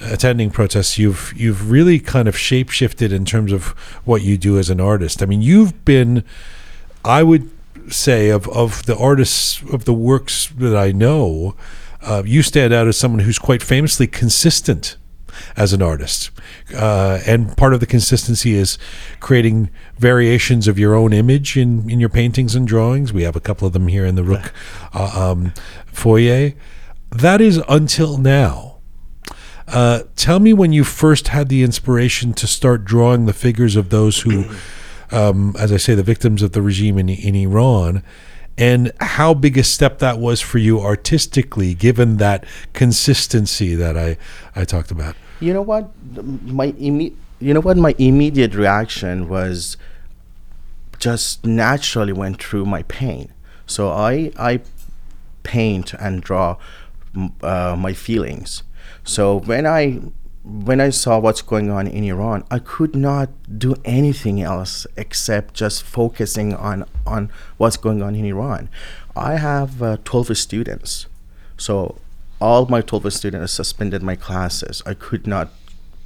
attending 0.01 0.51
protests. 0.51 0.97
You've 0.97 1.33
you've 1.35 1.69
really 1.69 1.99
kind 1.99 2.27
of 2.27 2.35
shapeshifted 2.35 3.11
in 3.11 3.25
terms 3.25 3.51
of 3.51 3.67
what 4.05 4.21
you 4.21 4.37
do 4.37 4.57
as 4.57 4.69
an 4.69 4.79
artist. 4.79 5.21
I 5.21 5.25
mean, 5.25 5.41
you've 5.41 5.83
been, 5.83 6.23
I 7.03 7.23
would 7.23 7.49
say, 7.89 8.29
of 8.29 8.47
of 8.49 8.85
the 8.85 8.97
artists 8.97 9.61
of 9.71 9.85
the 9.85 9.93
works 9.93 10.47
that 10.57 10.75
I 10.75 10.91
know, 10.91 11.55
uh, 12.01 12.23
you 12.25 12.41
stand 12.41 12.73
out 12.73 12.87
as 12.87 12.97
someone 12.97 13.19
who's 13.19 13.39
quite 13.39 13.61
famously 13.61 14.07
consistent 14.07 14.95
as 15.55 15.73
an 15.73 15.81
artist. 15.81 16.31
Uh, 16.75 17.19
and 17.25 17.55
part 17.57 17.73
of 17.73 17.79
the 17.79 17.85
consistency 17.85 18.53
is 18.53 18.77
creating 19.19 19.69
variations 19.97 20.67
of 20.67 20.77
your 20.77 20.95
own 20.95 21.13
image 21.13 21.57
in, 21.57 21.89
in 21.89 21.99
your 21.99 22.09
paintings 22.09 22.55
and 22.55 22.67
drawings. 22.67 23.13
We 23.13 23.23
have 23.23 23.35
a 23.35 23.41
couple 23.41 23.67
of 23.67 23.73
them 23.73 23.87
here 23.87 24.05
in 24.05 24.15
the 24.15 24.23
Roozh 24.23 24.51
uh, 24.93 25.31
um, 25.31 25.53
foyer. 25.87 26.53
That 27.09 27.41
is 27.41 27.61
until 27.69 28.17
now. 28.17 28.77
Uh, 29.67 30.03
tell 30.15 30.39
me 30.39 30.53
when 30.53 30.71
you 30.71 30.83
first 30.83 31.29
had 31.29 31.49
the 31.49 31.61
inspiration 31.61 32.33
to 32.33 32.47
start 32.47 32.85
drawing 32.85 33.25
the 33.25 33.33
figures 33.33 33.75
of 33.75 33.89
those 33.89 34.21
who, 34.21 34.45
um, 35.11 35.55
as 35.59 35.73
I 35.73 35.77
say, 35.77 35.93
the 35.93 36.03
victims 36.03 36.41
of 36.41 36.53
the 36.53 36.61
regime 36.61 36.97
in, 36.97 37.09
in 37.09 37.35
Iran, 37.35 38.03
and 38.57 38.91
how 38.99 39.33
big 39.33 39.57
a 39.57 39.63
step 39.63 39.99
that 39.99 40.19
was 40.19 40.41
for 40.41 40.57
you 40.57 40.79
artistically, 40.79 41.73
given 41.73 42.17
that 42.17 42.45
consistency 42.73 43.75
that 43.75 43.97
I, 43.97 44.17
I 44.55 44.65
talked 44.65 44.89
about. 44.89 45.15
You 45.39 45.53
know 45.53 45.61
what? 45.61 45.91
My 46.43 46.71
imme- 46.73 47.15
you 47.39 47.53
know 47.53 47.61
what? 47.61 47.77
My 47.77 47.93
immediate 47.97 48.55
reaction 48.55 49.29
was 49.29 49.77
just 50.99 51.45
naturally 51.45 52.13
went 52.13 52.41
through 52.41 52.65
my 52.65 52.83
pain. 52.83 53.31
So 53.65 53.89
I 53.91 54.31
I 54.37 54.61
paint 55.43 55.93
and 55.93 56.21
draw 56.21 56.57
uh, 57.41 57.75
my 57.77 57.93
feelings. 57.93 58.63
So 59.03 59.39
when 59.39 59.65
I 59.65 59.99
when 60.43 60.79
I 60.79 60.89
saw 60.89 61.19
what's 61.19 61.41
going 61.41 61.69
on 61.69 61.87
in 61.87 62.03
Iran, 62.05 62.43
I 62.49 62.59
could 62.59 62.95
not 62.95 63.29
do 63.59 63.75
anything 63.83 64.41
else 64.41 64.87
except 64.95 65.53
just 65.53 65.83
focusing 65.83 66.53
on 66.53 66.85
on 67.05 67.29
what's 67.57 67.77
going 67.77 68.01
on 68.01 68.15
in 68.15 68.25
Iran. 68.25 68.69
I 69.15 69.35
have 69.35 69.81
uh, 69.81 69.97
12 70.05 70.37
students, 70.37 71.07
so 71.57 71.97
all 72.39 72.65
my 72.67 72.81
12 72.81 73.11
students 73.13 73.53
suspended 73.53 74.03
my 74.03 74.15
classes. 74.15 74.81
I 74.85 74.93
could 74.93 75.27
not. 75.27 75.49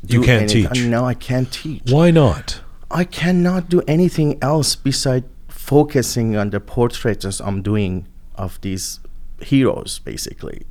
You 0.07 0.21
can't 0.21 0.51
anything. 0.51 0.73
teach. 0.73 0.85
No, 0.85 1.05
I 1.05 1.13
can't 1.13 1.51
teach. 1.51 1.83
Why 1.91 2.11
not? 2.11 2.61
I 2.89 3.03
cannot 3.03 3.69
do 3.69 3.81
anything 3.87 4.37
else 4.41 4.75
besides 4.75 5.25
focusing 5.47 6.35
on 6.35 6.49
the 6.49 6.59
portraits 6.59 7.39
I'm 7.39 7.61
doing 7.61 8.07
of 8.35 8.59
these 8.61 8.99
heroes, 9.41 9.99
basically. 9.99 10.65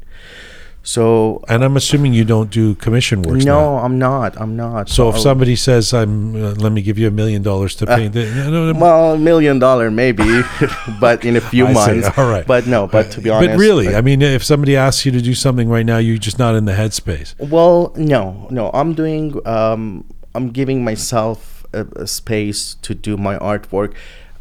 So 0.83 1.45
And 1.49 1.63
I'm 1.63 1.77
assuming 1.77 2.15
you 2.15 2.25
don't 2.25 2.51
do 2.51 2.75
commission 2.75 3.23
work. 3.23 3.45
no, 3.45 3.77
I'm 3.77 3.99
not. 3.99 4.41
I'm 4.41 4.57
not. 4.57 4.89
So 4.89 5.11
if 5.11 5.19
somebody 5.19 5.55
says, 5.55 5.93
"I'm," 5.93 6.35
uh, 6.35 6.53
let 6.53 6.73
me 6.73 6.81
give 6.81 6.99
you 6.99 7.07
a 7.07 7.11
million 7.11 7.43
dollars 7.43 7.75
to 7.77 7.87
paint 7.87 8.17
it. 8.17 8.35
No, 8.35 8.51
no, 8.51 8.73
no. 8.73 8.81
well, 8.81 9.19
million 9.19 9.59
dollar 9.59 9.91
maybe, 9.91 10.25
but 11.01 11.25
in 11.25 11.37
a 11.37 11.41
few 11.41 11.67
I 11.67 11.73
months. 11.75 12.09
All 12.17 12.31
right. 12.31 12.47
But 12.47 12.67
no. 12.67 12.87
But 12.87 13.11
to 13.13 13.21
be 13.21 13.29
honest, 13.29 13.51
but 13.51 13.59
really, 13.59 13.95
I- 13.95 13.99
I 13.99 14.01
mean, 14.01 14.23
if 14.23 14.43
somebody 14.43 14.75
asks 14.75 15.05
you 15.05 15.13
to 15.13 15.21
do 15.21 15.35
something 15.35 15.69
right 15.69 15.85
now, 15.85 15.99
you're 15.99 16.17
just 16.17 16.39
not 16.39 16.55
in 16.55 16.65
the 16.65 16.73
headspace. 16.73 17.39
Well, 17.39 17.93
no, 17.97 18.49
no. 18.51 18.71
I'm 18.73 18.95
doing. 18.95 19.39
Um, 19.47 20.05
I'm 20.35 20.49
giving 20.51 20.83
myself 20.83 21.67
a, 21.75 21.87
a 21.97 22.07
space 22.07 22.77
to 22.83 22.95
do 22.95 23.17
my 23.17 23.37
artwork 23.39 23.95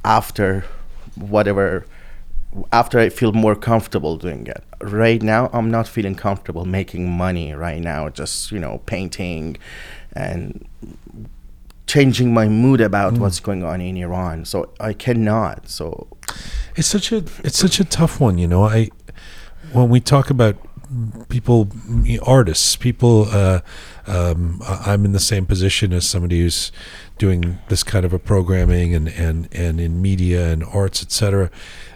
after 0.05 0.63
whatever. 1.15 1.85
After 2.71 2.99
I 2.99 3.09
feel 3.09 3.31
more 3.31 3.55
comfortable 3.55 4.17
doing 4.17 4.47
it. 4.47 4.63
Right 4.81 5.21
now, 5.21 5.49
I'm 5.53 5.69
not 5.69 5.87
feeling 5.87 6.15
comfortable 6.15 6.65
making 6.65 7.09
money. 7.09 7.53
Right 7.53 7.81
now, 7.81 8.09
just 8.09 8.51
you 8.51 8.59
know, 8.59 8.81
painting, 8.85 9.57
and 10.13 10.67
changing 11.85 12.33
my 12.33 12.47
mood 12.47 12.81
about 12.81 13.13
what's 13.13 13.39
going 13.39 13.63
on 13.63 13.81
in 13.81 13.97
Iran. 13.97 14.45
So 14.45 14.71
I 14.79 14.93
cannot. 14.93 15.67
So 15.67 16.07
It's 16.75 16.87
such 16.87 17.11
a 17.11 17.17
it's 17.43 17.57
such 17.57 17.79
a 17.79 17.83
tough 17.83 18.19
one, 18.19 18.37
you 18.37 18.47
know. 18.47 18.63
I 18.63 18.89
when 19.71 19.89
we 19.89 19.99
talk 19.99 20.29
about 20.29 20.55
people, 21.29 21.69
artists, 22.25 22.75
people. 22.75 23.27
Uh, 23.29 23.61
um, 24.07 24.61
I'm 24.63 25.05
in 25.05 25.11
the 25.11 25.19
same 25.19 25.45
position 25.45 25.93
as 25.93 26.07
somebody 26.07 26.41
who's 26.41 26.71
doing 27.17 27.59
this 27.67 27.83
kind 27.83 28.05
of 28.05 28.13
a 28.13 28.19
programming 28.19 28.95
and 28.95 29.07
and 29.09 29.47
and 29.51 29.79
in 29.79 30.01
media 30.01 30.51
and 30.51 30.63
arts, 30.63 31.01
etc. 31.03 31.51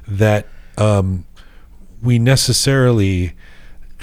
That 0.07 0.47
um, 0.77 1.25
we 2.01 2.19
necessarily 2.19 3.33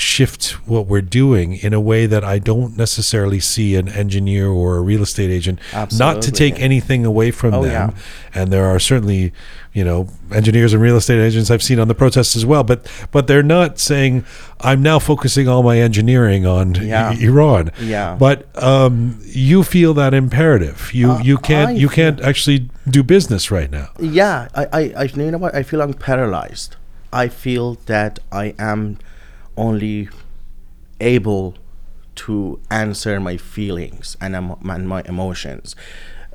shift 0.00 0.52
what 0.66 0.86
we're 0.86 1.00
doing 1.02 1.52
in 1.54 1.72
a 1.72 1.80
way 1.80 2.06
that 2.06 2.24
I 2.24 2.38
don't 2.38 2.76
necessarily 2.76 3.40
see 3.40 3.76
an 3.76 3.88
engineer 3.88 4.48
or 4.48 4.76
a 4.76 4.80
real 4.80 5.02
estate 5.02 5.30
agent. 5.30 5.58
Not 5.98 6.22
to 6.22 6.32
take 6.32 6.58
anything 6.60 7.04
away 7.06 7.30
from 7.30 7.54
Oh, 7.54 7.62
them, 7.62 7.94
yeah. 7.94 8.40
and 8.40 8.52
there 8.52 8.64
are 8.66 8.78
certainly, 8.78 9.32
you 9.72 9.84
know, 9.84 10.08
engineers 10.32 10.72
and 10.72 10.82
real 10.82 10.96
estate 10.96 11.20
agents 11.20 11.50
I've 11.50 11.62
seen 11.62 11.78
on 11.78 11.88
the 11.88 11.94
protests 11.94 12.34
as 12.36 12.44
well. 12.46 12.64
But 12.64 12.86
but 13.12 13.26
they're 13.26 13.42
not 13.42 13.78
saying 13.78 14.24
I'm 14.60 14.82
now 14.82 14.98
focusing 14.98 15.46
all 15.48 15.62
my 15.62 15.78
engineering 15.78 16.46
on 16.46 16.74
Yeah. 16.74 17.10
I- 17.10 17.14
Iran. 17.22 17.70
Yeah. 17.80 18.16
But 18.18 18.46
um, 18.62 19.18
you 19.26 19.62
feel 19.62 19.94
that 19.94 20.14
imperative. 20.14 20.90
You 20.94 21.12
Uh, 21.12 21.18
you 21.22 21.36
can't 21.38 21.70
I 21.70 21.72
you 21.72 21.88
can't 21.88 22.20
actually 22.20 22.70
do 22.88 23.02
business 23.02 23.50
right 23.50 23.70
now. 23.70 23.88
yeah 24.00 24.48
I, 24.54 24.64
I, 24.72 24.80
I 24.96 25.02
you 25.04 25.30
know 25.30 25.38
what 25.38 25.54
i 25.54 25.62
feel 25.62 25.80
i'm 25.82 25.92
paralyzed 25.94 26.74
i 27.12 27.28
feel 27.28 27.74
that 27.86 28.18
i 28.32 28.54
am 28.58 28.96
only 29.66 30.08
able 31.00 31.54
to 32.16 32.60
answer 32.70 33.20
my 33.20 33.36
feelings 33.36 34.16
and, 34.20 34.34
emo- 34.34 34.58
and 34.74 34.88
my 34.88 35.02
emotions. 35.14 35.76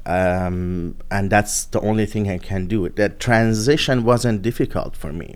Um, 0.07 0.95
and 1.10 1.31
that's 1.31 1.65
the 1.65 1.80
only 1.81 2.06
thing 2.06 2.30
i 2.30 2.38
can 2.38 2.68
do. 2.68 2.88
That 2.89 3.19
transition 3.19 4.03
wasn't 4.03 4.41
difficult 4.43 4.95
for 4.95 5.11
me. 5.11 5.30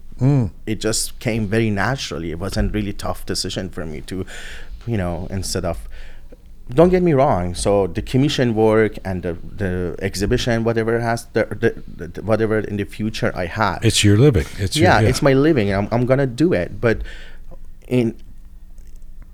It 0.68 0.80
just 0.80 1.18
came 1.20 1.48
very 1.48 1.72
naturally. 1.72 2.30
It 2.32 2.40
wasn't 2.40 2.74
really 2.74 2.94
tough 2.94 3.26
decision 3.26 3.70
for 3.70 3.86
me 3.86 4.02
to 4.12 4.26
you 4.88 4.98
know 4.98 5.28
instead 5.30 5.66
of 5.66 5.78
don't 6.78 6.90
get 6.90 7.02
me 7.02 7.14
wrong. 7.14 7.56
So 7.56 7.88
the 7.88 8.04
commission 8.04 8.54
work 8.54 8.94
and 9.04 9.24
the, 9.24 9.34
the 9.62 9.96
exhibition, 10.02 10.64
whatever 10.64 11.00
has 11.00 11.26
the, 11.34 11.46
the, 11.46 11.72
the 12.12 12.22
whatever 12.22 12.60
in 12.60 12.78
the 12.78 12.84
future 12.86 13.32
I 13.36 13.48
have, 13.48 13.80
It's 13.84 14.04
your 14.04 14.18
living. 14.18 14.46
It's 14.60 14.76
your, 14.78 14.90
yeah, 14.90 15.00
it's 15.10 15.22
my 15.24 15.34
living. 15.34 15.74
I'm 15.74 15.88
I'm 15.92 16.06
gonna 16.06 16.28
do 16.28 16.54
it, 16.54 16.80
but 16.80 17.02
in 17.90 18.16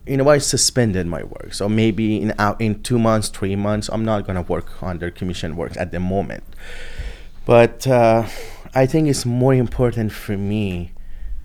you 0.07 0.17
know 0.17 0.27
I 0.27 0.39
suspended 0.39 1.05
my 1.05 1.23
work. 1.23 1.53
So 1.53 1.69
maybe 1.69 2.21
in 2.21 2.33
out 2.39 2.59
in 2.59 2.81
two 2.81 2.97
months, 2.97 3.29
three 3.29 3.55
months, 3.55 3.89
I'm 3.89 4.03
not 4.03 4.25
gonna 4.25 4.41
work 4.41 4.81
under 4.81 5.11
commission 5.11 5.55
work 5.55 5.77
at 5.77 5.91
the 5.91 5.99
moment. 5.99 6.43
But 7.45 7.85
uh, 7.85 8.27
I 8.73 8.87
think 8.87 9.07
it's 9.07 9.25
more 9.25 9.53
important 9.53 10.11
for 10.11 10.35
me 10.35 10.93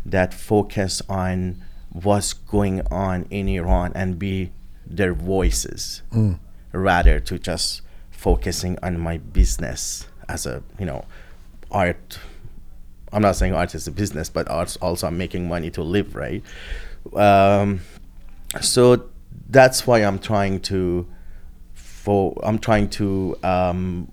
that 0.06 0.32
focus 0.32 1.02
on 1.08 1.62
what's 1.92 2.32
going 2.32 2.80
on 2.90 3.26
in 3.30 3.48
Iran 3.48 3.92
and 3.94 4.18
be 4.18 4.52
their 4.86 5.12
voices 5.14 6.02
rather 6.72 7.20
to 7.20 7.38
just 7.38 7.82
focusing 8.10 8.76
on 8.82 8.98
my 8.98 9.18
business 9.18 10.06
as 10.28 10.46
a 10.46 10.62
you 10.78 10.84
know 10.86 11.04
art 11.70 12.18
i'm 13.12 13.22
not 13.22 13.34
saying 13.34 13.54
art 13.54 13.74
is 13.74 13.86
a 13.86 13.90
business 13.90 14.28
but 14.28 14.48
art's 14.48 14.76
also 14.76 15.06
i'm 15.06 15.16
making 15.16 15.48
money 15.48 15.70
to 15.70 15.82
live 15.82 16.14
right 16.14 16.42
um, 17.14 17.80
so 18.60 19.04
that's 19.48 19.86
why 19.86 19.98
i'm 20.00 20.18
trying 20.18 20.60
to 20.60 21.06
for 21.74 22.38
i'm 22.42 22.58
trying 22.58 22.88
to 22.88 23.36
um, 23.42 24.06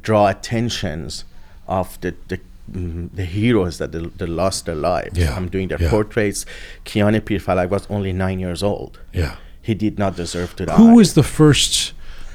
draw 0.00 0.28
attentions 0.28 1.24
of 1.68 2.00
the 2.00 2.14
the, 2.28 2.40
mm, 2.70 3.08
the 3.14 3.24
heroes 3.24 3.78
that 3.78 3.92
they, 3.92 4.00
they 4.00 4.26
lost 4.26 4.66
their 4.66 4.74
lives 4.74 5.18
Yeah, 5.18 5.34
i'm 5.36 5.48
doing 5.48 5.68
their 5.68 5.80
yeah. 5.80 5.90
portraits 5.90 6.44
Kian 6.84 7.18
Pirfalak 7.20 7.68
was 7.70 7.86
only 7.90 8.12
nine 8.12 8.38
years 8.40 8.62
old 8.62 8.98
yeah. 9.12 9.36
he 9.60 9.74
did 9.74 9.98
not 9.98 10.16
deserve 10.16 10.56
to 10.56 10.66
die 10.66 10.76
Who 10.76 10.94
was 10.94 11.14
the 11.14 11.22
first 11.22 11.92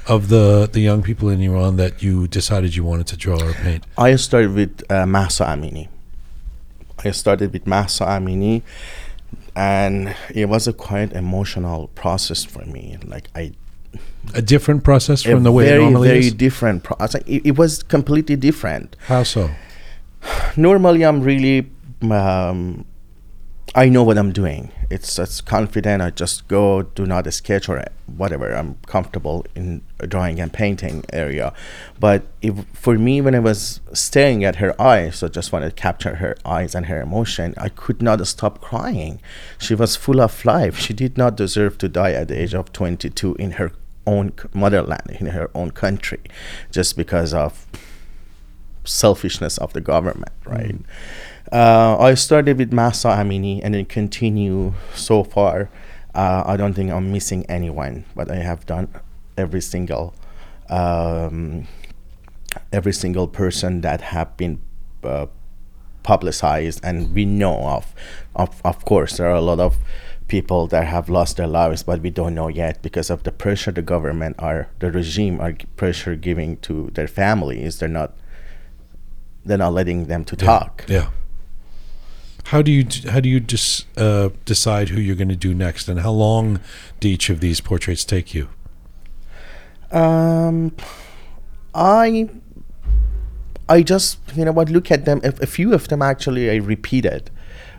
of 0.08 0.28
the 0.28 0.68
the 0.72 0.80
young 0.80 1.02
people 1.02 1.28
in 1.28 1.40
Iran 1.42 1.76
that 1.76 2.02
you 2.02 2.26
decided 2.26 2.74
you 2.74 2.82
wanted 2.82 3.06
to 3.08 3.16
draw 3.16 3.38
or 3.40 3.52
paint? 3.52 3.84
I 3.96 4.16
started 4.16 4.54
with 4.54 4.82
uh, 4.90 5.04
Mahsa 5.06 5.44
Amini. 5.44 5.88
I 7.04 7.10
started 7.12 7.52
with 7.52 7.66
Mahsa 7.66 8.04
Amini, 8.06 8.62
and 9.58 10.14
it 10.32 10.48
was 10.48 10.68
a 10.68 10.72
quite 10.72 11.12
emotional 11.12 11.88
process 11.96 12.44
for 12.44 12.64
me. 12.64 12.96
Like 13.04 13.28
I, 13.34 13.52
A 14.34 14.40
different 14.40 14.84
process 14.84 15.22
from 15.24 15.42
the 15.42 15.50
way 15.50 15.64
very 15.64 15.82
it 15.82 15.90
normally 15.90 16.08
very 16.08 16.26
is. 16.26 16.34
different 16.34 16.84
process. 16.84 17.20
It, 17.26 17.42
it 17.44 17.58
was 17.58 17.82
completely 17.82 18.36
different. 18.36 18.94
How 19.08 19.24
so? 19.24 19.50
Normally, 20.56 21.04
I'm 21.04 21.20
really, 21.22 21.68
um, 22.02 22.84
I 23.74 23.88
know 23.88 24.02
what 24.02 24.16
I'm 24.16 24.32
doing. 24.32 24.72
It's 24.90 25.18
it's 25.18 25.40
confident. 25.40 26.02
I 26.02 26.10
just 26.10 26.48
go, 26.48 26.82
do 26.82 27.04
not 27.04 27.32
sketch 27.32 27.68
or 27.68 27.78
uh, 27.78 27.84
whatever. 28.06 28.54
I'm 28.54 28.76
comfortable 28.86 29.44
in 29.54 29.82
drawing 30.06 30.40
and 30.40 30.52
painting 30.52 31.04
area. 31.12 31.52
But 32.00 32.22
if 32.40 32.64
for 32.72 32.98
me, 32.98 33.20
when 33.20 33.34
I 33.34 33.40
was 33.40 33.80
staring 33.92 34.42
at 34.42 34.56
her 34.56 34.80
eyes, 34.80 35.16
so 35.16 35.28
just 35.28 35.52
wanted 35.52 35.70
to 35.70 35.82
capture 35.82 36.16
her 36.16 36.36
eyes 36.44 36.74
and 36.74 36.86
her 36.86 37.02
emotion, 37.02 37.54
I 37.58 37.68
could 37.68 38.00
not 38.00 38.26
stop 38.26 38.60
crying. 38.60 39.20
She 39.58 39.74
was 39.74 39.96
full 39.96 40.20
of 40.20 40.44
life. 40.44 40.78
She 40.78 40.94
did 40.94 41.18
not 41.18 41.36
deserve 41.36 41.76
to 41.78 41.88
die 41.88 42.12
at 42.12 42.28
the 42.28 42.40
age 42.40 42.54
of 42.54 42.72
22 42.72 43.34
in 43.34 43.52
her 43.52 43.72
own 44.06 44.32
motherland, 44.54 45.16
in 45.20 45.26
her 45.26 45.50
own 45.54 45.72
country, 45.72 46.20
just 46.72 46.96
because 46.96 47.34
of 47.34 47.66
selfishness 48.84 49.58
of 49.58 49.74
the 49.74 49.82
government, 49.82 50.32
right? 50.46 50.76
Mm. 50.76 50.84
Uh, 51.52 51.96
I 51.98 52.14
started 52.14 52.58
with 52.58 52.72
Mahsa 52.72 53.08
Amini 53.08 53.60
and 53.62 53.74
then 53.74 53.84
continue 53.86 54.74
so 54.94 55.24
far. 55.24 55.70
Uh, 56.14 56.42
I 56.46 56.56
don't 56.56 56.74
think 56.74 56.90
I'm 56.90 57.12
missing 57.12 57.46
anyone, 57.48 58.04
but 58.14 58.30
I 58.30 58.36
have 58.36 58.66
done 58.66 58.88
every 59.36 59.60
single 59.60 60.14
um, 60.68 61.66
every 62.72 62.92
single 62.92 63.28
person 63.28 63.80
that 63.82 64.00
have 64.00 64.36
been 64.36 64.60
uh, 65.02 65.26
publicized 66.02 66.80
and 66.82 67.14
we 67.14 67.24
know 67.24 67.56
of. 67.62 67.94
of. 68.34 68.60
Of 68.64 68.84
course, 68.84 69.16
there 69.16 69.28
are 69.28 69.36
a 69.36 69.40
lot 69.40 69.60
of 69.60 69.76
people 70.26 70.66
that 70.66 70.86
have 70.86 71.08
lost 71.08 71.38
their 71.38 71.46
lives, 71.46 71.82
but 71.82 72.00
we 72.00 72.10
don't 72.10 72.34
know 72.34 72.48
yet 72.48 72.82
because 72.82 73.08
of 73.10 73.22
the 73.22 73.32
pressure 73.32 73.72
the 73.72 73.82
government 73.82 74.36
or 74.38 74.68
the 74.78 74.90
regime 74.90 75.40
are 75.40 75.54
pressure 75.76 76.16
giving 76.16 76.58
to 76.58 76.90
their 76.94 77.08
families. 77.08 77.78
They're 77.78 77.88
not 77.88 78.14
they're 79.44 79.58
not 79.58 79.72
letting 79.72 80.06
them 80.06 80.24
to 80.24 80.36
talk. 80.36 80.84
Yeah. 80.88 81.08
How 82.48 82.62
do 82.62 82.72
you 82.72 82.86
how 83.10 83.20
do 83.20 83.28
you 83.28 83.40
just 83.40 83.86
uh, 83.98 84.30
decide 84.46 84.88
who 84.88 85.02
you're 85.02 85.16
going 85.16 85.28
to 85.28 85.36
do 85.36 85.52
next, 85.52 85.86
and 85.86 86.00
how 86.00 86.12
long 86.12 86.60
do 86.98 87.06
each 87.06 87.28
of 87.28 87.40
these 87.40 87.60
portraits 87.60 88.06
take 88.06 88.34
you? 88.34 88.48
Um, 89.92 90.74
I 91.74 92.30
I 93.68 93.82
just 93.82 94.18
you 94.34 94.46
know 94.46 94.52
what 94.52 94.70
look 94.70 94.90
at 94.90 95.04
them. 95.04 95.20
A, 95.24 95.34
a 95.42 95.46
few 95.46 95.74
of 95.74 95.88
them 95.88 96.00
actually 96.00 96.50
I 96.50 96.54
repeated. 96.56 97.30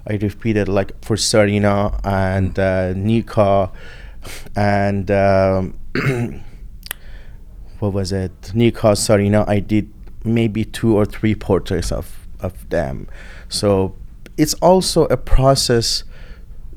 I 0.05 0.17
repeated 0.17 0.67
like 0.67 0.91
for 1.03 1.15
Sarina 1.15 1.99
and 2.03 2.59
uh, 2.59 2.93
Nika 2.93 3.71
and 4.55 5.09
um, 5.09 5.79
what 7.79 7.93
was 7.93 8.11
it? 8.11 8.51
Nika 8.53 8.93
Sarina. 8.93 9.49
I 9.49 9.61
did 9.61 9.91
maybe 10.23 10.63
two 10.63 10.95
or 10.95 11.05
three 11.05 11.33
portraits 11.33 11.91
of 11.91 12.27
of 12.39 12.69
them. 12.69 13.07
So 13.47 13.95
it's 14.39 14.53
also 14.55 15.05
a 15.05 15.17
process 15.17 16.03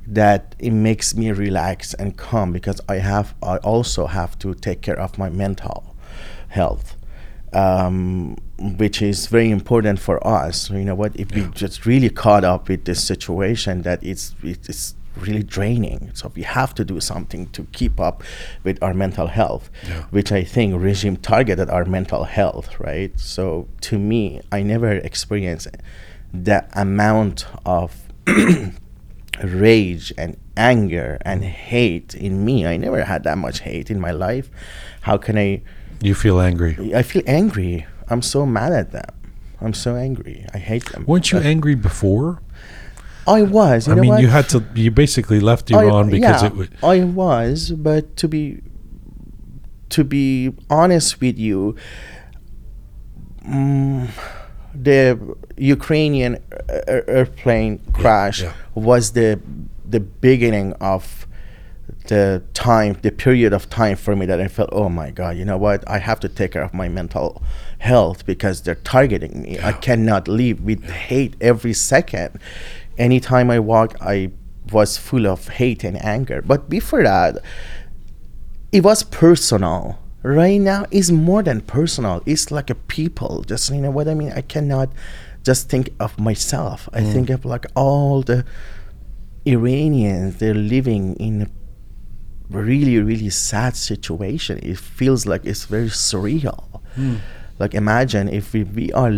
that 0.06 0.54
it 0.58 0.72
makes 0.72 1.14
me 1.14 1.30
relax 1.32 1.94
and 1.94 2.16
calm 2.16 2.52
because 2.52 2.80
I 2.88 2.96
have 2.96 3.34
I 3.42 3.56
also 3.58 4.06
have 4.06 4.36
to 4.40 4.54
take 4.54 4.80
care 4.82 4.98
of 4.98 5.16
my 5.16 5.30
mental 5.30 5.94
health, 6.48 6.96
um, 7.52 8.36
which 8.78 9.00
is 9.00 9.26
very 9.28 9.50
important 9.50 9.98
for 10.00 10.16
us. 10.26 10.70
You 10.70 10.84
know 10.84 10.94
what? 10.94 11.12
If 11.14 11.32
we 11.34 11.42
just 11.54 11.86
really 11.86 12.10
caught 12.10 12.44
up 12.44 12.68
with 12.68 12.84
this 12.84 13.02
situation, 13.02 13.82
that 13.82 14.02
it's 14.02 14.34
it's 14.42 14.94
really 15.16 15.42
draining. 15.42 16.10
So 16.14 16.32
we 16.34 16.42
have 16.42 16.74
to 16.74 16.84
do 16.84 16.98
something 17.00 17.46
to 17.50 17.64
keep 17.72 18.00
up 18.00 18.22
with 18.64 18.82
our 18.82 18.94
mental 18.94 19.26
health, 19.26 19.70
Yeah. 19.88 20.02
which 20.10 20.32
I 20.32 20.42
think 20.42 20.74
regime 20.80 21.16
targeted 21.16 21.68
our 21.68 21.84
mental 21.84 22.24
health, 22.24 22.80
right? 22.80 23.12
So 23.20 23.68
to 23.82 23.98
me, 23.98 24.40
I 24.50 24.62
never 24.62 24.90
experienced 25.10 25.68
the 26.32 26.66
amount 26.72 27.46
of 27.64 27.94
rage 29.42 30.12
and 30.16 30.36
anger 30.56 31.18
and 31.22 31.44
hate 31.44 32.14
in 32.14 32.44
me. 32.44 32.66
I 32.66 32.76
never 32.76 33.04
had 33.04 33.24
that 33.24 33.38
much 33.38 33.60
hate 33.60 33.90
in 33.90 34.00
my 34.00 34.10
life. 34.10 34.50
How 35.02 35.16
can 35.18 35.36
I? 35.38 35.62
You 36.00 36.14
feel 36.14 36.40
angry. 36.40 36.94
I 36.94 37.02
feel 37.02 37.22
angry. 37.26 37.86
I'm 38.08 38.22
so 38.22 38.44
mad 38.46 38.72
at 38.72 38.92
them. 38.92 39.04
I'm 39.60 39.74
so 39.74 39.94
angry. 39.94 40.44
I 40.52 40.58
hate 40.58 40.86
them. 40.86 41.04
Weren't 41.06 41.30
you 41.30 41.38
But 41.38 41.46
angry 41.46 41.74
before? 41.76 42.42
I 43.26 43.42
was. 43.42 43.86
You 43.86 43.92
I 43.92 43.96
mean, 43.96 44.10
what? 44.10 44.20
you 44.20 44.26
had 44.28 44.48
to. 44.50 44.64
You 44.74 44.90
basically 44.90 45.38
left 45.38 45.72
I- 45.72 45.84
Iran 45.84 46.10
because 46.10 46.42
yeah, 46.42 46.62
it. 46.62 46.70
I 46.82 47.04
was, 47.04 47.70
but 47.70 48.16
to 48.16 48.28
be 48.28 48.62
to 49.90 50.02
be 50.02 50.52
honest 50.70 51.20
with 51.20 51.38
you, 51.38 51.76
mm, 53.46 54.08
the 54.74 55.36
Ukrainian 55.56 56.38
airplane 56.86 57.80
crash 57.92 58.42
yeah. 58.42 58.52
was 58.74 59.12
the 59.12 59.40
the 59.88 60.00
beginning 60.00 60.72
of 60.74 61.26
the 62.06 62.42
time, 62.54 62.96
the 63.02 63.10
period 63.10 63.52
of 63.52 63.68
time 63.70 63.96
for 63.96 64.16
me 64.16 64.26
that 64.26 64.40
I 64.40 64.48
felt, 64.48 64.70
oh 64.72 64.88
my 64.88 65.10
God, 65.10 65.36
you 65.36 65.44
know 65.44 65.58
what? 65.58 65.88
I 65.88 65.98
have 65.98 66.20
to 66.20 66.28
take 66.28 66.52
care 66.52 66.62
of 66.62 66.74
my 66.74 66.88
mental 66.88 67.42
health 67.78 68.26
because 68.26 68.62
they're 68.62 68.74
targeting 68.76 69.42
me. 69.42 69.58
I 69.60 69.72
cannot 69.72 70.28
live 70.28 70.60
with 70.62 70.88
hate 70.88 71.36
every 71.40 71.74
second. 71.74 72.38
Anytime 72.98 73.50
I 73.50 73.58
walk, 73.58 73.96
I 74.00 74.30
was 74.70 74.96
full 74.96 75.26
of 75.26 75.48
hate 75.48 75.84
and 75.84 76.02
anger. 76.04 76.42
But 76.42 76.68
before 76.68 77.02
that, 77.02 77.38
it 78.72 78.82
was 78.82 79.02
personal. 79.02 79.98
Right 80.22 80.60
now, 80.60 80.86
it's 80.90 81.10
more 81.10 81.42
than 81.42 81.60
personal. 81.62 82.22
It's 82.26 82.50
like 82.50 82.70
a 82.70 82.74
people. 82.74 83.42
Just 83.42 83.70
you 83.70 83.80
know 83.80 83.90
what 83.90 84.08
I 84.08 84.14
mean. 84.14 84.32
I 84.32 84.42
cannot 84.42 84.90
just 85.42 85.68
think 85.68 85.90
of 85.98 86.18
myself. 86.18 86.88
I 86.92 87.00
mm. 87.00 87.12
think 87.12 87.30
of 87.30 87.44
like 87.44 87.66
all 87.74 88.22
the 88.22 88.44
Iranians. 89.44 90.38
They're 90.38 90.54
living 90.54 91.16
in 91.16 91.42
a 91.42 91.48
really, 92.50 92.98
really 92.98 93.30
sad 93.30 93.76
situation. 93.76 94.60
It 94.62 94.78
feels 94.78 95.26
like 95.26 95.44
it's 95.44 95.64
very 95.64 95.88
surreal. 95.88 96.80
Mm. 96.96 97.18
Like 97.58 97.74
imagine 97.74 98.28
if 98.28 98.52
we, 98.52 98.64
we 98.64 98.92
are 98.92 99.12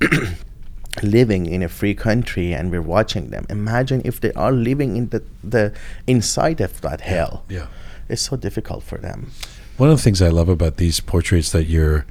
living 1.02 1.46
in 1.46 1.62
a 1.62 1.68
free 1.68 1.94
country 1.94 2.52
and 2.52 2.70
we're 2.70 2.82
watching 2.82 3.30
them. 3.30 3.46
Imagine 3.48 4.02
if 4.04 4.20
they 4.20 4.32
are 4.32 4.52
living 4.52 4.96
in 4.96 5.08
the, 5.08 5.22
the 5.42 5.72
inside 6.06 6.60
of 6.60 6.80
that 6.82 7.00
hell. 7.00 7.44
Yeah. 7.48 7.68
It's 8.08 8.22
so 8.22 8.36
difficult 8.36 8.82
for 8.82 8.98
them. 8.98 9.30
One 9.76 9.90
of 9.90 9.96
the 9.96 10.02
things 10.02 10.20
I 10.22 10.28
love 10.28 10.48
about 10.48 10.76
these 10.76 11.00
portraits 11.00 11.50
that 11.52 11.64
you're 11.64 12.06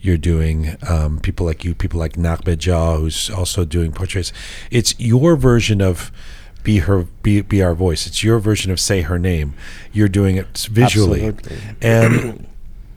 you're 0.00 0.18
doing, 0.18 0.76
um, 0.86 1.18
people 1.18 1.46
like 1.46 1.64
you, 1.64 1.74
people 1.74 1.98
like 1.98 2.12
Nakbe 2.12 2.58
Jah, 2.58 2.96
who's 2.96 3.30
also 3.30 3.64
doing 3.64 3.90
portraits. 3.90 4.34
It's 4.70 4.94
your 4.98 5.34
version 5.34 5.80
of 5.80 6.12
be 6.62 6.78
her, 6.78 7.04
be 7.22 7.40
be 7.40 7.62
our 7.62 7.74
voice. 7.74 8.06
It's 8.06 8.22
your 8.22 8.38
version 8.38 8.70
of 8.70 8.78
say 8.78 9.02
her 9.02 9.18
name. 9.18 9.54
You're 9.92 10.08
doing 10.08 10.36
it 10.36 10.68
visually, 10.70 11.26
Absolutely. 11.26 11.76
and 11.80 12.46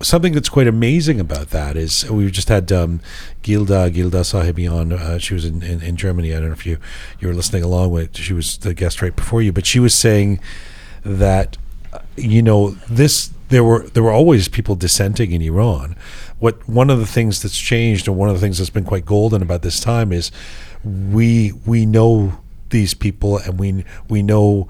something 0.02 0.34
that's 0.34 0.50
quite 0.50 0.68
amazing 0.68 1.20
about 1.20 1.50
that 1.50 1.76
is 1.76 2.10
we 2.10 2.30
just 2.30 2.50
had 2.50 2.72
um, 2.72 3.00
Gilda 3.42 3.90
Gilda 3.90 4.22
Sahebi 4.22 4.72
on. 4.72 4.92
Uh, 4.92 5.18
she 5.18 5.34
was 5.34 5.46
in, 5.46 5.64
in, 5.64 5.82
in 5.82 5.96
Germany. 5.96 6.34
I 6.34 6.40
don't 6.40 6.48
know 6.48 6.54
if 6.54 6.66
you 6.66 6.78
you 7.20 7.28
were 7.28 7.34
listening 7.34 7.64
along 7.64 7.92
with. 7.92 8.18
She 8.18 8.34
was 8.34 8.58
the 8.58 8.74
guest 8.74 9.02
right 9.02 9.16
before 9.16 9.42
you, 9.42 9.52
but 9.52 9.66
she 9.66 9.80
was 9.80 9.94
saying 9.94 10.40
that 11.04 11.58
uh, 11.94 12.00
you 12.16 12.42
know 12.42 12.72
this 12.90 13.32
there 13.50 13.64
were 13.64 13.88
there 13.90 14.04
were 14.04 14.12
always 14.12 14.48
people 14.48 14.76
dissenting 14.76 15.32
in 15.32 15.42
Iran. 15.42 15.96
What 16.40 16.68
one 16.68 16.90
of 16.90 17.00
the 17.00 17.06
things 17.06 17.42
that's 17.42 17.58
changed, 17.58 18.08
and 18.08 18.18
one 18.18 18.30
of 18.30 18.36
the 18.36 18.42
things 18.42 18.58
that's 18.58 18.70
been 18.70 18.84
quite 18.84 19.06
golden 19.06 19.42
about 19.42 19.62
this 19.62 19.80
time 19.80 20.12
is 20.12 20.32
we 20.84 21.54
we 21.66 21.86
know 21.86 22.40
these 22.70 22.94
people 22.94 23.38
and 23.38 23.60
we 23.60 23.86
we 24.10 24.22
know 24.22 24.68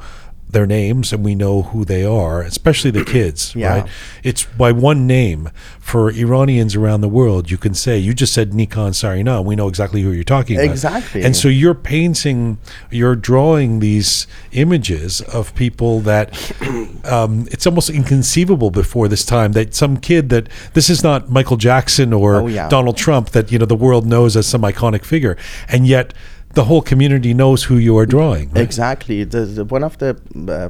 their 0.49 0.65
names 0.65 1.11
and 1.11 1.25
we 1.25 1.35
know 1.35 1.61
who 1.63 1.83
they 1.83 2.05
are, 2.05 2.41
especially 2.41 2.89
the 2.89 3.03
kids, 3.03 3.53
Yeah. 3.55 3.81
right? 3.81 3.89
It's 4.23 4.45
by 4.45 4.71
one 4.71 5.05
name 5.05 5.49
for 5.79 6.09
Iranians 6.09 6.73
around 6.75 7.01
the 7.01 7.09
world. 7.09 7.51
You 7.51 7.57
can 7.57 7.73
say 7.73 7.97
you 7.97 8.13
just 8.13 8.33
said 8.33 8.53
Nikon 8.53 8.91
Sarina. 8.93 9.43
We 9.43 9.55
know 9.57 9.67
exactly 9.67 10.01
who 10.03 10.11
you're 10.11 10.23
talking 10.23 10.55
about. 10.57 10.71
Exactly. 10.71 11.23
And 11.23 11.35
so 11.35 11.47
you're 11.49 11.73
painting, 11.75 12.59
you're 12.89 13.15
drawing 13.15 13.79
these 13.79 14.25
images 14.53 15.19
of 15.21 15.53
people 15.55 15.99
that 16.01 16.31
um, 17.05 17.47
it's 17.51 17.67
almost 17.67 17.89
inconceivable 17.89 18.71
before 18.71 19.07
this 19.07 19.25
time 19.25 19.51
that 19.53 19.75
some 19.75 19.97
kid 19.97 20.29
that 20.29 20.47
this 20.73 20.89
is 20.89 21.03
not 21.03 21.29
Michael 21.29 21.57
Jackson 21.57 22.13
or 22.13 22.35
Oh, 22.37 22.47
yeah. 22.47 22.69
Donald 22.69 22.95
Trump 22.97 23.29
that 23.31 23.51
you 23.51 23.59
know 23.59 23.65
the 23.65 23.75
world 23.75 24.05
knows 24.05 24.37
as 24.37 24.45
some 24.47 24.61
iconic 24.61 25.03
figure, 25.03 25.35
and 25.67 25.87
yet 25.87 26.13
the 26.57 26.63
whole 26.65 26.81
community 26.81 27.33
knows 27.35 27.65
who 27.65 27.77
you 27.77 27.95
are 27.99 28.07
drawing. 28.07 28.49
right? 28.49 28.63
Exactly. 28.63 29.23
The, 29.23 29.41
the 29.57 29.63
one 29.63 29.83
of 29.83 29.99
the 29.99 30.11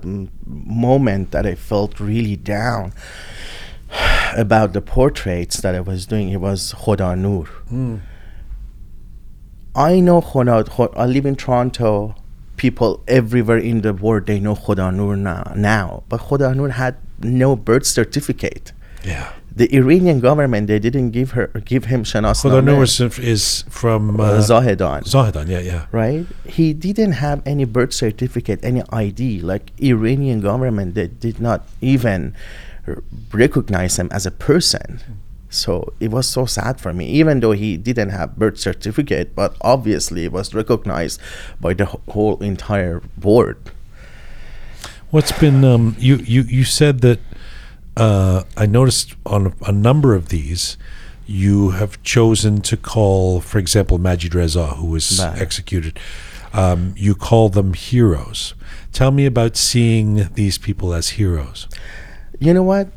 um, 0.03 0.29
moment 0.45 1.31
that 1.31 1.45
I 1.45 1.55
felt 1.55 1.97
really 1.99 2.35
down 2.35 2.91
about 4.35 4.73
the 4.73 4.81
portraits 4.81 5.61
that 5.61 5.73
I 5.75 5.79
was 5.79 6.05
doing, 6.05 6.27
it 6.29 6.41
was 6.41 6.73
Khoda 6.73 7.17
Noor. 7.17 7.47
I 9.75 9.99
know 10.01 10.19
Khoda. 10.21 10.67
Kho- 10.67 10.93
I 10.95 11.05
live 11.05 11.25
in 11.25 11.35
Toronto. 11.37 12.15
People 12.57 13.01
everywhere 13.07 13.57
in 13.59 13.81
the 13.81 13.93
world 13.93 14.25
they 14.25 14.39
know 14.41 14.55
Khoda 14.55 14.93
Noor 14.93 15.15
now, 15.15 15.53
now. 15.55 16.03
But 16.09 16.19
Khoda 16.19 16.53
Noor 16.53 16.69
had 16.69 16.97
no 17.21 17.55
birth 17.55 17.85
certificate. 17.85 18.73
Yeah. 19.05 19.31
The 19.57 19.73
Iranian 19.73 20.19
government 20.19 20.67
they 20.67 20.77
didn't 20.77 21.11
give 21.17 21.31
her 21.31 21.47
give 21.65 21.85
him 21.85 22.03
Khoda 22.03 22.21
Shanasname. 22.21 22.63
Noor 22.63 22.83
is, 22.83 23.01
is 23.17 23.65
from 23.69 24.19
uh, 24.19 24.23
uh, 24.23 24.41
Zahedan 24.45 25.01
Zahedan. 25.01 25.49
Yeah, 25.49 25.65
yeah. 25.65 25.85
right? 25.91 26.29
He 26.45 26.73
didn't 26.73 27.13
have 27.13 27.41
any 27.41 27.65
birth 27.65 27.93
certificate, 27.93 28.59
any 28.61 28.83
ID. 28.93 29.41
Like 29.41 29.73
Iranian 29.81 30.41
government, 30.41 30.93
they 30.93 31.07
did 31.07 31.41
not 31.41 31.65
even 31.81 32.37
r- 32.87 33.01
recognize 33.33 33.97
him 33.97 34.09
as 34.13 34.29
a 34.29 34.31
person. 34.31 35.01
So 35.49 35.93
it 35.99 36.11
was 36.11 36.27
so 36.27 36.45
sad 36.45 36.79
for 36.79 36.93
me, 36.93 37.07
even 37.07 37.39
though 37.39 37.53
he 37.53 37.77
didn't 37.77 38.09
have 38.09 38.37
birth 38.37 38.59
certificate, 38.59 39.33
but 39.33 39.55
obviously 39.61 40.25
it 40.25 40.31
was 40.31 40.53
recognized 40.53 41.19
by 41.59 41.73
the 41.73 41.85
whole 42.13 42.37
entire 42.43 43.01
board. 43.17 43.57
What's 45.09 45.31
been 45.31 45.63
um, 45.63 45.95
you 45.97 46.17
you 46.17 46.41
you 46.43 46.65
said 46.65 46.99
that 47.01 47.19
uh, 47.97 48.43
I 48.55 48.65
noticed 48.65 49.15
on 49.25 49.47
a, 49.47 49.53
a 49.69 49.71
number 49.71 50.13
of 50.13 50.29
these 50.29 50.77
you 51.25 51.71
have 51.71 52.01
chosen 52.03 52.61
to 52.61 52.77
call, 52.77 53.41
for 53.41 53.57
example, 53.57 53.97
Majid 53.97 54.33
Reza, 54.33 54.67
who 54.67 54.87
was 54.87 55.19
executed. 55.19 55.99
Um, 56.53 56.93
you 56.95 57.15
call 57.15 57.49
them 57.49 57.73
heroes. 57.73 58.53
Tell 58.93 59.11
me 59.11 59.25
about 59.25 59.57
seeing 59.57 60.29
these 60.35 60.57
people 60.57 60.93
as 60.93 61.09
heroes. 61.09 61.67
You 62.39 62.53
know 62.53 62.63
what? 62.63 62.89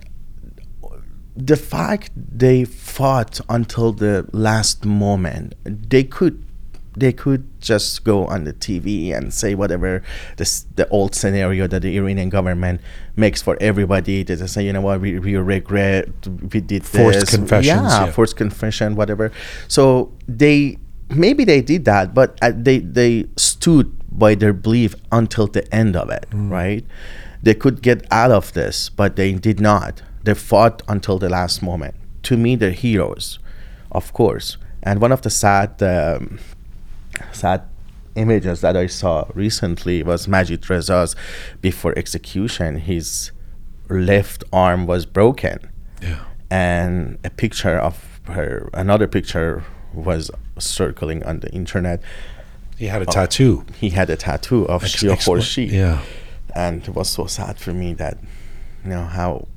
The 1.37 1.57
fact 1.57 2.13
they 2.15 2.65
fought 2.65 3.41
until 3.49 3.93
the 3.93 4.29
last 4.33 4.85
moment, 4.85 5.55
they 5.65 6.05
could 6.05 6.45
they 6.97 7.13
could 7.13 7.47
just 7.61 8.03
go 8.05 8.27
on 8.27 8.45
the 8.45 8.53
TV 8.53 9.15
and 9.17 9.33
say 9.33 9.55
whatever 9.55 10.03
this 10.37 10.67
the 10.75 10.89
old 10.89 11.15
scenario 11.15 11.67
that 11.69 11.83
the 11.83 11.97
Iranian 11.97 12.29
government 12.29 12.81
makes 13.17 13.41
for 13.41 13.57
everybody. 13.61 14.23
They 14.23 14.37
just 14.37 14.55
say, 14.55 14.65
you 14.65 14.73
know 14.73 14.81
what, 14.81 15.01
we, 15.01 15.19
we 15.19 15.37
regret 15.37 16.09
we 16.53 16.61
did 16.61 16.85
Forced 16.85 17.21
this. 17.21 17.31
confessions, 17.31 17.67
yeah, 17.67 18.07
yeah. 18.07 18.11
forced 18.13 18.37
confession, 18.37 18.97
whatever. 18.97 19.31
So 19.69 20.13
they 20.27 20.79
maybe 21.09 21.45
they 21.45 21.61
did 21.61 21.85
that, 21.85 22.15
but 22.15 22.39
uh, 22.43 22.53
they 22.55 22.79
they 22.79 23.27
stood 23.37 23.93
by 24.11 24.35
their 24.35 24.53
belief 24.53 24.95
until 25.13 25.47
the 25.47 25.73
end 25.75 25.97
of 25.97 26.11
it, 26.11 26.27
right? 26.33 26.85
They 27.43 27.55
could 27.55 27.81
get 27.83 28.07
out 28.11 28.31
of 28.33 28.53
this, 28.53 28.91
but 28.91 29.17
they 29.17 29.33
did 29.33 29.61
not. 29.61 30.03
They 30.25 30.35
fought 30.35 30.83
until 30.89 31.19
the 31.19 31.29
last 31.31 31.63
moment. 31.63 31.95
To 32.25 32.37
me, 32.37 32.55
they're 32.57 32.73
heroes, 32.73 33.39
of 33.93 34.13
course. 34.13 34.59
And 34.83 35.01
one 35.01 35.13
of 35.13 35.23
the 35.23 35.31
sad, 35.31 35.83
um, 35.83 36.39
sad 37.33 37.63
images 38.17 38.61
that 38.61 38.77
I 38.77 38.87
saw 38.87 39.25
recently 39.35 40.03
was 40.03 40.27
Majid 40.29 40.69
Reza's 40.69 41.15
before 41.61 41.97
execution. 41.97 42.77
His 42.77 43.31
left 43.89 44.45
arm 44.53 44.87
was 44.87 45.05
broken 45.07 45.59
Yeah. 46.03 46.21
and 46.51 47.19
a 47.25 47.31
picture 47.31 47.77
of 47.79 48.21
her 48.25 48.71
another 48.73 49.09
picture 49.09 49.65
was 49.93 50.31
circling 50.59 51.25
on 51.25 51.41
the 51.41 51.51
internet 51.53 52.01
He 52.77 52.87
had 52.87 53.03
a 53.03 53.07
tattoo. 53.07 53.65
he 53.81 53.91
had 53.91 54.09
a 54.11 54.17
tattoo 54.17 54.65
of 54.69 54.85
Ex- 54.85 54.97
Shia 54.97 55.17
Khorshid 55.17 55.71
Yeah. 55.73 56.03
and 56.55 56.83
it 56.87 56.95
was 56.95 57.09
so 57.11 57.27
sad 57.27 57.59
for 57.59 57.73
me 57.75 57.93
that 57.95 58.19
you 58.85 58.91
know 58.91 59.05
how 59.05 59.49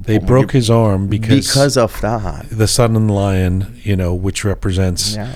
They 0.00 0.16
broke 0.18 0.52
his 0.52 0.70
arm 0.70 1.06
because, 1.08 1.46
because 1.48 1.76
of 1.76 2.00
that 2.00 2.46
the 2.50 2.66
sun 2.66 2.96
and 2.96 3.10
lion, 3.10 3.78
you 3.84 3.94
know, 3.94 4.14
which 4.14 4.42
represents. 4.44 5.14
yeah 5.14 5.34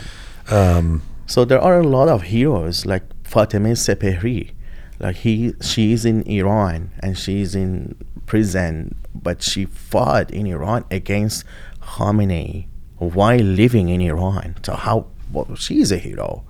Um, 0.51 1.02
so 1.31 1.44
there 1.44 1.61
are 1.61 1.78
a 1.78 1.86
lot 1.86 2.09
of 2.09 2.23
heroes 2.23 2.85
like 2.85 3.05
Fatemeh 3.23 3.78
Sepehri. 3.78 4.51
Like 4.98 5.16
he 5.19 5.55
she's 5.62 6.05
in 6.05 6.23
Iran 6.23 6.90
and 6.98 7.16
she's 7.16 7.55
in 7.55 7.94
prison 8.27 8.97
but 9.15 9.40
she 9.40 9.65
fought 9.66 10.32
in 10.32 10.48
Iran 10.48 10.85
against 10.90 11.44
Khamenei 11.81 12.66
while 12.98 13.39
living 13.39 13.90
in 13.90 14.01
Iran. 14.01 14.57
So 14.65 14.74
how 14.74 15.07
well, 15.32 15.55
she's 15.55 15.93
a 15.93 15.98
hero. 15.98 16.43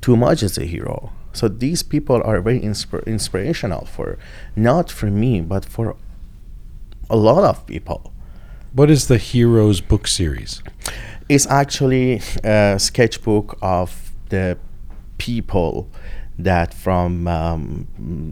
Too 0.00 0.16
much 0.16 0.42
is 0.42 0.58
a 0.58 0.64
hero. 0.64 1.12
So 1.32 1.46
these 1.46 1.84
people 1.84 2.20
are 2.24 2.40
very 2.40 2.58
inspir- 2.58 3.06
inspirational 3.06 3.84
for 3.86 4.18
not 4.56 4.90
for 4.90 5.06
me 5.06 5.40
but 5.40 5.64
for 5.64 5.94
a 7.08 7.16
lot 7.16 7.44
of 7.44 7.64
people. 7.68 8.12
What 8.72 8.90
is 8.90 9.06
the 9.06 9.18
Heroes 9.18 9.80
book 9.80 10.08
series? 10.08 10.60
It's 11.32 11.46
actually 11.46 12.20
a 12.44 12.78
sketchbook 12.78 13.58
of 13.62 14.12
the 14.28 14.58
people 15.16 15.88
that 16.38 16.74
from 16.74 17.26
um, 17.26 17.86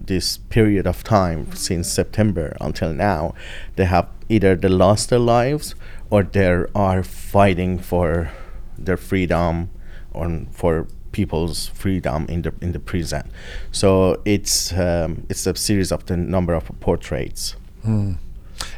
this 0.07 0.37
period 0.37 0.87
of 0.87 1.03
time 1.03 1.51
since 1.55 1.91
September 1.91 2.55
until 2.61 2.93
now 2.93 3.35
they 3.77 3.87
have 3.87 4.07
either 4.29 4.55
they 4.55 4.69
lost 4.69 5.09
their 5.09 5.19
lives 5.19 5.75
or 6.11 6.23
they 6.23 6.65
are 6.75 7.03
fighting 7.03 7.79
for 7.79 8.31
their 8.77 8.99
freedom 8.99 9.71
or 10.13 10.45
for 10.51 10.87
people's 11.13 11.69
freedom 11.69 12.27
in 12.29 12.43
the 12.43 12.53
in 12.61 12.73
the 12.73 12.81
prison. 12.81 13.31
So 13.73 14.21
it's 14.27 14.75
um, 14.75 15.27
it's 15.31 15.47
a 15.47 15.57
series 15.57 15.91
of 15.91 16.05
the 16.05 16.19
number 16.19 16.53
of 16.53 16.71
portraits 16.81 17.57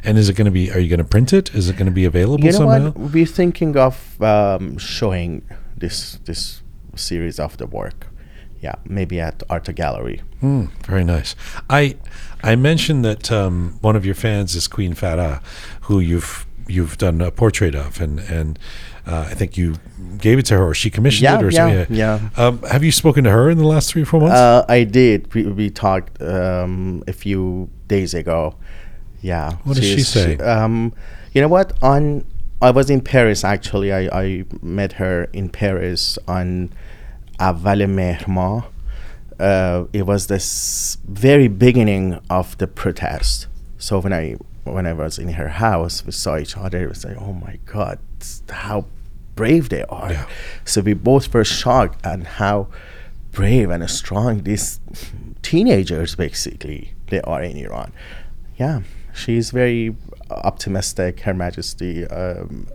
And 0.03 0.17
is 0.17 0.29
it 0.29 0.35
going 0.35 0.45
to 0.45 0.51
be? 0.51 0.71
Are 0.71 0.79
you 0.79 0.89
going 0.89 0.99
to 0.99 1.11
print 1.15 1.33
it? 1.33 1.53
Is 1.53 1.69
it 1.69 1.73
going 1.73 1.85
to 1.87 1.91
be 1.91 2.05
available 2.05 2.43
you 2.43 2.51
know 2.51 2.57
somehow? 2.57 2.91
what 2.91 3.11
we're 3.13 3.25
thinking 3.25 3.77
of 3.77 4.21
um, 4.21 4.77
showing 4.77 5.43
this 5.77 6.19
this 6.25 6.61
series 6.95 7.39
of 7.39 7.57
the 7.57 7.65
work 7.65 8.07
yeah, 8.63 8.75
maybe 8.87 9.19
at 9.19 9.43
Art 9.49 9.75
Gallery. 9.75 10.21
Mm, 10.41 10.69
very 10.85 11.03
nice. 11.03 11.35
I 11.69 11.97
I 12.41 12.55
mentioned 12.55 13.03
that 13.03 13.29
um, 13.29 13.77
one 13.81 13.97
of 13.97 14.05
your 14.05 14.15
fans 14.15 14.55
is 14.55 14.67
Queen 14.69 14.95
Farah, 14.95 15.41
who 15.81 15.99
you've 15.99 16.45
you've 16.67 16.97
done 16.97 17.19
a 17.19 17.29
portrait 17.29 17.75
of, 17.75 17.99
and 17.99 18.19
and 18.21 18.57
uh, 19.05 19.27
I 19.29 19.33
think 19.33 19.57
you 19.57 19.75
gave 20.17 20.39
it 20.39 20.45
to 20.45 20.57
her, 20.57 20.63
or 20.63 20.73
she 20.73 20.89
commissioned 20.89 21.23
Yeah, 21.23 21.39
it, 21.39 21.43
or 21.43 21.49
yeah, 21.49 21.57
something. 21.57 21.95
yeah. 21.95 22.29
Um, 22.37 22.61
have 22.63 22.85
you 22.85 22.91
spoken 22.93 23.25
to 23.25 23.31
her 23.31 23.49
in 23.49 23.57
the 23.57 23.67
last 23.67 23.91
three 23.91 24.03
or 24.03 24.05
four 24.05 24.21
months? 24.21 24.35
Uh, 24.35 24.65
I 24.69 24.85
did. 24.85 25.33
We, 25.33 25.43
we 25.43 25.69
talked 25.69 26.21
um, 26.21 27.03
a 27.05 27.13
few 27.13 27.69
days 27.89 28.13
ago. 28.13 28.55
Yeah. 29.23 29.53
What 29.63 29.77
does 29.77 29.85
she 29.85 30.01
say? 30.01 30.37
um, 30.37 30.93
you 31.33 31.41
know 31.41 31.47
what? 31.47 31.73
On 31.81 32.25
I 32.61 32.69
was 32.71 32.89
in 32.89 33.01
Paris 33.01 33.43
actually. 33.43 33.91
I, 33.91 34.01
I 34.21 34.45
met 34.61 34.93
her 34.93 35.29
in 35.33 35.49
Paris 35.49 36.19
on 36.27 36.71
Aval 37.39 37.89
Mehr 37.89 38.19
Uh, 39.39 39.85
it 39.91 40.05
was 40.05 40.27
this 40.27 40.97
very 41.07 41.47
beginning 41.47 42.19
of 42.29 42.57
the 42.59 42.67
protest. 42.67 43.47
So 43.77 43.99
when 43.99 44.13
I 44.13 44.35
when 44.65 44.85
I 44.85 44.93
was 44.93 45.17
in 45.17 45.29
her 45.29 45.49
house, 45.49 46.05
we 46.05 46.11
saw 46.11 46.37
each 46.37 46.55
other. 46.55 46.83
It 46.83 46.89
was 46.89 47.03
like, 47.03 47.17
oh 47.17 47.33
my 47.33 47.59
god, 47.65 47.99
how 48.49 48.85
brave 49.35 49.69
they 49.69 49.83
are. 49.83 50.11
Yeah. 50.11 50.27
So 50.65 50.81
we 50.81 50.93
both 50.93 51.33
were 51.33 51.43
shocked 51.43 52.05
at 52.05 52.23
how 52.39 52.67
brave 53.31 53.69
and 53.71 53.89
strong 53.89 54.43
these 54.43 54.79
teenagers 55.41 56.15
basically 56.15 56.93
they 57.07 57.21
are 57.21 57.41
in 57.41 57.57
Iran. 57.57 57.91
Yeah, 58.57 58.81
she's 59.12 59.50
very 59.50 59.94
optimistic. 60.30 61.20
Her 61.20 61.34
Majesty, 61.34 62.06
um, 62.06 62.68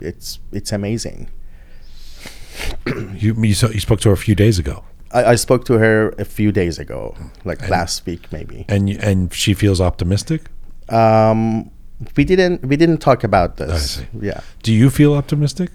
it's 0.00 0.38
it's 0.52 0.72
amazing. 0.72 1.28
you 3.14 3.34
you, 3.42 3.54
saw, 3.54 3.68
you 3.68 3.80
spoke 3.80 4.00
to 4.00 4.08
her 4.08 4.14
a 4.14 4.24
few 4.26 4.34
days 4.34 4.58
ago, 4.58 4.84
I, 5.12 5.24
I 5.32 5.34
spoke 5.36 5.64
to 5.66 5.74
her 5.74 6.10
a 6.18 6.24
few 6.24 6.52
days 6.52 6.78
ago, 6.78 7.14
like 7.44 7.68
last 7.68 8.06
week 8.06 8.32
maybe. 8.32 8.64
and 8.68 8.88
you, 8.90 8.98
and 9.00 9.32
she 9.32 9.54
feels 9.54 9.80
optimistic. 9.80 10.42
Um, 10.88 11.70
we 12.16 12.24
didn't 12.24 12.64
we 12.64 12.76
didn't 12.76 12.98
talk 12.98 13.24
about 13.24 13.56
this. 13.56 13.96
see. 13.96 14.06
Yeah. 14.20 14.40
Do 14.62 14.72
you 14.72 14.90
feel 14.90 15.14
optimistic? 15.14 15.70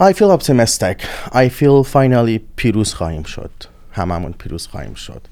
I 0.00 0.12
feel 0.12 0.30
optimistic. 0.30 1.04
I 1.32 1.48
feel 1.48 1.84
finally 1.84 2.40
پیروز 2.56 2.94
خواهیم 2.94 3.22
شد. 3.22 3.50
هممون 3.92 4.32
پیروز 4.32 4.66
خواهیم 4.66 4.94
شد. 4.94 5.22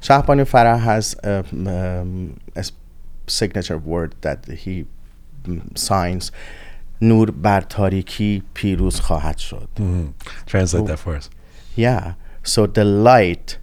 Shahbanu 0.00 0.44
Farah 0.46 0.80
has 0.80 1.14
a, 1.22 1.44
um, 1.50 2.38
a 2.54 2.64
signature 3.26 3.78
word 3.78 4.14
that 4.20 4.46
he 4.46 4.86
mm, 5.44 5.76
signs. 5.78 6.30
نور 7.02 7.30
بر 7.30 7.60
تاریکی 7.60 8.42
piruz 8.54 9.00
خواهد 9.00 9.38
shod." 9.38 9.68
Mm-hmm. 9.76 10.06
Translate 10.46 10.86
that 10.86 10.98
for 10.98 11.16
us. 11.16 11.30
Yeah. 11.74 12.14
So 12.42 12.66
the 12.66 12.84
light 12.84 13.58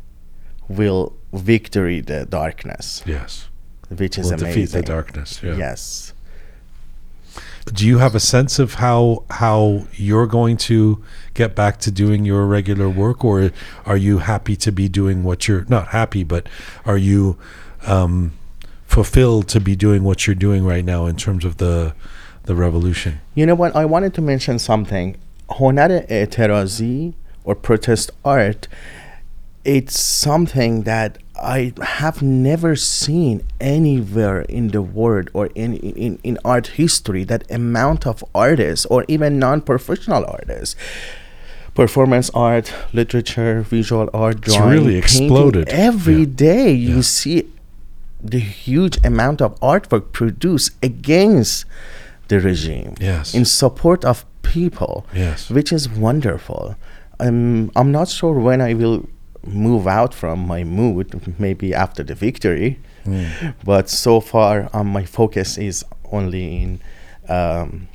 will 0.67 1.13
victory 1.33 1.99
the 2.01 2.25
darkness. 2.25 3.01
Yes. 3.05 3.47
Which 3.89 4.17
is 4.17 4.25
will 4.25 4.33
amazing. 4.33 4.61
Defeat 4.61 4.71
the 4.71 4.81
darkness. 4.81 5.41
Yeah. 5.43 5.55
Yes. 5.55 6.13
Do 7.73 7.87
you 7.87 7.97
have 7.97 8.13
a 8.13 8.19
sense 8.19 8.59
of 8.59 8.75
how 8.75 9.23
how 9.29 9.87
you're 9.93 10.27
going 10.27 10.57
to 10.69 11.03
get 11.34 11.54
back 11.54 11.78
to 11.80 11.90
doing 11.90 12.24
your 12.24 12.46
regular 12.46 12.88
work, 12.88 13.24
or 13.24 13.50
are 13.86 13.96
you 13.96 14.18
happy 14.18 14.56
to 14.56 14.72
be 14.72 14.88
doing 14.88 15.24
what 15.24 15.48
you're 15.48 15.64
not 15.68 15.88
happy, 15.88 16.24
but 16.24 16.48
are 16.84 16.98
you 16.98 17.36
um, 17.86 18.32
fulfilled 18.86 19.48
to 19.48 19.60
be 19.60 19.76
doing 19.76 20.02
what 20.02 20.26
you're 20.26 20.34
doing 20.34 20.64
right 20.64 20.84
now 20.84 21.06
in 21.06 21.16
terms 21.16 21.44
of 21.44 21.58
the 21.58 21.94
the 22.44 22.54
revolution? 22.54 23.20
You 23.34 23.46
know 23.46 23.54
what? 23.54 23.76
I 23.76 23.84
wanted 23.84 24.14
to 24.14 24.22
mention 24.22 24.58
something. 24.58 25.16
هنر 25.50 26.06
اعتراضی 26.10 27.14
or 27.44 27.54
protest 27.54 28.10
art, 28.24 28.68
it's 29.64 29.98
something 30.00 30.82
that 30.82 31.18
I 31.40 31.72
have 31.82 32.20
never 32.20 32.76
seen 32.76 33.42
anywhere 33.60 34.42
in 34.42 34.68
the 34.68 34.82
world 34.82 35.30
or 35.32 35.46
in, 35.54 35.76
in, 35.76 36.18
in 36.22 36.38
art 36.44 36.68
history 36.78 37.24
that 37.24 37.50
amount 37.50 38.06
of 38.06 38.24
artists 38.34 38.84
or 38.86 39.04
even 39.08 39.38
non-professional 39.38 40.24
artists 40.26 40.74
performance 41.75 42.29
art 42.33 42.71
literature 42.93 43.61
visual 43.61 44.09
art 44.13 44.37
It's 44.37 44.55
drawing 44.55 44.69
really 44.71 45.01
painting, 45.01 45.23
exploded. 45.23 45.69
every 45.69 46.19
Yeah. 46.25 46.35
day 46.35 46.71
you 46.71 46.95
Yeah. 46.95 47.01
see 47.01 47.43
the 48.23 48.39
huge 48.39 48.97
amount 49.03 49.41
of 49.41 49.59
artwork 49.59 50.11
produced 50.11 50.71
against 50.81 51.65
the 52.27 52.39
regime 52.39 52.93
Yes. 52.99 53.33
in 53.33 53.45
support 53.45 54.05
of 54.05 54.25
people 54.43 55.05
Yes. 55.13 55.49
which 55.49 55.71
is 55.73 55.89
wonderful 55.89 56.75
um, 57.19 57.71
i'm 57.75 57.91
not 57.91 58.07
sure 58.09 58.33
when 58.39 58.61
i 58.61 58.73
will 58.73 59.07
move 59.45 59.87
out 59.87 60.13
from 60.13 60.39
my 60.47 60.63
mood 60.63 61.07
maybe 61.39 61.73
after 61.73 62.03
the 62.03 62.15
victory 62.15 62.79
Mm. 63.05 63.53
but 63.65 63.89
so 63.89 64.21
far 64.21 64.69
um, 64.73 64.87
my 64.87 65.03
focus 65.03 65.57
is 65.57 65.83
only 66.11 66.45
in 66.63 66.79
um, 67.27 67.87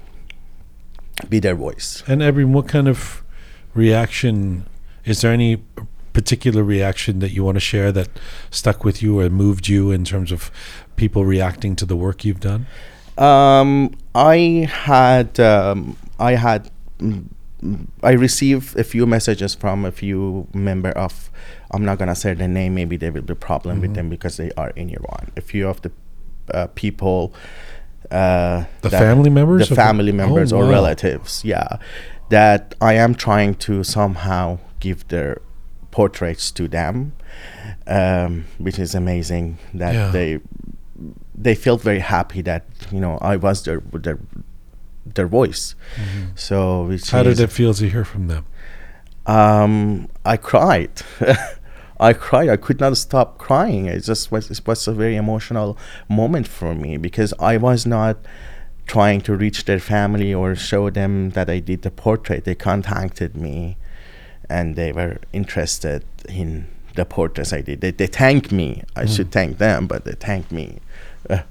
be 1.30 1.38
their 1.40 1.54
voice 1.54 2.02
And 2.06 2.20
Ebrin, 2.22 2.52
what 2.52 2.68
kind 2.68 2.86
of 2.88 3.22
reaction 3.78 4.66
is 5.04 5.20
there? 5.22 5.32
Any 5.32 5.62
particular 6.12 6.62
reaction 6.64 7.20
that 7.20 7.30
you 7.30 7.44
want 7.44 7.54
to 7.56 7.60
share 7.60 7.90
that 7.92 8.08
stuck 8.50 8.84
with 8.84 9.02
you 9.02 9.20
or 9.20 9.30
moved 9.30 9.68
you 9.68 9.90
in 9.92 10.04
terms 10.04 10.32
of 10.32 10.50
people 10.96 11.24
reacting 11.24 11.76
to 11.76 11.86
the 11.86 11.96
work 11.96 12.24
you've 12.24 12.40
done? 12.40 12.66
Um, 13.16 13.94
I 14.14 14.68
had 14.70 15.40
um, 15.40 15.96
I 16.18 16.32
had 16.34 16.70
I 18.02 18.12
received 18.12 18.76
a 18.78 18.84
few 18.84 19.06
messages 19.06 19.54
from 19.54 19.84
a 19.84 19.92
few 19.92 20.46
member 20.52 20.90
of 20.90 21.30
I'm 21.72 21.84
not 21.84 21.98
gonna 21.98 22.14
say 22.14 22.34
the 22.34 22.48
name. 22.48 22.74
Maybe 22.74 22.96
there 22.96 23.12
will 23.12 23.22
be 23.22 23.34
problem 23.34 23.80
with 23.80 23.94
them 23.94 24.08
because 24.10 24.36
they 24.36 24.50
are 24.56 24.70
in 24.76 24.90
Iran. 24.90 25.30
A 25.36 25.40
few 25.40 25.68
of 25.68 25.80
the 25.82 25.90
uh, 26.52 26.66
people. 26.74 27.32
Uh, 28.10 28.64
The 28.80 28.90
family 28.90 29.28
members 29.30 29.68
the 29.68 29.74
family 29.74 30.12
Oh, 30.12 30.22
members 30.22 30.50
or 30.52 30.64
wow. 30.64 30.70
relatives, 30.70 31.44
yeah, 31.44 31.76
that 32.30 32.74
I 32.80 32.94
am 32.94 33.14
trying 33.14 33.54
to 33.66 33.82
somehow 33.84 34.58
give 34.80 35.06
their 35.08 35.40
portraits 35.90 36.50
to 36.52 36.68
them, 36.68 37.12
um, 37.86 38.44
which 38.58 38.78
is 38.78 38.94
amazing 38.94 39.58
that 39.74 39.94
Yeah. 39.94 40.10
they 40.10 40.38
they 41.40 41.54
felt 41.54 41.80
very 41.82 42.00
happy 42.00 42.42
that 42.42 42.64
you 42.90 43.00
know 43.00 43.18
I 43.22 43.36
was 43.36 43.62
their 43.64 43.80
their 43.92 44.18
their 45.14 45.26
voice. 45.28 45.74
So 46.34 46.84
which 46.84 47.02
Mm-hmm. 47.02 47.16
How 47.16 47.22
did 47.22 47.40
it 47.40 47.50
feel 47.52 47.72
to 47.74 47.88
hear 47.88 48.04
from 48.04 48.26
them? 48.28 48.44
um, 49.26 50.08
I 50.24 50.36
cried. 50.36 50.90
I 52.00 52.12
cried. 52.12 52.48
I 52.48 52.56
could 52.56 52.80
not 52.80 52.96
stop 52.96 53.38
crying. 53.38 53.86
It 53.86 54.00
just 54.04 54.30
was 54.30 54.50
it 54.50 54.60
was 54.66 54.86
a 54.88 54.92
very 54.92 55.16
emotional 55.16 55.76
moment 56.08 56.46
for 56.48 56.74
me 56.74 56.96
because 56.96 57.34
I 57.40 57.56
was 57.56 57.86
not 57.86 58.16
trying 58.88 59.20
to 59.20 59.36
reach 59.36 59.64
their 59.66 59.78
family 59.78 60.34
or 60.34 60.56
show 60.56 60.90
them 60.90 61.30
that 61.30 61.48
I 61.48 61.60
did 61.60 61.82
the 61.82 61.90
portrait. 61.90 62.44
They 62.44 62.54
contacted 62.56 63.36
me, 63.36 63.76
and 64.48 64.74
they 64.74 64.90
were 64.92 65.18
interested 65.32 66.04
in 66.28 66.66
the 66.96 67.04
portraits 67.04 67.52
I 67.52 67.60
did. 67.60 67.80
They, 67.80 67.92
they 67.92 68.08
thanked 68.08 68.50
me. 68.50 68.82
I 68.96 69.06
should 69.06 69.30
thank 69.30 69.58
them, 69.58 69.86
but 69.86 70.04
they 70.04 70.14
thanked 70.14 70.50
me. 70.50 70.80
Uh, 71.30 71.42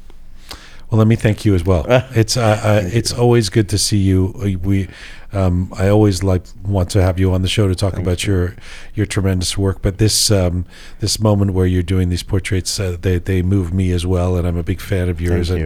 Well, 0.90 1.00
let 1.00 1.08
me 1.08 1.16
thank 1.18 1.46
you 1.46 1.54
as 1.56 1.64
well. 1.66 1.86
it's 2.16 2.38
uh, 2.38 2.60
uh, 2.64 2.82
it's 3.00 3.14
always 3.14 3.50
good 3.50 3.68
to 3.70 3.78
see 3.78 3.98
you. 3.98 4.34
Uh, 4.36 4.58
We, 4.68 4.88
um, 5.34 5.72
I 5.78 5.90
always 5.90 6.24
like 6.24 6.44
want 6.64 6.90
to 6.92 7.02
have 7.02 7.20
you 7.20 7.34
on 7.34 7.42
the 7.42 7.48
show 7.48 7.68
to 7.68 7.76
talk 7.76 7.94
Thank 7.94 8.06
about 8.06 8.26
your 8.26 8.56
your 8.96 9.06
tremendous 9.06 9.58
work. 9.58 9.82
But 9.82 9.98
this 9.98 10.32
um, 10.32 10.66
this 11.00 11.20
moment 11.20 11.52
where 11.52 11.66
you're 11.66 11.84
doing 11.84 12.10
these 12.10 12.24
portraits, 12.24 12.80
uh, 12.80 12.98
they 13.00 13.20
they 13.20 13.42
move 13.42 13.74
me 13.74 13.92
as 13.92 14.06
well, 14.06 14.38
and 14.38 14.48
I'm 14.48 14.58
a 14.58 14.64
big 14.64 14.80
fan 14.80 15.10
of 15.10 15.20
yours. 15.20 15.50
Thank 15.50 15.62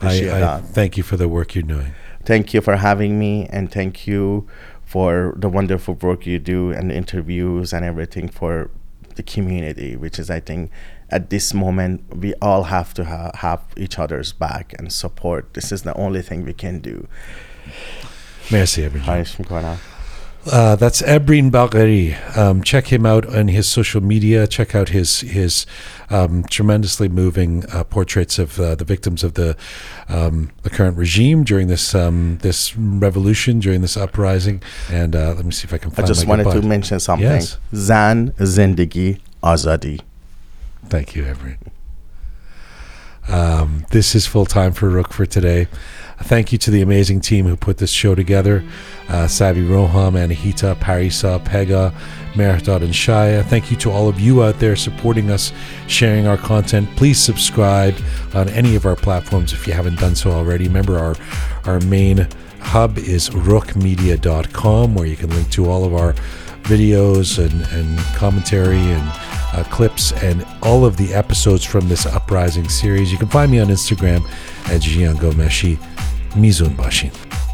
and 0.00 0.12
you. 0.14 0.30
I, 0.30 0.56
I 0.56 0.60
thank 0.60 0.96
you 0.96 1.02
for 1.02 1.16
the 1.16 1.28
work 1.28 1.54
you're 1.54 1.62
doing. 1.62 1.92
thank 2.24 2.52
you 2.52 2.60
for 2.60 2.76
having 2.76 3.18
me 3.18 3.46
and 3.50 3.70
thank 3.70 4.06
you 4.06 4.46
for 4.84 5.32
the 5.36 5.48
wonderful 5.48 5.94
work 5.94 6.26
you 6.26 6.38
do 6.40 6.70
and 6.72 6.90
interviews 6.90 7.72
and 7.72 7.84
everything 7.84 8.28
for 8.28 8.68
the 9.14 9.22
community 9.22 9.94
which 9.96 10.18
is 10.18 10.28
i 10.28 10.40
think 10.40 10.70
at 11.10 11.30
this 11.30 11.54
moment 11.54 12.02
we 12.16 12.34
all 12.42 12.64
have 12.64 12.92
to 12.92 13.04
ha- 13.04 13.30
have 13.34 13.62
each 13.76 13.96
other's 13.98 14.32
back 14.32 14.74
and 14.78 14.92
support 14.92 15.54
this 15.54 15.70
is 15.70 15.82
the 15.82 15.94
only 15.96 16.20
thing 16.20 16.44
we 16.44 16.52
can 16.52 16.80
do 16.80 17.06
Merci, 18.50 18.82
Ebrin. 18.82 19.02
Uh, 20.50 20.76
that's 20.76 21.02
Ebrin 21.02 21.50
Bagheri. 21.50 22.14
Um, 22.36 22.62
check 22.62 22.92
him 22.92 23.04
out 23.04 23.26
on 23.26 23.48
his 23.48 23.66
social 23.66 24.00
media. 24.00 24.46
Check 24.46 24.76
out 24.76 24.90
his 24.90 25.20
his 25.22 25.66
um, 26.08 26.44
tremendously 26.44 27.08
moving 27.08 27.64
uh, 27.72 27.82
portraits 27.82 28.38
of 28.38 28.60
uh, 28.60 28.76
the 28.76 28.84
victims 28.84 29.24
of 29.24 29.34
the 29.34 29.56
um, 30.08 30.52
the 30.62 30.70
current 30.70 30.96
regime 30.96 31.42
during 31.42 31.66
this 31.66 31.96
um, 31.96 32.38
this 32.42 32.76
revolution, 32.76 33.58
during 33.58 33.80
this 33.80 33.96
uprising. 33.96 34.62
And 34.88 35.16
uh, 35.16 35.34
let 35.34 35.44
me 35.44 35.50
see 35.50 35.66
if 35.66 35.74
I 35.74 35.78
can. 35.78 35.92
I 35.96 36.02
just 36.02 36.28
wanted 36.28 36.50
to 36.52 36.62
mention 36.62 37.00
something. 37.00 37.26
Yes. 37.26 37.58
Zan 37.74 38.30
Zindagi 38.38 39.20
Azadi. 39.42 40.00
Thank 40.88 41.16
you, 41.16 41.24
Everett. 41.24 41.58
Um, 43.28 43.84
this 43.90 44.14
is 44.14 44.26
full 44.26 44.46
time 44.46 44.72
for 44.72 44.88
Roozh 44.88 45.12
for 45.12 45.26
today. 45.26 45.66
Thank 46.20 46.50
you 46.50 46.58
to 46.58 46.70
the 46.70 46.82
amazing 46.82 47.20
team 47.20 47.46
who 47.46 47.56
put 47.56 47.78
this 47.78 47.90
show 47.90 48.14
together 48.14 48.64
uh, 49.08 49.26
Savi 49.26 49.66
Roham, 49.66 50.14
Anahita, 50.14 50.74
Parisa, 50.76 51.38
Pegah, 51.44 51.94
Mehrdad, 52.32 52.82
and 52.82 52.92
Shaya. 52.92 53.44
Thank 53.44 53.70
you 53.70 53.76
to 53.78 53.90
all 53.90 54.08
of 54.08 54.18
you 54.18 54.42
out 54.42 54.58
there 54.58 54.74
supporting 54.74 55.30
us, 55.30 55.52
sharing 55.86 56.26
our 56.26 56.36
content. 56.36 56.88
Please 56.96 57.20
subscribe 57.20 57.94
on 58.34 58.48
any 58.48 58.74
of 58.74 58.84
our 58.86 58.96
platforms 58.96 59.52
if 59.52 59.66
you 59.66 59.74
haven't 59.74 60.00
done 60.00 60.16
so 60.16 60.32
already. 60.32 60.66
Remember, 60.66 60.98
our, 60.98 61.14
our 61.64 61.80
main 61.80 62.26
hub 62.60 62.98
is 62.98 63.30
rookmedia.com, 63.30 64.94
where 64.94 65.06
you 65.06 65.16
can 65.16 65.30
link 65.30 65.50
to 65.50 65.70
all 65.70 65.84
of 65.84 65.94
our 65.94 66.14
videos 66.64 67.38
and, 67.38 67.62
and 67.70 67.98
commentary 68.16 68.78
and 68.78 69.25
uh, 69.52 69.64
clips 69.64 70.12
and 70.22 70.46
all 70.62 70.84
of 70.84 70.96
the 70.96 71.14
episodes 71.14 71.64
from 71.64 71.88
this 71.88 72.06
Uprising 72.06 72.68
series. 72.68 73.12
You 73.12 73.18
can 73.18 73.28
find 73.28 73.50
me 73.50 73.60
on 73.60 73.68
Instagram 73.68 74.24
at 74.68 74.82
Jian 74.82 75.14
Ghomeshi. 75.16 75.78
Mizun 76.36 76.76
Bashin. 76.76 77.45